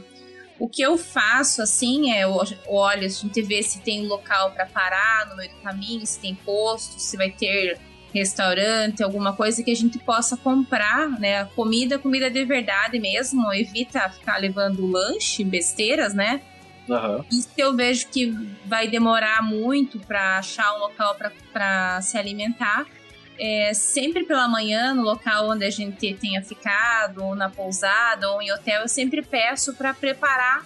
O 0.56 0.68
que 0.68 0.82
eu 0.82 0.96
faço 0.96 1.62
assim 1.62 2.12
é, 2.12 2.24
olha, 2.68 3.06
a 3.06 3.10
gente 3.10 3.42
vê 3.42 3.60
se 3.60 3.80
tem 3.80 4.06
local 4.06 4.52
para 4.52 4.66
parar 4.66 5.26
no 5.28 5.34
meio 5.34 5.50
do 5.50 5.56
caminho, 5.56 6.06
se 6.06 6.20
tem 6.20 6.36
posto, 6.36 7.00
se 7.00 7.16
vai 7.16 7.28
ter 7.28 7.76
restaurante, 8.14 9.02
alguma 9.02 9.32
coisa 9.32 9.64
que 9.64 9.72
a 9.72 9.76
gente 9.76 9.98
possa 9.98 10.36
comprar, 10.36 11.10
né? 11.18 11.44
Comida, 11.56 11.98
comida 11.98 12.30
de 12.30 12.44
verdade 12.44 13.00
mesmo, 13.00 13.52
evita 13.52 14.08
ficar 14.10 14.36
levando 14.36 14.86
lanche, 14.86 15.42
besteiras, 15.42 16.14
né? 16.14 16.40
Uhum. 16.88 17.24
E 17.30 17.36
se 17.36 17.48
eu 17.56 17.74
vejo 17.74 18.08
que 18.08 18.32
vai 18.66 18.88
demorar 18.88 19.42
muito 19.42 19.98
para 20.00 20.38
achar 20.38 20.74
um 20.76 20.80
local 20.80 21.16
para 21.52 22.00
se 22.02 22.18
alimentar, 22.18 22.86
é, 23.38 23.72
sempre 23.74 24.24
pela 24.24 24.46
manhã, 24.46 24.94
no 24.94 25.02
local 25.02 25.50
onde 25.50 25.64
a 25.64 25.70
gente 25.70 26.14
tenha 26.14 26.42
ficado, 26.42 27.24
ou 27.24 27.34
na 27.34 27.48
pousada, 27.48 28.30
ou 28.30 28.40
em 28.40 28.52
hotel, 28.52 28.82
eu 28.82 28.88
sempre 28.88 29.22
peço 29.22 29.74
para 29.74 29.92
preparar 29.92 30.64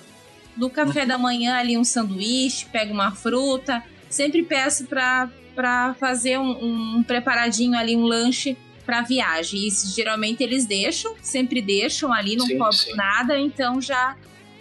no 0.57 0.69
café 0.69 1.03
uhum. 1.03 1.09
da 1.09 1.19
manhã 1.19 1.57
ali 1.57 1.79
um 1.79 1.85
sanduíche, 1.85 2.67
pego 2.67 2.93
uma 2.93 3.13
fruta, 3.13 3.83
sempre 4.11 4.43
peço 4.43 4.87
para 4.87 5.95
fazer 5.95 6.39
um, 6.39 6.97
um, 6.97 7.03
preparadinho 7.03 7.79
ali, 7.79 7.97
um 7.97 8.03
lanche 8.03 8.57
para 8.85 9.03
viagem. 9.03 9.69
E 9.69 9.71
geralmente 9.71 10.43
eles 10.43 10.67
deixam, 10.67 11.15
sempre 11.23 11.63
deixam 11.63 12.13
ali, 12.13 12.37
não 12.37 12.49
cobram 12.49 12.97
nada, 12.97 13.39
então 13.39 13.81
já 13.81 14.17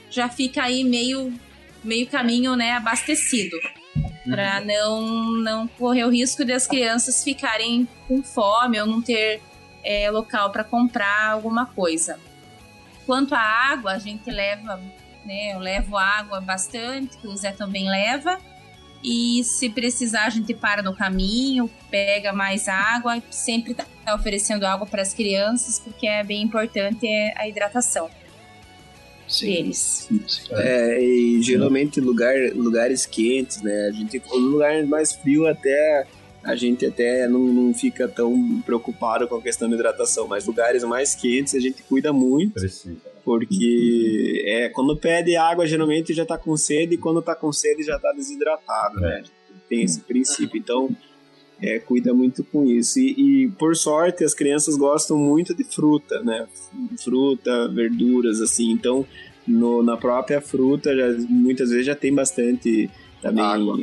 já 0.09 0.29
fica 0.29 0.63
aí 0.63 0.85
meio 0.85 1.33
meio 1.87 2.05
caminho, 2.07 2.55
né, 2.55 2.73
abastecido. 2.73 3.55
Uhum. 3.95 4.31
Para 4.31 4.61
não, 4.61 5.31
não 5.37 5.67
correr 5.67 6.03
o 6.03 6.09
risco 6.09 6.43
de 6.43 6.51
as 6.51 6.67
crianças 6.67 7.23
ficarem 7.23 7.87
com 8.07 8.21
fome 8.21 8.79
ou 8.79 8.85
não 8.85 9.01
ter 9.01 9.41
é, 9.83 10.11
local 10.11 10.51
para 10.51 10.63
comprar 10.63 11.31
alguma 11.31 11.65
coisa. 11.65 12.19
Quanto 13.05 13.33
à 13.33 13.39
água, 13.39 13.93
a 13.93 13.99
gente 13.99 14.29
leva, 14.29 14.79
né, 15.25 15.53
eu 15.53 15.59
levo 15.59 15.97
água 15.97 16.41
bastante, 16.41 17.17
que 17.17 17.27
o 17.27 17.35
Zé 17.35 17.53
também 17.53 17.89
leva. 17.89 18.37
E 19.01 19.43
se 19.43 19.69
precisar, 19.69 20.25
a 20.25 20.29
gente 20.29 20.53
para 20.53 20.81
no 20.81 20.93
caminho, 20.93 21.69
pega 21.89 22.33
mais 22.33 22.67
água, 22.67 23.21
sempre 23.29 23.73
tá 23.73 23.85
oferecendo 24.13 24.65
água 24.65 24.85
para 24.85 25.01
as 25.01 25.13
crianças, 25.13 25.79
porque 25.79 26.07
é 26.07 26.23
bem 26.23 26.41
importante 26.41 27.07
a 27.37 27.47
hidratação 27.47 28.09
deles. 29.39 30.09
É, 30.51 31.01
e 31.03 31.41
geralmente 31.41 31.99
lugar, 31.99 32.35
lugares 32.53 33.05
quentes, 33.05 33.61
né? 33.61 33.87
A 33.87 33.91
gente, 33.91 34.21
no 34.29 34.37
lugar 34.37 34.85
mais 34.85 35.13
frio 35.13 35.47
até 35.47 36.07
a 36.43 36.55
gente 36.55 36.85
até 36.85 37.27
não, 37.27 37.39
não 37.39 37.73
fica 37.73 38.07
tão 38.07 38.61
preocupado 38.65 39.27
com 39.27 39.35
a 39.35 39.41
questão 39.41 39.69
da 39.69 39.75
hidratação, 39.75 40.27
mas 40.27 40.45
lugares 40.45 40.81
mais 40.85 41.13
quentes 41.13 41.53
a 41.53 41.59
gente 41.59 41.83
cuida 41.83 42.13
muito. 42.13 42.53
Precisa. 42.53 42.95
Porque 43.25 44.43
é, 44.45 44.69
quando 44.69 44.95
pede 44.95 45.35
água, 45.35 45.67
geralmente 45.67 46.13
já 46.13 46.25
tá 46.25 46.37
com 46.37 46.55
sede, 46.55 46.95
e 46.95 46.97
quando 46.97 47.21
tá 47.21 47.35
com 47.35 47.51
sede 47.51 47.83
já 47.83 47.99
tá 47.99 48.13
desidratado, 48.13 49.01
né? 49.01 49.23
Tem 49.67 49.83
esse 49.83 49.99
princípio. 49.99 50.57
Então, 50.57 50.89
é, 51.61 51.79
cuida 51.79 52.13
muito 52.13 52.43
com 52.43 52.65
isso. 52.65 52.99
E, 52.99 53.45
e, 53.45 53.47
por 53.49 53.75
sorte, 53.75 54.23
as 54.23 54.33
crianças 54.33 54.77
gostam 54.77 55.17
muito 55.17 55.53
de 55.55 55.63
fruta, 55.63 56.21
né? 56.21 56.47
Fruta, 57.03 57.67
verduras, 57.69 58.41
assim. 58.41 58.71
Então, 58.71 59.05
no, 59.47 59.81
na 59.81 59.97
própria 59.97 60.41
fruta, 60.41 60.95
já, 60.95 61.07
muitas 61.27 61.69
vezes 61.69 61.85
já 61.85 61.95
tem 61.95 62.13
bastante 62.13 62.89
também 63.21 63.43
água. 63.43 63.79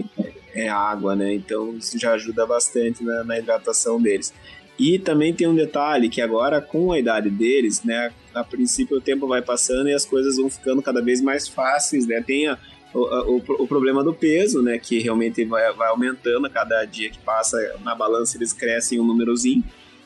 É, 0.55 0.69
água, 0.69 1.17
né? 1.17 1.35
Então, 1.35 1.77
isso 1.77 1.99
já 1.99 2.13
ajuda 2.13 2.47
bastante 2.47 3.03
na, 3.03 3.25
na 3.25 3.39
hidratação 3.39 4.01
deles. 4.01 4.33
E 4.79 4.99
também 4.99 5.33
tem 5.33 5.47
um 5.47 5.55
detalhe 5.55 6.09
que 6.09 6.21
agora, 6.21 6.61
com 6.61 6.93
a 6.93 6.99
idade 6.99 7.31
deles, 7.31 7.83
né? 7.83 8.13
A 8.33 8.43
princípio 8.43 8.97
o 8.97 9.01
tempo 9.01 9.27
vai 9.27 9.41
passando 9.41 9.89
e 9.89 9.95
as 9.95 10.05
coisas 10.05 10.37
vão 10.37 10.51
ficando 10.51 10.83
cada 10.83 11.01
vez 11.01 11.21
mais 11.21 11.49
fáceis, 11.49 12.07
né? 12.07 12.21
Tem 12.21 12.49
a, 12.49 12.59
o, 12.95 13.37
o, 13.37 13.43
o, 13.65 13.67
problema 13.67 14.05
do 14.05 14.15
peso, 14.15 14.63
né? 14.63 14.79
Que 14.79 15.01
realmente 15.01 15.45
vai, 15.45 15.73
vai 15.73 15.89
aumentando 15.89 16.47
a 16.47 16.51
cada 16.51 16.85
dia 16.85 17.11
que 17.11 17.19
passa 17.19 17.59
na 17.83 17.95
balança, 17.95 18.37
eles 18.37 18.53
crescem 18.53 19.01
um 19.01 19.05
númerozinho. 19.05 19.65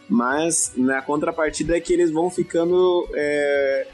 Mas 0.09 0.73
na 0.74 1.02
contrapartida 1.02 1.77
é 1.77 1.81
que 1.81 1.93
eles 1.93 2.10
vão 2.10 2.31
ficando 2.31 3.06
é, 3.12 3.86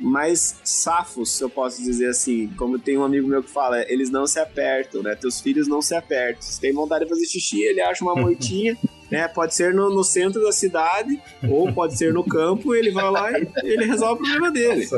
mais 0.00 0.60
safos, 0.64 1.30
se 1.30 1.44
eu 1.44 1.48
posso 1.48 1.80
dizer 1.80 2.08
assim. 2.08 2.48
Como 2.56 2.76
tem 2.76 2.98
um 2.98 3.04
amigo 3.04 3.28
meu 3.28 3.42
que 3.42 3.50
fala, 3.50 3.84
eles 3.88 4.10
não 4.10 4.26
se 4.26 4.40
apertam, 4.40 5.00
né? 5.02 5.14
Teus 5.14 5.40
filhos 5.40 5.68
não 5.68 5.80
se 5.80 5.94
apertam. 5.94 6.42
Se 6.42 6.60
tem 6.60 6.72
vontade 6.72 7.04
de 7.04 7.10
fazer 7.10 7.26
xixi, 7.26 7.62
ele 7.62 7.80
acha 7.80 8.02
uma 8.02 8.16
moitinha, 8.16 8.76
né? 9.10 9.26
Pode 9.28 9.54
ser 9.54 9.74
no, 9.74 9.90
no, 9.90 10.04
centro 10.04 10.42
da 10.42 10.52
cidade, 10.52 11.20
ou 11.48 11.72
pode 11.72 11.96
ser 11.96 12.12
no 12.12 12.22
campo, 12.22 12.74
ele 12.74 12.90
vai 12.90 13.10
lá 13.10 13.30
e 13.32 13.48
ele 13.64 13.84
resolve 13.84 14.22
o 14.22 14.24
problema 14.24 14.50
dele. 14.50 14.88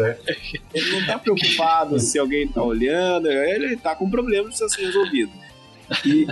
Ele 0.74 0.90
não 0.90 1.06
tá 1.06 1.18
preocupado 1.18 1.98
se 1.98 2.18
alguém 2.18 2.46
tá 2.48 2.62
olhando, 2.62 3.28
ele 3.28 3.76
tá 3.76 3.94
com 3.94 4.04
um 4.04 4.10
problema 4.10 4.44
que 4.44 4.50
precisa 4.50 4.68
ser 4.68 4.86
resolvido. 4.86 5.32
E, 6.06 6.26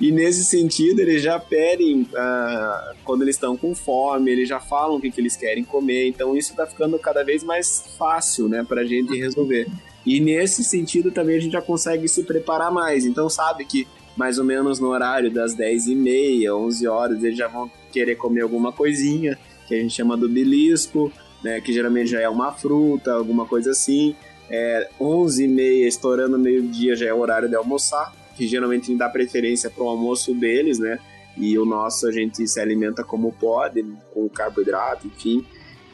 e 0.00 0.12
nesse 0.12 0.44
sentido, 0.44 1.00
eles 1.00 1.22
já 1.22 1.38
pedem 1.38 2.02
uh, 2.02 2.96
quando 3.04 3.22
eles 3.22 3.36
estão 3.36 3.56
com 3.56 3.74
fome, 3.74 4.30
eles 4.30 4.48
já 4.48 4.60
falam 4.60 4.96
o 4.96 5.00
que, 5.00 5.10
que 5.10 5.20
eles 5.20 5.36
querem 5.36 5.64
comer. 5.64 6.08
Então 6.08 6.36
isso 6.36 6.50
está 6.50 6.66
ficando 6.66 6.98
cada 6.98 7.22
vez 7.22 7.42
mais 7.42 7.84
fácil 7.96 8.48
né, 8.48 8.64
para 8.66 8.82
a 8.82 8.84
gente 8.84 9.16
resolver. 9.16 9.66
E 10.04 10.20
nesse 10.20 10.64
sentido 10.64 11.10
também 11.10 11.36
a 11.36 11.40
gente 11.40 11.52
já 11.52 11.62
consegue 11.62 12.08
se 12.08 12.22
preparar 12.24 12.70
mais. 12.70 13.04
Então 13.04 13.28
sabe 13.28 13.64
que 13.64 13.86
mais 14.18 14.38
ou 14.38 14.44
menos 14.44 14.80
no 14.80 14.88
horário 14.88 15.30
das 15.30 15.54
10h30, 15.56 16.52
11 16.52 16.86
horas, 16.88 17.24
eles 17.24 17.38
já 17.38 17.48
vão 17.48 17.70
querer 17.90 18.16
comer 18.16 18.42
alguma 18.42 18.72
coisinha, 18.72 19.38
que 19.66 19.74
a 19.74 19.78
gente 19.78 19.94
chama 19.94 20.16
do 20.16 20.28
belisco, 20.28 21.10
né, 21.42 21.60
que 21.60 21.72
geralmente 21.72 22.10
já 22.10 22.20
é 22.20 22.28
uma 22.28 22.52
fruta, 22.52 23.12
alguma 23.12 23.46
coisa 23.46 23.70
assim. 23.70 24.14
É, 24.50 24.88
11h30, 25.00 25.86
estourando 25.86 26.38
meio-dia, 26.38 26.96
já 26.96 27.06
é 27.06 27.14
o 27.14 27.18
horário 27.18 27.48
de 27.48 27.54
almoçar 27.54 28.12
que 28.38 28.46
geralmente 28.46 28.94
dá 28.94 29.08
preferência 29.08 29.68
para 29.68 29.82
o 29.82 29.88
almoço 29.88 30.32
deles, 30.32 30.78
né? 30.78 31.00
E 31.36 31.58
o 31.58 31.64
nosso 31.64 32.06
a 32.06 32.12
gente 32.12 32.46
se 32.46 32.60
alimenta 32.60 33.02
como 33.02 33.32
pode, 33.32 33.84
com 34.14 34.28
carboidrato, 34.28 35.08
enfim. 35.08 35.44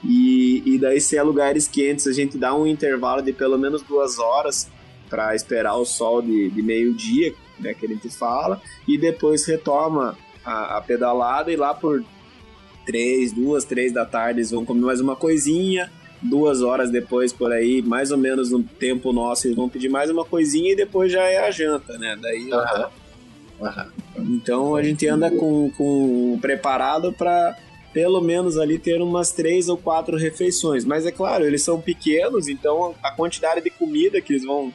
E, 0.05 0.63
e 0.67 0.79
daí, 0.79 1.01
se 1.01 1.17
é 1.17 1.23
lugares 1.23 1.67
quentes, 1.67 2.07
a 2.07 2.13
gente 2.13 2.37
dá 2.37 2.55
um 2.55 2.67
intervalo 2.67 3.23
de 3.23 3.33
pelo 3.33 3.59
menos 3.59 3.81
duas 3.83 4.19
horas 4.19 4.69
para 5.09 5.35
esperar 5.35 5.77
o 5.77 5.87
sol 5.87 6.21
de, 6.21 6.51
de 6.51 6.63
meio-dia, 6.63 7.35
né, 7.59 7.75
que 7.75 7.87
a 7.87 7.89
gente 7.89 8.09
fala, 8.11 8.61
e 8.87 8.99
depois 8.99 9.45
retoma 9.47 10.17
a, 10.45 10.79
a, 10.79 10.81
pedalada 10.81 11.53
e 11.53 11.57
lá 11.57 11.75
por 11.75 12.05
três, 12.85 13.33
duas, 13.33 13.65
três 13.65 13.93
da 13.93 14.05
tarde 14.05 14.41
eles 14.41 14.51
vão 14.51 14.65
comer 14.65 14.83
mais 14.83 15.01
uma 15.01 15.17
coisinha, 15.17 15.91
duas 16.21 16.63
horas 16.63 16.91
depois 16.91 17.33
por 17.33 17.53
aí, 17.53 17.83
mais 17.83 18.11
ou 18.11 18.19
menos 18.19 18.51
no 18.51 18.63
tempo 18.63 19.13
nosso, 19.13 19.47
eles 19.47 19.57
vão 19.57 19.69
pedir 19.69 19.89
mais 19.89 20.11
uma 20.11 20.25
coisinha 20.25 20.73
e 20.73 20.77
depois 20.77 21.11
já 21.11 21.23
é 21.23 21.39
a 21.39 21.51
janta, 21.51 21.99
né? 21.99 22.17
Daí. 22.21 22.51
Uhum. 22.51 23.05
Uhum. 23.61 24.35
Então 24.35 24.75
a 24.77 24.83
gente 24.83 25.07
anda 25.07 25.31
com, 25.31 25.71
com 25.77 26.39
preparado 26.41 27.13
para 27.13 27.57
pelo 27.93 28.21
menos 28.21 28.59
ali 28.59 28.77
ter 28.77 29.01
umas 29.01 29.31
três 29.31 29.69
ou 29.69 29.77
quatro 29.77 30.17
refeições. 30.17 30.85
Mas 30.85 31.07
é 31.07 31.13
claro, 31.13 31.45
eles 31.45 31.63
são 31.63 31.81
pequenos, 31.81 32.49
então 32.49 32.95
a 33.01 33.13
quantidade 33.13 33.61
de 33.61 33.71
comida 33.71 34.21
que 34.21 34.33
eles 34.33 34.45
vão 34.45 34.73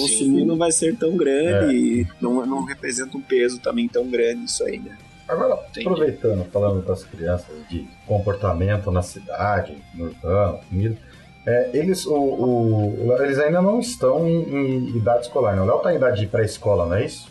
consumir 0.00 0.40
Sim. 0.40 0.44
não 0.46 0.56
vai 0.56 0.72
ser 0.72 0.96
tão 0.96 1.16
grande 1.16 1.74
é. 1.74 1.78
e 1.78 2.06
não, 2.20 2.44
não 2.46 2.64
representa 2.64 3.16
um 3.16 3.20
peso 3.20 3.58
também 3.60 3.88
tão 3.88 4.08
grande 4.08 4.44
isso 4.44 4.64
aí, 4.64 4.78
né? 4.78 4.96
Agora, 5.28 5.60
Entendi. 5.68 5.86
aproveitando, 5.86 6.44
falando 6.50 6.82
das 6.82 7.04
crianças 7.04 7.54
de 7.68 7.86
comportamento 8.06 8.90
na 8.90 9.02
cidade, 9.02 9.76
no 9.94 10.06
urbano, 10.06 10.60
comida, 10.68 10.96
é, 11.46 11.70
eles, 11.74 12.06
o, 12.06 12.14
o, 12.14 13.16
eles 13.20 13.38
ainda 13.38 13.60
não 13.60 13.78
estão 13.78 14.26
em, 14.26 14.42
em 14.42 14.96
idade 14.96 15.26
escolar, 15.26 15.54
né? 15.54 15.62
O 15.62 15.66
Léo 15.66 15.76
está 15.76 15.92
em 15.92 15.96
idade 15.96 16.20
de 16.20 16.26
pré-escola, 16.26 16.86
não 16.86 16.94
é 16.94 17.04
isso? 17.04 17.30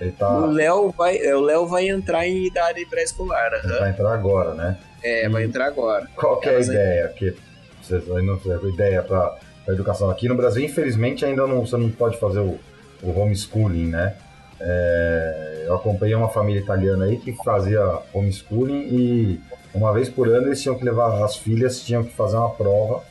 Ele 0.00 0.12
tá... 0.12 0.30
O 0.30 0.46
Léo 0.46 0.94
vai, 0.96 1.18
é, 1.18 1.36
o 1.36 1.40
Léo 1.40 1.66
vai 1.66 1.88
entrar 1.88 2.26
em 2.26 2.46
idade 2.46 2.84
pré-escolar. 2.86 3.52
Uhum. 3.64 3.78
Vai 3.78 3.90
entrar 3.90 4.12
agora, 4.14 4.54
né? 4.54 4.78
É, 5.02 5.26
e 5.26 5.28
vai 5.28 5.44
entrar 5.44 5.66
agora. 5.66 6.08
Qual 6.16 6.40
que 6.40 6.48
é 6.48 6.56
a 6.56 6.60
ideia? 6.60 7.08
Que 7.08 7.36
vocês 7.82 8.02
ainda 8.10 8.22
não 8.22 8.38
fizeram 8.38 8.68
ideia 8.68 9.02
para 9.02 9.36
a 9.70 9.74
educação 9.74 10.10
aqui 10.10 10.28
no 10.28 10.34
Brasil, 10.34 10.64
infelizmente 10.64 11.24
ainda 11.24 11.46
não 11.46 11.64
você 11.64 11.76
não 11.76 11.90
pode 11.90 12.18
fazer 12.18 12.40
o, 12.40 12.58
o 13.02 13.20
homeschooling, 13.20 13.86
né? 13.86 14.14
É, 14.60 15.64
eu 15.66 15.74
acompanhei 15.74 16.14
uma 16.14 16.28
família 16.28 16.60
italiana 16.60 17.06
aí 17.06 17.16
que 17.16 17.32
fazia 17.44 17.80
homeschooling 18.12 18.88
e 18.90 19.40
uma 19.72 19.92
vez 19.92 20.08
por 20.08 20.28
ano 20.28 20.48
eles 20.48 20.60
tinham 20.60 20.76
que 20.76 20.84
levar 20.84 21.24
as 21.24 21.36
filhas, 21.36 21.80
tinham 21.80 22.04
que 22.04 22.12
fazer 22.12 22.36
uma 22.36 22.50
prova 22.50 23.02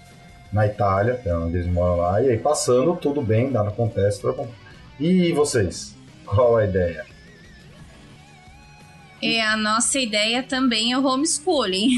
na 0.52 0.66
Itália, 0.66 1.16
que 1.16 1.30
é 1.30 1.36
onde 1.36 1.58
eles 1.58 1.68
moram 1.68 1.98
lá, 1.98 2.22
e 2.22 2.30
aí 2.30 2.38
passando, 2.38 2.96
tudo 2.96 3.22
bem, 3.22 3.50
nada 3.50 3.70
acontece. 3.70 4.22
Tudo. 4.22 4.48
E 5.00 5.32
vocês? 5.32 5.96
Qual 6.26 6.58
a 6.58 6.66
ideia? 6.66 7.06
É, 9.22 9.42
a 9.42 9.58
nossa 9.58 10.00
ideia 10.00 10.44
também 10.44 10.92
é 10.92 10.98
o 10.98 11.06
homeschooling. 11.06 11.90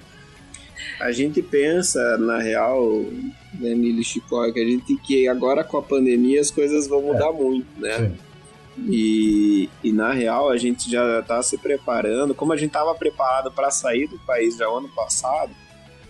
a 1.00 1.12
gente 1.12 1.42
pensa, 1.42 2.18
na 2.18 2.38
real, 2.38 3.04
né, 3.54 3.74
Nili 3.74 4.04
Chicó, 4.04 4.50
que 4.52 4.60
a 4.60 4.64
gente 4.64 4.96
que 4.96 5.28
agora 5.28 5.64
com 5.64 5.78
a 5.78 5.82
pandemia 5.82 6.40
as 6.40 6.50
coisas 6.50 6.86
vão 6.86 7.02
mudar 7.02 7.28
é. 7.28 7.32
muito, 7.32 7.80
né? 7.80 7.98
Sim. 7.98 8.18
E, 8.88 9.68
e 9.82 9.92
na 9.92 10.12
real 10.12 10.48
a 10.50 10.56
gente 10.56 10.90
já 10.90 11.20
está 11.20 11.42
se 11.42 11.58
preparando, 11.58 12.34
como 12.34 12.52
a 12.52 12.56
gente 12.56 12.68
estava 12.68 12.94
preparado 12.94 13.50
para 13.50 13.70
sair 13.70 14.06
do 14.06 14.18
país 14.20 14.56
já 14.56 14.66
ano 14.66 14.88
passado, 14.88 15.50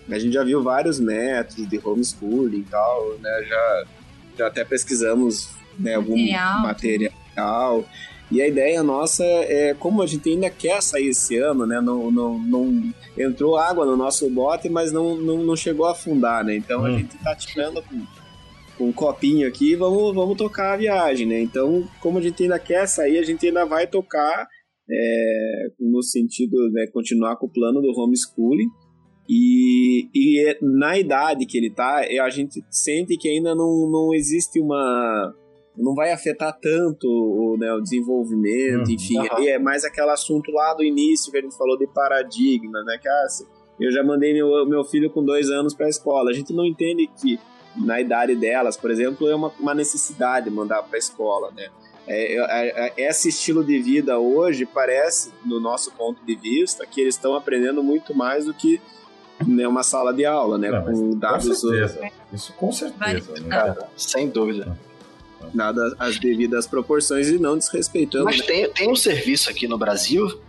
a 0.08 0.18
gente 0.18 0.32
já 0.32 0.44
viu 0.44 0.62
vários 0.62 0.98
métodos 1.00 1.68
de 1.68 1.80
homeschooling 1.82 2.58
e 2.58 2.64
tal, 2.64 3.14
né? 3.20 3.44
Já, 3.48 3.84
já 4.38 4.46
até 4.48 4.64
pesquisamos 4.64 5.50
né, 5.78 5.94
algum 5.94 6.16
material. 6.16 6.62
material. 6.62 7.84
E 8.30 8.40
a 8.40 8.46
ideia 8.46 8.82
nossa 8.82 9.24
é, 9.24 9.74
como 9.74 10.02
a 10.02 10.06
gente 10.06 10.28
ainda 10.30 10.48
quer 10.48 10.80
sair 10.82 11.08
esse 11.08 11.36
ano, 11.36 11.66
né? 11.66 11.80
Não, 11.80 12.10
não, 12.10 12.38
não 12.38 12.94
entrou 13.18 13.56
água 13.56 13.84
no 13.84 13.96
nosso 13.96 14.28
bote, 14.30 14.68
mas 14.68 14.92
não, 14.92 15.16
não, 15.16 15.38
não 15.38 15.56
chegou 15.56 15.86
a 15.86 15.92
afundar, 15.92 16.44
né? 16.44 16.54
Então 16.54 16.82
hum. 16.82 16.86
a 16.86 16.90
gente 16.92 17.16
está 17.16 17.34
tirando 17.34 17.82
com 17.82 18.20
com 18.80 18.88
um 18.88 18.92
copinho 18.92 19.46
aqui 19.46 19.76
vamos, 19.76 20.14
vamos 20.14 20.38
tocar 20.38 20.72
a 20.72 20.76
viagem, 20.78 21.26
né? 21.26 21.38
Então, 21.42 21.86
como 22.00 22.16
a 22.16 22.22
gente 22.22 22.42
ainda 22.42 22.58
quer 22.58 22.86
sair, 22.86 23.18
a 23.18 23.22
gente 23.22 23.46
ainda 23.46 23.66
vai 23.66 23.86
tocar 23.86 24.48
é, 24.90 25.66
no 25.78 26.02
sentido 26.02 26.56
de 26.68 26.72
né, 26.72 26.86
continuar 26.92 27.36
com 27.36 27.46
o 27.46 27.52
plano 27.52 27.80
do 27.80 27.88
homeschooling. 27.88 28.68
E, 29.28 30.08
e 30.14 30.48
é, 30.48 30.58
na 30.60 30.98
idade 30.98 31.46
que 31.46 31.56
ele 31.56 31.70
tá, 31.70 32.04
é, 32.04 32.18
a 32.18 32.30
gente 32.30 32.64
sente 32.70 33.16
que 33.16 33.28
ainda 33.28 33.54
não, 33.54 33.88
não 33.90 34.14
existe 34.14 34.58
uma. 34.58 35.34
Não 35.76 35.94
vai 35.94 36.12
afetar 36.12 36.58
tanto 36.60 37.06
o, 37.06 37.56
né, 37.58 37.72
o 37.72 37.80
desenvolvimento, 37.80 38.88
hum, 38.88 38.92
enfim. 38.92 39.18
Uh 39.18 39.22
-huh. 39.22 39.48
É 39.48 39.58
mais 39.58 39.84
aquele 39.84 40.10
assunto 40.10 40.50
lá 40.50 40.74
do 40.74 40.82
início 40.82 41.30
que 41.30 41.38
a 41.38 41.40
gente 41.40 41.56
falou 41.56 41.78
de 41.78 41.86
paradigma, 41.86 42.82
né? 42.84 42.98
Que 43.00 43.08
ah, 43.08 43.26
eu 43.80 43.90
já 43.90 44.04
mandei 44.04 44.34
meu, 44.34 44.66
meu 44.66 44.84
filho 44.84 45.10
com 45.10 45.24
dois 45.24 45.48
anos 45.48 45.72
para 45.72 45.86
a 45.86 45.88
escola. 45.88 46.30
A 46.30 46.34
gente 46.34 46.52
não 46.52 46.66
entende 46.66 47.08
que 47.20 47.38
na 47.76 48.00
idade 48.00 48.34
delas, 48.34 48.76
por 48.76 48.90
exemplo, 48.90 49.28
é 49.28 49.34
uma, 49.34 49.52
uma 49.58 49.74
necessidade 49.74 50.50
mandar 50.50 50.82
para 50.82 50.96
a 50.96 50.98
escola, 50.98 51.50
né? 51.56 51.68
É, 52.06 52.34
é, 52.36 52.92
é, 52.96 53.08
esse 53.08 53.28
estilo 53.28 53.64
de 53.64 53.78
vida 53.78 54.18
hoje 54.18 54.66
parece, 54.66 55.32
no 55.44 55.60
nosso 55.60 55.92
ponto 55.92 56.24
de 56.24 56.34
vista, 56.34 56.84
que 56.84 57.00
eles 57.00 57.14
estão 57.14 57.34
aprendendo 57.34 57.82
muito 57.82 58.14
mais 58.14 58.46
do 58.46 58.54
que 58.54 58.80
né, 59.46 59.66
uma 59.68 59.82
sala 59.82 60.12
de 60.12 60.24
aula, 60.24 60.58
né? 60.58 60.70
Não, 60.70 60.84
com 60.84 61.10
dados. 61.10 61.46
Com 61.46 61.54
certeza. 61.54 62.10
Isso 62.32 62.52
com 62.54 62.72
certeza. 62.72 63.32
Né? 63.40 63.48
Cara, 63.48 63.88
sem 63.96 64.28
dúvida. 64.28 64.76
Dadas 65.54 65.94
as 65.98 66.18
devidas 66.18 66.66
proporções 66.66 67.28
e 67.28 67.38
não 67.38 67.56
desrespeitando. 67.58 68.24
Mas 68.24 68.38
né? 68.38 68.44
tem, 68.46 68.70
tem 68.72 68.90
um 68.90 68.96
serviço 68.96 69.50
aqui 69.50 69.66
no 69.66 69.76
Brasil 69.78 70.40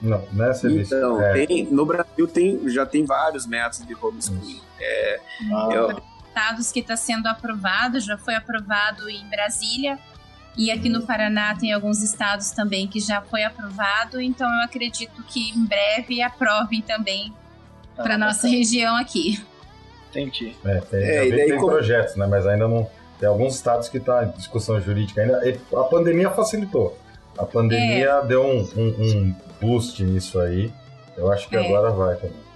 Não, 0.00 0.24
não 0.32 0.44
é 0.44 0.54
serviço. 0.54 0.94
Então, 0.94 1.20
é, 1.20 1.44
tem, 1.46 1.64
no 1.64 1.84
Brasil 1.84 2.26
tem, 2.28 2.68
já 2.68 2.86
tem 2.86 3.04
vários 3.04 3.46
métodos 3.46 3.86
de 3.86 3.94
homeschooling. 3.94 4.60
É, 4.80 5.20
Ah, 5.52 5.68
eu- 5.74 6.02
estados 6.28 6.70
que 6.70 6.78
está 6.80 6.96
sendo 6.96 7.26
aprovado, 7.26 7.98
já 7.98 8.16
foi 8.16 8.34
aprovado 8.36 9.10
em 9.10 9.26
Brasília. 9.28 9.98
E 10.56 10.70
aqui 10.70 10.88
no 10.88 11.02
Paraná 11.02 11.54
tem 11.56 11.72
alguns 11.72 12.02
estados 12.02 12.50
também 12.52 12.86
que 12.86 13.00
já 13.00 13.20
foi 13.20 13.42
aprovado, 13.44 14.20
então 14.20 14.48
eu 14.48 14.64
acredito 14.64 15.22
que 15.24 15.50
em 15.50 15.64
breve 15.64 16.20
aprovem 16.22 16.80
também 16.80 17.32
para 17.96 18.14
Ah, 18.14 18.18
nossa 18.18 18.46
região 18.48 18.96
aqui. 18.96 19.44
Entendi. 20.10 20.56
é, 20.64 20.80
tem, 20.80 21.00
É, 21.00 21.26
e 21.26 21.30
daí 21.30 21.40
que 21.40 21.46
tem 21.50 21.56
como- 21.58 21.72
projetos, 21.72 22.16
né? 22.16 22.26
Mas 22.26 22.46
ainda 22.46 22.66
não. 22.68 22.88
Tem 23.18 23.28
alguns 23.28 23.54
estados 23.56 23.88
que 23.88 23.98
tá 23.98 24.24
em 24.24 24.30
discussão 24.38 24.80
jurídica 24.80 25.20
ainda. 25.22 25.48
E 25.48 25.58
a 25.76 25.82
pandemia 25.84 26.30
facilitou. 26.30 26.96
A 27.36 27.44
pandemia 27.44 28.20
É. 28.22 28.26
deu 28.26 28.42
um, 28.44 28.68
um, 28.76 28.88
um 29.02 29.34
boost 29.60 30.02
nisso 30.04 30.38
aí. 30.40 30.72
Eu 31.16 31.30
acho 31.32 31.48
que 31.48 31.56
É. 31.56 31.64
agora 31.66 31.90
vai 31.90 32.14
também. 32.16 32.48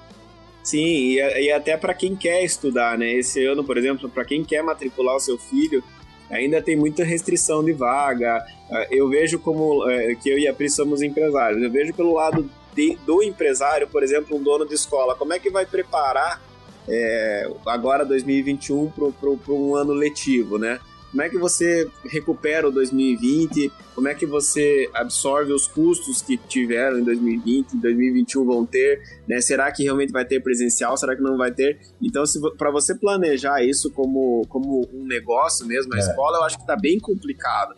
sim, 0.62 0.78
e, 0.84 1.16
e 1.46 1.50
até 1.50 1.76
para 1.76 1.92
quem 1.92 2.14
quer 2.14 2.44
estudar, 2.44 2.96
né? 2.96 3.12
Esse 3.14 3.44
ano, 3.44 3.64
por 3.64 3.76
exemplo, 3.76 4.08
para 4.08 4.24
quem 4.24 4.44
quer 4.44 4.62
matricular 4.62 5.16
o 5.16 5.20
seu 5.20 5.36
filho, 5.36 5.82
ainda 6.30 6.62
tem 6.62 6.76
muita 6.76 7.02
restrição 7.04 7.64
de 7.64 7.72
vaga. 7.72 8.44
Ah, 8.70 8.86
Eu 8.90 9.08
vejo 9.08 9.40
como 9.40 9.88
é, 9.90 10.14
que 10.14 10.30
eu 10.30 10.38
e 10.38 10.46
a 10.46 10.54
Pri 10.54 10.70
somos 10.70 11.02
empresários. 11.02 11.60
Eu 11.60 11.70
vejo 11.70 11.92
pelo 11.92 12.14
lado 12.14 12.48
de- 12.74 12.96
do 13.04 13.22
empresário, 13.24 13.88
por 13.88 14.02
exemplo, 14.04 14.36
um 14.36 14.42
dono 14.42 14.64
de 14.64 14.74
escola, 14.74 15.16
como 15.16 15.32
é 15.32 15.38
que 15.40 15.50
vai 15.50 15.66
preparar 15.66 16.40
é, 16.88 17.50
agora 17.66 18.04
2021 18.04 18.90
para 18.90 19.52
um 19.52 19.74
ano 19.76 19.92
letivo, 19.92 20.58
né? 20.58 20.78
Como 21.10 21.20
é 21.22 21.28
que 21.28 21.36
você 21.36 21.86
recupera 22.06 22.66
o 22.66 22.72
2020? 22.72 23.70
Como 23.94 24.08
é 24.08 24.14
que 24.14 24.24
você 24.24 24.88
absorve 24.94 25.52
os 25.52 25.68
custos 25.68 26.22
que 26.22 26.38
tiveram 26.38 26.98
em 26.98 27.04
2020, 27.04 27.74
em 27.74 27.78
2021 27.78 28.44
vão 28.46 28.64
ter? 28.64 29.02
Né? 29.28 29.38
Será 29.42 29.70
que 29.70 29.82
realmente 29.82 30.10
vai 30.10 30.24
ter 30.24 30.40
presencial? 30.40 30.96
Será 30.96 31.14
que 31.14 31.20
não 31.20 31.36
vai 31.36 31.52
ter? 31.52 31.78
Então, 32.00 32.24
para 32.56 32.70
você 32.70 32.94
planejar 32.94 33.62
isso 33.62 33.90
como, 33.90 34.46
como 34.48 34.88
um 34.90 35.04
negócio 35.06 35.66
mesmo, 35.66 35.92
a 35.92 35.98
É. 35.98 36.00
escola, 36.00 36.38
eu 36.38 36.44
acho 36.44 36.58
que 36.58 36.66
tá 36.66 36.76
bem 36.76 36.98
complicado. 36.98 37.74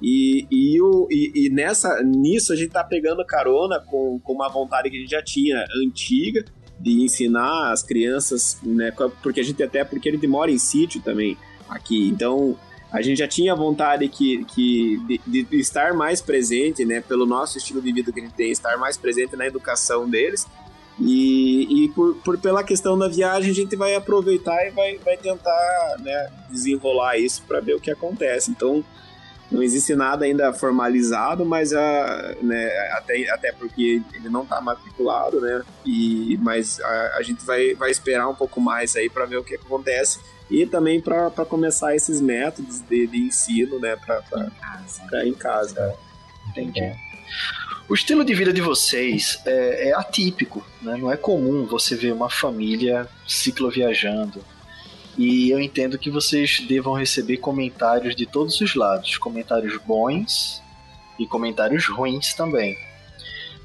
E, 0.00 0.46
e, 0.50 0.80
o, 0.80 1.08
e, 1.10 1.46
e 1.46 1.50
nessa, 1.50 2.02
nisso 2.02 2.54
a 2.54 2.56
gente 2.56 2.70
tá 2.70 2.84
pegando 2.84 3.22
carona 3.26 3.80
com, 3.80 4.18
com 4.20 4.32
uma 4.32 4.48
vontade 4.48 4.88
que 4.88 4.96
a 4.96 5.00
gente 5.00 5.10
já 5.10 5.22
tinha 5.22 5.62
antiga 5.84 6.42
de 6.78 7.02
ensinar 7.02 7.72
as 7.72 7.82
crianças, 7.82 8.58
né? 8.62 8.92
Porque 9.22 9.40
a 9.40 9.42
gente 9.42 9.62
até 9.62 9.84
porque 9.84 10.10
gente 10.10 10.26
mora 10.26 10.50
em 10.50 10.58
sítio 10.58 11.00
também 11.00 11.36
aqui, 11.68 12.08
então 12.08 12.56
a 12.90 13.02
gente 13.02 13.18
já 13.18 13.28
tinha 13.28 13.54
vontade 13.54 14.08
que, 14.08 14.44
que 14.46 15.20
de, 15.26 15.42
de 15.42 15.56
estar 15.58 15.92
mais 15.92 16.22
presente, 16.22 16.84
né? 16.84 17.00
Pelo 17.00 17.26
nosso 17.26 17.58
estilo 17.58 17.82
de 17.82 17.92
vida 17.92 18.12
que 18.12 18.20
a 18.20 18.22
gente 18.22 18.34
tem, 18.34 18.50
estar 18.50 18.76
mais 18.78 18.96
presente 18.96 19.36
na 19.36 19.46
educação 19.46 20.08
deles. 20.08 20.46
E, 21.00 21.84
e 21.84 21.88
por, 21.90 22.16
por 22.16 22.38
pela 22.38 22.64
questão 22.64 22.98
da 22.98 23.06
viagem, 23.06 23.50
a 23.50 23.54
gente 23.54 23.76
vai 23.76 23.94
aproveitar 23.94 24.66
e 24.66 24.70
vai, 24.70 24.98
vai 24.98 25.16
tentar 25.16 25.96
né, 26.00 26.28
desenrolar 26.50 27.16
isso 27.18 27.42
para 27.46 27.60
ver 27.60 27.74
o 27.74 27.80
que 27.80 27.90
acontece. 27.90 28.50
Então, 28.50 28.84
não 29.50 29.62
existe 29.62 29.94
nada 29.94 30.24
ainda 30.24 30.52
formalizado, 30.52 31.44
mas 31.44 31.72
a, 31.72 32.34
né, 32.42 32.66
até, 32.92 33.30
até 33.30 33.52
porque 33.52 34.02
ele 34.12 34.28
não 34.28 34.42
está 34.42 34.60
matriculado, 34.60 35.40
né? 35.40 35.62
E, 35.86 36.38
mas 36.42 36.78
a, 36.80 37.16
a 37.16 37.22
gente 37.22 37.44
vai, 37.44 37.74
vai 37.74 37.90
esperar 37.90 38.28
um 38.28 38.34
pouco 38.34 38.60
mais 38.60 38.94
aí 38.94 39.08
para 39.08 39.24
ver 39.24 39.38
o 39.38 39.44
que 39.44 39.54
acontece 39.54 40.20
e 40.50 40.66
também 40.66 41.00
para 41.00 41.30
começar 41.46 41.94
esses 41.94 42.20
métodos 42.20 42.80
de, 42.80 43.06
de 43.06 43.18
ensino, 43.18 43.78
né? 43.78 43.96
Para 43.96 45.26
em 45.26 45.34
casa. 45.34 45.94
Entendi. 46.50 46.92
O 47.88 47.94
estilo 47.94 48.22
de 48.22 48.34
vida 48.34 48.52
de 48.52 48.60
vocês 48.60 49.40
é, 49.46 49.88
é 49.88 49.94
atípico, 49.94 50.62
né? 50.82 50.96
não 50.98 51.10
é 51.10 51.16
comum 51.16 51.64
você 51.64 51.96
ver 51.96 52.12
uma 52.12 52.28
família 52.28 53.08
cicloviajando. 53.26 54.44
E 55.18 55.50
eu 55.50 55.60
entendo 55.60 55.98
que 55.98 56.10
vocês 56.10 56.60
devam 56.60 56.94
receber 56.94 57.38
comentários 57.38 58.14
de 58.14 58.24
todos 58.24 58.60
os 58.60 58.76
lados, 58.76 59.18
comentários 59.18 59.76
bons 59.84 60.62
e 61.18 61.26
comentários 61.26 61.88
ruins 61.88 62.32
também. 62.34 62.76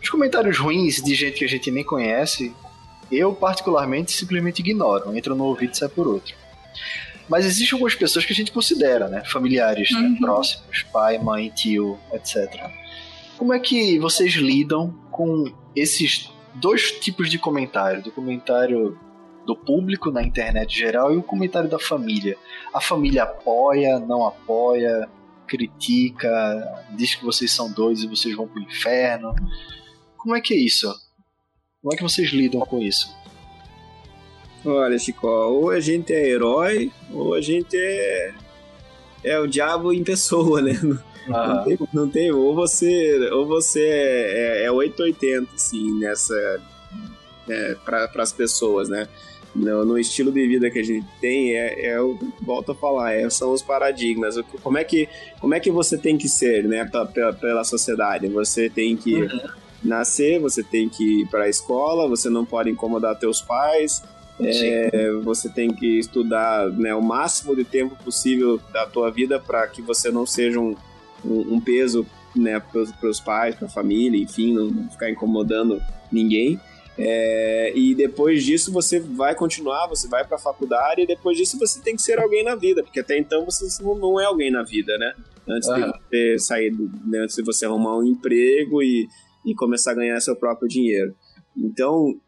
Os 0.02 0.10
comentários 0.10 0.58
ruins 0.58 0.96
de 0.96 1.14
gente 1.14 1.38
que 1.38 1.46
a 1.46 1.48
gente 1.48 1.70
nem 1.70 1.84
conhece, 1.84 2.52
eu 3.12 3.36
particularmente 3.36 4.12
simplesmente 4.12 4.62
ignoro, 4.62 5.16
entro 5.16 5.36
no 5.36 5.44
ouvido 5.44 5.74
e 5.74 5.78
sai 5.78 5.88
por 5.88 6.08
outro. 6.08 6.36
Mas 7.30 7.46
existem 7.46 7.76
algumas 7.76 7.94
pessoas 7.94 8.26
que 8.26 8.34
a 8.34 8.36
gente 8.36 8.52
considera, 8.52 9.08
né? 9.08 9.24
Familiares, 9.24 9.92
né? 9.92 10.00
Uhum. 10.00 10.18
próximos, 10.18 10.84
pai, 10.92 11.20
mãe, 11.20 11.50
tio, 11.50 12.00
etc. 12.12 12.72
Como 13.38 13.54
é 13.54 13.60
que 13.60 14.00
vocês 14.00 14.34
lidam 14.34 14.92
com 15.12 15.54
esses 15.76 16.32
dois 16.56 16.92
tipos 16.92 17.30
de 17.30 17.38
comentário? 17.38 18.02
Do 18.02 18.12
comentário 18.12 18.98
do 19.46 19.56
público 19.56 20.12
na 20.12 20.24
internet 20.24 20.78
geral 20.78 21.14
e 21.14 21.18
o 21.18 21.24
comentário 21.24 21.70
da 21.70 21.80
família. 21.80 22.38
A 22.74 22.82
família 22.82 23.24
apoia, 23.24 24.00
não 24.00 24.26
apoia, 24.26 25.10
critica, 25.48 26.86
diz 26.96 27.16
que 27.16 27.24
vocês 27.24 27.52
são 27.52 27.72
doidos 27.72 28.04
e 28.04 28.08
vocês 28.08 28.36
vão 28.36 28.48
pro 28.48 28.62
inferno. 28.62 29.36
Como 30.18 30.36
é 30.36 30.42
que 30.42 30.54
é 30.54 30.58
isso? 30.58 30.94
Como 31.82 31.94
é 31.94 31.98
que 31.98 32.04
vocês 32.04 32.30
lidam 32.30 32.62
com 32.62 32.80
isso? 32.80 33.14
Olha, 34.66 34.98
Chico, 34.98 35.28
ou 35.28 35.70
a 35.72 35.80
gente 35.82 36.14
é 36.14 36.30
herói, 36.30 36.90
ou 37.12 37.34
a 37.34 37.42
gente 37.42 37.76
é, 37.76 38.34
é 39.24 39.40
o 39.40 39.46
diabo 39.46 39.92
em 39.92 40.04
pessoa, 40.04 40.62
né? 40.62 40.74
Não, 41.28 41.64
tem, 41.64 41.80
não 41.94 42.10
tem, 42.10 42.32
ou 42.32 42.54
você, 42.54 43.30
ou 43.32 43.46
você 43.46 43.82
é, 43.82 44.66
é 44.66 44.72
880, 44.72 45.56
assim, 45.56 46.00
nessa. 46.00 46.62
É, 47.50 47.76
para 47.84 48.10
as 48.20 48.32
pessoas, 48.32 48.88
né? 48.88 49.08
No, 49.56 49.86
no, 49.86 50.00
estilo 50.00 50.32
de 50.32 50.48
vida 50.48 50.72
que 50.72 50.80
a 50.80 50.84
gente 50.84 51.06
tem, 51.22 51.52
é, 51.56 51.86
é 51.88 51.98
eu 51.98 52.18
volto 52.42 52.72
a 52.72 52.76
falar, 52.76 53.14
é, 53.14 53.30
são 53.30 53.52
os 53.52 53.62
paradigmas. 53.62 54.36
Como, 54.64 54.78
é 54.78 54.84
que, 54.84 55.08
como 55.40 55.54
é 55.54 55.60
que 55.60 55.70
você 55.70 55.98
tem 55.98 56.18
que 56.18 56.28
ser, 56.28 56.64
né, 56.64 56.86
pra, 56.86 57.06
pela, 57.06 57.34
pela 57.34 57.64
sociedade? 57.64 58.28
Você 58.30 58.70
tem 58.70 58.98
que 58.98 59.14
uhum. 59.14 59.50
nascer, 59.84 60.40
você 60.40 60.64
tem 60.64 60.90
que 60.90 61.22
ir 61.22 61.28
para 61.28 61.44
a 61.44 61.50
escola, 61.50 62.08
você 62.08 62.30
não 62.30 62.46
pode 62.46 62.70
incomodar 62.70 63.18
teus 63.20 63.42
pais, 63.42 64.02
é, 64.40 65.12
você 65.24 65.48
tem 65.48 65.72
que 65.72 66.00
estudar 66.00 66.70
né, 66.70 66.94
o 66.96 67.02
máximo 67.02 67.56
de 67.56 67.64
tempo 67.64 67.96
possível 68.04 68.60
da 68.72 68.86
tua 68.86 69.12
vida 69.12 69.40
para 69.40 69.68
que 69.68 69.82
você 69.82 70.12
não 70.12 70.26
seja 70.26 70.60
um, 70.60 70.76
um, 71.24 71.56
um 71.56 71.60
peso 71.62 72.06
né, 72.36 72.60
para 72.60 73.10
os 73.10 73.20
pais, 73.20 73.56
para 73.56 73.68
a 73.68 73.70
família, 73.70 74.22
enfim, 74.22 74.54
não 74.54 74.90
ficar 74.90 75.10
incomodando 75.10 75.82
ninguém. 76.12 76.60
É, 76.98 77.74
e 77.76 77.96
depois 77.96 78.44
disso 78.44 78.72
você 78.72 79.00
vai 79.00 79.34
continuar, 79.36 79.88
você 79.88 80.08
vai 80.08 80.26
para 80.26 80.36
a 80.36 80.40
faculdade 80.40 81.02
e 81.02 81.08
depois 81.08 81.36
disso 81.38 81.58
você 81.58 81.82
tem 81.82 81.96
que 81.96 82.02
ser 82.02 82.20
alguém 82.20 82.44
na 82.44 82.56
vida, 82.56 82.84
porque 82.84 83.00
até 83.00 83.18
então 83.18 83.46
você 83.46 83.66
não 83.84 84.20
é 84.20 84.26
alguém 84.26 84.52
na 84.52 84.64
vida, 84.64 84.96
né? 84.98 85.14
Antes 85.48 85.68
uhum. 85.70 85.76
de 85.76 85.82
você 85.86 86.40
sair, 86.40 86.70
do, 86.70 86.90
né, 87.06 87.20
antes 87.20 87.36
de 87.36 87.44
você 87.44 87.66
arrumar 87.66 87.98
um 87.98 88.06
emprego 88.06 88.82
e, 88.82 89.08
e 89.46 89.56
começar 89.56 89.92
a 89.92 89.96
ganhar 89.96 90.20
seu 90.20 90.36
próprio 90.36 90.68
dinheiro. 90.68 91.16
Então, 91.58 92.10
o 92.10 92.20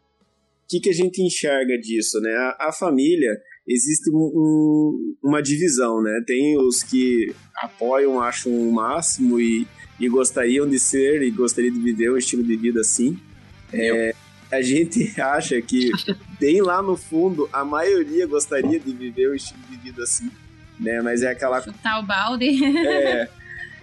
que, 0.68 0.80
que 0.80 0.90
a 0.90 0.94
gente 0.94 1.22
enxerga 1.22 1.78
disso, 1.78 2.20
né? 2.20 2.32
A, 2.32 2.70
a 2.70 2.72
família 2.74 3.32
existe 3.68 4.10
um, 4.10 4.32
um, 4.36 5.16
uma 5.24 5.42
divisão, 5.42 6.02
né? 6.02 6.24
Tem 6.26 6.58
os 6.58 6.82
que 6.82 7.34
apoiam, 7.58 8.20
acham 8.20 8.52
o 8.52 8.72
máximo 8.72 9.40
e, 9.40 9.68
e 10.00 10.10
gostariam 10.10 10.68
de 10.68 10.80
ser 10.80 11.22
e 11.22 11.30
gostariam 11.30 11.74
de 11.74 11.80
viver 11.80 12.12
um 12.12 12.18
estilo 12.18 12.44
de 12.44 12.58
vida 12.58 12.82
assim. 12.82 13.18
É, 13.72 14.14
a 14.56 14.62
gente 14.62 15.20
acha 15.20 15.62
que 15.62 15.92
tem 16.40 16.62
lá 16.62 16.82
no 16.82 16.96
fundo, 16.96 17.50
a 17.52 17.64
maioria 17.64 18.26
gostaria 18.26 18.80
de 18.80 18.94
viver 18.94 19.30
um 19.30 19.36
estilo 19.36 19.62
de 19.70 19.78
vida 19.78 20.04
assim, 20.04 20.32
né? 20.80 21.02
Mas 21.02 21.24
é 21.24 21.30
aquela... 21.30 21.62
Chutar 21.62 22.00
o 22.00 22.04
balde. 22.04 22.64
É, 22.88 23.30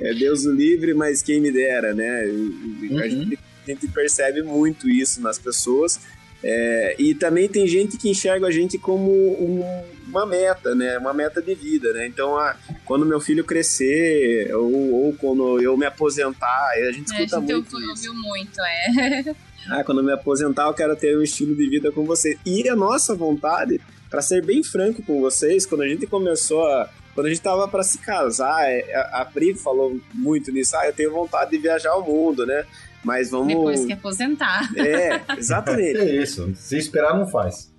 é 0.01 0.15
Deus 0.15 0.45
o 0.45 0.53
livre, 0.53 0.95
mas 0.95 1.23
quem 1.23 1.41
me 1.41 1.51
dera, 1.51 1.95
né? 1.95 2.25
Uhum. 2.25 2.99
A, 2.99 3.09
gente, 3.09 3.39
a, 3.39 3.71
gente, 3.71 3.89
percebe 3.89 4.43
muito 4.43 4.89
isso 4.89 5.21
nas 5.21 5.39
pessoas. 5.39 6.01
É, 6.45 6.97
e 6.99 7.15
também 7.15 7.49
tem 7.49 7.69
gente 7.69 7.97
que 7.97 8.11
enxerga 8.11 8.49
a 8.49 8.51
gente 8.51 8.77
como 8.77 9.11
um, 9.13 9.63
uma 10.09 10.27
meta, 10.27 10.75
né? 10.75 10.99
Uma 10.99 11.15
meta 11.15 11.41
de 11.41 11.55
vida, 11.55 11.93
né? 11.93 12.07
Então, 12.07 12.37
ah, 12.37 12.57
quando 12.85 13.07
meu 13.07 13.21
filho 13.21 13.45
crescer 13.45 14.53
ou, 14.55 15.05
ou, 15.05 15.13
quando 15.15 15.61
eu 15.61 15.77
me 15.77 15.87
aposentar, 15.87 16.71
a 16.73 16.93
gente 16.93 17.07
escuta 17.07 17.37
é, 17.37 17.39
a 17.39 17.41
gente 17.41 17.53
muito 17.53 17.77
ouviu 17.77 17.93
isso. 17.95 18.15
muito, 18.15 18.61
é. 18.61 19.35
Ah, 19.71 19.85
quando 19.85 19.99
eu 19.99 20.05
me 20.05 20.13
aposentar, 20.13 20.67
eu 20.67 20.75
quero 20.75 20.95
ter 20.97 21.17
um 21.17 21.23
estilo 21.23 21.55
de 21.55 21.69
vida 21.69 21.91
com 21.93 22.05
vocês. 22.05 22.39
E 22.45 22.69
a 22.69 22.75
nossa 22.77 23.15
vontade, 23.15 23.81
para 24.11 24.21
ser 24.23 24.45
bem 24.45 24.63
franco 24.63 25.03
com 25.03 25.21
vocês, 25.21 25.65
quando 25.67 25.83
a 25.83 25.89
gente 25.89 26.07
começou 26.07 26.67
a. 26.67 26.89
Quando 27.15 27.27
a 27.27 27.29
gente 27.29 27.43
tava 27.43 27.69
para 27.69 27.83
se 27.83 27.99
casar, 27.99 28.65
a 29.13 29.25
Pri 29.27 29.55
falou 29.55 30.01
muito 30.15 30.51
nisso. 30.51 30.75
Ah, 30.77 30.87
eu 30.87 30.93
tenho 30.95 31.13
vontade 31.13 31.51
de 31.51 31.59
viajar 31.59 31.95
o 31.97 32.03
mundo, 32.03 32.47
né? 32.47 32.65
Mas 33.05 33.31
vamos. 33.31 33.49
Depois 33.49 33.85
que 33.85 33.93
aposentar. 33.93 34.69
É, 34.77 35.21
exatamente. 35.37 35.99
é 35.99 36.23
isso. 36.23 36.51
Se 36.57 36.79
esperar, 36.79 37.15
não 37.19 37.27
faz. 37.29 37.71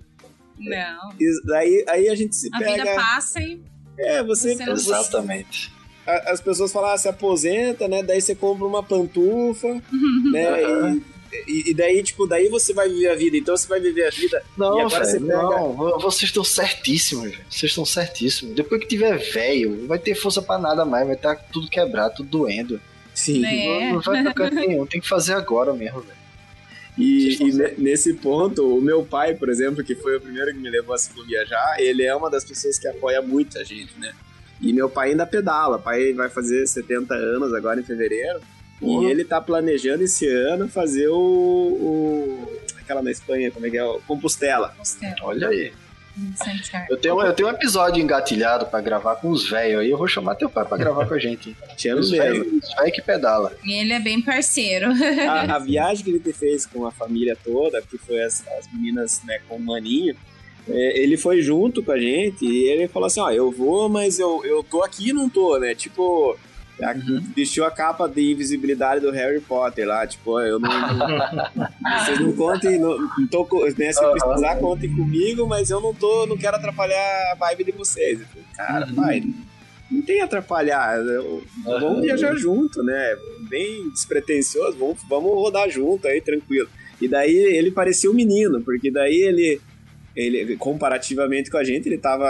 Não. 0.58 1.10
E 1.20 1.40
daí 1.44 1.84
aí 1.88 2.08
a 2.08 2.14
gente 2.14 2.36
se 2.36 2.48
a 2.52 2.58
pega. 2.58 2.84
vida 2.84 2.94
passa 2.94 3.40
e. 3.40 3.60
É, 3.98 4.22
você. 4.22 4.54
Você 4.54 4.70
Exatamente. 4.70 5.72
a- 6.06 6.32
as 6.32 6.40
pessoas 6.40 6.70
falam, 6.72 6.90
ah, 6.90 6.98
se 6.98 7.08
aposenta, 7.08 7.88
né? 7.88 8.02
Daí 8.02 8.20
você 8.20 8.34
compra 8.34 8.64
uma 8.66 8.82
pantufa, 8.82 9.68
né? 10.32 10.62
Aham. 10.64 11.00
E, 11.46 11.70
e 11.70 11.74
daí, 11.74 12.02
tipo, 12.02 12.26
daí 12.26 12.48
você 12.48 12.72
vai 12.72 12.88
viver 12.88 13.08
a 13.08 13.14
vida. 13.14 13.36
Então 13.36 13.56
você 13.56 13.66
vai 13.68 13.80
viver 13.80 14.06
a 14.06 14.10
vida. 14.10 14.42
E 14.56 14.60
Não, 14.60 14.78
agora 14.80 15.04
você 15.04 15.12
velho, 15.18 15.26
pega- 15.26 15.42
não, 15.42 15.72
vo- 15.72 15.98
vocês 15.98 16.28
estão 16.30 16.44
certíssimos, 16.44 17.24
velho. 17.30 17.44
Vocês 17.50 17.70
estão 17.70 17.84
certíssimos. 17.84 18.54
Depois 18.54 18.80
que 18.80 18.86
tiver 18.88 19.16
velho, 19.18 19.70
não 19.76 19.86
vai 19.86 19.98
ter 19.98 20.14
força 20.14 20.40
pra 20.42 20.58
nada 20.58 20.84
mais, 20.84 21.06
vai 21.06 21.16
estar 21.16 21.36
tudo 21.52 21.68
quebrado, 21.68 22.16
tudo 22.16 22.28
doendo. 22.28 22.80
Sim. 23.14 23.44
É. 23.44 23.86
Não, 23.88 23.94
não 23.94 24.00
vai 24.00 24.22
pra 24.22 24.34
canto 24.34 24.54
nenhum, 24.56 24.84
tem 24.86 25.00
que 25.00 25.08
fazer 25.08 25.34
agora 25.34 25.72
mesmo, 25.72 26.00
velho. 26.00 26.24
E, 26.96 27.36
e 27.42 27.52
nesse 27.80 28.14
ponto, 28.14 28.76
o 28.76 28.80
meu 28.80 29.04
pai, 29.04 29.34
por 29.34 29.48
exemplo, 29.48 29.82
que 29.82 29.96
foi 29.96 30.16
o 30.16 30.20
primeiro 30.20 30.52
que 30.52 30.58
me 30.58 30.70
levou 30.70 30.94
a 30.94 30.98
ciclo 30.98 31.24
viajar, 31.26 31.76
ele 31.80 32.04
é 32.04 32.14
uma 32.14 32.30
das 32.30 32.44
pessoas 32.44 32.78
que 32.78 32.86
apoia 32.86 33.20
muito 33.20 33.58
a 33.58 33.64
gente, 33.64 33.98
né? 33.98 34.12
E 34.60 34.72
meu 34.72 34.88
pai 34.88 35.10
ainda 35.10 35.26
pedala. 35.26 35.76
O 35.76 35.82
pai 35.82 36.12
vai 36.12 36.28
fazer 36.30 36.64
70 36.66 37.12
anos 37.14 37.52
agora 37.52 37.80
em 37.80 37.84
fevereiro. 37.84 38.40
Porra. 38.80 39.06
E 39.06 39.10
ele 39.10 39.24
tá 39.24 39.40
planejando 39.40 40.02
esse 40.02 40.26
ano 40.28 40.68
fazer 40.68 41.08
o. 41.08 41.14
o- 41.16 42.58
aquela 42.80 43.00
na 43.02 43.10
Espanha, 43.10 43.50
como 43.50 43.66
é 43.66 43.70
que 43.70 43.78
é? 43.78 43.84
O 43.84 43.98
Compostela. 44.06 44.74
Costela, 44.76 45.14
Olha 45.22 45.48
aí. 45.48 45.72
Eu 46.88 46.96
tenho, 46.96 47.20
eu 47.22 47.32
tenho 47.32 47.48
um 47.48 47.50
episódio 47.52 48.00
engatilhado 48.00 48.66
pra 48.66 48.80
gravar 48.80 49.16
com 49.16 49.30
os 49.30 49.48
velhos 49.50 49.80
aí. 49.80 49.90
Eu 49.90 49.98
vou 49.98 50.06
chamar 50.06 50.36
teu 50.36 50.48
pai 50.48 50.64
pra 50.64 50.76
gravar 50.76 51.06
com 51.06 51.14
a 51.14 51.18
gente. 51.18 51.56
amo 51.88 51.98
Os 52.00 52.10
velhos 52.10 52.46
os 52.46 52.74
velhos 52.76 52.92
que 52.94 53.02
pedala. 53.02 53.52
E 53.64 53.72
ele 53.72 53.92
é 53.92 53.98
bem 53.98 54.22
parceiro. 54.22 54.90
a, 55.28 55.56
a 55.56 55.58
viagem 55.58 56.04
que 56.04 56.10
ele 56.10 56.32
fez 56.32 56.66
com 56.66 56.86
a 56.86 56.92
família 56.92 57.36
toda, 57.42 57.82
que 57.82 57.98
foi 57.98 58.22
as, 58.22 58.46
as 58.58 58.72
meninas 58.72 59.22
né, 59.24 59.40
com 59.48 59.56
o 59.56 59.60
maninho, 59.60 60.14
é, 60.68 60.98
ele 61.02 61.16
foi 61.16 61.42
junto 61.42 61.82
com 61.82 61.90
a 61.90 61.98
gente 61.98 62.44
e 62.46 62.68
ele 62.70 62.86
falou 62.86 63.06
assim, 63.08 63.20
ó, 63.20 63.30
eu 63.30 63.50
vou, 63.50 63.88
mas 63.88 64.18
eu, 64.20 64.44
eu 64.44 64.62
tô 64.62 64.84
aqui 64.84 65.08
e 65.08 65.12
não 65.12 65.28
tô, 65.28 65.58
né? 65.58 65.74
Tipo, 65.74 66.38
vestiu 67.34 67.64
a 67.64 67.70
capa 67.70 68.08
de 68.08 68.32
invisibilidade 68.32 69.00
do 69.00 69.10
Harry 69.10 69.40
Potter 69.40 69.86
lá, 69.86 70.06
tipo, 70.06 70.40
eu 70.40 70.58
não... 70.58 70.68
não- 70.68 71.64
vocês 72.04 72.18
não 72.20 72.32
contem, 72.32 72.78
não, 72.78 72.98
não 72.98 73.26
tô, 73.28 73.46
né, 73.78 73.92
se 73.92 74.00
precisar, 74.10 74.56
contem 74.60 74.94
comigo, 74.94 75.46
mas 75.46 75.70
eu 75.70 75.80
não 75.80 75.94
tô, 75.94 76.26
não 76.26 76.36
quero 76.36 76.56
atrapalhar 76.56 77.32
a 77.32 77.34
vibe 77.36 77.64
de 77.64 77.72
vocês. 77.72 78.18
Falei, 78.28 78.44
cara, 78.56 78.86
Uhum. 78.86 78.94
pai, 78.94 79.22
não 79.90 80.02
tem 80.02 80.20
atrapalhar, 80.20 80.98
vamos 81.64 82.02
viajar 82.02 82.34
junto, 82.34 82.82
né? 82.82 83.16
Bem 83.48 83.88
despretensioso, 83.90 84.76
vamos, 84.78 84.98
vamos 85.08 85.30
rodar 85.34 85.68
junto 85.70 86.08
aí, 86.08 86.20
tranquilo. 86.20 86.68
E 87.00 87.06
daí 87.06 87.34
ele 87.36 87.70
parecia 87.70 88.10
um 88.10 88.14
menino, 88.14 88.60
porque 88.62 88.90
daí 88.90 89.14
ele, 89.22 89.60
ele 90.16 90.56
comparativamente 90.56 91.50
com 91.50 91.58
a 91.58 91.64
gente, 91.64 91.86
ele 91.88 91.98
tava 91.98 92.26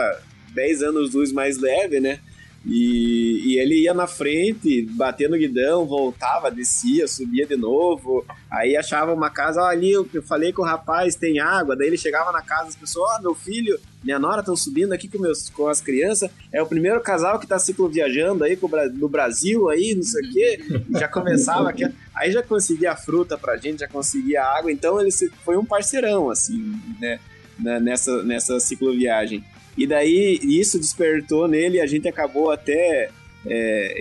10 0.55 0.83
anos 0.83 1.15
luz 1.15 1.33
mais 1.33 1.59
leve, 1.59 2.01
né? 2.01 2.19
E, 2.67 3.43
e 3.45 3.59
ele 3.59 3.83
ia 3.83 3.93
na 3.93 4.07
frente, 4.07 4.87
batendo 4.93 5.37
guidão, 5.37 5.85
voltava, 5.85 6.51
descia, 6.51 7.07
subia 7.07 7.47
de 7.47 7.57
novo. 7.57 8.25
Aí 8.51 8.77
achava 8.77 9.13
uma 9.13 9.29
casa, 9.29 9.63
ali 9.63 9.93
eu, 9.93 10.09
falei 10.23 10.53
com 10.53 10.63
o 10.63 10.65
rapaz, 10.65 11.15
tem 11.15 11.39
água. 11.39 11.77
Daí 11.77 11.89
ele 11.89 11.99
chegava 11.99 12.33
na 12.33 12.41
casa, 12.41 12.69
as 12.69 12.77
pessoas, 12.77 13.19
ó, 13.19 13.23
meu 13.23 13.35
filho, 13.35 13.79
minha 14.03 14.19
nora 14.19 14.41
estão 14.41 14.57
subindo 14.57 14.93
aqui 14.93 15.09
com, 15.09 15.19
meus, 15.19 15.51
com 15.51 15.69
as 15.69 15.83
crianças. 15.83 16.31
É 16.51 16.63
o 16.63 16.67
primeiro 16.67 17.01
casal 17.03 17.39
que 17.39 17.47
tá 17.47 17.59
cicloviajando 17.59 18.45
aí 18.45 18.59
no 18.95 19.09
Brasil, 19.09 19.69
aí, 19.69 19.95
não 19.95 20.03
sei 20.03 20.27
o 20.27 20.33
quê. 20.33 20.65
Já 20.99 21.09
começava 21.09 21.69
aqui. 21.69 21.85
Aí 22.15 22.33
já 22.33 22.43
conseguia 22.43 22.93
a 22.93 22.97
fruta 22.97 23.37
pra 23.37 23.57
gente, 23.59 23.81
já 23.81 23.89
conseguia 23.89 24.43
a 24.43 24.59
água. 24.59 24.73
Então 24.73 24.99
ele 24.99 25.11
foi 25.45 25.57
um 25.59 25.65
parceirão, 25.65 26.31
assim, 26.31 26.75
né? 26.99 27.21
né, 27.59 27.79
Nessa, 27.81 28.23
nessa 28.23 28.59
cicloviagem. 28.59 29.45
E 29.77 29.87
daí 29.87 30.39
isso 30.43 30.79
despertou 30.79 31.49
nele 31.49 31.79
e 31.79 31.81
a 31.81 31.87
gente 31.87 32.07
acabou 32.09 32.51
até 32.51 33.11
é, 33.47 33.97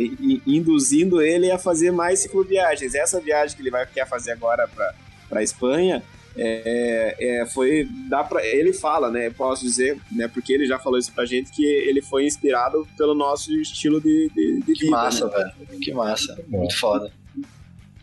induzindo 0.46 1.22
ele 1.22 1.50
a 1.52 1.58
fazer 1.58 1.92
mais 1.92 2.20
cicloviagens. 2.20 2.96
Essa 2.96 3.20
viagem 3.20 3.56
que 3.56 3.62
ele 3.62 3.72
vai 3.72 3.86
quer 3.86 4.08
fazer 4.08 4.32
agora 4.32 4.68
para 4.68 5.40
a 5.40 5.44
Espanha 5.44 6.04
é, 6.36 7.16
é, 7.20 7.46
foi 7.46 7.88
dá 8.10 8.24
pra, 8.24 8.44
ele 8.46 8.74
fala, 8.74 9.12
né? 9.12 9.30
Posso 9.30 9.64
dizer, 9.64 9.98
né? 10.12 10.28
Porque 10.28 10.52
ele 10.54 10.66
já 10.66 10.80
falou 10.80 10.98
isso 10.98 11.12
pra 11.12 11.26
gente 11.26 11.52
que 11.52 11.64
ele 11.64 12.02
foi 12.02 12.26
inspirado 12.26 12.88
pelo 12.98 13.14
nosso 13.14 13.52
estilo 13.54 14.00
de, 14.02 14.30
de, 14.36 14.60
de 14.62 14.74
Que 14.74 14.86
vida. 14.86 14.92
massa, 14.92 15.28
né? 15.28 15.52
velho. 15.68 15.80
Que 15.80 15.92
massa. 15.94 16.40
Muito 16.48 16.80
foda. 16.80 17.12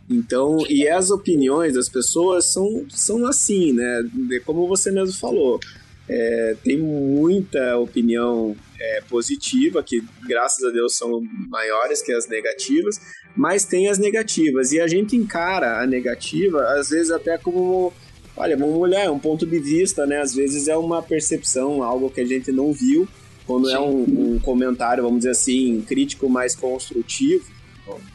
Então, 0.09 0.59
e 0.69 0.89
as 0.89 1.11
opiniões 1.11 1.75
das 1.75 1.89
pessoas 1.89 2.47
são, 2.53 2.85
são 2.89 3.27
assim, 3.27 3.73
né? 3.73 4.03
De- 4.13 4.41
Como 4.41 4.67
você 4.67 4.91
mesmo 4.91 5.15
falou. 5.17 5.61
É, 6.13 6.57
tem 6.65 6.77
muita 6.77 7.79
opinião 7.79 8.57
é, 8.81 9.01
positiva, 9.09 9.81
que 9.81 10.03
graças 10.27 10.65
a 10.65 10.71
Deus 10.71 10.97
são 10.97 11.23
maiores 11.49 12.03
que 12.03 12.13
as 12.13 12.27
negativas, 12.27 13.01
mas 13.37 13.65
tem 13.65 13.89
as 13.89 13.97
negativas. 13.97 14.73
E 14.73 14.81
a 14.81 14.89
gente 14.89 15.17
encara 15.17 15.81
a 15.81 15.87
negativa, 15.87 16.65
às 16.73 16.91
vezes 16.91 17.13
até 17.13 17.39
como, 17.39 17.93
olha, 18.37 18.57
vamos 18.57 18.77
olhar, 18.77 19.05
é 19.05 19.11
um 19.11 19.21
ponto 19.21 19.47
de 19.47 19.61
vista, 19.61 20.05
né? 20.05 20.21
Às 20.21 20.35
vezes 20.35 20.67
é 20.67 20.77
uma 20.77 21.01
percepção, 21.01 21.81
algo 21.81 22.11
que 22.11 22.21
a 22.21 22.27
gente 22.27 22.51
não 22.51 22.73
viu, 22.73 23.07
quando 23.47 23.71
é 23.71 23.77
Sim. 23.77 23.83
um, 23.83 24.35
um 24.35 24.39
comentário, 24.41 25.05
vamos 25.05 25.19
dizer 25.19 25.31
assim, 25.31 25.81
crítico 25.87 26.29
mais 26.29 26.57
construtivo. 26.57 27.45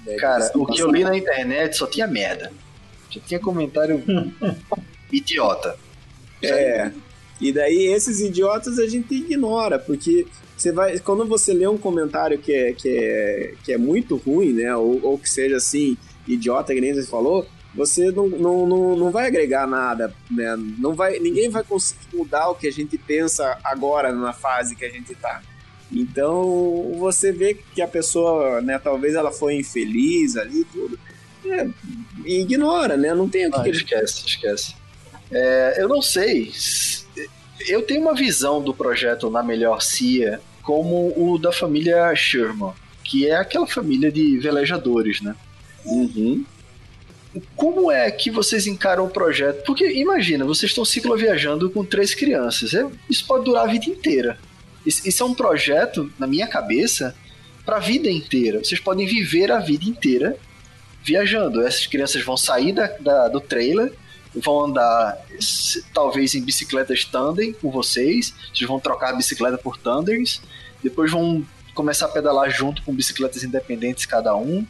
né, 0.05 0.15
Cara, 0.17 0.49
que 0.49 0.57
o 0.57 0.65
que 0.65 0.81
eu 0.81 0.91
li 0.91 1.05
na 1.05 1.15
internet 1.15 1.77
só 1.77 1.87
tinha 1.87 2.07
merda. 2.07 2.51
Só 3.09 3.21
tinha 3.21 3.39
comentário 3.39 4.03
idiota. 5.09 5.77
É. 6.41 6.91
E 7.41 7.51
daí 7.51 7.87
esses 7.87 8.19
idiotas 8.21 8.79
a 8.79 8.87
gente 8.87 9.13
ignora, 9.13 9.77
porque 9.77 10.25
você 10.55 10.71
vai. 10.71 10.97
Quando 10.99 11.25
você 11.25 11.53
lê 11.53 11.67
um 11.67 11.77
comentário 11.77 12.37
que 12.39 12.53
é, 12.53 12.73
que 12.73 12.87
é, 12.89 13.53
que 13.63 13.73
é 13.73 13.77
muito 13.77 14.15
ruim, 14.15 14.53
né? 14.53 14.75
Ou, 14.75 14.99
ou 15.03 15.17
que 15.19 15.29
seja 15.29 15.57
assim, 15.57 15.97
idiota, 16.27 16.73
que 16.73 16.79
nem 16.79 16.93
você 16.93 17.03
falou, 17.03 17.45
você 17.75 18.09
não, 18.09 18.27
não, 18.29 18.65
não, 18.65 18.95
não 18.95 19.11
vai 19.11 19.27
agregar 19.27 19.67
nada, 19.67 20.13
né? 20.31 20.55
Não 20.79 20.93
vai, 20.95 21.19
ninguém 21.19 21.49
vai 21.49 21.61
conseguir 21.63 22.07
mudar 22.13 22.49
o 22.49 22.55
que 22.55 22.67
a 22.67 22.71
gente 22.71 22.97
pensa 22.97 23.57
agora 23.65 24.13
na 24.13 24.31
fase 24.31 24.75
que 24.75 24.85
a 24.85 24.89
gente 24.89 25.13
tá. 25.15 25.41
Então 25.91 26.93
você 26.97 27.31
vê 27.31 27.53
que 27.73 27.81
a 27.81 27.87
pessoa, 27.87 28.61
né, 28.61 28.79
talvez 28.79 29.13
ela 29.13 29.31
foi 29.31 29.55
infeliz 29.55 30.35
ali 30.37 30.61
e 30.61 30.65
tudo. 30.65 30.97
É, 31.47 31.67
ignora, 32.25 32.97
né? 32.97 33.13
Não 33.13 33.29
tem 33.29 33.47
o 33.47 33.51
que, 33.51 33.59
Ah, 33.59 33.63
que 33.63 33.69
esquece, 33.71 34.23
esquece. 34.25 34.75
É, 35.31 35.75
eu 35.81 35.87
não 35.87 36.01
sei. 36.01 36.49
s- 36.49 37.04
Eu 37.59 37.81
tenho 37.81 38.01
uma 38.01 38.13
visão 38.15 38.61
do 38.61 38.73
projeto 38.73 39.29
Na 39.29 39.41
Melhor 39.43 39.81
CIA 39.81 40.41
como 40.61 41.13
o 41.15 41.37
da 41.37 41.51
família 41.51 42.13
Sherman, 42.15 42.73
que 43.03 43.27
é 43.27 43.35
aquela 43.35 43.67
família 43.67 44.11
de 44.11 44.37
velejadores, 44.39 45.21
né? 45.21 45.35
Uhum. 45.85 46.43
Como 47.55 47.91
é 47.91 48.09
que 48.09 48.31
vocês 48.31 48.65
encaram 48.65 49.05
o 49.05 49.09
projeto? 49.09 49.63
Porque 49.65 49.85
imagina, 49.91 50.45
vocês 50.45 50.71
estão 50.71 50.85
cicloviajando 50.85 51.69
com 51.69 51.83
três 51.85 52.15
crianças. 52.15 52.73
É- 52.73 52.87
Isso 53.09 53.25
pode 53.27 53.45
durar 53.45 53.65
a 53.67 53.71
vida 53.71 53.85
inteira. 53.85 54.37
Isso, 54.85 55.07
isso 55.07 55.21
é 55.21 55.25
um 55.25 55.33
projeto, 55.33 56.11
na 56.17 56.25
minha 56.27 56.47
cabeça, 56.47 57.15
para 57.65 57.77
a 57.77 57.79
vida 57.79 58.09
inteira. 58.09 58.59
Vocês 58.63 58.79
podem 58.79 59.05
viver 59.05 59.51
a 59.51 59.59
vida 59.59 59.85
inteira 59.85 60.37
viajando. 61.03 61.61
Essas 61.65 61.85
crianças 61.85 62.23
vão 62.23 62.37
sair 62.37 62.71
da, 62.71 62.87
da- 62.87 63.27
do 63.27 63.39
trailer, 63.41 63.91
vão 64.35 64.65
andar 64.65 65.17
talvez 65.93 66.35
em 66.35 66.41
bicicletas 66.41 67.05
tandem 67.05 67.53
com 67.53 67.71
vocês. 67.71 68.33
Vocês 68.53 68.67
vão 68.67 68.79
trocar 68.79 69.11
a 69.11 69.15
bicicleta 69.15 69.57
por 69.57 69.77
tandems. 69.77 70.41
Depois 70.83 71.11
vão 71.11 71.45
começar 71.73 72.05
a 72.05 72.09
pedalar 72.09 72.49
junto 72.49 72.81
com 72.83 72.93
bicicletas 72.93 73.43
independentes 73.43 74.05
cada 74.05 74.35
um 74.35 74.65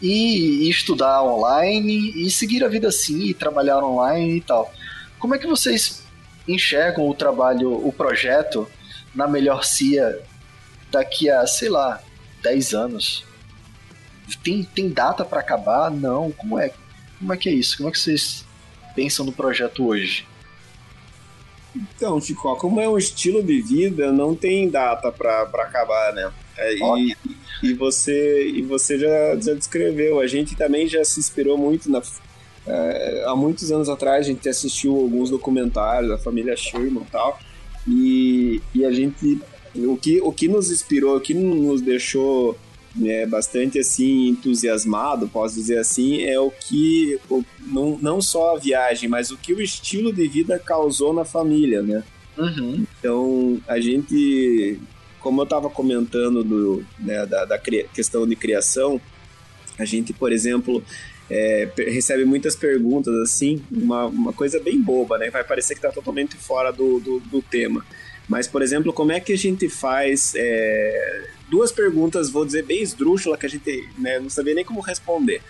e, 0.00 0.64
e 0.64 0.70
estudar 0.70 1.22
online 1.22 2.12
e 2.16 2.30
seguir 2.30 2.64
a 2.64 2.68
vida 2.68 2.88
assim 2.88 3.24
e 3.24 3.34
trabalhar 3.34 3.82
online 3.82 4.38
e 4.38 4.40
tal. 4.40 4.72
Como 5.18 5.34
é 5.34 5.38
que 5.38 5.46
vocês 5.46 6.02
enxergam 6.46 7.08
o 7.08 7.14
trabalho, 7.14 7.72
o 7.86 7.92
projeto 7.92 8.68
na 9.14 9.26
melhor 9.26 9.64
CIA 9.64 10.20
daqui 10.90 11.28
a, 11.28 11.46
sei 11.46 11.68
lá, 11.68 12.00
10 12.42 12.74
anos? 12.74 13.24
Tem, 14.42 14.62
tem 14.62 14.88
data 14.88 15.24
para 15.24 15.40
acabar? 15.40 15.90
Não. 15.90 16.30
Como 16.32 16.58
é, 16.58 16.72
como 17.18 17.32
é 17.32 17.36
que 17.36 17.48
é 17.48 17.52
isso? 17.52 17.76
Como 17.76 17.88
é 17.88 17.92
que 17.92 17.98
vocês 17.98 18.45
pensam 18.96 19.26
no 19.26 19.32
projeto 19.32 19.86
hoje? 19.86 20.26
Então, 21.76 22.18
Chico, 22.20 22.56
como 22.56 22.80
é 22.80 22.88
um 22.88 22.96
estilo 22.96 23.42
de 23.42 23.60
vida, 23.60 24.10
não 24.10 24.34
tem 24.34 24.68
data 24.68 25.12
pra 25.12 25.42
acabar, 25.42 26.14
né? 26.14 26.32
É, 26.56 26.74
e, 26.74 27.16
e 27.62 27.74
você, 27.74 28.48
e 28.48 28.62
você 28.62 28.98
já, 28.98 29.36
já 29.38 29.52
descreveu. 29.52 30.18
A 30.18 30.26
gente 30.26 30.56
também 30.56 30.88
já 30.88 31.04
se 31.04 31.20
inspirou 31.20 31.58
muito 31.58 31.90
na. 31.90 32.00
é, 32.66 33.24
há 33.26 33.36
muitos 33.36 33.70
anos 33.70 33.90
atrás 33.90 34.26
a 34.26 34.30
gente 34.30 34.48
assistiu 34.48 34.96
alguns 34.96 35.28
documentários 35.28 36.10
da 36.10 36.18
família 36.18 36.56
Sherman 36.56 37.02
e 37.02 37.10
tal. 37.10 37.38
E, 37.86 38.62
e 38.74 38.84
a 38.84 38.90
gente. 38.90 39.40
O 39.74 39.98
que, 39.98 40.22
o 40.22 40.32
que 40.32 40.48
nos 40.48 40.70
inspirou, 40.70 41.18
o 41.18 41.20
que 41.20 41.34
nos 41.34 41.82
deixou 41.82 42.56
né, 42.96 43.26
bastante 43.26 43.78
assim 43.78 44.28
entusiasmado, 44.28 45.28
posso 45.28 45.54
dizer 45.54 45.78
assim, 45.78 46.22
é 46.22 46.38
o 46.40 46.50
que 46.50 47.18
o, 47.30 47.44
não, 47.66 47.98
não 48.00 48.20
só 48.20 48.56
a 48.56 48.58
viagem, 48.58 49.08
mas 49.08 49.30
o 49.30 49.36
que 49.36 49.52
o 49.52 49.60
estilo 49.60 50.12
de 50.12 50.26
vida 50.26 50.58
causou 50.58 51.12
na 51.12 51.24
família, 51.24 51.82
né? 51.82 52.02
Uhum. 52.38 52.84
Então 52.98 53.60
a 53.66 53.78
gente 53.78 54.80
como 55.26 55.40
eu 55.40 55.44
estava 55.44 55.68
comentando 55.68 56.44
do, 56.44 56.84
né, 57.00 57.26
da, 57.26 57.44
da 57.44 57.58
questão 57.58 58.24
de 58.28 58.36
criação, 58.36 59.00
a 59.76 59.84
gente, 59.84 60.12
por 60.12 60.30
exemplo, 60.30 60.84
é, 61.28 61.68
recebe 61.76 62.24
muitas 62.24 62.54
perguntas 62.54 63.12
assim, 63.16 63.60
uma, 63.68 64.06
uma 64.06 64.32
coisa 64.32 64.60
bem 64.60 64.80
boba, 64.80 65.18
né? 65.18 65.28
Vai 65.28 65.42
parecer 65.42 65.74
que 65.74 65.80
está 65.80 65.90
totalmente 65.90 66.36
fora 66.36 66.72
do, 66.72 67.00
do, 67.00 67.18
do, 67.18 67.42
tema. 67.42 67.84
Mas, 68.28 68.46
por 68.46 68.62
exemplo, 68.62 68.92
como 68.92 69.10
é 69.10 69.18
que 69.18 69.32
a 69.32 69.36
gente 69.36 69.68
faz. 69.68 70.32
É, 70.36 71.30
duas 71.48 71.72
perguntas, 71.72 72.30
vou 72.30 72.44
dizer, 72.44 72.64
bem 72.64 72.82
esdrúxula, 72.82 73.36
que 73.36 73.46
a 73.46 73.48
gente 73.48 73.88
né, 73.98 74.18
não 74.18 74.28
sabia 74.30 74.54
nem 74.54 74.64
como 74.64 74.80
responder. 74.80 75.42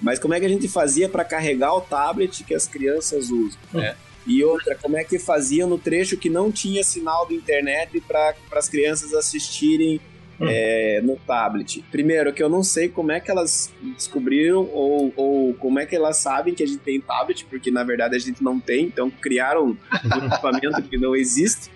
Mas 0.00 0.18
como 0.18 0.34
é 0.34 0.40
que 0.40 0.46
a 0.46 0.48
gente 0.48 0.66
fazia 0.68 1.08
para 1.08 1.24
carregar 1.24 1.74
o 1.74 1.80
tablet 1.80 2.42
que 2.42 2.54
as 2.54 2.66
crianças 2.66 3.30
usam, 3.30 3.58
né? 3.72 3.94
E 4.26 4.42
outra, 4.44 4.76
como 4.76 4.96
é 4.96 5.04
que 5.04 5.18
fazia 5.18 5.66
no 5.66 5.78
trecho 5.78 6.16
que 6.16 6.30
não 6.30 6.50
tinha 6.52 6.82
sinal 6.84 7.26
de 7.26 7.34
internet 7.34 8.00
para 8.00 8.34
as 8.52 8.68
crianças 8.68 9.12
assistirem 9.12 10.00
hum. 10.40 10.46
é, 10.48 11.00
no 11.02 11.16
tablet? 11.16 11.84
Primeiro, 11.90 12.32
que 12.32 12.42
eu 12.42 12.48
não 12.48 12.62
sei 12.62 12.88
como 12.88 13.10
é 13.10 13.18
que 13.18 13.30
elas 13.30 13.72
descobriram 13.96 14.68
ou, 14.72 15.12
ou 15.16 15.54
como 15.54 15.78
é 15.80 15.86
que 15.86 15.96
elas 15.96 16.18
sabem 16.18 16.54
que 16.54 16.62
a 16.62 16.66
gente 16.66 16.78
tem 16.78 17.00
tablet, 17.00 17.44
porque 17.46 17.70
na 17.70 17.82
verdade 17.82 18.14
a 18.14 18.18
gente 18.18 18.42
não 18.42 18.60
tem, 18.60 18.84
então 18.84 19.10
criaram 19.10 19.70
um 19.70 19.76
equipamento 20.26 20.82
que 20.82 20.96
não 20.96 21.16
existe. 21.16 21.70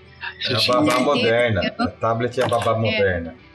É 0.49 0.55
a 0.55 0.61
babá 0.73 1.01
moderna. 1.01 1.75
A 1.79 1.87
tablet 1.89 2.41
é 2.41 2.45
a 2.45 2.49
babá 2.49 2.73
é. 2.73 2.79
moderna. 2.79 3.46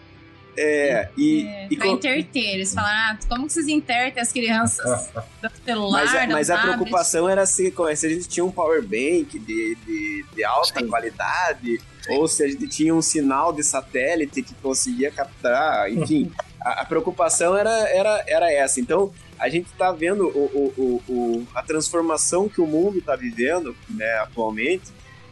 É, 0.58 1.10
e. 1.18 1.46
É, 1.48 1.68
e 1.70 1.76
pra 1.76 1.88
com... 1.88 1.94
interter. 1.94 2.54
Eles 2.54 2.74
falaram, 2.74 3.16
ah, 3.16 3.20
como 3.28 3.48
que 3.48 3.54
vocês 3.54 3.68
intertem 3.68 4.22
as 4.22 4.32
crianças 4.32 5.10
do 5.42 5.50
celular? 5.66 6.06
Mas, 6.06 6.16
a, 6.16 6.28
mas 6.28 6.50
a 6.50 6.58
preocupação 6.58 7.30
era 7.30 7.46
se, 7.46 7.74
se 7.96 8.06
a 8.06 8.10
gente 8.10 8.28
tinha 8.28 8.46
um 8.46 8.52
power 8.52 8.82
bank 8.82 9.40
de, 9.40 9.76
de, 9.86 10.26
de 10.36 10.44
alta 10.44 10.80
Sim. 10.80 10.88
qualidade, 10.88 11.80
ou 12.10 12.28
se 12.28 12.44
a 12.44 12.48
gente 12.48 12.68
tinha 12.68 12.94
um 12.94 13.02
sinal 13.02 13.54
de 13.54 13.64
satélite 13.64 14.42
que 14.42 14.54
conseguia 14.56 15.12
captar, 15.12 15.92
enfim. 15.92 16.32
a, 16.62 16.82
a, 16.82 16.86
preocupação 16.86 17.58
era, 17.58 17.72
era, 17.90 18.24
era 18.28 18.52
essa. 18.52 18.80
Então, 18.80 19.12
a 19.40 19.50
gente 19.50 19.68
está 19.68 19.92
vendo 19.92 20.28
o, 20.28 20.74
o, 20.78 21.04
o, 21.10 21.48
a 21.56 21.64
transformação 21.64 22.48
que 22.48 22.62
o 22.62 22.68
mundo 22.68 23.00
está 23.00 23.16
vivendo 23.16 23.76
né, 23.90 24.20
atualmente 24.20 24.92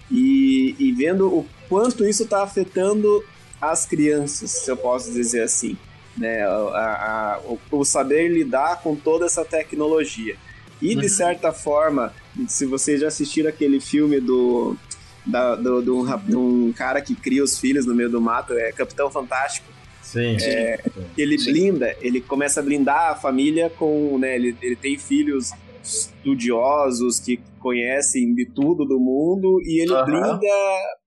e, 0.09 0.75
e 0.79 0.91
vendo 0.91 1.27
o 1.27 1.47
quanto 1.67 2.03
isso 2.03 2.23
está 2.23 2.43
afetando 2.43 3.23
as 3.61 3.85
crianças, 3.85 4.51
se 4.51 4.71
eu 4.71 4.77
posso 4.77 5.11
dizer 5.11 5.43
assim. 5.43 5.77
Né, 6.17 6.43
a, 6.43 6.49
a, 6.49 7.39
o, 7.45 7.59
o, 7.71 7.85
saber 7.85 8.27
lidar 8.27 8.81
com 8.81 8.93
toda 8.93 9.25
essa 9.25 9.45
tecnologia. 9.45 10.35
E, 10.81 10.93
de 10.93 11.03
uhum. 11.03 11.09
certa 11.09 11.53
forma, 11.53 12.13
se 12.45 12.65
vocês 12.65 12.99
já 12.99 13.07
assistiram 13.07 13.47
aquele 13.47 13.79
filme 13.79 14.19
do, 14.19 14.75
da, 15.25 15.55
do, 15.55 15.81
do, 15.81 16.17
do, 16.17 16.39
um 16.39 16.73
cara 16.73 17.01
que 17.01 17.15
cria 17.15 17.41
os 17.41 17.57
filhos 17.57 17.85
no 17.85 17.95
meio 17.95 18.09
do 18.09 18.19
mato, 18.19 18.53
é 18.53 18.71
Capitão 18.73 19.09
Fantástico. 19.09 19.67
Sim, 20.01 20.35
é, 20.41 20.81
sim. 20.83 21.05
Ele 21.17 21.37
blinda, 21.37 21.95
ele 22.01 22.19
começa 22.19 22.59
a 22.59 22.63
blindar 22.63 23.11
a 23.11 23.15
família 23.15 23.69
com, 23.69 24.17
né, 24.17 24.35
ele, 24.35 24.57
ele 24.61 24.75
tem 24.75 24.97
filhos 24.97 25.51
estudiosos 25.81 27.19
que 27.19 27.39
conhecem 27.59 28.33
de 28.33 28.45
tudo 28.45 28.83
do 28.83 28.99
mundo 28.99 29.61
e 29.63 29.81
ele 29.81 29.93
uhum. 29.93 30.05
blinda, 30.05 30.47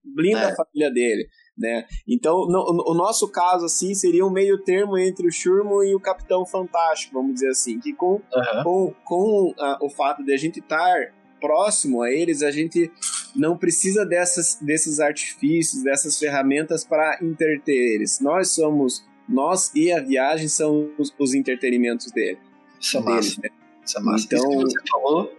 blinda 0.04 0.40
é. 0.40 0.52
a 0.52 0.54
família 0.54 0.90
dele 0.90 1.28
né? 1.56 1.86
Então, 2.08 2.46
no, 2.46 2.90
o 2.90 2.94
nosso 2.94 3.28
caso, 3.28 3.66
assim, 3.66 3.94
seria 3.94 4.24
um 4.24 4.30
meio 4.30 4.58
termo 4.62 4.96
entre 4.98 5.26
o 5.26 5.32
Shurmo 5.32 5.82
e 5.82 5.94
o 5.94 6.00
Capitão 6.00 6.46
Fantástico, 6.46 7.14
vamos 7.14 7.34
dizer 7.34 7.50
assim, 7.50 7.78
que 7.78 7.92
com, 7.92 8.14
uhum. 8.14 8.62
com, 8.64 8.94
com 9.04 9.54
a, 9.58 9.78
o 9.82 9.90
fato 9.90 10.24
de 10.24 10.32
a 10.32 10.36
gente 10.36 10.60
estar 10.60 11.12
próximo 11.40 12.02
a 12.02 12.10
eles, 12.10 12.42
a 12.42 12.50
gente 12.52 12.90
não 13.34 13.56
precisa 13.56 14.06
dessas, 14.06 14.58
desses 14.62 15.00
artifícios, 15.00 15.82
dessas 15.82 16.18
ferramentas 16.18 16.84
para 16.84 17.18
interter 17.20 17.94
eles. 17.94 18.20
Nós 18.20 18.50
somos, 18.50 19.04
nós 19.28 19.74
e 19.74 19.92
a 19.92 20.00
viagem 20.00 20.48
são 20.48 20.90
os, 20.96 21.12
os 21.18 21.34
entretenimentos 21.34 22.12
dele. 22.12 22.38
Isso 22.80 22.96
é 22.96 23.00
massa. 23.00 23.40
né? 23.42 23.48
Isso 23.84 23.98
é 23.98 24.02
massa. 24.02 24.24
Então, 24.24 24.38
Isso 24.38 24.76
que 24.76 24.80
você 24.80 24.88
falou, 24.88 25.32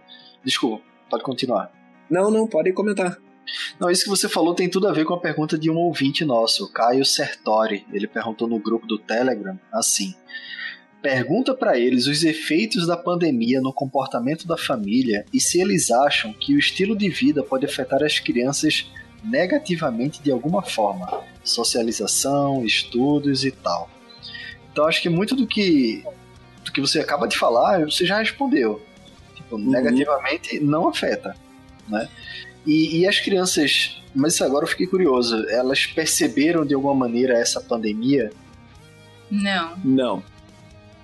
desculpa, 0.44 0.84
pode 1.08 1.24
continuar. 1.24 1.72
Não, 2.10 2.30
não, 2.30 2.46
pode 2.46 2.72
comentar. 2.72 3.18
Não, 3.78 3.90
isso 3.90 4.04
que 4.04 4.10
você 4.10 4.28
falou 4.28 4.54
tem 4.54 4.68
tudo 4.68 4.88
a 4.88 4.92
ver 4.92 5.04
com 5.04 5.14
a 5.14 5.20
pergunta 5.20 5.58
de 5.58 5.70
um 5.70 5.76
ouvinte 5.76 6.24
nosso, 6.24 6.64
o 6.64 6.72
Caio 6.72 7.04
Sertori. 7.04 7.86
Ele 7.92 8.06
perguntou 8.06 8.48
no 8.48 8.58
grupo 8.58 8.86
do 8.86 8.98
Telegram 8.98 9.58
assim: 9.72 10.14
Pergunta 11.04 11.54
para 11.54 11.78
eles 11.78 12.06
os 12.06 12.24
efeitos 12.24 12.86
da 12.86 12.96
pandemia 12.96 13.60
no 13.60 13.74
comportamento 13.74 14.46
da 14.46 14.56
família 14.56 15.26
e 15.32 15.38
se 15.38 15.60
eles 15.60 15.90
acham 15.90 16.32
que 16.32 16.54
o 16.54 16.58
estilo 16.58 16.96
de 16.96 17.10
vida 17.10 17.42
pode 17.42 17.66
afetar 17.66 18.02
as 18.02 18.18
crianças 18.18 18.90
negativamente 19.22 20.22
de 20.22 20.30
alguma 20.30 20.62
forma, 20.62 21.22
socialização, 21.42 22.64
estudos 22.64 23.44
e 23.44 23.50
tal. 23.50 23.90
Então 24.72 24.86
acho 24.86 25.02
que 25.02 25.10
muito 25.10 25.36
do 25.36 25.46
que 25.46 26.02
do 26.64 26.72
que 26.72 26.80
você 26.80 27.00
acaba 27.00 27.28
de 27.28 27.36
falar, 27.36 27.84
você 27.84 28.06
já 28.06 28.18
respondeu. 28.18 28.80
Tipo, 29.34 29.56
uhum. 29.56 29.70
negativamente 29.70 30.58
não 30.60 30.88
afeta, 30.88 31.36
né? 31.86 32.08
E, 32.66 33.00
e, 33.00 33.06
as 33.06 33.20
crianças, 33.20 34.02
mas 34.14 34.40
agora 34.40 34.64
eu 34.64 34.68
fiquei 34.68 34.86
curioso, 34.86 35.46
elas 35.48 35.86
perceberam 35.86 36.64
de 36.64 36.74
alguma 36.74 36.94
maneira 36.94 37.34
essa 37.34 37.60
pandemia? 37.60 38.30
Não. 39.30 39.76
Não. 39.84 40.22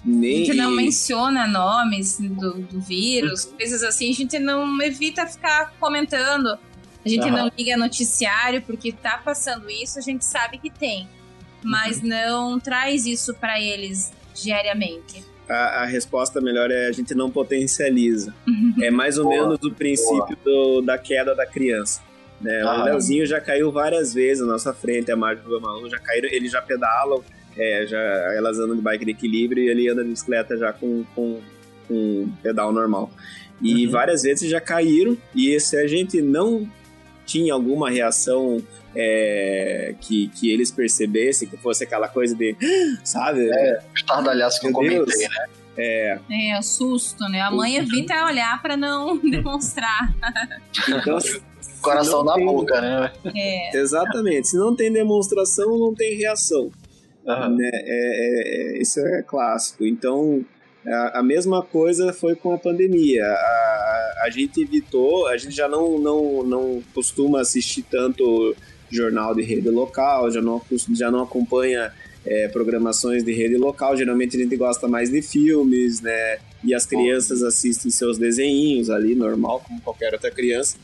Nem... 0.03 0.43
A 0.43 0.45
gente 0.47 0.57
não 0.57 0.70
menciona 0.70 1.47
nomes 1.47 2.19
do, 2.19 2.55
do 2.55 2.81
vírus, 2.81 3.45
uhum. 3.45 3.57
coisas 3.57 3.82
assim, 3.82 4.11
a 4.11 4.15
gente 4.15 4.39
não 4.39 4.81
evita 4.81 5.27
ficar 5.27 5.74
comentando. 5.78 6.59
A 7.05 7.09
gente 7.09 7.24
uhum. 7.24 7.32
não 7.32 7.51
liga 7.57 7.77
noticiário 7.77 8.62
porque 8.62 8.93
tá 8.93 9.19
passando 9.19 9.70
isso, 9.70 9.99
a 9.99 10.03
gente 10.03 10.24
sabe 10.24 10.59
que 10.59 10.70
tem. 10.70 11.09
Mas 11.62 11.99
uhum. 11.99 12.09
não 12.09 12.61
traz 12.61 13.05
isso 13.05 13.35
para 13.35 13.61
eles 13.61 14.12
diariamente 14.35 15.30
a, 15.51 15.82
a, 15.82 15.85
resposta 15.85 16.40
melhor 16.40 16.70
é 16.70 16.86
a 16.86 16.93
gente 16.93 17.14
não 17.14 17.31
potencializa. 17.31 18.32
é 18.85 18.90
mais 18.90 19.18
ou 19.18 19.28
menos 19.28 19.59
o 19.62 19.72
princípio 19.72 20.36
do, 20.44 20.81
da 20.81 20.97
queda 20.97 21.35
da 21.35 21.44
criança. 21.44 22.01
Né? 22.40 22.62
Ah, 22.62 22.82
o 22.82 22.85
Leozinho 22.85 23.27
já 23.27 23.40
caiu 23.40 23.70
várias 23.70 24.14
vezes 24.14 24.43
na 24.44 24.52
nossa 24.52 24.72
frente, 24.72 25.10
a 25.10 25.16
Marta 25.16 25.43
do 25.43 25.60
Malu 25.60 25.90
já 25.90 25.98
caíram, 25.98 26.28
eles 26.31 26.51
já 26.51 26.62
pedalam, 26.62 27.22
é, 27.56 27.86
já, 27.86 28.01
elas 28.35 28.59
andam 28.59 28.77
de 28.77 28.82
bike 28.82 29.05
de 29.05 29.10
equilíbrio 29.10 29.64
e 29.64 29.68
ele 29.68 29.89
anda 29.89 30.02
de 30.02 30.10
bicicleta 30.10 30.56
já 30.56 30.72
com, 30.72 31.05
com, 31.14 31.40
com 31.86 32.32
pedal 32.43 32.72
normal. 32.72 33.10
E 33.60 33.85
uhum. 33.85 33.93
várias 33.93 34.22
vezes 34.22 34.48
já 34.48 34.60
caíram, 34.60 35.18
e 35.35 35.59
se 35.60 35.77
a 35.77 35.86
gente 35.86 36.22
não 36.22 36.66
tinha 37.31 37.55
alguma 37.55 37.89
reação 37.89 38.59
é, 38.94 39.94
que, 40.01 40.28
que 40.28 40.51
eles 40.51 40.73
percebessem 40.73 41.48
que 41.48 41.57
fosse 41.57 41.85
aquela 41.85 42.09
coisa 42.09 42.35
de, 42.35 42.57
sabe? 43.05 43.48
É, 43.48 43.78
estardalhaço 43.94 44.61
que 44.61 44.66
eu 44.66 44.73
comentei, 44.73 45.28
né? 45.28 45.47
É. 45.77 46.19
É, 46.28 46.59
o 46.59 46.62
susto, 46.62 47.24
né? 47.28 47.40
A 47.40 47.51
mãe 47.51 47.77
evita 47.77 48.24
olhar 48.24 48.61
para 48.61 48.77
não 48.77 49.16
demonstrar. 49.23 50.12
Então, 50.89 51.19
coração 51.81 52.24
na 52.24 52.35
tem... 52.35 52.44
boca, 52.44 52.81
né? 52.81 53.12
É. 53.32 53.77
Exatamente. 53.77 54.48
Se 54.48 54.57
não 54.57 54.74
tem 54.74 54.93
demonstração, 54.93 55.78
não 55.78 55.94
tem 55.94 56.16
reação. 56.16 56.70
Uhum. 57.24 57.57
Né? 57.57 57.70
É, 57.73 57.78
é, 57.85 58.78
é, 58.78 58.82
isso 58.82 58.98
é 58.98 59.23
clássico. 59.23 59.85
Então, 59.86 60.44
a, 60.86 61.20
a, 61.20 61.23
mesma 61.23 61.62
coisa 61.62 62.12
foi 62.12 62.35
com 62.35 62.52
a 62.52 62.59
pandemia. 62.59 63.24
A, 63.24 64.23
a, 64.24 64.31
gente 64.31 64.62
evitou, 64.62 65.27
a 65.27 65.36
gente 65.36 65.55
já 65.55 65.69
não, 65.69 65.98
não, 65.98 66.43
não 66.43 66.82
costuma 66.94 67.40
assistir 67.40 67.82
tanto 67.82 68.55
jornal 68.90 69.35
de 69.35 69.43
rede 69.43 69.69
local, 69.69 70.31
já 70.31 70.40
não, 70.40 70.61
já 70.94 71.11
não 71.11 71.23
acompanha 71.23 71.93
é, 72.24 72.48
programações 72.48 73.23
de 73.23 73.32
rede 73.32 73.57
local. 73.57 73.97
Geralmente 73.97 74.36
a 74.36 74.40
gente 74.40 74.57
gosta 74.57 74.89
mais 74.89 75.11
de 75.11 75.23
filmes, 75.23 76.01
né? 76.01 76.39
E 76.62 76.74
as 76.74 76.85
crianças 76.85 77.43
assistem 77.43 77.90
seus 77.90 78.19
desenhinhos 78.19 78.90
ali, 78.90 79.15
normal, 79.15 79.62
como 79.66 79.81
qualquer 79.81 80.12
outra 80.12 80.31
criança. 80.31 80.77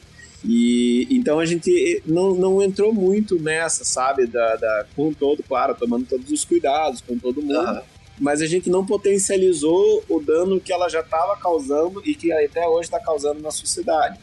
E 0.44 1.09
então 1.10 1.39
a 1.39 1.47
gente 1.47 2.02
não, 2.06 2.35
não 2.35 2.62
entrou 2.62 2.93
muito 2.93 3.40
nessa, 3.40 3.85
sabe? 3.85 4.27
Da, 4.27 4.56
da, 4.56 4.86
com 4.94 5.12
todo, 5.12 5.43
claro, 5.43 5.74
tomando 5.74 6.06
todos 6.06 6.31
os 6.31 6.44
cuidados 6.44 7.01
com 7.01 7.18
todo 7.18 7.43
mundo. 7.43 7.59
Uhum. 7.59 7.95
Mas 8.18 8.40
a 8.40 8.47
gente 8.47 8.70
não 8.70 8.84
potencializou 8.84 10.02
o 10.09 10.20
dano 10.20 10.60
que 10.60 10.72
ela 10.72 10.88
já 10.88 11.01
estava 11.01 11.36
causando 11.36 12.02
e 12.05 12.14
que 12.14 12.32
até 12.32 12.66
hoje 12.66 12.86
está 12.86 12.98
causando 12.98 13.43
na 13.43 13.51
sociedade. 13.51 14.18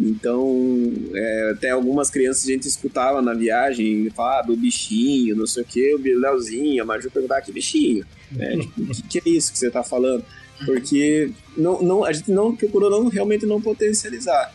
Então, 0.00 0.92
é, 1.14 1.50
até 1.54 1.70
algumas 1.70 2.10
crianças 2.10 2.44
a 2.44 2.50
gente 2.50 2.66
escutava 2.66 3.22
na 3.22 3.32
viagem 3.32 4.10
falar 4.10 4.40
ah, 4.40 4.42
do 4.42 4.56
bichinho, 4.56 5.36
não 5.36 5.46
sei 5.46 5.62
o 5.62 5.66
que, 5.66 5.94
o 5.94 6.20
Leozinho, 6.20 6.82
a 6.82 6.86
Maju 6.86 7.10
perguntava 7.10 7.42
que 7.42 7.52
bichinho. 7.52 8.04
É, 8.38 8.56
tipo, 8.58 8.82
o 8.82 9.08
que, 9.08 9.20
que, 9.20 9.28
é 9.28 9.32
isso 9.32 9.52
que 9.52 9.58
você 9.58 9.68
está 9.68 9.84
falando? 9.84 10.24
Porque 10.64 11.30
não, 11.56 11.80
não, 11.82 12.04
a 12.04 12.12
gente 12.12 12.30
não 12.30 12.56
procurou 12.56 12.90
não, 12.90 13.08
realmente 13.08 13.46
não 13.46 13.60
potencializar. 13.60 14.52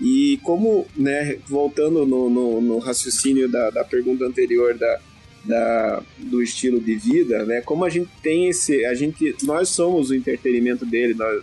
E 0.00 0.38
como, 0.42 0.86
né, 0.96 1.38
voltando 1.46 2.06
no, 2.06 2.30
no, 2.30 2.60
no 2.60 2.78
raciocínio 2.78 3.48
da, 3.48 3.70
da 3.70 3.84
pergunta 3.84 4.24
anterior 4.24 4.76
da, 4.78 5.00
da, 5.48 6.02
do 6.18 6.42
estilo 6.42 6.78
de 6.78 6.94
vida, 6.94 7.44
né, 7.46 7.62
como 7.62 7.84
a 7.84 7.88
gente 7.88 8.10
tem 8.22 8.48
esse, 8.48 8.84
a 8.84 8.94
gente, 8.94 9.34
nós 9.42 9.70
somos 9.70 10.10
o 10.10 10.14
entretenimento 10.14 10.84
dele, 10.84 11.14
nós, 11.14 11.42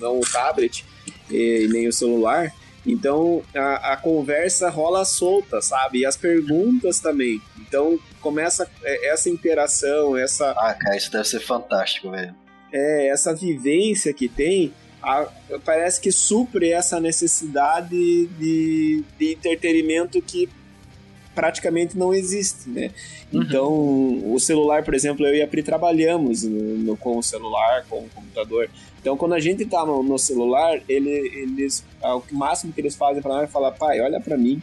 não 0.00 0.18
o 0.18 0.20
tablet 0.20 0.84
e 1.30 1.68
nem 1.70 1.86
o 1.86 1.92
celular, 1.92 2.52
Então 2.84 3.42
a, 3.54 3.94
a 3.94 3.96
conversa 3.96 4.68
rola 4.68 5.04
solta, 5.04 5.60
sabe? 5.60 6.00
E 6.00 6.06
as 6.06 6.16
perguntas 6.16 7.00
também. 7.00 7.40
Então 7.58 7.98
começa 8.20 8.70
é, 8.84 9.12
essa 9.12 9.28
interação, 9.28 10.16
essa. 10.16 10.50
Ah, 10.52 10.72
cara, 10.72 10.96
isso 10.96 11.10
deve 11.10 11.24
ser 11.24 11.40
fantástico, 11.40 12.10
velho. 12.10 12.34
É, 12.72 13.08
essa 13.08 13.34
vivência 13.34 14.12
que 14.12 14.28
tem. 14.28 14.72
A, 15.02 15.28
parece 15.64 16.00
que 16.00 16.10
supre 16.10 16.70
essa 16.70 17.00
necessidade 17.00 18.26
de, 18.38 19.04
de 19.18 19.32
entretenimento 19.32 20.20
que 20.22 20.48
praticamente 21.36 21.98
não 21.98 22.14
existe, 22.14 22.68
né? 22.70 22.90
Uhum. 23.30 23.42
Então, 23.42 24.32
o 24.32 24.40
celular, 24.40 24.82
por 24.82 24.94
exemplo, 24.94 25.26
eu 25.26 25.34
e 25.34 25.42
a 25.42 25.46
Pri 25.46 25.62
trabalhamos 25.62 26.42
no, 26.42 26.78
no, 26.78 26.96
com 26.96 27.18
o 27.18 27.22
celular, 27.22 27.84
com 27.88 27.98
o 27.98 28.08
computador. 28.08 28.70
Então, 28.98 29.18
quando 29.18 29.34
a 29.34 29.38
gente 29.38 29.66
tá 29.66 29.84
no, 29.84 30.02
no 30.02 30.18
celular, 30.18 30.80
ele, 30.88 31.10
eles, 31.10 31.84
o 32.02 32.22
máximo 32.34 32.72
que 32.72 32.80
eles 32.80 32.96
fazem 32.96 33.22
para 33.22 33.34
nós 33.34 33.44
é 33.44 33.46
falar, 33.46 33.70
pai, 33.72 34.00
olha 34.00 34.18
para 34.18 34.38
mim. 34.38 34.60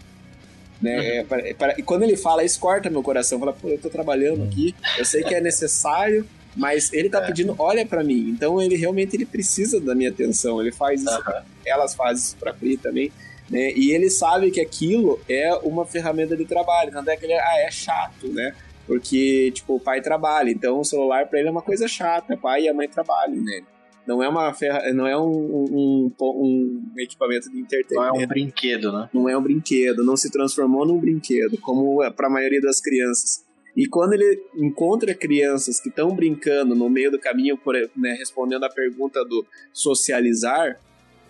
Né? 0.82 0.96
Uhum. 0.96 1.06
É, 1.06 1.24
pra, 1.24 1.48
é 1.48 1.54
pra, 1.54 1.76
e 1.78 1.84
quando 1.84 2.04
ele 2.04 2.18
fala, 2.18 2.44
isso 2.44 2.60
corta 2.60 2.90
meu 2.90 3.04
coração. 3.04 3.40
Fala, 3.40 3.54
pô, 3.54 3.70
eu 3.70 3.78
tô 3.78 3.90
trabalhando 3.90 4.40
uhum. 4.40 4.48
aqui, 4.48 4.76
eu 4.98 5.06
sei 5.06 5.24
que 5.24 5.36
é 5.36 5.40
necessário, 5.40 6.28
mas 6.56 6.92
ele 6.92 7.08
tá 7.08 7.20
é. 7.20 7.28
pedindo, 7.28 7.56
olha 7.60 7.86
para 7.86 8.04
mim. 8.04 8.30
Então, 8.30 8.60
ele 8.60 8.76
realmente 8.76 9.16
ele 9.16 9.28
precisa 9.28 9.80
da 9.80 9.94
minha 9.94 10.10
atenção. 10.10 10.60
Ele 10.60 10.72
faz 10.72 11.04
isso, 11.04 11.24
elas 11.64 11.94
fazem 11.94 12.24
isso 12.24 12.36
pra 12.38 12.52
Pri 12.52 12.78
também. 12.78 13.12
Né? 13.50 13.74
E 13.76 13.92
ele 13.92 14.10
sabe 14.10 14.52
que 14.52 14.62
aquilo 14.62 15.20
é 15.30 15.54
uma 15.64 15.86
ferramenta 15.86 16.36
de 16.36 16.46
trabalho. 16.46 16.92
Tanto 16.92 17.10
é 17.10 17.18
que 17.18 17.26
ele 17.26 17.34
ah, 17.34 17.60
é 17.60 17.72
chato, 17.72 18.28
né? 18.28 18.56
Porque, 18.86 19.52
tipo, 19.52 19.76
o 19.76 19.80
pai 19.80 20.02
trabalha, 20.02 20.50
então 20.50 20.80
o 20.80 20.84
celular 20.84 21.28
para 21.28 21.40
ele 21.40 21.48
é 21.48 21.52
uma 21.52 21.62
coisa 21.62 21.88
chata, 21.88 22.36
pai 22.36 22.64
e 22.64 22.70
a 22.70 22.74
mãe 22.74 22.88
trabalham 22.88 23.42
nele. 23.42 23.66
Não 24.06 24.22
é 24.22 24.28
uma 24.28 24.54
ferra... 24.54 24.92
não 24.92 25.08
é 25.08 25.18
um, 25.18 25.32
um, 25.32 26.12
um, 26.20 26.92
equipamento 26.98 27.50
de 27.50 27.60
entretenimento. 27.60 28.14
Não 28.14 28.22
é 28.22 28.26
um 28.26 28.28
brinquedo, 28.28 28.92
né? 28.92 29.10
Não 29.14 29.30
é 29.30 29.38
um 29.38 29.42
brinquedo, 29.42 30.04
não 30.04 30.18
se 30.18 30.30
transformou 30.30 30.86
num 30.86 31.00
brinquedo, 31.00 31.58
como 31.60 32.04
é 32.04 32.10
para 32.10 32.28
a 32.28 32.30
maioria 32.30 32.60
das 32.60 32.82
crianças. 32.82 33.46
E 33.76 33.88
quando 33.88 34.14
ele 34.14 34.44
encontra 34.56 35.16
crianças 35.16 35.80
que 35.80 35.90
estão 35.90 36.14
brincando 36.14 36.76
no 36.76 36.90
meio 36.90 37.10
do 37.10 37.20
caminho, 37.20 37.58
por, 37.58 37.74
né, 37.96 38.16
respondendo 38.20 38.66
a 38.66 38.70
pergunta 38.70 39.24
do 39.24 39.46
socializar, 39.72 40.78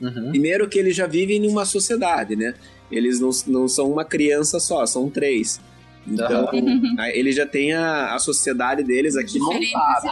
uhum. 0.04 0.30
primeiro 0.30 0.68
que 0.68 0.78
eles 0.78 0.96
já 0.96 1.08
vivem 1.08 1.38
em 1.38 1.48
uma 1.48 1.66
sociedade, 1.66 2.36
né? 2.36 2.54
Eles 2.92 3.20
não, 3.20 3.30
não 3.48 3.68
são 3.68 3.92
uma 3.92 4.06
criança 4.06 4.60
só, 4.60 4.86
são 4.86 5.10
três. 5.10 5.60
Então, 6.06 6.50
uhum. 6.54 6.96
ele 7.14 7.32
já 7.32 7.46
tem 7.46 7.74
a, 7.74 8.14
a 8.14 8.20
sociedade 8.20 8.84
deles 8.84 9.16
aqui 9.16 9.40
montada. 9.40 10.12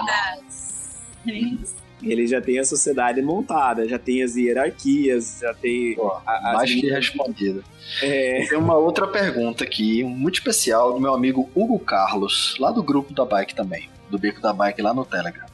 Ele 2.01 2.25
já 2.25 2.41
tem 2.41 2.57
a 2.57 2.63
sociedade 2.63 3.21
montada, 3.21 3.87
já 3.87 3.99
tem 3.99 4.23
as 4.23 4.35
hierarquias, 4.35 5.37
já 5.41 5.53
tem. 5.53 5.95
Pô, 5.95 6.11
a, 6.25 6.53
mais 6.53 6.73
que 6.73 6.89
respondido. 6.89 7.63
É... 8.01 8.45
Tem 8.47 8.57
uma 8.57 8.75
outra 8.75 9.07
pergunta 9.07 9.63
aqui, 9.63 10.03
muito 10.03 10.35
especial, 10.35 10.93
do 10.93 10.99
meu 10.99 11.13
amigo 11.13 11.49
Hugo 11.53 11.77
Carlos, 11.77 12.55
lá 12.59 12.71
do 12.71 12.81
grupo 12.81 13.13
da 13.13 13.23
Bike 13.23 13.53
também, 13.53 13.89
do 14.09 14.17
Beco 14.17 14.41
da 14.41 14.51
Bike 14.51 14.81
lá 14.81 14.93
no 14.93 15.05
Telegram. 15.05 15.45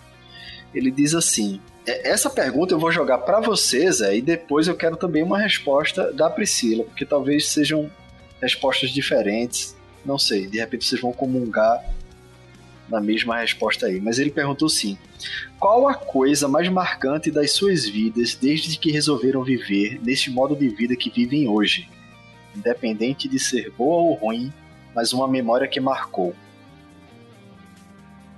Ele 0.73 0.89
diz 0.89 1.14
assim: 1.14 1.59
essa 1.88 2.30
pergunta 2.30 2.73
eu 2.73 2.80
vou 2.80 2.91
jogar 2.91 3.19
para 3.19 3.39
vocês, 3.39 4.01
é, 4.01 4.18
e 4.18 4.22
depois 4.22 4.68
eu 4.68 4.76
quero 4.76 4.97
também 4.97 5.23
uma 5.23 5.39
resposta 5.39 6.11
da 6.11 6.30
Priscila, 6.30 6.84
porque 6.84 7.05
talvez 7.05 7.47
sejam 7.47 7.89
respostas 8.41 8.91
diferentes 8.91 9.77
não 10.07 10.18
sei, 10.18 10.47
de 10.47 10.57
repente 10.57 10.85
vocês 10.85 11.01
vão 11.01 11.11
comungar 11.11 11.84
na 12.88 13.01
mesma 13.01 13.38
resposta 13.38 13.88
aí. 13.88 13.99
Mas 13.99 14.18
ele 14.18 14.31
perguntou 14.31 14.69
sim: 14.69 14.97
qual 15.59 15.88
a 15.89 15.93
coisa 15.93 16.47
mais 16.47 16.69
marcante 16.69 17.30
das 17.30 17.51
suas 17.51 17.85
vidas 17.85 18.34
desde 18.34 18.80
que 18.80 18.89
resolveram 18.89 19.43
viver 19.43 19.99
neste 20.01 20.31
modo 20.31 20.55
de 20.55 20.69
vida 20.69 20.95
que 20.95 21.09
vivem 21.09 21.47
hoje? 21.49 21.89
Independente 22.55 23.27
de 23.27 23.38
ser 23.38 23.69
boa 23.72 24.01
ou 24.01 24.14
ruim, 24.14 24.51
mas 24.95 25.11
uma 25.11 25.27
memória 25.27 25.68
que 25.68 25.81
marcou. 25.81 26.34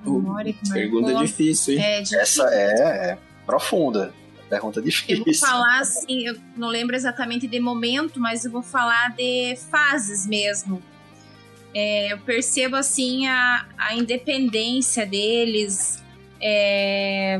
Memória 0.03 0.51
que 0.51 0.69
Pergunta 0.71 1.11
marcou. 1.11 1.25
difícil, 1.25 1.75
hein? 1.75 1.83
É 1.83 2.01
difícil. 2.01 2.19
Essa 2.19 2.49
é, 2.51 3.11
é 3.11 3.17
profunda. 3.49 4.13
Pergunta 4.49 4.81
difícil. 4.81 5.17
Eu 5.17 5.25
vou 5.25 5.33
falar 5.35 5.79
assim, 5.79 6.25
eu 6.25 6.35
não 6.57 6.69
lembro 6.69 6.95
exatamente 6.95 7.47
de 7.47 7.59
momento, 7.59 8.19
mas 8.19 8.45
eu 8.45 8.51
vou 8.51 8.63
falar 8.63 9.15
de 9.15 9.55
fases 9.69 10.25
mesmo 10.25 10.81
é, 11.73 12.13
eu 12.13 12.17
percebo 12.19 12.75
assim 12.75 13.27
a, 13.27 13.67
a 13.77 13.95
independência 13.95 15.05
deles. 15.05 16.03
É, 16.41 17.39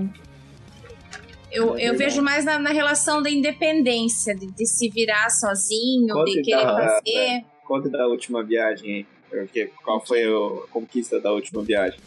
eu, 1.51 1.77
eu 1.77 1.97
vejo 1.97 2.21
mais 2.21 2.45
na, 2.45 2.59
na, 2.59 2.69
relação 2.69 3.23
da 3.23 3.29
independência, 3.29 4.35
de, 4.35 4.51
de 4.51 4.65
se 4.67 4.89
virar 4.89 5.29
sozinho, 5.29 6.13
Conte 6.13 6.33
de 6.33 6.41
querer 6.43 6.65
da, 6.65 6.75
fazer. 6.75 7.41
Da, 7.41 7.45
conta 7.65 7.89
da 7.89 8.07
última 8.07 8.43
viagem 8.43 8.93
aí. 8.93 9.05
Porque, 9.29 9.71
qual 9.83 10.03
foi 10.03 10.23
a 10.23 10.67
conquista 10.71 11.19
da 11.19 11.31
última 11.31 11.63
viagem? 11.63 11.99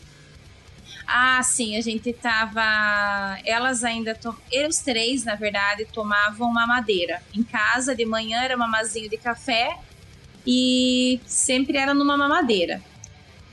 Ah, 1.06 1.42
sim, 1.42 1.76
a 1.76 1.80
gente 1.80 2.12
tava. 2.12 3.38
Elas 3.44 3.84
ainda. 3.84 4.14
To... 4.14 4.36
Eles 4.50 4.78
três, 4.78 5.24
na 5.24 5.34
verdade, 5.34 5.86
tomavam 5.92 6.52
mamadeira. 6.52 7.22
Em 7.34 7.42
casa, 7.42 7.94
de 7.94 8.04
manhã 8.04 8.42
era 8.42 8.56
mamazinho 8.56 9.08
de 9.08 9.16
café 9.16 9.76
e 10.46 11.20
sempre 11.26 11.76
era 11.76 11.94
numa 11.94 12.16
mamadeira. 12.16 12.80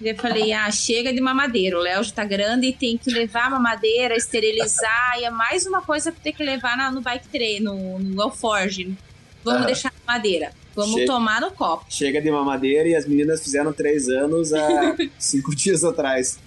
Eu 0.01 0.15
falei, 0.15 0.53
ah, 0.53 0.71
chega 0.71 1.11
de 1.11 1.19
mamadeira, 1.19 1.77
o 1.77 1.81
Léo 1.81 2.01
já 2.01 2.13
tá 2.13 2.23
grande 2.23 2.67
e 2.67 2.73
tem 2.73 2.97
que 2.97 3.11
levar 3.11 3.47
a 3.47 3.49
mamadeira, 3.49 4.15
esterilizar, 4.15 5.17
e 5.19 5.25
é 5.25 5.29
mais 5.29 5.65
uma 5.65 5.81
coisa 5.81 6.09
que 6.09 6.21
tem 6.21 6.31
que 6.31 6.41
levar 6.41 6.77
na, 6.77 6.89
no 6.89 7.01
bike 7.01 7.27
tray, 7.27 7.59
no, 7.59 7.99
no 7.99 8.21
Alforge. 8.21 8.95
Vamos 9.43 9.65
deixar 9.65 9.89
a 9.89 10.13
madeira. 10.13 10.53
Vamos 10.73 10.95
chega, 10.95 11.05
tomar 11.05 11.41
no 11.41 11.51
copo. 11.51 11.85
Chega 11.89 12.21
de 12.21 12.31
mamadeira 12.31 12.87
e 12.87 12.95
as 12.95 13.05
meninas 13.05 13.43
fizeram 13.43 13.73
três 13.73 14.07
anos 14.07 14.53
há 14.53 14.95
cinco 15.19 15.53
dias 15.53 15.83
atrás. 15.83 16.39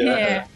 É. 0.00 0.46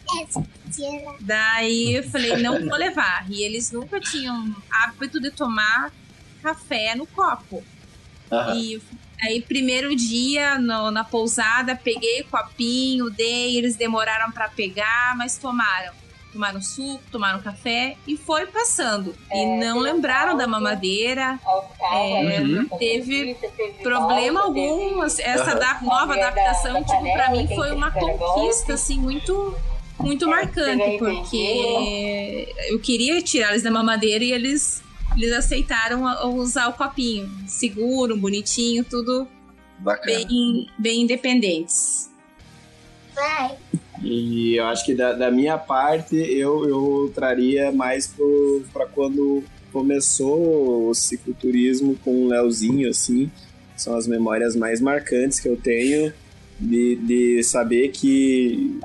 Daí 1.21 1.95
eu 1.95 2.03
falei, 2.03 2.37
não 2.37 2.59
vou 2.59 2.77
levar. 2.77 3.25
E 3.29 3.43
eles 3.43 3.71
nunca 3.71 3.99
tinham 3.99 4.55
hábito 4.69 5.19
de 5.19 5.31
tomar 5.31 5.91
café 6.41 6.95
no 6.95 7.05
copo. 7.07 7.63
Uhum. 8.31 8.55
E 8.55 8.81
Aí, 9.23 9.41
primeiro 9.41 9.95
dia 9.95 10.59
no, 10.59 10.91
na 10.91 11.05
pousada, 11.05 11.77
peguei 11.77 12.21
o 12.21 12.25
copinho, 12.25 13.09
dei, 13.09 13.57
eles 13.57 13.77
demoraram 13.77 14.29
para 14.33 14.49
pegar, 14.49 15.15
mas 15.15 15.37
tomaram. 15.37 15.93
Tomaram 16.33 16.61
suco, 16.61 17.03
tomaram 17.11 17.39
café 17.41 17.95
e 18.07 18.17
foi 18.17 18.47
passando. 18.47 19.15
É, 19.29 19.43
e 19.43 19.59
não 19.59 19.77
lembraram 19.77 20.35
da 20.35 20.47
mamadeira. 20.47 21.39
É, 21.93 22.41
uhum. 22.41 22.67
Teve 22.79 23.37
problema 23.83 24.41
algum. 24.41 25.03
Essa 25.03 25.55
da, 25.55 25.79
nova 25.81 26.15
adaptação, 26.15 26.83
tipo, 26.83 27.03
para 27.13 27.29
mim 27.29 27.47
foi 27.47 27.71
uma 27.71 27.91
conquista, 27.91 28.73
assim, 28.73 28.97
muito 28.97 29.55
muito 29.99 30.27
marcante, 30.27 30.97
porque 30.97 32.53
eu 32.67 32.79
queria 32.79 33.21
tirar 33.21 33.51
eles 33.51 33.61
da 33.61 33.69
mamadeira 33.71 34.23
e 34.23 34.33
eles 34.33 34.83
eles 35.15 35.31
aceitaram 35.31 36.03
usar 36.35 36.67
o 36.67 36.73
copinho. 36.73 37.29
Seguro, 37.47 38.17
bonitinho, 38.17 38.83
tudo 38.83 39.27
bem, 40.03 40.67
bem 40.77 41.01
independentes. 41.01 42.09
Vai. 43.13 43.55
E 44.03 44.57
eu 44.57 44.65
acho 44.65 44.85
que 44.85 44.93
da, 44.93 45.13
da 45.13 45.31
minha 45.31 45.57
parte 45.57 46.15
eu, 46.15 46.67
eu 46.67 47.11
traria 47.15 47.71
mais 47.71 48.13
para 48.73 48.85
quando 48.85 49.43
começou 49.71 50.89
o 50.89 50.93
cicloturismo 50.93 51.95
com 52.03 52.25
o 52.25 52.27
Leozinho, 52.27 52.89
assim. 52.89 53.31
São 53.77 53.95
as 53.95 54.05
memórias 54.05 54.55
mais 54.55 54.81
marcantes 54.81 55.39
que 55.39 55.47
eu 55.47 55.55
tenho 55.55 56.13
de, 56.59 56.95
de 56.97 57.43
saber 57.43 57.89
que 57.89 58.79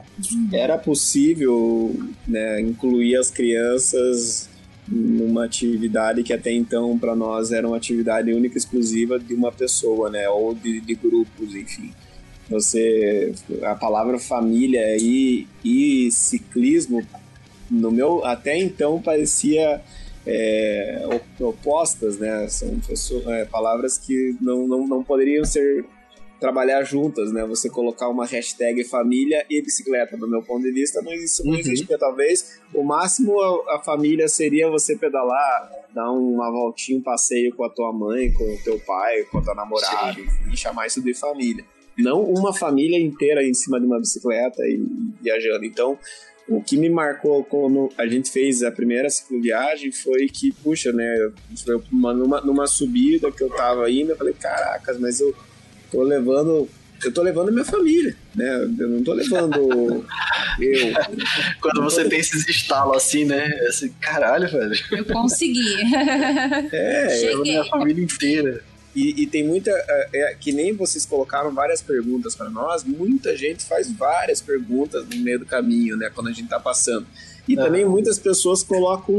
era 0.53 0.79
possível 0.79 1.95
né, 2.27 2.61
incluir 2.61 3.17
as 3.17 3.31
crianças 3.31 4.49
numa 4.87 5.45
atividade 5.45 6.23
que 6.23 6.33
até 6.33 6.51
então 6.51 6.99
para 6.99 7.15
nós 7.15 7.53
era 7.53 7.67
uma 7.67 7.77
atividade 7.77 8.33
única 8.33 8.57
e 8.57 8.59
exclusiva 8.59 9.19
de 9.19 9.35
uma 9.35 9.53
pessoa, 9.53 10.09
né, 10.09 10.29
ou 10.31 10.55
de, 10.55 10.81
de 10.81 10.95
grupos, 10.95 11.55
enfim. 11.55 11.93
Você 12.51 13.35
a 13.63 13.75
palavra 13.75 14.19
família 14.19 14.97
e, 14.97 15.47
e 15.65 16.11
ciclismo 16.11 17.07
no 17.71 17.91
meu 17.91 18.25
até 18.25 18.57
então 18.57 19.01
parecia 19.03 19.83
é, 20.27 21.03
opostas, 21.41 22.19
né? 22.19 22.49
São 22.49 22.79
pessoas, 22.81 23.27
é, 23.27 23.45
palavras 23.45 23.99
que 23.99 24.37
não, 24.41 24.67
não, 24.67 24.87
não 24.87 25.05
poderiam 25.05 25.45
ser 25.45 25.85
trabalhar 26.39 26.83
juntas, 26.85 27.33
né? 27.33 27.45
Você 27.47 27.69
colocar 27.69 28.09
uma 28.09 28.27
hashtag 28.27 28.85
família 28.85 29.45
e 29.51 29.61
bicicleta, 29.61 30.17
do 30.17 30.29
meu 30.29 30.43
ponto 30.43 30.63
de 30.63 30.71
vista, 30.71 31.03
não 31.03 31.13
existe, 31.13 31.45
não 31.45 31.55
existe 31.55 31.81
uhum. 31.81 31.87
porque 31.87 31.99
talvez 31.99 32.61
o 32.75 32.83
máximo 32.85 33.41
a, 33.41 33.77
a, 33.77 33.79
família 33.81 34.29
seria 34.29 34.71
você 34.71 34.97
pedalar, 34.97 35.71
dar 35.93 36.11
uma 36.13 36.51
voltinha, 36.51 36.99
um 36.99 37.03
passeio 37.03 37.55
com 37.55 37.65
a 37.65 37.71
tua 37.71 37.93
mãe, 37.93 38.33
com 38.33 38.45
o 38.45 38.59
teu 38.63 38.79
pai, 38.81 39.23
com 39.25 39.39
a 39.39 39.43
tua 39.43 39.55
namorada, 39.55 40.21
e 40.53 40.57
chamar 40.57 40.87
isso 40.87 41.03
de 41.03 41.15
família. 41.15 41.65
Não 41.99 42.23
uma 42.23 42.55
família 42.55 42.99
inteira 42.99 43.45
em 43.45 43.55
cima 43.55 43.81
de 43.81 43.87
uma 43.87 43.99
bicicleta 43.99 44.63
e, 44.63 44.81
viajando. 45.21 45.65
Então, 45.65 45.99
o 46.49 46.63
que 46.63 46.77
me 46.77 46.89
marcou 46.89 47.45
quando 47.45 47.91
a 47.99 48.07
gente 48.07 48.31
fez 48.31 48.63
a 48.63 48.71
primeira 48.71 49.11
cicloviagem 49.11 49.93
foi 49.93 50.29
que, 50.29 50.53
puxa, 50.53 50.93
né, 50.93 51.31
foi 51.65 51.81
uma, 51.93 52.15
numa, 52.15 52.41
numa 52.41 52.67
subida 52.67 53.31
que 53.31 53.43
eu 53.43 53.51
tava 53.51 53.91
indo, 53.91 54.13
eu 54.13 54.17
falei, 54.17 54.33
caracas, 54.33 54.99
mas 54.99 55.21
eu 55.21 55.35
tô 55.91 56.03
levando 56.03 56.69
eu 57.05 57.13
tô 57.13 57.23
levando 57.23 57.51
a 57.51 57.53
minha 57.53 57.65
família, 57.65 58.17
né? 58.35 58.55
Eu 58.79 58.89
não 58.89 59.05
tô 59.05 59.13
levando 59.13 59.55
eu. 60.59 60.93
Quando 61.61 61.83
você 61.83 62.09
tem 62.09 62.19
esses 62.19 62.49
estalos 62.49 62.97
assim, 62.97 63.25
né? 63.25 63.47
Assim, 63.69 63.89
caralho, 64.01 64.51
velho. 64.51 64.75
Eu 64.91 65.05
consegui. 65.05 65.77
É, 66.73 67.33
eu 67.33 67.43
minha 67.43 67.65
família 67.67 68.03
inteira. 68.03 68.65
E, 68.99 69.23
e, 69.23 69.27
tem 69.29 69.45
muita. 69.45 69.71
É, 69.71 70.09
é, 70.13 70.35
que 70.35 70.51
nem 70.51 70.73
vocês 70.73 71.07
colocaram 71.07 71.55
várias 71.55 71.81
perguntas 71.81 72.35
para 72.35 72.51
nós, 72.51 72.83
muita 72.83 73.37
gente 73.37 73.65
faz 73.65 73.89
várias 73.93 74.41
perguntas 74.41 75.07
no 75.09 75.17
meio 75.19 75.39
do 75.39 75.47
caminho, 75.47 75.97
né? 75.97 76.11
Quando 76.13 76.27
a 76.27 76.33
gente 76.33 76.49
tá 76.49 76.59
passando. 76.59 77.07
E 77.47 77.57
ah. 77.57 77.63
também 77.63 77.85
muitas 77.85 78.19
pessoas 78.19 78.65
colocam 78.65 79.17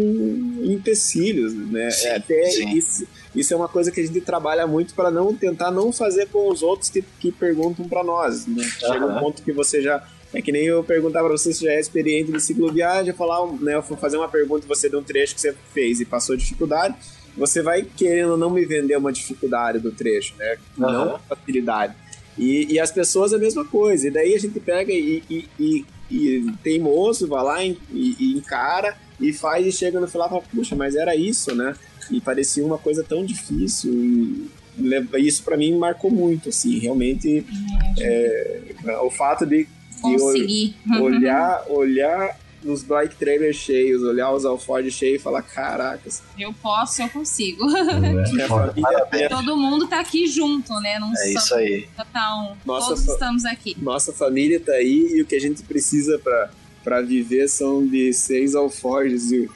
empecilhos, 0.61 1.53
né? 1.53 1.89
Sim, 1.91 2.07
é, 2.07 2.15
até 2.17 2.45
sim. 2.51 2.77
Isso, 2.77 3.07
isso 3.33 3.53
é 3.53 3.55
uma 3.55 3.69
coisa 3.69 3.89
que 3.89 4.01
a 4.01 4.05
gente 4.05 4.19
trabalha 4.19 4.67
muito 4.67 4.93
para 4.93 5.09
não 5.09 5.33
tentar 5.33 5.71
não 5.71 5.93
fazer 5.93 6.27
com 6.27 6.51
os 6.51 6.61
outros 6.61 6.89
que, 6.89 7.01
que 7.17 7.31
perguntam 7.31 7.87
para 7.87 8.03
nós. 8.03 8.45
Né? 8.45 8.61
Chega 8.63 9.05
um 9.05 9.17
ponto 9.17 9.41
que 9.41 9.53
você 9.53 9.81
já. 9.81 10.05
É 10.33 10.41
que 10.41 10.51
nem 10.51 10.65
eu 10.65 10.83
perguntar 10.83 11.21
para 11.21 11.29
você 11.29 11.53
se 11.53 11.63
já 11.63 11.71
é 11.71 11.79
experiente 11.79 12.33
de 12.33 12.39
cicloviagem, 12.41 13.13
falar, 13.13 13.47
né, 13.53 13.75
eu 13.75 13.81
fazer 13.81 14.17
uma 14.17 14.27
pergunta 14.27 14.67
você 14.67 14.87
de 14.87 14.95
um 14.95 15.01
trecho 15.01 15.33
que 15.33 15.41
você 15.41 15.55
fez 15.73 16.01
e 16.01 16.05
passou 16.05 16.35
dificuldade, 16.35 16.95
você 17.37 17.61
vai 17.61 17.83
querendo 17.83 18.37
não 18.37 18.49
me 18.49 18.65
vender 18.65 18.97
uma 18.97 19.11
dificuldade 19.11 19.79
do 19.79 19.91
trecho, 19.91 20.35
né? 20.37 20.57
Uhum. 20.77 20.91
Não 20.91 21.19
facilidade. 21.19 21.95
E, 22.37 22.73
e, 22.73 22.79
as 22.79 22.91
pessoas 22.91 23.33
a 23.33 23.37
mesma 23.37 23.65
coisa. 23.65 24.07
E 24.07 24.11
daí 24.11 24.33
a 24.33 24.39
gente 24.39 24.59
pega 24.59 24.91
e, 24.93 25.21
e, 25.29 25.45
e, 25.59 25.85
e 26.09 26.51
teimoso, 26.63 27.27
vai 27.27 27.43
lá 27.43 27.63
e, 27.63 27.77
e, 27.91 28.33
encara 28.37 28.95
e 29.19 29.33
faz 29.33 29.67
e 29.67 29.71
chega 29.71 29.99
no 29.99 30.07
final 30.07 30.27
e 30.27 30.29
fala, 30.29 30.41
puxa, 30.43 30.75
mas 30.75 30.95
era 30.95 31.15
isso, 31.15 31.53
né? 31.53 31.75
E 32.09 32.21
parecia 32.21 32.65
uma 32.65 32.77
coisa 32.77 33.03
tão 33.03 33.25
difícil. 33.25 33.91
E 33.93 34.49
isso 35.17 35.43
para 35.43 35.57
mim 35.57 35.77
marcou 35.77 36.09
muito, 36.09 36.47
assim, 36.47 36.79
realmente 36.79 37.45
é, 37.99 38.61
o 39.03 39.11
fato 39.11 39.45
de, 39.45 39.67
de 40.01 41.01
olhar, 41.01 41.65
olhar 41.67 42.37
nos 42.63 42.83
bike 42.83 43.15
trailers 43.15 43.55
cheios, 43.55 44.03
olhar 44.03 44.31
os 44.31 44.45
Alford 44.45 44.89
cheios 44.91 45.19
e 45.19 45.23
falar, 45.23 45.41
caracas. 45.41 46.21
Eu 46.37 46.53
posso, 46.53 47.01
eu 47.01 47.09
consigo. 47.09 47.65
É, 47.69 48.47
família, 48.47 49.29
Todo 49.29 49.55
mundo 49.55 49.87
tá 49.87 49.99
aqui 49.99 50.27
junto, 50.27 50.73
né? 50.79 50.99
Não 50.99 51.11
é 51.15 51.33
isso 51.33 51.55
aí. 51.55 51.87
Total, 51.95 52.57
nossa, 52.65 52.87
todos 52.89 53.07
estamos 53.07 53.45
aqui. 53.45 53.75
Nossa 53.81 54.13
família 54.13 54.59
tá 54.59 54.73
aí 54.73 55.13
e 55.15 55.21
o 55.21 55.25
que 55.25 55.35
a 55.35 55.41
gente 55.41 55.63
precisa 55.63 56.19
para 56.19 56.49
para 56.83 57.01
viver 57.01 57.47
são 57.49 57.85
de 57.85 58.13
seis 58.13 58.55
alforjes 58.55 59.31
e 59.31 59.49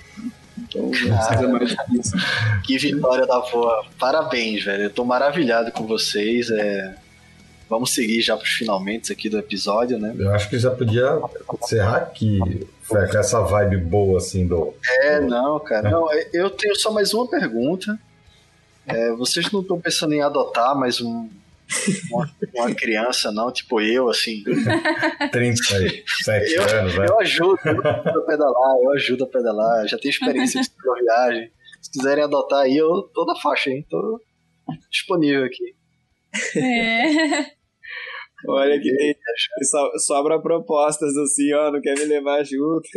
então 0.57 0.83
não 0.83 0.91
precisa 0.91 1.47
mais 1.47 1.69
difícil. 1.69 2.19
Que 2.63 2.77
vitória 2.77 3.25
da 3.25 3.39
voa. 3.39 3.85
Parabéns, 3.99 4.63
velho. 4.63 4.83
Eu 4.83 4.89
tô 4.89 5.03
maravilhado 5.03 5.71
com 5.71 5.85
vocês. 5.85 6.49
É... 6.49 6.95
Vamos 7.69 7.91
seguir 7.91 8.21
já 8.21 8.37
pros 8.37 8.51
finalmente 8.51 9.11
aqui 9.11 9.29
do 9.29 9.37
episódio, 9.37 9.97
né? 9.97 10.13
Eu 10.17 10.33
acho 10.33 10.49
que 10.49 10.59
já 10.59 10.69
podia 10.69 11.19
encerrar 11.61 11.97
aqui 11.97 12.39
com 12.87 13.17
essa 13.17 13.41
vibe 13.41 13.77
boa, 13.77 14.17
assim, 14.17 14.47
do. 14.47 14.73
É, 15.01 15.19
não, 15.19 15.59
cara. 15.59 15.89
Não, 15.89 16.07
eu 16.33 16.49
tenho 16.49 16.75
só 16.75 16.91
mais 16.91 17.13
uma 17.13 17.27
pergunta. 17.27 17.97
É, 18.85 19.11
vocês 19.13 19.49
não 19.51 19.61
estão 19.61 19.79
pensando 19.79 20.13
em 20.13 20.21
adotar 20.21 20.77
mais 20.77 20.99
um, 20.99 21.29
uma, 22.11 22.29
uma, 22.53 22.75
criança, 22.75 23.31
não, 23.31 23.51
tipo 23.51 23.79
eu, 23.79 24.09
assim. 24.09 24.43
37 25.31 26.05
eu, 26.53 26.63
anos, 26.63 26.97
né? 26.97 27.05
Eu 27.07 27.19
ajudo, 27.19 27.59
eu 27.65 27.71
ajudo 27.71 28.19
a 28.19 28.25
pedalar, 28.25 28.77
eu 28.83 28.91
ajudo 28.91 29.23
a 29.23 29.27
pedalar, 29.27 29.87
já 29.87 29.97
tenho 29.97 30.11
experiência 30.11 30.61
de 30.61 30.69
viagem. 31.01 31.51
Se 31.81 31.91
quiserem 31.91 32.23
adotar 32.23 32.61
aí, 32.61 32.77
eu 32.77 33.03
tô 33.13 33.25
na 33.25 33.35
faixa, 33.35 33.69
hein? 33.69 33.85
Tô 33.89 34.21
disponível 34.91 35.45
aqui. 35.45 35.75
É. 36.57 37.62
Olha 38.47 38.79
que 38.79 38.95
tem, 38.95 39.15
so, 39.63 40.05
sobra 40.05 40.41
propostas 40.41 41.15
assim, 41.17 41.53
ó, 41.53 41.71
não 41.71 41.81
quer 41.81 41.97
me 41.97 42.05
levar 42.05 42.43
junto. 42.43 42.87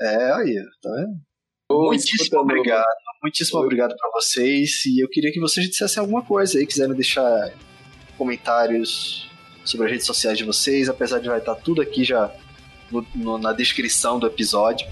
É, 0.00 0.32
aí, 0.32 0.54
tá 0.82 0.90
vendo? 0.90 1.32
Muitíssimo 1.70 2.40
obrigado, 2.40 2.84
muitíssimo 3.22 3.60
Oi. 3.60 3.64
obrigado 3.64 3.96
para 3.96 4.10
vocês. 4.12 4.84
E 4.86 5.02
eu 5.02 5.08
queria 5.08 5.32
que 5.32 5.40
vocês 5.40 5.66
dissessem 5.68 6.00
alguma 6.00 6.22
coisa 6.22 6.58
aí, 6.58 6.66
quiserem 6.66 6.94
deixar 6.94 7.52
comentários 8.18 9.30
sobre 9.64 9.86
as 9.86 9.92
redes 9.92 10.06
sociais 10.06 10.36
de 10.36 10.44
vocês, 10.44 10.88
apesar 10.88 11.18
de 11.18 11.28
vai 11.28 11.38
estar 11.38 11.54
tudo 11.54 11.80
aqui 11.80 12.04
já 12.04 12.34
no, 12.90 13.06
no, 13.14 13.38
na 13.38 13.52
descrição 13.52 14.18
do 14.18 14.26
episódio. 14.26 14.86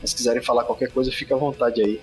Mas 0.00 0.10
se 0.10 0.16
quiserem 0.16 0.42
falar 0.42 0.64
qualquer 0.64 0.90
coisa, 0.90 1.12
fica 1.12 1.34
à 1.34 1.38
vontade 1.38 1.80
aí. 1.80 2.00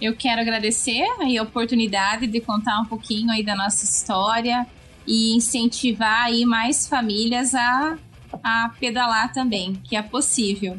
Eu 0.00 0.14
quero 0.14 0.40
agradecer 0.40 1.04
a 1.20 1.42
oportunidade 1.42 2.26
de 2.26 2.40
contar 2.40 2.80
um 2.80 2.84
pouquinho 2.84 3.30
aí 3.30 3.42
da 3.42 3.56
nossa 3.56 3.84
história 3.84 4.66
e 5.08 5.34
incentivar 5.34 6.26
aí 6.26 6.44
mais 6.44 6.86
famílias 6.86 7.54
a, 7.54 7.98
a 8.44 8.70
pedalar 8.78 9.32
também, 9.32 9.72
que 9.82 9.96
é 9.96 10.02
possível. 10.02 10.76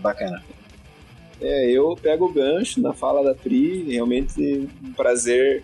Bacana. 0.00 0.42
É, 1.40 1.70
eu 1.70 1.96
pego 2.00 2.26
o 2.26 2.32
gancho 2.32 2.80
na 2.80 2.92
fala 2.92 3.22
da 3.22 3.34
Pri, 3.34 3.84
realmente 3.92 4.68
um 4.82 4.92
prazer 4.92 5.62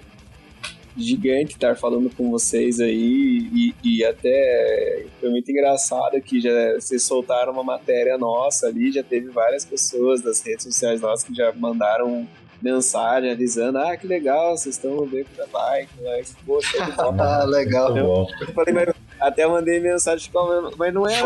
gigante 0.96 1.54
estar 1.54 1.74
falando 1.74 2.10
com 2.14 2.30
vocês 2.30 2.78
aí 2.78 3.48
e, 3.52 3.74
e 3.82 4.04
até 4.04 5.06
foi 5.18 5.30
muito 5.30 5.50
engraçado 5.50 6.20
que 6.20 6.40
já 6.40 6.74
vocês 6.74 7.02
soltaram 7.02 7.52
uma 7.52 7.64
matéria 7.64 8.18
nossa 8.18 8.66
ali, 8.66 8.92
já 8.92 9.02
teve 9.02 9.30
várias 9.30 9.64
pessoas 9.64 10.20
das 10.20 10.42
redes 10.42 10.64
sociais 10.64 11.00
nossas 11.00 11.24
que 11.24 11.34
já 11.34 11.50
mandaram 11.52 12.28
mensagem 12.62 13.32
avisando, 13.32 13.78
ah, 13.78 13.97
que 13.97 14.06
legal, 14.06 14.56
vocês 14.56 14.76
estão 14.76 14.97
no 14.97 15.06
beco 15.06 15.30
da 15.36 15.47
bike, 15.47 15.93
mas, 16.02 16.34
poxa, 16.47 16.78
ah, 17.18 17.44
legal. 17.44 17.97
Eu, 17.97 18.26
eu 18.40 18.47
falei, 18.55 18.72
mas 18.72 18.94
até 19.20 19.47
mandei 19.47 19.80
mensagem 19.80 20.30
mas 20.76 20.94
não 20.94 21.09
é 21.09 21.22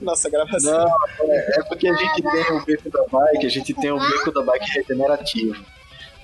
nossa 0.00 0.30
gravação. 0.30 0.86
Não, 0.86 1.30
é, 1.30 1.58
é 1.58 1.62
porque 1.64 1.88
a 1.88 1.94
gente 1.94 2.22
tem 2.22 2.56
o 2.56 2.64
beco 2.64 2.90
da 2.90 3.04
bike, 3.10 3.46
a 3.46 3.50
gente 3.50 3.74
tem 3.74 3.90
o 3.90 3.98
beco 3.98 4.30
da 4.30 4.42
bike 4.42 4.70
regenerativo. 4.70 5.64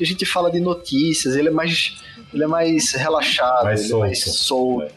A 0.01 0.05
gente 0.05 0.25
fala 0.25 0.51
de 0.51 0.61
notícias, 0.61 1.37
ele 1.37 1.49
é 1.49 1.51
mais, 1.51 2.03
ele 2.33 2.45
é 2.45 2.47
mais 2.47 2.93
relaxado, 2.93 3.65
mais 3.65 3.81
ele 3.81 3.89
solto. 3.91 4.05
é 4.05 4.07
mais 4.07 4.25
solto. 4.25 4.93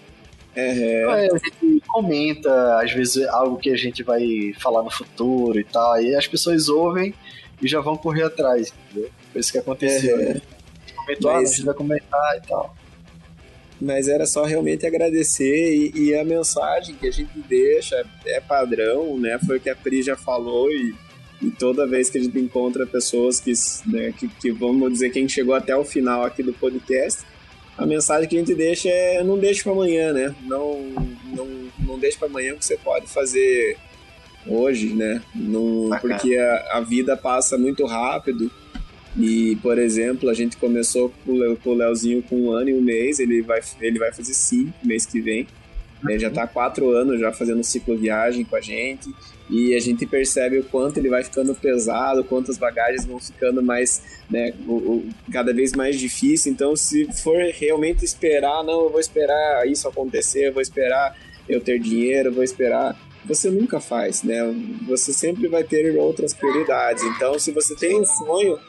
É. 0.55 1.01
é. 1.01 1.25
a 1.25 1.37
gente 1.37 1.81
comenta, 1.87 2.79
às 2.79 2.91
vezes, 2.91 3.27
algo 3.27 3.57
que 3.57 3.69
a 3.69 3.75
gente 3.75 4.03
vai 4.03 4.53
falar 4.59 4.83
no 4.83 4.91
futuro 4.91 5.59
e 5.59 5.63
tal, 5.63 6.01
e 6.01 6.15
as 6.15 6.27
pessoas 6.27 6.69
ouvem 6.69 7.13
e 7.61 7.67
já 7.67 7.81
vão 7.81 7.97
correr 7.97 8.23
atrás, 8.23 8.73
entendeu? 8.91 9.09
Foi 9.33 9.41
isso 9.41 9.51
que 9.51 9.57
aconteceu. 9.57 10.19
É, 10.19 10.33
né? 10.35 10.41
Comentou, 10.95 11.31
ah, 11.31 11.33
mas... 11.33 11.49
ah, 11.49 11.51
a 11.51 11.55
gente 11.55 11.65
vai 11.65 11.75
comentar 11.75 12.37
e 12.37 12.47
tal. 12.47 12.75
Mas 13.81 14.07
era 14.07 14.25
só 14.25 14.43
realmente 14.43 14.85
agradecer 14.85 15.75
e, 15.75 15.91
e, 15.95 16.15
a 16.15 16.23
mensagem 16.23 16.95
que 16.95 17.07
a 17.07 17.11
gente 17.11 17.37
deixa 17.49 18.05
é 18.25 18.39
padrão, 18.39 19.19
né? 19.19 19.37
Foi 19.45 19.57
o 19.57 19.59
que 19.59 19.69
a 19.69 19.75
Pri 19.75 20.01
já 20.01 20.15
falou 20.15 20.71
e, 20.71 20.95
e 21.41 21.51
toda 21.51 21.87
vez 21.87 22.09
que 22.09 22.17
a 22.17 22.21
gente 22.21 22.39
encontra 22.39 22.85
pessoas 22.85 23.41
que, 23.41 23.51
né, 23.87 24.13
que, 24.17 24.29
que, 24.29 24.51
vamos 24.51 24.93
dizer, 24.93 25.09
quem 25.09 25.27
chegou 25.27 25.53
até 25.53 25.75
o 25.75 25.83
final 25.83 26.23
aqui 26.23 26.41
do 26.41 26.53
podcast, 26.53 27.25
a 27.77 27.85
mensagem 27.85 28.29
que 28.29 28.37
a 28.37 28.39
gente 28.39 28.55
deixa 28.55 28.87
é 28.87 29.23
não 29.23 29.37
deixe 29.37 29.63
para 29.63 29.73
amanhã, 29.73 30.13
né? 30.13 30.33
Não, 30.43 30.79
não, 31.35 31.47
não 31.79 31.99
deixe 31.99 32.17
para 32.17 32.27
amanhã 32.27 32.55
que 32.55 32.63
você 32.63 32.77
pode 32.77 33.07
fazer 33.07 33.75
hoje, 34.45 34.93
né? 34.93 35.21
Não, 35.35 35.89
porque 35.99 36.37
a, 36.37 36.77
a 36.77 36.79
vida 36.79 37.17
passa 37.17 37.57
muito 37.57 37.85
rápido 37.85 38.49
e, 39.17 39.55
por 39.57 39.77
exemplo, 39.77 40.29
a 40.29 40.33
gente 40.33 40.57
começou 40.57 41.13
com 41.25 41.31
o 41.31 41.73
Leozinho 41.73 42.23
com 42.23 42.35
um 42.35 42.51
ano 42.51 42.69
e 42.69 42.73
um 42.73 42.81
mês, 42.81 43.19
ele 43.19 43.41
vai, 43.41 43.61
ele 43.79 43.99
vai 43.99 44.11
fazer 44.11 44.33
cinco 44.33 44.73
mês 44.83 45.05
que 45.05 45.21
vem. 45.21 45.47
Ele 46.07 46.19
já 46.19 46.27
está 46.27 46.43
há 46.43 46.47
quatro 46.47 46.89
anos 46.89 47.19
já 47.19 47.31
fazendo 47.31 47.63
cicloviagem 47.63 48.43
com 48.43 48.55
a 48.55 48.61
gente 48.61 49.09
e 49.49 49.73
a 49.73 49.79
gente 49.79 50.05
percebe 50.05 50.59
o 50.59 50.63
quanto 50.63 50.97
ele 50.97 51.09
vai 51.09 51.23
ficando 51.23 51.55
pesado, 51.55 52.23
quantas 52.25 52.57
bagagens 52.57 53.05
vão 53.05 53.19
ficando 53.19 53.63
mais, 53.63 54.01
né, 54.29 54.53
o, 54.67 54.73
o, 54.73 55.09
cada 55.31 55.53
vez 55.53 55.71
mais 55.73 55.97
difícil. 55.97 56.51
Então, 56.51 56.75
se 56.75 57.05
for 57.13 57.37
realmente 57.53 58.03
esperar, 58.03 58.63
não, 58.63 58.85
eu 58.85 58.89
vou 58.89 58.99
esperar 58.99 59.65
isso 59.65 59.87
acontecer, 59.87 60.47
eu 60.47 60.53
vou 60.53 60.61
esperar 60.61 61.15
eu 61.47 61.61
ter 61.61 61.79
dinheiro, 61.79 62.29
eu 62.29 62.33
vou 62.33 62.43
esperar 62.43 62.97
você 63.25 63.49
nunca 63.49 63.79
faz, 63.79 64.21
né? 64.21 64.39
Você 64.85 65.13
sempre 65.13 65.47
vai 65.47 65.63
ter 65.63 65.97
outras 65.97 66.33
prioridades. 66.33 67.03
Então, 67.03 67.39
se 67.39 67.51
você 67.51 67.73
tem 67.73 67.97
um 67.97 68.05
sonho, 68.05 68.59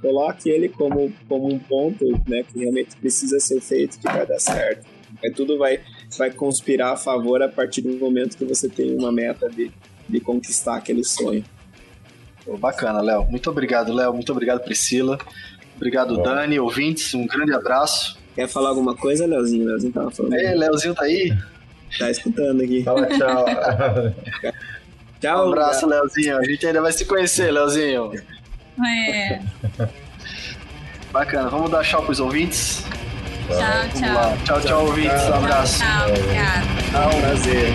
coloque 0.00 0.48
ele 0.48 0.68
como, 0.68 1.12
como 1.28 1.52
um 1.52 1.58
ponto 1.58 2.04
né, 2.28 2.42
que 2.42 2.58
realmente 2.58 2.96
precisa 2.96 3.38
ser 3.38 3.60
feito, 3.60 3.98
que 3.98 4.04
vai 4.04 4.26
dar 4.26 4.38
certo. 4.38 4.86
Aí 5.22 5.30
tudo 5.30 5.58
vai, 5.58 5.80
vai 6.16 6.30
conspirar 6.30 6.92
a 6.92 6.96
favor 6.96 7.42
a 7.42 7.48
partir 7.48 7.82
do 7.82 7.96
momento 7.98 8.36
que 8.36 8.44
você 8.44 8.68
tem 8.68 8.96
uma 8.96 9.12
meta 9.12 9.48
de, 9.48 9.70
de 10.08 10.20
conquistar 10.20 10.76
aquele 10.76 11.04
sonho. 11.04 11.44
Oh, 12.46 12.56
bacana, 12.56 13.00
Léo. 13.00 13.24
Muito 13.24 13.50
obrigado, 13.50 13.92
Léo. 13.92 14.12
Muito 14.12 14.32
obrigado, 14.32 14.62
Priscila. 14.62 15.18
Obrigado, 15.76 16.16
Bom. 16.16 16.22
Dani, 16.22 16.58
ouvintes. 16.58 17.12
Um 17.14 17.26
grande 17.26 17.52
abraço. 17.52 18.18
Quer 18.34 18.48
falar 18.48 18.70
alguma 18.70 18.94
coisa, 18.94 19.26
Léozinho? 19.26 19.66
Léozinho 19.66 19.92
tava 19.92 20.10
falando. 20.10 20.34
Ei, 20.34 20.54
Léozinho 20.54 20.94
tá 20.94 21.04
aí? 21.04 21.36
Tá 21.98 22.10
escutando 22.10 22.62
aqui. 22.62 22.82
Fala 22.82 23.06
tchau. 23.06 23.44
Tchau. 25.20 25.46
Um 25.46 25.48
abraço, 25.48 25.86
Leozinho. 25.86 26.38
A 26.38 26.44
gente 26.44 26.66
ainda 26.66 26.80
vai 26.80 26.92
se 26.92 27.04
conhecer, 27.04 27.50
Leozinho. 27.50 28.12
É. 28.86 29.40
Bacana. 31.12 31.48
Vamos 31.48 31.70
dar 31.70 31.82
tchau 31.84 32.02
pros 32.02 32.20
ouvintes? 32.20 32.84
Tchau, 33.48 33.56
Vamos 33.58 34.00
tchau. 34.00 34.14
lá. 34.14 34.36
Tchau, 34.44 34.60
tchau, 34.60 34.86
ouvintes. 34.86 35.22
Um 35.28 35.34
abraço. 35.34 35.78
Tchau. 35.78 36.08
Tchau, 36.90 37.20
prazer. 37.20 37.74